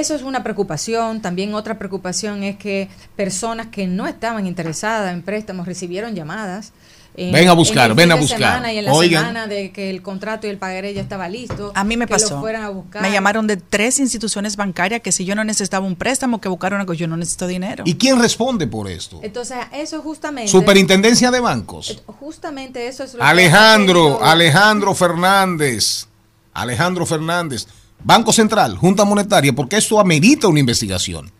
eso 0.00 0.14
es 0.14 0.22
una 0.22 0.42
preocupación. 0.42 1.20
También 1.22 1.54
otra 1.54 1.78
preocupación 1.78 2.42
es 2.42 2.56
que 2.56 2.88
personas 3.16 3.68
que 3.68 3.86
no 3.86 4.06
estaban 4.06 4.46
interesadas 4.46 5.12
en 5.12 5.22
préstamos 5.22 5.66
recibieron 5.66 6.14
llamadas. 6.14 6.72
en- 7.16 7.30
Ven 7.30 7.48
a 7.48 7.52
buscar, 7.52 7.84
en 7.84 7.90
el 7.92 7.96
ven 7.96 8.10
a 8.10 8.14
buscar. 8.16 8.38
semana 8.40 8.72
y 8.72 8.78
en 8.78 8.86
la 8.86 8.92
Oigan. 8.92 9.22
semana 9.22 9.46
de 9.46 9.70
que 9.70 9.88
el 9.88 10.02
contrato 10.02 10.48
y 10.48 10.50
el 10.50 10.58
pagaré 10.58 10.94
ya 10.94 11.00
estaba 11.00 11.28
listo. 11.28 11.70
A 11.76 11.84
mí 11.84 11.96
me 11.96 12.06
que 12.06 12.14
lo 12.14 12.18
pasó. 12.18 12.40
fueran 12.40 12.64
a 12.64 12.70
buscar. 12.70 13.02
Me 13.02 13.12
llamaron 13.12 13.46
de 13.46 13.56
tres 13.56 14.00
instituciones 14.00 14.56
bancarias 14.56 15.00
que 15.00 15.12
si 15.12 15.24
yo 15.24 15.36
no 15.36 15.44
necesitaba 15.44 15.86
un 15.86 15.94
préstamo, 15.94 16.40
que 16.40 16.48
buscaron 16.48 16.80
algo, 16.80 16.92
yo 16.92 17.06
no 17.06 17.16
necesito 17.16 17.46
dinero. 17.46 17.84
¿Y 17.86 17.94
quién 17.94 18.18
responde 18.20 18.66
por 18.66 18.90
esto? 18.90 19.20
Entonces, 19.22 19.58
eso 19.72 20.02
justamente. 20.02 20.50
Superintendencia 20.50 21.30
de 21.30 21.38
Bancos. 21.38 22.02
Justamente 22.18 22.88
eso 22.88 23.04
es 23.04 23.14
lo 23.14 23.22
Alejandro, 23.22 24.20
Alejandro 24.24 24.92
Fernández. 24.92 26.08
Alejandro 26.52 27.06
Fernández. 27.06 27.68
Banco 28.04 28.32
Central, 28.32 28.76
Junta 28.76 29.04
Monetaria, 29.04 29.52
porque 29.54 29.76
esto 29.78 29.98
amerita 29.98 30.46
una 30.48 30.60
investigación. 30.60 31.30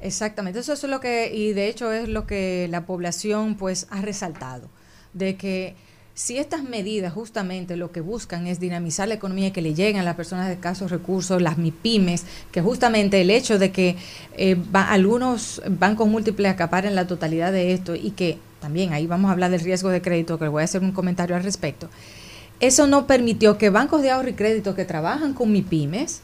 Exactamente, 0.00 0.58
eso 0.58 0.72
es 0.72 0.82
lo 0.84 1.00
que, 1.00 1.32
y 1.34 1.52
de 1.52 1.68
hecho 1.68 1.92
es 1.92 2.08
lo 2.08 2.26
que 2.26 2.66
la 2.70 2.84
población 2.86 3.54
pues 3.56 3.86
ha 3.90 4.00
resaltado, 4.02 4.68
de 5.12 5.36
que 5.36 5.76
si 6.14 6.36
estas 6.38 6.62
medidas 6.62 7.12
justamente 7.12 7.76
lo 7.76 7.90
que 7.90 8.00
buscan 8.00 8.46
es 8.46 8.60
dinamizar 8.60 9.08
la 9.08 9.14
economía, 9.14 9.52
que 9.52 9.62
le 9.62 9.74
lleguen 9.74 9.96
a 9.96 10.02
las 10.02 10.14
personas 10.14 10.46
de 10.46 10.54
escasos 10.54 10.90
recursos, 10.90 11.42
las 11.42 11.58
MIPIMES, 11.58 12.24
que 12.52 12.62
justamente 12.62 13.20
el 13.20 13.30
hecho 13.30 13.58
de 13.58 13.72
que 13.72 13.96
eh, 14.36 14.54
va- 14.54 14.90
algunos 14.90 15.60
bancos 15.68 16.06
múltiples 16.08 16.52
acaparen 16.52 16.94
la 16.94 17.06
totalidad 17.06 17.50
de 17.52 17.72
esto 17.72 17.94
y 17.96 18.10
que 18.12 18.38
también 18.60 18.92
ahí 18.92 19.06
vamos 19.06 19.28
a 19.28 19.32
hablar 19.32 19.50
del 19.50 19.60
riesgo 19.60 19.88
de 19.88 20.00
crédito, 20.02 20.38
que 20.38 20.48
voy 20.48 20.62
a 20.62 20.64
hacer 20.64 20.82
un 20.82 20.92
comentario 20.92 21.34
al 21.34 21.42
respecto, 21.42 21.90
eso 22.66 22.86
no 22.86 23.06
permitió 23.06 23.58
que 23.58 23.68
bancos 23.68 24.00
de 24.00 24.10
ahorro 24.10 24.30
y 24.30 24.34
crédito 24.34 24.74
que 24.74 24.86
trabajan 24.86 25.34
con 25.34 25.52
MIPIMES, 25.52 26.22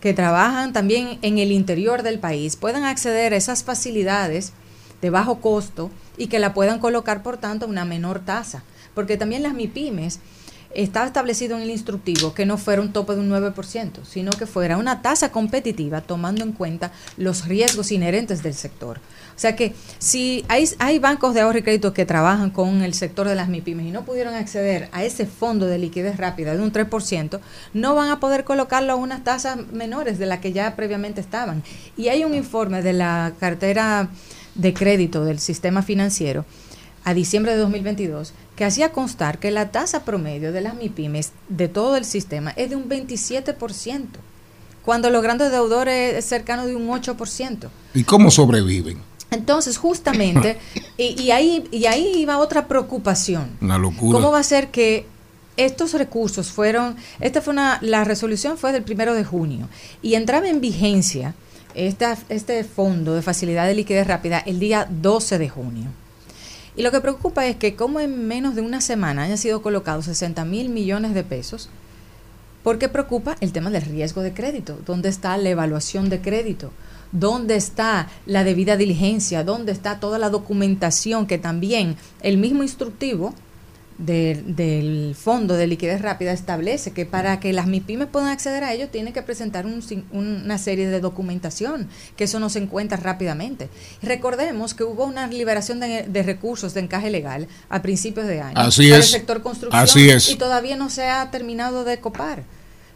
que 0.00 0.14
trabajan 0.14 0.72
también 0.72 1.18
en 1.20 1.38
el 1.38 1.52
interior 1.52 2.02
del 2.02 2.18
país, 2.18 2.56
puedan 2.56 2.84
acceder 2.84 3.34
a 3.34 3.36
esas 3.36 3.62
facilidades 3.62 4.52
de 5.02 5.10
bajo 5.10 5.40
costo 5.40 5.90
y 6.16 6.28
que 6.28 6.38
la 6.38 6.54
puedan 6.54 6.78
colocar, 6.78 7.22
por 7.22 7.36
tanto, 7.36 7.66
a 7.66 7.68
una 7.68 7.84
menor 7.84 8.20
tasa. 8.20 8.62
Porque 8.94 9.18
también 9.18 9.42
las 9.42 9.52
MIPIMES 9.52 10.20
estaba 10.74 11.06
establecido 11.06 11.56
en 11.56 11.62
el 11.62 11.70
instructivo 11.70 12.32
que 12.32 12.46
no 12.46 12.56
fuera 12.56 12.80
un 12.80 12.92
tope 12.92 13.14
de 13.14 13.20
un 13.20 13.30
9%, 13.30 14.04
sino 14.04 14.30
que 14.30 14.46
fuera 14.46 14.78
una 14.78 15.02
tasa 15.02 15.30
competitiva 15.30 16.00
tomando 16.00 16.42
en 16.42 16.52
cuenta 16.52 16.92
los 17.16 17.46
riesgos 17.46 17.92
inherentes 17.92 18.42
del 18.42 18.54
sector. 18.54 19.00
O 19.34 19.38
sea 19.38 19.56
que 19.56 19.74
si 19.98 20.44
hay, 20.48 20.98
bancos 20.98 21.34
de 21.34 21.40
ahorro 21.40 21.58
y 21.58 21.62
crédito 21.62 21.92
que 21.92 22.06
trabajan 22.06 22.50
con 22.50 22.82
el 22.82 22.94
sector 22.94 23.28
de 23.28 23.34
las 23.34 23.48
MIPIMES 23.48 23.86
y 23.86 23.90
no 23.90 24.04
pudieron 24.04 24.34
acceder 24.34 24.88
a 24.92 25.04
ese 25.04 25.26
fondo 25.26 25.66
de 25.66 25.78
liquidez 25.78 26.16
rápida 26.16 26.54
de 26.54 26.62
un 26.62 26.72
3%, 26.72 27.40
no 27.72 27.94
van 27.94 28.10
a 28.10 28.20
poder 28.20 28.44
colocarlo 28.44 28.92
a 28.92 28.96
unas 28.96 29.24
tasas 29.24 29.56
menores 29.72 30.18
de 30.18 30.26
las 30.26 30.40
que 30.40 30.52
ya 30.52 30.76
previamente 30.76 31.20
estaban. 31.20 31.62
Y 31.96 32.08
hay 32.08 32.24
un 32.24 32.34
informe 32.34 32.82
de 32.82 32.92
la 32.92 33.32
cartera 33.40 34.08
de 34.54 34.74
crédito 34.74 35.24
del 35.24 35.38
sistema 35.38 35.82
financiero 35.82 36.44
a 37.04 37.14
diciembre 37.14 37.52
de 37.52 37.58
2022 37.58 38.32
que 38.56 38.64
hacía 38.64 38.92
constar 38.92 39.38
que 39.38 39.50
la 39.50 39.70
tasa 39.70 40.04
promedio 40.04 40.52
de 40.52 40.60
las 40.60 40.74
MIPIMES 40.74 41.32
de 41.48 41.68
todo 41.68 41.96
el 41.96 42.04
sistema 42.04 42.52
es 42.56 42.70
de 42.70 42.76
un 42.76 42.88
27%, 42.88 44.06
cuando 44.84 45.10
los 45.10 45.22
grandes 45.22 45.50
deudores 45.50 46.16
es 46.16 46.24
cercano 46.24 46.66
de 46.66 46.76
un 46.76 46.88
8%. 46.88 47.68
¿Y 47.94 48.04
cómo 48.04 48.30
sobreviven? 48.30 48.98
Entonces, 49.32 49.76
justamente, 49.76 50.58
y, 50.96 51.20
y 51.20 51.30
ahí, 51.32 51.64
y 51.72 51.86
ahí 51.86 52.12
iba 52.18 52.38
otra 52.38 52.68
preocupación. 52.68 53.56
Una 53.60 53.78
locura. 53.78 54.18
¿Cómo 54.18 54.30
va 54.30 54.38
a 54.38 54.44
ser 54.44 54.70
que 54.70 55.06
estos 55.56 55.92
recursos 55.94 56.50
fueron, 56.50 56.96
esta 57.20 57.42
fue 57.42 57.52
una, 57.52 57.78
la 57.82 58.04
resolución 58.04 58.56
fue 58.56 58.72
del 58.72 58.82
primero 58.82 59.14
de 59.14 59.24
junio 59.24 59.68
y 60.00 60.14
entraba 60.14 60.48
en 60.48 60.60
vigencia 60.60 61.34
esta, 61.74 62.16
este 62.28 62.64
fondo 62.64 63.14
de 63.14 63.22
facilidad 63.22 63.66
de 63.66 63.74
liquidez 63.74 64.06
rápida 64.06 64.38
el 64.38 64.58
día 64.58 64.86
12 64.90 65.38
de 65.38 65.48
junio. 65.48 65.90
Y 66.74 66.82
lo 66.82 66.90
que 66.90 67.00
preocupa 67.00 67.46
es 67.46 67.56
que 67.56 67.76
como 67.76 68.00
en 68.00 68.26
menos 68.26 68.54
de 68.54 68.62
una 68.62 68.80
semana 68.80 69.24
hayan 69.24 69.36
sido 69.36 69.60
colocados 69.60 70.06
60 70.06 70.44
mil 70.46 70.70
millones 70.70 71.12
de 71.12 71.22
pesos, 71.22 71.68
porque 72.62 72.88
preocupa 72.88 73.36
el 73.40 73.52
tema 73.52 73.70
del 73.70 73.82
riesgo 73.82 74.22
de 74.22 74.32
crédito. 74.32 74.78
¿Dónde 74.86 75.08
está 75.08 75.36
la 75.36 75.50
evaluación 75.50 76.08
de 76.08 76.20
crédito? 76.20 76.72
¿Dónde 77.12 77.56
está 77.56 78.08
la 78.26 78.42
debida 78.42 78.76
diligencia? 78.76 79.44
¿Dónde 79.44 79.72
está 79.72 80.00
toda 80.00 80.18
la 80.18 80.30
documentación 80.30 81.26
que 81.26 81.38
también 81.38 81.96
el 82.22 82.38
mismo 82.38 82.62
instructivo 82.62 83.34
de- 83.98 84.42
del 84.46 85.14
Fondo 85.14 85.54
de 85.54 85.66
Liquidez 85.66 86.00
Rápida 86.00 86.32
establece 86.32 86.92
que 86.92 87.04
para 87.06 87.38
que 87.38 87.52
las 87.52 87.66
MIPIMES 87.66 88.08
puedan 88.08 88.30
acceder 88.30 88.64
a 88.64 88.72
ello 88.72 88.88
tienen 88.88 89.12
que 89.12 89.22
presentar 89.22 89.66
un 89.66 89.82
una 90.12 90.56
serie 90.58 90.88
de 90.88 90.98
documentación, 91.00 91.88
que 92.16 92.24
eso 92.24 92.40
no 92.40 92.48
se 92.48 92.58
encuentra 92.58 92.96
rápidamente. 92.96 93.68
Recordemos 94.02 94.72
que 94.74 94.82
hubo 94.84 95.04
una 95.04 95.26
liberación 95.26 95.78
de, 95.78 96.04
de 96.08 96.22
recursos 96.22 96.72
de 96.74 96.80
encaje 96.80 97.10
legal 97.10 97.46
a 97.68 97.82
principios 97.82 98.26
de 98.26 98.40
año 98.40 98.54
Así 98.58 98.88
para 98.88 98.98
es. 99.00 99.06
el 99.06 99.10
sector 99.20 99.42
construcción 99.42 99.82
Así 99.84 100.08
es. 100.10 100.30
y 100.30 100.36
todavía 100.36 100.74
no 100.76 100.88
se 100.88 101.04
ha 101.08 101.30
terminado 101.30 101.84
de 101.84 102.00
copar. 102.00 102.42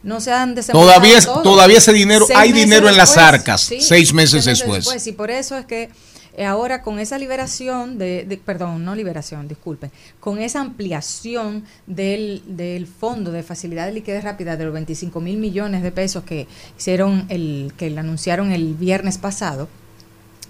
No 0.07 0.20
se 0.20 0.33
han 0.33 0.55
desembolsado 0.55 0.93
Todavía, 1.01 1.20
todo. 1.20 1.43
todavía 1.43 1.78
ese 1.78 1.93
dinero, 1.93 2.24
Seis 2.27 2.39
hay 2.39 2.51
meses 2.53 2.65
dinero 2.65 2.89
en 2.89 2.97
las 2.97 3.16
arcas, 3.16 3.61
sí, 3.62 3.81
seis 3.81 4.15
meses 4.15 4.45
después. 4.45 5.07
Y 5.07 5.12
por 5.12 5.31
eso 5.31 5.59
es 5.59 5.66
que 5.66 5.91
eh, 6.39 6.45
ahora 6.45 6.83
con 6.83 6.99
esa 6.99 7.19
liberación 7.19 7.99
de, 7.99 8.24
de- 8.24 8.37
perdón, 8.37 8.85
no 8.85 8.95
liberación, 8.95 9.49
disculpen, 9.49 9.91
con 10.20 10.39
esa 10.39 10.61
ampliación 10.61 11.65
del, 11.87 12.43
del 12.47 12.87
fondo 12.87 13.33
de 13.33 13.43
facilidad 13.43 13.87
de 13.87 13.93
liquidez 13.95 14.23
rápida 14.23 14.57
de 14.57 14.65
los 14.65 14.74
25 14.74 15.20
mil 15.20 15.39
millones 15.39 15.83
de 15.83 15.91
pesos 15.93 16.24
que 16.24 16.47
hicieron 16.78 17.27
el, 17.31 17.73
que 17.77 17.87
anunciaron 17.99 18.53
el 18.53 18.74
viernes 18.74 19.19
pasado, 19.19 19.66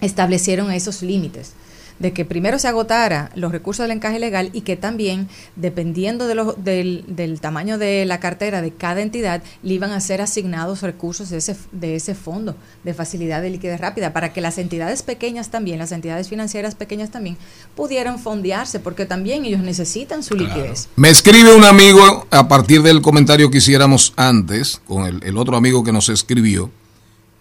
establecieron 0.01 0.70
esos 0.73 1.03
límites 1.03 1.53
de 1.98 2.12
que 2.12 2.24
primero 2.24 2.59
se 2.59 2.68
agotara 2.68 3.31
los 3.35 3.52
recursos 3.52 3.85
del 3.85 3.97
encaje 3.97 4.18
legal 4.18 4.51
y 4.52 4.60
que 4.62 4.77
también, 4.77 5.28
dependiendo 5.56 6.27
de 6.27 6.35
los- 6.35 6.62
del, 6.62 7.05
del 7.09 7.40
tamaño 7.40 7.78
de 7.78 8.05
la 8.05 8.20
cartera 8.20 8.60
de 8.62 8.70
cada 8.73 9.01
entidad, 9.01 9.43
le 9.62 9.74
iban 9.74 9.93
a 9.93 10.01
ser 10.01 10.20
asignados 10.20 10.82
recursos 10.82 11.31
de 11.31 11.39
ese, 11.39 11.56
de 11.73 11.97
ese 11.97 12.14
fondo 12.14 12.55
de 12.85 12.93
facilidad 12.94 13.40
de 13.43 13.51
liquidez 13.51 13.81
rápida 13.81 14.12
para 14.12 14.32
que 14.32 14.40
las 14.40 14.59
entidades 14.59 15.02
pequeñas 15.02 15.51
también, 15.51 15.78
las 15.78 15.93
entidades 15.93 16.28
financieras 16.28 16.74
pequeñas 16.74 17.10
también, 17.10 17.36
pudieran 17.74 18.18
fondearse, 18.18 18.78
porque 18.81 19.06
también 19.06 19.44
ellos 19.44 19.60
necesitan 19.62 20.23
su 20.23 20.35
liquidez. 20.35 20.89
Me 20.97 21.09
escribe 21.10 21.55
un 21.55 21.64
amigo 21.64 22.27
a 22.31 22.47
partir 22.48 22.82
del 22.82 23.01
comentario 23.02 23.51
que 23.51 23.59
hiciéramos 23.59 24.12
antes, 24.16 24.81
con 24.86 25.06
el, 25.06 25.23
el 25.23 25.36
otro 25.39 25.56
amigo 25.56 25.82
que 25.82 25.93
nos 25.93 26.09
escribió, 26.09 26.70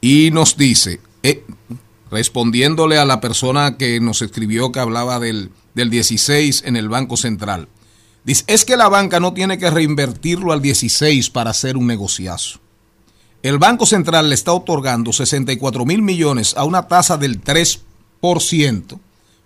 y 0.02 0.30
nos 0.32 0.56
dice, 0.58 1.00
eh, 1.24 1.44
respondiéndole 2.12 2.98
a 2.98 3.06
la 3.06 3.22
persona 3.22 3.78
que 3.78 4.00
nos 4.00 4.22
escribió 4.22 4.72
que 4.72 4.80
hablaba 4.80 5.20
del, 5.20 5.52
del 5.74 5.90
16 5.90 6.64
en 6.66 6.76
el 6.76 6.90
Banco 6.90 7.18
Central, 7.18 7.68
dice, 8.24 8.44
es 8.48 8.66
que 8.66 8.78
la 8.78 8.90
banca 8.90 9.20
no 9.20 9.34
tiene 9.34 9.58
que 9.58 9.70
reinvertirlo 9.70 10.52
al 10.52 10.62
16 10.62 11.30
para 11.30 11.52
hacer 11.52 11.78
un 11.78 11.88
negociazo. 11.88 12.60
El 13.44 13.60
Banco 13.60 13.86
Central 13.86 14.30
le 14.30 14.36
está 14.36 14.54
otorgando 14.54 15.14
64 15.14 15.86
mil 15.86 16.02
millones 16.02 16.56
a 16.58 16.64
una 16.64 16.88
tasa 16.88 17.18
del 17.18 17.44
3% 17.44 19.00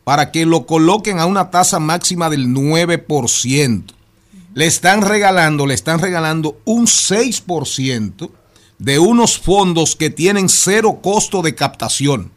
para 0.05 0.31
que 0.31 0.45
lo 0.45 0.65
coloquen 0.65 1.19
a 1.19 1.25
una 1.25 1.51
tasa 1.51 1.79
máxima 1.79 2.29
del 2.29 2.47
9%. 2.47 3.83
le 4.53 4.65
están 4.65 5.01
regalando, 5.01 5.67
le 5.67 5.73
están 5.73 5.99
regalando 5.99 6.57
un 6.65 6.85
6% 6.87 8.31
de 8.77 8.99
unos 8.99 9.37
fondos 9.37 9.95
que 9.95 10.09
tienen 10.09 10.49
cero 10.49 10.99
costo 11.03 11.41
de 11.41 11.53
captación. 11.53 12.31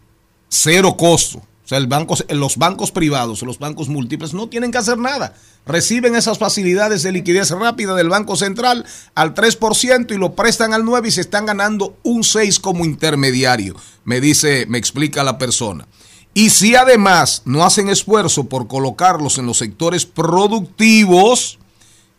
Cero 0.55 0.99
costo. 0.99 1.39
O 1.39 1.69
sea, 1.69 1.79
el 1.79 1.87
banco, 1.87 2.15
los 2.29 2.59
bancos 2.59 2.93
privados, 2.93 3.41
los 3.41 3.59
bancos 3.59 3.89
múltiples 3.89 4.35
no 4.35 4.51
tienen 4.51 4.71
que 4.71 4.77
hacer 4.77 4.99
nada. 4.99 5.35
Reciben 5.65 6.15
esas 6.15 6.37
facilidades 6.37 7.03
de 7.03 7.11
liquidez 7.11 7.51
rápida 7.51 7.95
del 7.95 8.11
Banco 8.11 8.37
Central 8.37 8.85
al 9.15 9.33
3% 9.33 10.15
y 10.15 10.19
lo 10.19 10.35
prestan 10.35 10.75
al 10.75 10.83
9% 10.83 11.07
y 11.07 11.11
se 11.11 11.23
están 11.23 11.47
ganando 11.47 11.97
un 12.03 12.23
6% 12.23 12.61
como 12.61 12.85
intermediario, 12.85 13.77
me 14.05 14.21
dice, 14.21 14.67
me 14.69 14.77
explica 14.77 15.25
la 15.25 15.39
persona. 15.39 15.89
Y 16.35 16.51
si 16.51 16.77
además 16.77 17.43
no 17.47 17.65
hacen 17.65 17.89
esfuerzo 17.89 18.45
por 18.45 18.69
colocarlos 18.69 19.39
en 19.39 19.47
los 19.47 19.57
sectores 19.57 20.05
productivos 20.05 21.59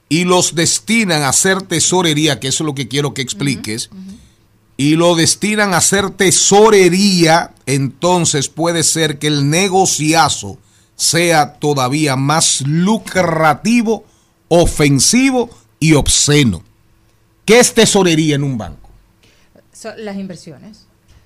y 0.10 0.24
los 0.24 0.56
destinan 0.56 1.22
a 1.22 1.30
hacer 1.30 1.62
tesorería, 1.62 2.40
que 2.40 2.48
eso 2.48 2.64
es 2.64 2.66
lo 2.66 2.74
que 2.74 2.88
quiero 2.88 3.14
que 3.14 3.22
expliques, 3.22 3.92
y 4.78 4.96
lo 4.96 5.16
destinan 5.16 5.74
a 5.74 5.78
hacer 5.78 6.10
tesorería, 6.12 7.54
entonces 7.66 8.50
puede 8.50 8.84
ser 8.84 9.20
que 9.20 9.28
el 9.28 9.50
negociazo 9.50 10.58
sea 10.96 11.54
todavía 11.54 12.16
más 12.16 12.62
lucrativo, 12.62 14.06
ofensivo 14.48 15.50
y 15.80 15.94
obsceno. 15.94 16.64
¿Qué 17.46 17.60
es 17.60 17.74
tesorería 17.74 18.36
en 18.36 18.44
un 18.44 18.58
banco? 18.58 18.90
Las 19.98 20.18
inversiones. 20.18 20.86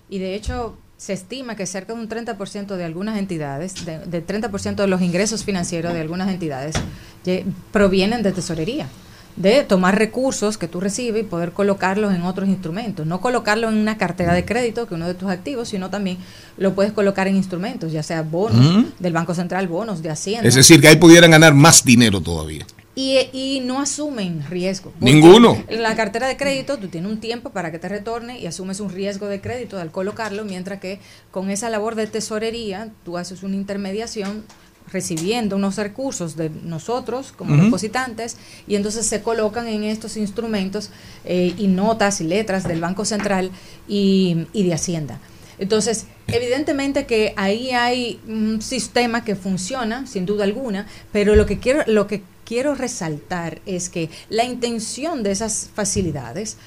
Y 0.09 0.19
de 0.19 0.35
hecho, 0.35 0.77
se 0.97 1.13
estima 1.13 1.55
que 1.55 1.67
cerca 1.67 1.93
de 1.93 1.99
un 1.99 2.09
30% 2.09 2.75
de 2.75 2.83
algunas 2.83 3.17
entidades, 3.19 3.85
de, 3.85 3.99
del 3.99 4.25
30% 4.25 4.75
de 4.75 4.87
los 4.87 5.01
ingresos 5.01 5.43
financieros 5.43 5.93
de 5.93 6.01
algunas 6.01 6.29
entidades, 6.29 6.75
provienen 7.71 8.23
de 8.23 8.31
tesorería 8.31 8.89
de 9.37 9.63
tomar 9.63 9.97
recursos 9.97 10.57
que 10.57 10.67
tú 10.67 10.79
recibes 10.79 11.21
y 11.21 11.25
poder 11.25 11.51
colocarlos 11.51 12.13
en 12.13 12.23
otros 12.23 12.49
instrumentos. 12.49 13.05
No 13.05 13.21
colocarlo 13.21 13.69
en 13.69 13.75
una 13.77 13.97
cartera 13.97 14.33
de 14.33 14.43
crédito, 14.43 14.87
que 14.87 14.95
uno 14.95 15.07
de 15.07 15.13
tus 15.13 15.29
activos, 15.29 15.69
sino 15.69 15.89
también 15.89 16.17
lo 16.57 16.73
puedes 16.73 16.91
colocar 16.91 17.27
en 17.27 17.35
instrumentos, 17.35 17.91
ya 17.91 18.03
sea 18.03 18.23
bonos 18.23 18.65
Ujú. 18.65 18.85
del 18.99 19.13
Banco 19.13 19.33
Central, 19.35 19.67
bonos 19.67 20.01
de 20.01 20.09
Hacienda. 20.09 20.47
Es 20.47 20.55
decir, 20.55 20.81
que 20.81 20.87
ahí 20.87 20.95
pudieran 20.97 21.31
ganar 21.31 21.53
más 21.53 21.85
dinero 21.85 22.19
todavía. 22.19 22.65
Y, 22.95 23.19
y 23.31 23.59
no 23.63 23.79
asumen 23.79 24.43
riesgo. 24.49 24.91
Ninguno. 24.99 25.63
En 25.67 25.83
la 25.83 25.95
cartera 25.95 26.27
de 26.27 26.35
crédito 26.35 26.77
tú 26.79 26.87
tienes 26.87 27.11
un 27.11 27.19
tiempo 27.19 27.51
para 27.51 27.71
que 27.71 27.77
te 27.77 27.87
retorne 27.87 28.39
y 28.39 28.47
asumes 28.47 28.79
un 28.79 28.89
riesgo 28.89 29.27
de 29.27 29.39
crédito 29.39 29.79
al 29.79 29.91
colocarlo, 29.91 30.45
mientras 30.45 30.79
que 30.79 30.99
con 31.29 31.51
esa 31.51 31.69
labor 31.69 31.93
de 31.93 32.07
tesorería 32.07 32.89
tú 33.05 33.19
haces 33.19 33.43
una 33.43 33.55
intermediación 33.55 34.43
recibiendo 34.91 35.55
unos 35.55 35.75
recursos 35.77 36.35
de 36.35 36.49
nosotros 36.49 37.33
como 37.33 37.61
depositantes 37.61 38.37
y 38.67 38.75
entonces 38.75 39.05
se 39.05 39.21
colocan 39.21 39.67
en 39.67 39.83
estos 39.83 40.17
instrumentos 40.17 40.89
eh, 41.25 41.53
y 41.57 41.67
notas 41.67 42.21
y 42.21 42.25
letras 42.25 42.63
del 42.63 42.79
Banco 42.79 43.05
Central 43.05 43.51
y, 43.87 44.47
y 44.53 44.63
de 44.63 44.73
Hacienda. 44.73 45.19
Entonces, 45.59 46.05
evidentemente 46.27 47.05
que 47.05 47.33
ahí 47.35 47.71
hay 47.71 48.19
un 48.27 48.61
sistema 48.61 49.23
que 49.23 49.35
funciona, 49.35 50.05
sin 50.05 50.25
duda 50.25 50.43
alguna, 50.43 50.87
pero 51.11 51.35
lo 51.35 51.45
que 51.45 51.59
quiero, 51.59 51.83
lo 51.87 52.05
que 52.07 52.21
quiero 52.45 52.75
resaltar 52.75 53.59
es 53.65 53.89
que 53.89 54.09
la 54.29 54.43
intención 54.43 55.23
de 55.23 55.31
esas 55.31 55.69
facilidades 55.73 56.57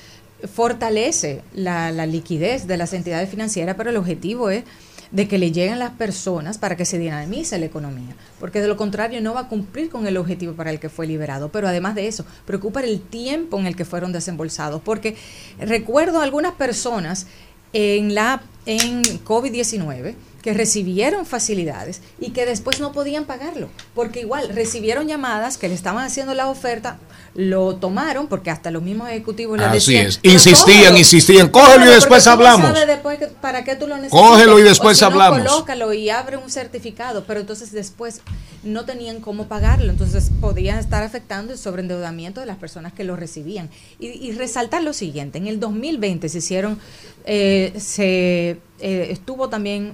fortalece 0.53 1.43
la, 1.55 1.93
la 1.93 2.07
liquidez 2.07 2.67
de 2.67 2.77
las 2.77 2.93
entidades 2.93 3.31
financieras, 3.31 3.77
pero 3.77 3.91
el 3.91 3.97
objetivo 3.97 4.51
es 4.51 4.65
de 5.11 5.27
que 5.27 5.39
le 5.39 5.51
lleguen 5.51 5.79
las 5.79 5.91
personas 5.91 6.59
para 6.59 6.77
que 6.77 6.85
se 6.85 6.99
dinamice 6.99 7.59
la 7.59 7.67
economía, 7.67 8.15
porque 8.39 8.61
de 8.61 8.69
lo 8.69 8.77
contrario 8.77 9.21
no 9.21 9.35
va 9.35 9.41
a 9.41 9.49
cumplir 9.49 9.91
con 9.91 10.07
el 10.07 10.17
objetivo 10.17 10.55
para 10.55 10.71
el 10.71 10.79
que 10.79 10.89
fue 10.89 11.07
liberado. 11.07 11.51
Pero 11.51 11.69
además 11.69 11.95
de 11.95 12.07
eso, 12.07 12.25
preocupa 12.45 12.81
el 12.81 13.01
tiempo 13.01 13.59
en 13.59 13.67
el 13.67 13.77
que 13.77 13.85
fueron 13.85 14.13
desembolsados, 14.13 14.81
porque 14.83 15.17
recuerdo 15.59 16.21
algunas 16.21 16.53
personas 16.53 17.27
en 17.73 18.15
la 18.15 18.43
en 18.67 19.03
COVID-19 19.25 20.15
que 20.43 20.55
recibieron 20.55 21.27
facilidades 21.27 22.01
y 22.19 22.31
que 22.31 22.47
después 22.47 22.81
no 22.81 22.93
podían 22.93 23.25
pagarlo, 23.27 23.69
porque 23.95 24.21
igual 24.21 24.49
recibieron 24.49 25.07
llamadas 25.07 25.59
que 25.59 25.69
le 25.69 25.75
estaban 25.75 26.05
haciendo 26.05 26.35
la 26.35 26.49
oferta, 26.49 26.99
lo 27.35 27.77
tomaron, 27.77 28.27
porque 28.27 28.51
hasta 28.51 28.71
los 28.71 28.83
mismos 28.83 29.09
ejecutivos 29.11 29.59
les 29.59 29.67
Así 29.69 29.75
decían, 29.77 30.07
es. 30.07 30.19
"Pero 30.19 30.35
Insistían, 30.35 30.79
cógelo, 30.79 30.99
insistían. 30.99 31.49
Cógelo 31.49 31.85
y 31.85 31.89
después 31.95 32.27
no 32.27 32.33
hablamos". 32.33 32.87
después 32.87 33.19
que- 33.19 33.27
para 33.29 33.65
qué 33.65 33.77
tú 33.77 33.87
lo 33.87 33.97
necesitas. 33.97 34.21
Cógelo 34.21 34.59
y 34.59 34.63
después 34.63 34.97
si 34.99 35.05
no, 35.05 35.11
hablamos. 35.11 35.39
colócalo 35.39 35.93
y 35.93 36.11
abre 36.11 36.37
un 36.39 36.51
certificado, 36.51 37.25
pero 37.27 37.41
entonces 37.41 37.71
después 37.73 38.21
no 38.65 38.85
tenían 38.85 39.21
cómo 39.21 39.47
pagarlo, 39.47 39.91
entonces 39.91 40.31
podían 40.41 40.79
estar 40.79 41.03
afectando 41.03 41.53
el 41.53 41.59
sobreendeudamiento 41.59 42.41
de 42.41 42.47
las 42.47 42.57
personas 42.57 42.93
que 42.93 43.05
lo 43.05 43.15
recibían. 43.17 43.71
Y, 43.99 44.09
y 44.09 44.33
resaltar 44.33 44.83
lo 44.83 44.93
siguiente, 44.93 45.39
en 45.39 45.47
el 45.47 45.61
2020 45.61 46.29
se 46.29 46.39
hicieron, 46.39 46.79
eh, 47.27 47.73
se 47.79 48.59
eh, 48.81 49.09
estuvo 49.11 49.49
también 49.51 49.93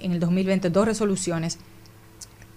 en 0.00 0.12
el 0.12 0.20
2020 0.20 0.70
dos 0.70 0.86
resoluciones 0.86 1.58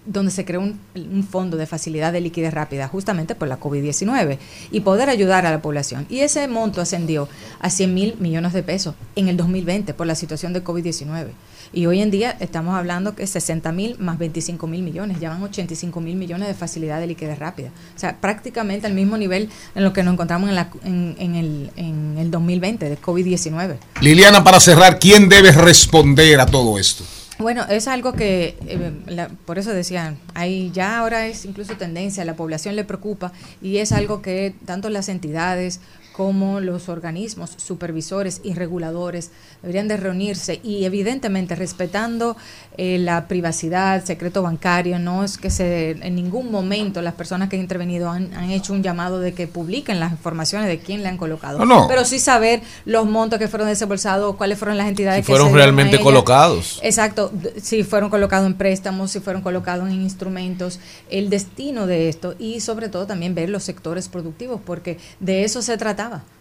donde 0.05 0.31
se 0.31 0.45
creó 0.45 0.61
un, 0.61 1.27
fondo 1.29 1.57
de 1.57 1.67
facilidad 1.67 2.11
de 2.11 2.21
liquidez 2.21 2.53
rápida 2.53 2.87
justamente 2.87 3.35
por 3.35 3.47
la 3.47 3.59
COVID-19 3.59 4.37
y 4.71 4.79
poder 4.79 5.09
ayudar 5.09 5.45
a 5.45 5.51
la 5.51 5.61
población. 5.61 6.07
Y 6.09 6.19
ese 6.21 6.47
monto 6.47 6.81
ascendió 6.81 7.29
a 7.59 7.69
100 7.69 7.93
mil 7.93 8.15
millones 8.19 8.53
de 8.53 8.63
pesos 8.63 8.95
en 9.15 9.27
el 9.27 9.37
2020 9.37 9.93
por 9.93 10.07
la 10.07 10.15
situación 10.15 10.53
de 10.53 10.63
COVID-19. 10.63 11.27
Y 11.71 11.85
hoy 11.85 12.01
en 12.01 12.09
día 12.09 12.35
estamos 12.39 12.73
hablando 12.75 13.13
que 13.13 13.27
60 13.27 13.71
mil 13.71 13.95
más 13.99 14.17
25 14.17 14.65
mil 14.65 14.81
millones, 14.81 15.19
ya 15.19 15.29
van 15.29 15.43
85 15.43 16.01
mil 16.01 16.15
millones 16.15 16.47
de 16.47 16.55
facilidad 16.55 16.99
de 16.99 17.05
liquidez 17.05 17.37
rápida. 17.37 17.69
O 17.95 17.99
sea, 17.99 18.17
prácticamente 18.19 18.87
al 18.87 18.93
mismo 18.93 19.17
nivel 19.17 19.49
en 19.75 19.83
lo 19.83 19.93
que 19.93 20.01
nos 20.01 20.13
encontramos 20.13 20.49
en, 20.49 20.55
la, 20.55 20.71
en 20.83 21.35
el, 21.35 21.69
en 21.75 22.17
el 22.17 22.31
2020 22.31 22.89
de 22.89 22.99
COVID-19. 22.99 23.75
Liliana, 24.01 24.43
para 24.43 24.59
cerrar, 24.59 24.97
¿quién 24.97 25.29
debe 25.29 25.51
responder 25.51 26.39
a 26.39 26.47
todo 26.47 26.79
esto? 26.79 27.03
Bueno, 27.39 27.63
es 27.69 27.87
algo 27.87 28.11
que, 28.13 28.57
eh, 28.67 28.91
la- 29.07 29.29
por 29.29 29.57
eso 29.59 29.71
decía, 29.73 30.15
hay 30.33 30.71
ya 30.71 30.97
ahora 30.99 31.25
es 31.25 31.45
incluso 31.45 31.77
tendencia, 31.77 32.25
la 32.25 32.35
población 32.35 32.75
le 32.75 32.83
preocupa 32.83 33.31
y 33.61 33.77
es 33.77 33.93
algo 33.93 34.21
que 34.21 34.53
tanto 34.65 34.89
las 34.89 35.07
entidades 35.07 35.79
como 36.19 36.59
los 36.59 36.89
organismos 36.89 37.51
supervisores 37.55 38.41
y 38.43 38.53
reguladores 38.53 39.31
deberían 39.61 39.87
de 39.87 39.95
reunirse 39.95 40.59
y 40.61 40.83
evidentemente 40.83 41.55
respetando 41.55 42.35
eh, 42.75 42.97
la 42.99 43.29
privacidad, 43.29 44.03
secreto 44.03 44.41
bancario, 44.41 44.99
no 44.99 45.23
es 45.23 45.37
que 45.37 45.49
se 45.49 45.91
en 45.91 46.15
ningún 46.15 46.51
momento 46.51 47.01
las 47.01 47.13
personas 47.13 47.47
que 47.47 47.55
han 47.55 47.61
intervenido 47.61 48.09
han, 48.09 48.33
han 48.33 48.49
hecho 48.51 48.73
un 48.73 48.83
llamado 48.83 49.21
de 49.21 49.33
que 49.33 49.47
publiquen 49.47 50.01
las 50.01 50.11
informaciones 50.11 50.67
de 50.67 50.79
quién 50.79 51.03
le 51.03 51.07
han 51.07 51.15
colocado, 51.15 51.59
No, 51.59 51.63
no. 51.63 51.87
pero 51.87 52.03
sí 52.03 52.19
saber 52.19 52.63
los 52.83 53.05
montos 53.05 53.39
que 53.39 53.47
fueron 53.47 53.69
desembolsados, 53.69 54.35
cuáles 54.35 54.59
fueron 54.59 54.77
las 54.77 54.89
entidades 54.89 55.25
Si 55.25 55.31
que 55.31 55.37
fueron 55.37 55.53
realmente 55.53 56.01
colocados. 56.01 56.81
Exacto, 56.83 57.31
si 57.61 57.83
fueron 57.83 58.09
colocados 58.09 58.45
en 58.45 58.55
préstamos, 58.55 59.11
si 59.11 59.21
fueron 59.21 59.41
colocados 59.41 59.87
en 59.87 60.01
instrumentos, 60.01 60.81
el 61.09 61.29
destino 61.29 61.87
de 61.87 62.09
esto 62.09 62.35
y 62.37 62.59
sobre 62.59 62.89
todo 62.89 63.07
también 63.07 63.35
ver 63.35 63.47
los 63.47 63.63
sectores 63.63 64.09
productivos, 64.09 64.59
porque 64.65 64.97
de 65.21 65.45
eso 65.45 65.61
se 65.61 65.77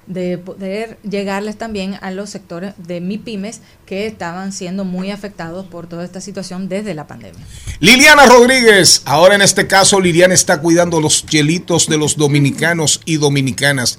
de 0.09 0.39
poder 0.39 0.99
llegarles 1.03 1.59
también 1.59 1.99
a 2.01 2.11
los 2.11 2.31
sectores 2.31 2.73
de 2.79 3.01
MIPIMES 3.01 3.61
que 3.85 4.07
estaban 4.07 4.53
siendo 4.53 4.85
muy 4.85 5.11
afectados 5.11 5.67
por 5.67 5.87
toda 5.87 6.05
esta 6.05 6.21
situación 6.21 6.69
desde 6.69 6.95
la 6.95 7.07
pandemia. 7.07 7.47
Liliana 7.81 8.27
Rodríguez, 8.27 9.03
ahora 9.05 9.35
en 9.35 9.43
este 9.43 9.67
caso 9.67 10.01
Liliana 10.01 10.35
está 10.35 10.61
cuidando 10.61 11.01
los 11.01 11.27
chelitos 11.27 11.89
de 11.89 11.99
los 11.99 12.17
dominicanos 12.17 13.03
y 13.05 13.19
dominicanas. 13.19 13.99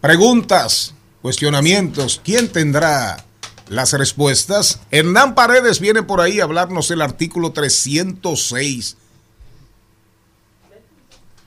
Preguntas, 0.00 0.94
cuestionamientos, 1.20 2.22
¿quién 2.24 2.48
tendrá 2.48 3.24
las 3.68 3.92
respuestas? 3.92 4.80
Hernán 4.90 5.34
Paredes 5.34 5.78
viene 5.78 6.02
por 6.02 6.22
ahí 6.22 6.40
a 6.40 6.44
hablarnos 6.44 6.88
del 6.88 7.02
artículo 7.02 7.52
306. 7.52 8.96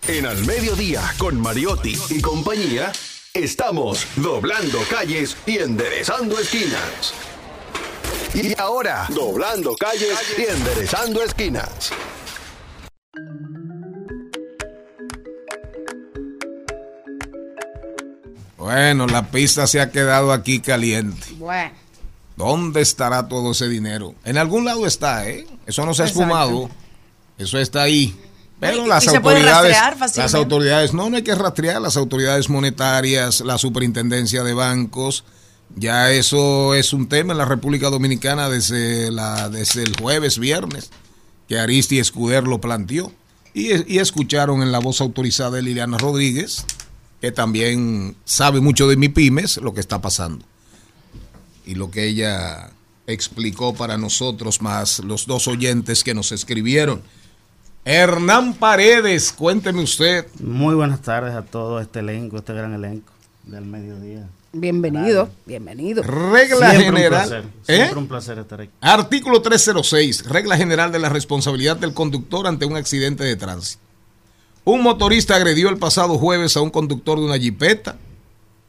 En 0.07 0.25
Al 0.25 0.43
Mediodía, 0.45 1.01
con 1.17 1.39
Mariotti 1.39 1.97
y 2.09 2.19
compañía, 2.19 2.91
estamos 3.35 4.05
doblando 4.17 4.77
calles 4.91 5.35
y 5.47 5.57
enderezando 5.57 6.37
esquinas. 6.37 7.15
Y 8.35 8.53
ahora, 8.59 9.07
doblando 9.09 9.75
calles 9.75 10.19
y 10.37 10.43
enderezando 10.43 11.23
esquinas. 11.23 11.91
Bueno, 18.57 19.07
la 19.07 19.29
pista 19.29 19.67
se 19.67 19.81
ha 19.81 19.91
quedado 19.91 20.31
aquí 20.31 20.59
caliente. 20.59 21.27
Bueno. 21.37 21.71
¿Dónde 22.35 22.81
estará 22.81 23.27
todo 23.27 23.51
ese 23.51 23.67
dinero? 23.67 24.15
En 24.25 24.37
algún 24.37 24.65
lado 24.65 24.85
está, 24.87 25.27
¿eh? 25.27 25.45
Eso 25.65 25.85
no 25.85 25.93
se 25.93 26.03
ha 26.03 26.05
Exacto. 26.05 26.21
esfumado. 26.23 26.69
Eso 27.37 27.59
está 27.59 27.83
ahí. 27.83 28.15
Pero 28.71 28.87
las 28.87 29.07
autoridades, 29.07 29.77
las 30.15 30.33
autoridades, 30.35 30.93
no, 30.93 31.09
no 31.09 31.17
hay 31.17 31.23
que 31.23 31.35
rastrear, 31.35 31.81
las 31.81 31.97
autoridades 31.97 32.49
monetarias, 32.49 33.41
la 33.41 33.57
superintendencia 33.57 34.43
de 34.43 34.53
bancos, 34.53 35.23
ya 35.75 36.11
eso 36.11 36.75
es 36.75 36.93
un 36.93 37.09
tema 37.09 37.33
en 37.33 37.39
la 37.39 37.45
República 37.45 37.89
Dominicana 37.89 38.49
desde, 38.49 39.11
la, 39.11 39.49
desde 39.49 39.83
el 39.83 39.95
jueves, 39.99 40.37
viernes, 40.37 40.91
que 41.47 41.59
Aristi 41.59 41.99
Escuder 41.99 42.47
lo 42.47 42.61
planteó. 42.61 43.11
Y, 43.55 43.93
y 43.93 43.99
escucharon 43.99 44.63
en 44.63 44.71
la 44.71 44.79
voz 44.79 45.01
autorizada 45.01 45.51
de 45.51 45.61
Liliana 45.61 45.97
Rodríguez, 45.97 46.65
que 47.21 47.31
también 47.31 48.15
sabe 48.25 48.61
mucho 48.61 48.87
de 48.87 48.97
mi 48.97 49.09
pymes, 49.09 49.57
lo 49.57 49.73
que 49.73 49.79
está 49.79 50.01
pasando. 50.01 50.45
Y 51.65 51.75
lo 51.75 51.91
que 51.91 52.07
ella 52.07 52.71
explicó 53.07 53.73
para 53.73 53.97
nosotros, 53.97 54.61
más 54.61 54.99
los 54.99 55.25
dos 55.25 55.47
oyentes 55.47 56.03
que 56.03 56.13
nos 56.13 56.31
escribieron. 56.31 57.01
Hernán 57.85 58.53
Paredes, 58.53 59.33
cuénteme 59.33 59.81
usted. 59.81 60.25
Muy 60.39 60.73
buenas 60.73 61.01
tardes 61.01 61.33
a 61.35 61.41
todo 61.41 61.81
este 61.81 61.99
elenco, 61.99 62.37
este 62.37 62.53
gran 62.53 62.73
elenco 62.73 63.11
del 63.43 63.65
mediodía. 63.65 64.29
Bienvenido, 64.53 65.29
bienvenido. 65.45 66.03
Regla 66.03 66.69
Siempre 66.69 66.89
un 66.89 66.95
general. 66.95 67.27
placer, 67.27 67.43
¿Eh? 67.67 67.75
siempre 67.75 67.99
un 67.99 68.07
placer 68.07 68.39
estar 68.39 68.61
aquí. 68.61 68.71
Artículo 68.79 69.41
306. 69.41 70.25
Regla 70.29 70.55
general 70.55 70.91
de 70.93 70.99
la 70.99 71.09
responsabilidad 71.09 71.75
del 71.75 71.93
conductor 71.93 72.47
ante 72.47 72.65
un 72.65 72.77
accidente 72.77 73.23
de 73.25 73.35
tránsito. 73.35 73.81
Un 74.63 74.81
motorista 74.81 75.35
agredió 75.35 75.67
el 75.67 75.77
pasado 75.77 76.17
jueves 76.17 76.55
a 76.55 76.61
un 76.61 76.69
conductor 76.69 77.19
de 77.19 77.25
una 77.25 77.37
jipeta 77.37 77.97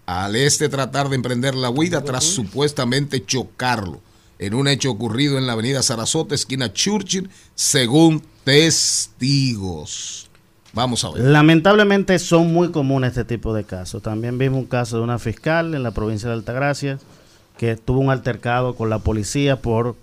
al 0.07 0.35
este 0.35 0.69
tratar 0.69 1.09
de 1.09 1.17
emprender 1.17 1.55
la 1.55 1.71
huida 1.71 2.03
tras 2.03 2.25
supuestamente 2.25 3.25
chocarlo 3.25 4.01
en 4.41 4.55
un 4.55 4.67
hecho 4.67 4.91
ocurrido 4.91 5.39
en 5.39 5.47
la 5.47 5.53
avenida 5.53 5.83
Sarasota, 5.83 6.35
esquina 6.35 6.73
Churchill, 6.73 7.31
según 7.55 8.25
testigos. 8.45 10.29
Vamos 10.73 11.05
a 11.05 11.11
ver. 11.11 11.23
Lamentablemente 11.23 12.19
son 12.19 12.53
muy 12.53 12.71
comunes 12.71 13.11
este 13.11 13.25
tipo 13.25 13.55
de 13.55 13.65
casos. 13.65 14.03
También 14.03 14.39
vimos 14.39 14.59
un 14.59 14.67
caso 14.67 14.97
de 14.99 15.05
una 15.05 15.19
fiscal 15.19 15.75
en 15.75 15.83
la 15.83 15.93
provincia 15.93 16.29
de 16.29 16.35
Altagracia 16.35 16.99
que 17.59 17.77
tuvo 17.77 18.01
un 18.01 18.11
altercado 18.11 18.75
con 18.75 18.91
la 18.91 18.99
policía 18.99 19.57
por 19.63 19.95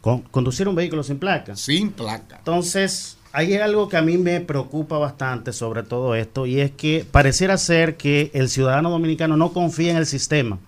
con- 0.00 0.20
conducir 0.22 0.68
un 0.68 0.76
vehículo 0.76 1.02
sin 1.02 1.18
placa. 1.18 1.56
Sin 1.56 1.90
placa. 1.90 2.36
Entonces, 2.38 3.16
hay 3.32 3.54
algo 3.56 3.88
que 3.88 3.96
a 3.96 4.02
mí 4.02 4.16
me 4.16 4.40
preocupa 4.40 4.96
bastante 4.98 5.52
sobre 5.52 5.82
todo 5.82 6.14
esto 6.14 6.46
y 6.46 6.60
es 6.60 6.70
que 6.70 7.04
pareciera 7.10 7.58
ser 7.58 7.96
que 7.96 8.30
el 8.32 8.48
ciudadano 8.48 8.90
dominicano 8.90 9.36
no 9.36 9.52
confía 9.52 9.90
en 9.90 9.96
el 9.96 10.06
sistema 10.06 10.58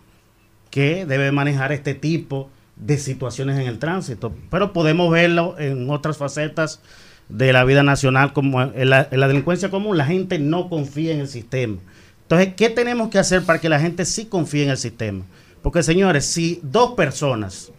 que 0.70 1.06
debe 1.06 1.30
manejar 1.30 1.70
este 1.70 1.94
tipo 1.94 2.44
de 2.44 2.61
situaciones 2.98 3.58
en 3.58 3.66
el 3.66 3.78
tránsito. 3.78 4.34
Pero 4.50 4.72
podemos 4.72 5.10
verlo 5.10 5.56
en 5.58 5.88
otras 5.90 6.16
facetas 6.16 6.80
de 7.28 7.52
la 7.52 7.64
vida 7.64 7.82
nacional, 7.82 8.32
como 8.32 8.60
en 8.62 8.90
la, 8.90 9.08
en 9.10 9.20
la 9.20 9.28
delincuencia 9.28 9.70
común, 9.70 9.96
la 9.96 10.04
gente 10.06 10.38
no 10.38 10.68
confía 10.68 11.12
en 11.12 11.20
el 11.20 11.28
sistema. 11.28 11.76
Entonces, 12.22 12.54
¿qué 12.56 12.68
tenemos 12.70 13.08
que 13.08 13.18
hacer 13.18 13.42
para 13.42 13.60
que 13.60 13.68
la 13.68 13.80
gente 13.80 14.04
sí 14.04 14.26
confíe 14.26 14.64
en 14.64 14.70
el 14.70 14.76
sistema? 14.78 15.24
Porque, 15.62 15.82
señores, 15.82 16.24
si 16.26 16.60
dos 16.62 16.92
personas 16.92 17.70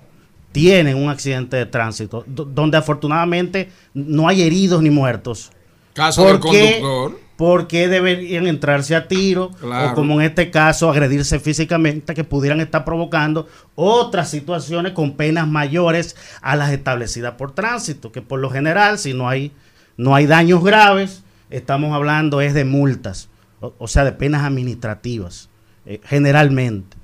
tienen 0.52 0.96
un 0.98 1.10
accidente 1.10 1.58
de 1.58 1.66
tránsito, 1.66 2.24
do- 2.28 2.46
donde 2.46 2.78
afortunadamente 2.78 3.70
no 3.94 4.28
hay 4.28 4.44
heridos 4.44 4.82
ni 4.82 4.90
muertos, 4.90 5.52
Caso 5.94 6.26
del 6.26 6.40
¿por 6.40 6.52
qué- 6.52 6.80
conductor. 6.82 7.20
¿Por 7.36 7.68
qué 7.68 7.88
deberían 7.88 8.46
entrarse 8.46 8.96
a 8.96 9.08
tiro 9.08 9.50
Claro. 9.60 9.92
o 9.92 9.96
como 9.96 10.22
en 10.22 10.28
este 10.28 10.52
caso 10.52 10.90
agredirse 10.90 11.40
físicamente 11.40 12.14
que 12.14 12.24
pudieran 12.24 12.62
estar 12.62 12.86
provocando 12.86 13.48
otras 13.76 14.30
situaciones 14.30 14.94
con 14.94 15.14
penas 15.14 15.48
mayores 15.48 16.16
a 16.42 16.56
las 16.56 16.72
establecidas 16.72 17.34
por 17.34 17.52
tránsito? 17.54 18.12
Que 18.12 18.22
por 18.22 18.40
lo 18.40 18.50
general, 18.52 19.00
si 19.00 19.14
no 19.14 19.28
hay, 19.28 19.52
no 19.98 20.14
hay 20.14 20.28
daños 20.28 20.64
graves, 20.64 21.24
estamos 21.50 21.94
hablando 21.94 22.40
es 22.40 22.54
de 22.54 22.66
multas, 22.66 23.30
o, 23.60 23.74
o 23.80 23.88
sea, 23.88 24.04
de 24.04 24.12
penas 24.12 24.44
administrativas, 24.44 25.50
eh, 25.86 26.02
generalmente. 26.04 26.98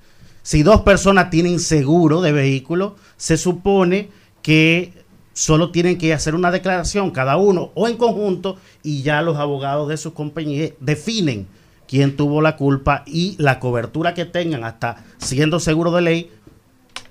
Si 0.43 0.63
dos 0.63 0.81
personas 0.81 1.29
tienen 1.29 1.59
seguro 1.59 2.21
de 2.21 2.31
vehículo, 2.31 2.95
se 3.17 3.37
supone 3.37 4.09
que 4.41 4.93
solo 5.39 5.71
tienen 5.71 5.97
que 5.97 6.13
hacer 6.13 6.35
una 6.35 6.51
declaración 6.51 7.11
cada 7.11 7.37
uno 7.37 7.71
o 7.73 7.87
en 7.87 7.95
conjunto 7.95 8.57
y 8.83 9.03
ya 9.03 9.21
los 9.21 9.37
abogados 9.37 9.87
de 9.87 9.95
sus 9.95 10.11
compañías 10.11 10.71
definen 10.81 11.47
quién 11.87 12.17
tuvo 12.17 12.41
la 12.41 12.57
culpa 12.57 13.03
y 13.05 13.37
la 13.39 13.57
cobertura 13.61 14.13
que 14.13 14.25
tengan 14.25 14.65
hasta 14.65 14.97
siendo 15.17 15.61
seguro 15.61 15.91
de 15.91 16.01
ley 16.01 16.31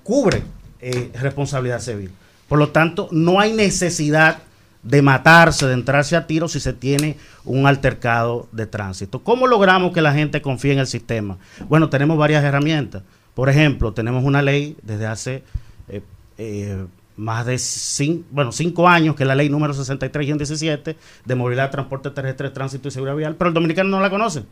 cubre 0.03 0.43
eh, 0.83 1.11
responsabilidad 1.15 1.81
civil. 1.81 2.11
Por 2.51 2.59
lo 2.59 2.69
tanto, 2.69 3.09
no 3.13 3.41
hay 3.41 3.55
necesidad 3.55 4.41
de 4.83 5.01
matarse, 5.01 5.67
de 5.67 5.73
entrarse 5.73 6.15
a 6.15 6.27
tiro 6.27 6.49
si 6.49 6.61
se 6.61 6.75
tiene 6.75 7.17
un 7.47 7.67
altercado 7.67 8.47
de 8.53 8.67
tránsito. 8.67 9.23
¿Cómo 9.25 9.47
logramos 9.47 9.95
que 9.95 10.03
la 10.03 10.13
gente 10.13 10.43
confíe 10.43 10.75
en 10.75 10.81
el 10.81 10.87
sistema? 10.87 11.39
Bueno, 11.67 11.89
tenemos 11.89 12.19
varias 12.19 12.45
herramientas. 12.45 13.05
Por 13.33 13.49
ejemplo, 13.49 13.95
tenemos 13.95 14.23
una 14.23 14.43
ley 14.43 14.77
desde 14.83 15.07
hace 15.07 15.45
eh, 15.89 16.03
eh, 16.37 16.85
más 17.19 17.45
de 17.45 17.59
cinco, 17.59 18.25
bueno, 18.31 18.53
cinco 18.53 18.89
años, 18.89 19.15
que 19.15 19.25
la 19.25 19.35
ley 19.35 19.51
número 19.51 19.75
63 19.75 20.27
y 20.27 20.33
17 20.33 20.97
de 21.25 21.35
movilidad, 21.35 21.71
transporte 21.71 22.11
terrestre, 22.11 22.49
tránsito 22.51 22.89
y 22.89 22.91
seguridad 22.91 23.17
vial, 23.17 23.35
pero 23.37 23.49
el 23.49 23.55
dominicano 23.55 23.91
no 23.91 24.01
la 24.01 24.09
conoce. 24.09 24.45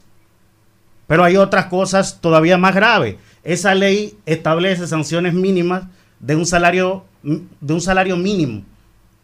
Pero 1.07 1.23
hay 1.23 1.37
otras 1.37 1.67
cosas 1.67 2.21
todavía 2.21 2.59
más 2.59 2.75
graves. 2.75 3.17
Esa 3.45 3.75
ley 3.75 4.19
establece 4.27 4.87
sanciones 4.89 5.33
mínimas 5.33 5.85
de 6.19 6.35
un 6.35 6.45
salario 6.45 7.05
de 7.23 7.73
un 7.73 7.81
salario 7.81 8.17
mínimo 8.17 8.63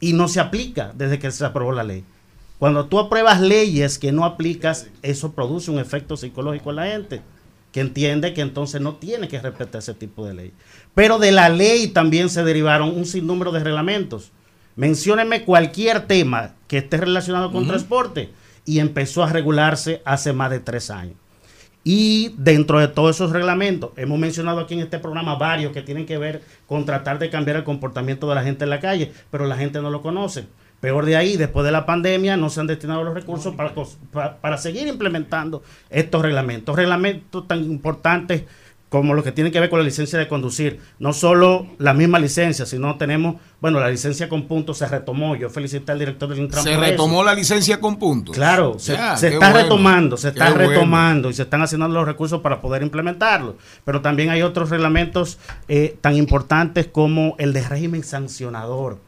y 0.00 0.12
no 0.12 0.26
se 0.26 0.40
aplica 0.40 0.92
desde 0.94 1.18
que 1.18 1.30
se 1.30 1.44
aprobó 1.44 1.72
la 1.72 1.84
ley. 1.84 2.04
Cuando 2.58 2.86
tú 2.86 2.98
apruebas 2.98 3.40
leyes 3.40 3.98
que 3.98 4.12
no 4.12 4.24
aplicas, 4.24 4.88
eso 5.02 5.32
produce 5.32 5.70
un 5.70 5.78
efecto 5.78 6.16
psicológico 6.16 6.70
en 6.70 6.76
la 6.76 6.86
gente, 6.86 7.22
que 7.72 7.80
entiende 7.80 8.34
que 8.34 8.42
entonces 8.42 8.80
no 8.80 8.96
tiene 8.96 9.28
que 9.28 9.40
respetar 9.40 9.80
ese 9.80 9.94
tipo 9.94 10.26
de 10.26 10.34
ley. 10.34 10.52
Pero 10.94 11.18
de 11.18 11.32
la 11.32 11.48
ley 11.48 11.88
también 11.88 12.28
se 12.28 12.44
derivaron 12.44 12.90
un 12.90 13.06
sinnúmero 13.06 13.50
de 13.50 13.64
reglamentos. 13.64 14.30
Menciónenme 14.76 15.44
cualquier 15.44 16.06
tema 16.06 16.54
que 16.68 16.78
esté 16.78 16.98
relacionado 16.98 17.50
con 17.50 17.66
transporte 17.66 18.30
y 18.64 18.78
empezó 18.78 19.22
a 19.24 19.32
regularse 19.32 20.02
hace 20.04 20.32
más 20.32 20.50
de 20.50 20.60
tres 20.60 20.90
años. 20.90 21.16
Y 21.84 22.34
dentro 22.38 22.78
de 22.78 22.88
todos 22.88 23.16
esos 23.16 23.32
reglamentos, 23.32 23.90
hemos 23.96 24.18
mencionado 24.18 24.60
aquí 24.60 24.74
en 24.74 24.80
este 24.80 25.00
programa 25.00 25.34
varios 25.34 25.72
que 25.72 25.82
tienen 25.82 26.06
que 26.06 26.16
ver 26.16 26.42
con 26.66 26.84
tratar 26.84 27.18
de 27.18 27.28
cambiar 27.28 27.56
el 27.56 27.64
comportamiento 27.64 28.28
de 28.28 28.34
la 28.36 28.44
gente 28.44 28.64
en 28.64 28.70
la 28.70 28.80
calle, 28.80 29.12
pero 29.30 29.46
la 29.46 29.56
gente 29.56 29.82
no 29.82 29.90
lo 29.90 30.00
conoce. 30.00 30.44
Peor 30.82 31.04
de 31.06 31.14
ahí, 31.16 31.36
después 31.36 31.64
de 31.64 31.70
la 31.70 31.86
pandemia, 31.86 32.36
no 32.36 32.50
se 32.50 32.58
han 32.58 32.66
destinado 32.66 33.04
los 33.04 33.14
recursos 33.14 33.54
para, 33.54 33.72
para 34.40 34.58
seguir 34.58 34.88
implementando 34.88 35.62
estos 35.90 36.20
reglamentos. 36.22 36.74
Reglamentos 36.74 37.46
tan 37.46 37.62
importantes 37.62 38.42
como 38.88 39.14
los 39.14 39.22
que 39.22 39.30
tienen 39.30 39.52
que 39.52 39.60
ver 39.60 39.70
con 39.70 39.78
la 39.78 39.84
licencia 39.84 40.18
de 40.18 40.26
conducir. 40.26 40.80
No 40.98 41.12
solo 41.12 41.68
la 41.78 41.94
misma 41.94 42.18
licencia, 42.18 42.66
sino 42.66 42.98
tenemos, 42.98 43.36
bueno, 43.60 43.78
la 43.78 43.88
licencia 43.88 44.28
con 44.28 44.48
puntos 44.48 44.78
se 44.78 44.88
retomó. 44.88 45.36
Yo 45.36 45.48
felicité 45.50 45.92
al 45.92 46.00
director 46.00 46.28
del 46.28 46.40
Intran 46.40 46.64
Se 46.64 46.72
eso. 46.72 46.80
retomó 46.80 47.22
la 47.22 47.34
licencia 47.34 47.78
con 47.80 47.96
puntos. 47.96 48.34
Claro, 48.34 48.80
se, 48.80 48.94
Ya, 48.94 49.16
se 49.16 49.28
qué 49.28 49.34
está 49.34 49.50
bueno, 49.50 49.62
retomando, 49.62 50.16
se 50.16 50.30
está 50.30 50.50
bueno. 50.50 50.68
retomando 50.68 51.30
y 51.30 51.34
se 51.34 51.42
están 51.42 51.62
haciendo 51.62 51.86
los 51.86 52.04
recursos 52.04 52.40
para 52.40 52.60
poder 52.60 52.82
implementarlo. 52.82 53.56
Pero 53.84 54.00
también 54.02 54.30
hay 54.30 54.42
otros 54.42 54.68
reglamentos 54.68 55.38
eh, 55.68 55.96
tan 56.00 56.16
importantes 56.16 56.88
como 56.88 57.36
el 57.38 57.52
de 57.52 57.62
régimen 57.68 58.02
sancionador. 58.02 58.98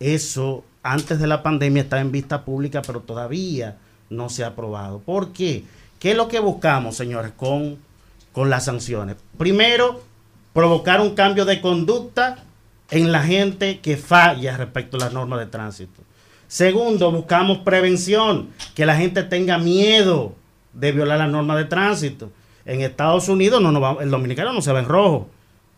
Eso 0.00 0.64
antes 0.82 1.18
de 1.18 1.26
la 1.26 1.42
pandemia 1.42 1.82
estaba 1.82 2.02
en 2.02 2.12
vista 2.12 2.44
pública, 2.44 2.82
pero 2.82 3.00
todavía 3.00 3.76
no 4.10 4.28
se 4.28 4.44
ha 4.44 4.48
aprobado. 4.48 5.00
¿Por 5.00 5.32
qué? 5.32 5.64
¿Qué 5.98 6.12
es 6.12 6.16
lo 6.16 6.28
que 6.28 6.38
buscamos, 6.40 6.96
señores, 6.96 7.32
con, 7.36 7.78
con 8.32 8.50
las 8.50 8.64
sanciones? 8.66 9.16
Primero, 9.36 10.00
provocar 10.52 11.00
un 11.00 11.14
cambio 11.14 11.44
de 11.44 11.60
conducta 11.60 12.38
en 12.90 13.12
la 13.12 13.22
gente 13.22 13.80
que 13.80 13.96
falla 13.96 14.56
respecto 14.56 14.96
a 14.96 15.00
las 15.00 15.12
normas 15.12 15.40
de 15.40 15.46
tránsito. 15.46 16.02
Segundo, 16.46 17.12
buscamos 17.12 17.58
prevención, 17.58 18.48
que 18.74 18.86
la 18.86 18.96
gente 18.96 19.22
tenga 19.22 19.58
miedo 19.58 20.32
de 20.72 20.92
violar 20.92 21.18
las 21.18 21.28
normas 21.30 21.58
de 21.58 21.64
tránsito. 21.66 22.30
En 22.64 22.80
Estados 22.80 23.28
Unidos 23.28 23.60
no, 23.60 23.78
va- 23.80 23.98
el 24.02 24.10
dominicano 24.10 24.52
no 24.52 24.62
se 24.62 24.72
ve 24.72 24.78
en 24.80 24.86
rojo, 24.86 25.28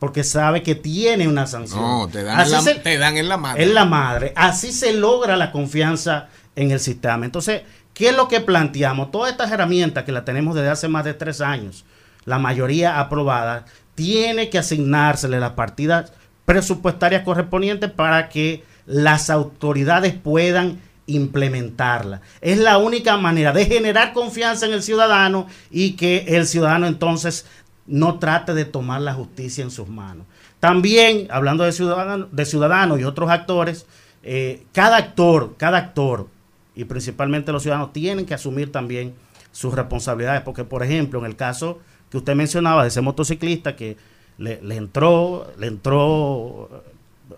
porque 0.00 0.24
sabe 0.24 0.64
que 0.64 0.74
tiene 0.74 1.28
una 1.28 1.46
sanción. 1.46 1.80
No, 1.80 2.08
te 2.08 2.24
dan, 2.24 2.40
en 2.40 2.50
la, 2.50 2.60
se- 2.62 2.74
te 2.74 2.98
dan 2.98 3.16
en 3.16 3.28
la 3.28 3.36
madre. 3.36 3.66
la 3.66 3.84
madre. 3.84 4.32
Así 4.34 4.72
se 4.72 4.92
logra 4.94 5.36
la 5.36 5.52
confianza 5.52 6.28
en 6.56 6.72
el 6.72 6.80
sistema. 6.80 7.24
Entonces, 7.24 7.62
¿qué 7.94 8.08
es 8.08 8.16
lo 8.16 8.26
que 8.26 8.40
planteamos? 8.40 9.12
Todas 9.12 9.30
estas 9.30 9.52
herramientas 9.52 10.02
que 10.04 10.10
las 10.10 10.24
tenemos 10.24 10.56
desde 10.56 10.70
hace 10.70 10.88
más 10.88 11.04
de 11.04 11.14
tres 11.14 11.40
años, 11.40 11.84
la 12.24 12.38
mayoría 12.40 12.98
aprobadas, 12.98 13.64
tiene 13.94 14.48
que 14.50 14.58
asignársele 14.58 15.38
las 15.38 15.52
partidas 15.52 16.12
presupuestarias 16.46 17.22
correspondientes 17.22 17.90
para 17.90 18.28
que 18.28 18.64
las 18.86 19.30
autoridades 19.30 20.14
puedan 20.14 20.80
implementarla. 21.06 22.20
Es 22.40 22.58
la 22.58 22.78
única 22.78 23.16
manera 23.16 23.52
de 23.52 23.66
generar 23.66 24.12
confianza 24.12 24.66
en 24.66 24.72
el 24.72 24.82
ciudadano 24.82 25.46
y 25.70 25.92
que 25.92 26.24
el 26.28 26.46
ciudadano 26.46 26.86
entonces 26.86 27.46
no 27.90 28.18
trate 28.18 28.54
de 28.54 28.64
tomar 28.64 29.00
la 29.02 29.14
justicia 29.14 29.62
en 29.64 29.70
sus 29.70 29.88
manos. 29.88 30.26
También, 30.60 31.26
hablando 31.30 31.64
de 31.64 31.72
ciudadanos 31.72 32.28
de 32.32 32.44
ciudadanos 32.46 33.00
y 33.00 33.04
otros 33.04 33.30
actores, 33.30 33.86
eh, 34.22 34.62
cada 34.72 34.96
actor, 34.96 35.54
cada 35.56 35.78
actor, 35.78 36.28
y 36.74 36.84
principalmente 36.84 37.52
los 37.52 37.62
ciudadanos, 37.62 37.92
tienen 37.92 38.26
que 38.26 38.34
asumir 38.34 38.70
también 38.70 39.14
sus 39.52 39.74
responsabilidades, 39.74 40.42
porque 40.42 40.64
por 40.64 40.82
ejemplo, 40.82 41.18
en 41.18 41.26
el 41.26 41.36
caso 41.36 41.78
que 42.10 42.16
usted 42.18 42.34
mencionaba 42.34 42.82
de 42.82 42.88
ese 42.88 43.00
motociclista 43.00 43.74
que 43.76 43.96
le, 44.38 44.60
le 44.62 44.76
entró, 44.76 45.50
le 45.58 45.66
entró, 45.66 46.68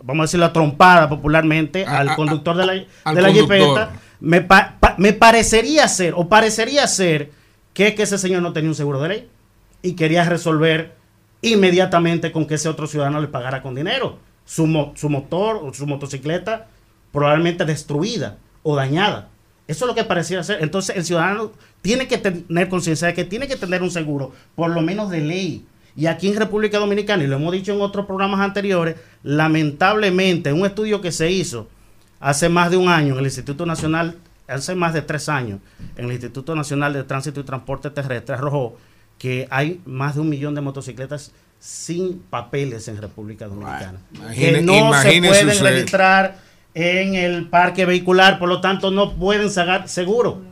vamos 0.03 0.23
a 0.23 0.25
decir 0.25 0.41
la 0.41 0.53
trompada 0.53 1.09
popularmente 1.09 1.85
A- 1.87 1.99
al 2.01 2.09
a- 2.11 2.17
conductor 2.17 2.57
de 2.57 2.67
la, 2.67 2.73
de 2.75 2.87
la 3.23 3.29
jipeta, 3.33 3.93
Me, 4.21 4.41
pa- 4.41 4.77
pa- 4.79 4.95
me 4.99 5.13
parecería 5.13 5.89
ser, 5.89 6.15
o 6.17 6.29
parecería 6.29 6.87
ser, 6.87 7.31
que, 7.75 7.95
que 7.95 8.03
ese 8.03 8.19
señor 8.19 8.43
no 8.43 8.53
tenía 8.53 8.71
un 8.71 8.75
seguro 8.77 9.01
de 9.01 9.09
ley 9.09 9.29
y 9.83 9.95
quería 9.95 10.25
resolver 10.25 10.95
inmediatamente 11.43 12.31
con 12.33 12.47
que 12.47 12.55
ese 12.55 12.69
otro 12.69 12.87
ciudadano 12.87 13.21
le 13.21 13.29
pagara 13.29 13.63
con 13.63 13.75
dinero 13.75 14.19
su, 14.45 14.67
mo- 14.67 14.93
su 14.97 15.11
motor 15.11 15.61
o 15.63 15.75
su 15.75 15.87
motocicleta 15.87 16.69
probablemente 17.11 17.65
destruida 17.65 18.39
o 18.63 18.77
dañada. 18.77 19.29
Eso 19.67 19.85
es 19.85 19.89
lo 19.89 19.95
que 19.95 20.05
pareciera 20.05 20.43
ser. 20.45 20.63
Entonces 20.63 20.97
el 20.97 21.05
ciudadano 21.05 21.53
tiene 21.83 22.07
que 22.07 22.19
tener 22.19 22.69
conciencia 22.69 23.09
de 23.09 23.15
que 23.15 23.25
tiene 23.25 23.49
que 23.49 23.57
tener 23.57 23.83
un 23.83 23.91
seguro, 23.91 24.33
por 24.55 24.71
lo 24.71 24.81
menos 24.83 25.11
de 25.11 25.21
ley. 25.21 25.67
Y 25.97 26.07
aquí 26.07 26.29
en 26.29 26.37
República 26.37 26.79
Dominicana, 26.79 27.23
y 27.25 27.27
lo 27.27 27.37
hemos 27.37 27.53
dicho 27.53 27.73
en 27.73 27.81
otros 27.81 28.07
programas 28.07 28.41
anteriores, 28.41 28.97
lamentablemente 29.23 30.53
un 30.53 30.65
estudio 30.65 31.01
que 31.01 31.13
se 31.13 31.31
hizo 31.31 31.69
hace 32.21 32.49
más 32.49 32.71
de 32.71 32.77
un 32.77 32.89
año 32.89 33.15
en 33.15 33.19
el 33.19 33.25
Instituto 33.27 33.67
Nacional, 33.67 34.17
hace 34.47 34.75
más 34.75 34.95
de 34.95 35.03
tres 35.03 35.29
años, 35.29 35.61
en 35.97 36.07
el 36.07 36.13
Instituto 36.13 36.55
Nacional 36.55 36.93
de 36.93 37.05
Tránsito 37.05 37.41
y 37.41 37.45
Transporte 37.45 37.91
Terrestre, 37.91 38.35
arrojó 38.35 38.77
que 39.23 39.47
hay 39.51 39.81
más 39.87 40.17
de 40.17 40.21
un 40.21 40.29
millón 40.29 40.57
de 40.57 40.61
motocicletas 40.63 41.31
sin 41.61 42.19
papeles 42.19 42.89
en 42.89 43.01
República 43.01 43.47
Dominicana. 43.47 44.01
imagine- 44.13 44.53
que 44.53 44.63
no 44.63 44.73
se 45.01 45.09
pueden 45.29 45.47
registrar 45.77 46.39
en 46.75 47.15
el 47.15 47.49
parque 47.49 47.85
vehicular, 47.87 48.41
por 48.41 48.49
lo 48.49 48.61
tanto 48.61 48.91
no 48.91 49.13
pueden 49.15 49.49
sacar 49.49 49.89
seguro 49.89 50.43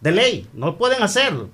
de 0.00 0.10
ley, 0.10 0.48
no 0.54 0.76
pueden 0.76 1.04
hacerlo. 1.04 1.50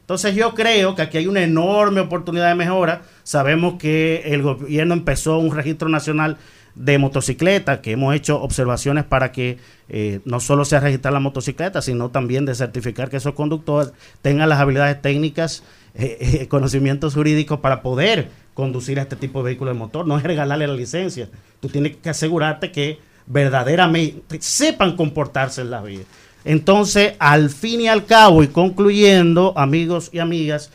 Entonces 0.00 0.34
yo 0.34 0.54
creo 0.54 0.94
que 0.94 1.02
aquí 1.02 1.18
hay 1.18 1.26
una 1.26 1.42
enorme 1.42 2.00
oportunidad 2.00 2.48
de 2.48 2.54
mejora. 2.54 3.02
Sabemos 3.22 3.74
que 3.78 4.22
el 4.24 4.40
gobierno 4.40 4.94
empezó 4.94 5.36
un 5.36 5.54
registro 5.54 5.90
nacional 5.90 6.38
de 6.74 6.98
motocicletas, 6.98 7.78
que 7.78 7.92
hemos 7.92 8.14
hecho 8.14 8.40
observaciones 8.42 9.04
para 9.04 9.30
que 9.30 9.58
eh, 9.88 10.20
no 10.24 10.40
solo 10.40 10.64
sea 10.64 10.80
registrar 10.80 11.12
la 11.12 11.20
motocicleta, 11.20 11.80
sino 11.82 12.10
también 12.10 12.46
de 12.46 12.54
certificar 12.54 13.10
que 13.10 13.18
esos 13.18 13.34
conductores 13.34 13.92
tengan 14.22 14.48
las 14.48 14.58
habilidades 14.58 15.00
técnicas, 15.00 15.62
eh, 15.94 16.18
eh, 16.20 16.46
conocimientos 16.48 17.14
jurídicos 17.14 17.60
para 17.60 17.82
poder 17.82 18.28
conducir 18.54 18.98
a 18.98 19.02
este 19.02 19.16
tipo 19.16 19.40
de 19.40 19.46
vehículo 19.46 19.72
de 19.72 19.78
motor. 19.78 20.06
No 20.06 20.16
es 20.16 20.24
regalarle 20.24 20.66
la 20.66 20.74
licencia. 20.74 21.28
Tú 21.60 21.68
tienes 21.68 21.96
que 21.96 22.10
asegurarte 22.10 22.72
que 22.72 22.98
verdaderamente 23.26 24.38
sepan 24.40 24.96
comportarse 24.96 25.60
en 25.60 25.70
la 25.70 25.82
vida. 25.82 26.02
Entonces, 26.44 27.14
al 27.20 27.50
fin 27.50 27.80
y 27.82 27.88
al 27.88 28.04
cabo, 28.04 28.42
y 28.42 28.48
concluyendo, 28.48 29.54
amigos 29.56 30.10
y 30.12 30.18
amigas, 30.18 30.70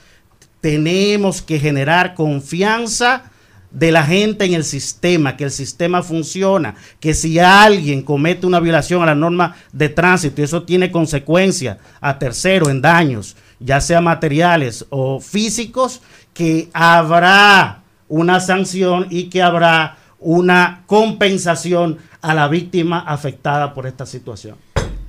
tenemos 0.61 1.41
que 1.41 1.59
generar 1.59 2.15
confianza 2.15 3.28
de 3.71 3.91
la 3.91 4.03
gente 4.03 4.45
en 4.45 4.53
el 4.53 4.63
sistema, 4.63 5.37
que 5.37 5.43
el 5.43 5.51
sistema 5.51 6.01
funciona, 6.01 6.75
que 6.99 7.13
si 7.13 7.39
alguien 7.39 8.01
comete 8.01 8.47
una 8.47 8.59
violación 8.59 9.03
a 9.03 9.07
la 9.07 9.15
norma 9.15 9.55
de 9.71 9.89
tránsito 9.89 10.41
y 10.41 10.45
eso 10.45 10.63
tiene 10.63 10.91
consecuencias 10.91 11.77
a 12.01 12.17
terceros 12.17 12.69
en 12.69 12.81
daños, 12.81 13.35
ya 13.59 13.79
sea 13.81 14.01
materiales 14.01 14.85
o 14.89 15.19
físicos, 15.19 16.01
que 16.33 16.69
habrá 16.73 17.83
una 18.07 18.39
sanción 18.39 19.07
y 19.09 19.25
que 19.25 19.41
habrá 19.41 19.97
una 20.19 20.83
compensación 20.87 21.97
a 22.21 22.33
la 22.33 22.47
víctima 22.47 22.99
afectada 22.99 23.73
por 23.73 23.87
esta 23.87 24.05
situación. 24.05 24.57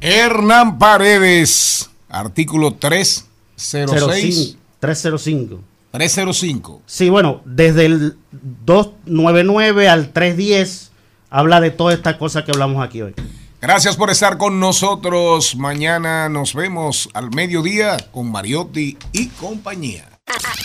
Hernán 0.01 0.79
Paredes, 0.79 1.91
artículo 2.09 2.75
306. 2.75 4.57
305. 4.81 5.70
305. 5.91 6.83
Sí, 6.87 7.11
bueno, 7.11 7.43
desde 7.45 7.87
el 7.87 8.17
299 8.33 9.89
al 9.89 10.13
310 10.13 10.93
habla 11.31 11.61
de 11.61 11.71
toda 11.71 11.95
esta 11.95 12.19
cosa 12.19 12.45
que 12.45 12.53
hablamos 12.53 12.85
aquí 12.85 13.03
hoy. 13.03 13.15
Gracias 13.61 13.97
por 13.97 14.11
estar 14.11 14.39
con 14.39 14.59
nosotros. 14.59 15.55
Mañana 15.57 16.29
nos 16.29 16.55
vemos 16.55 17.11
al 17.13 17.31
mediodía 17.31 17.99
con 18.11 18.31
Mariotti 18.31 18.97
y 19.13 19.29
compañía. 19.29 20.09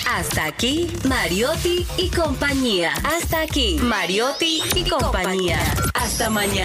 Hasta 0.07 0.45
aquí, 0.45 0.87
Mariotti 1.03 1.85
y 1.97 2.09
compañía. 2.09 2.93
Hasta 3.03 3.41
aquí, 3.41 3.77
Mariotti 3.81 4.61
y 4.75 4.89
compañía. 4.89 5.59
Hasta 5.93 6.29
mañana. 6.29 6.63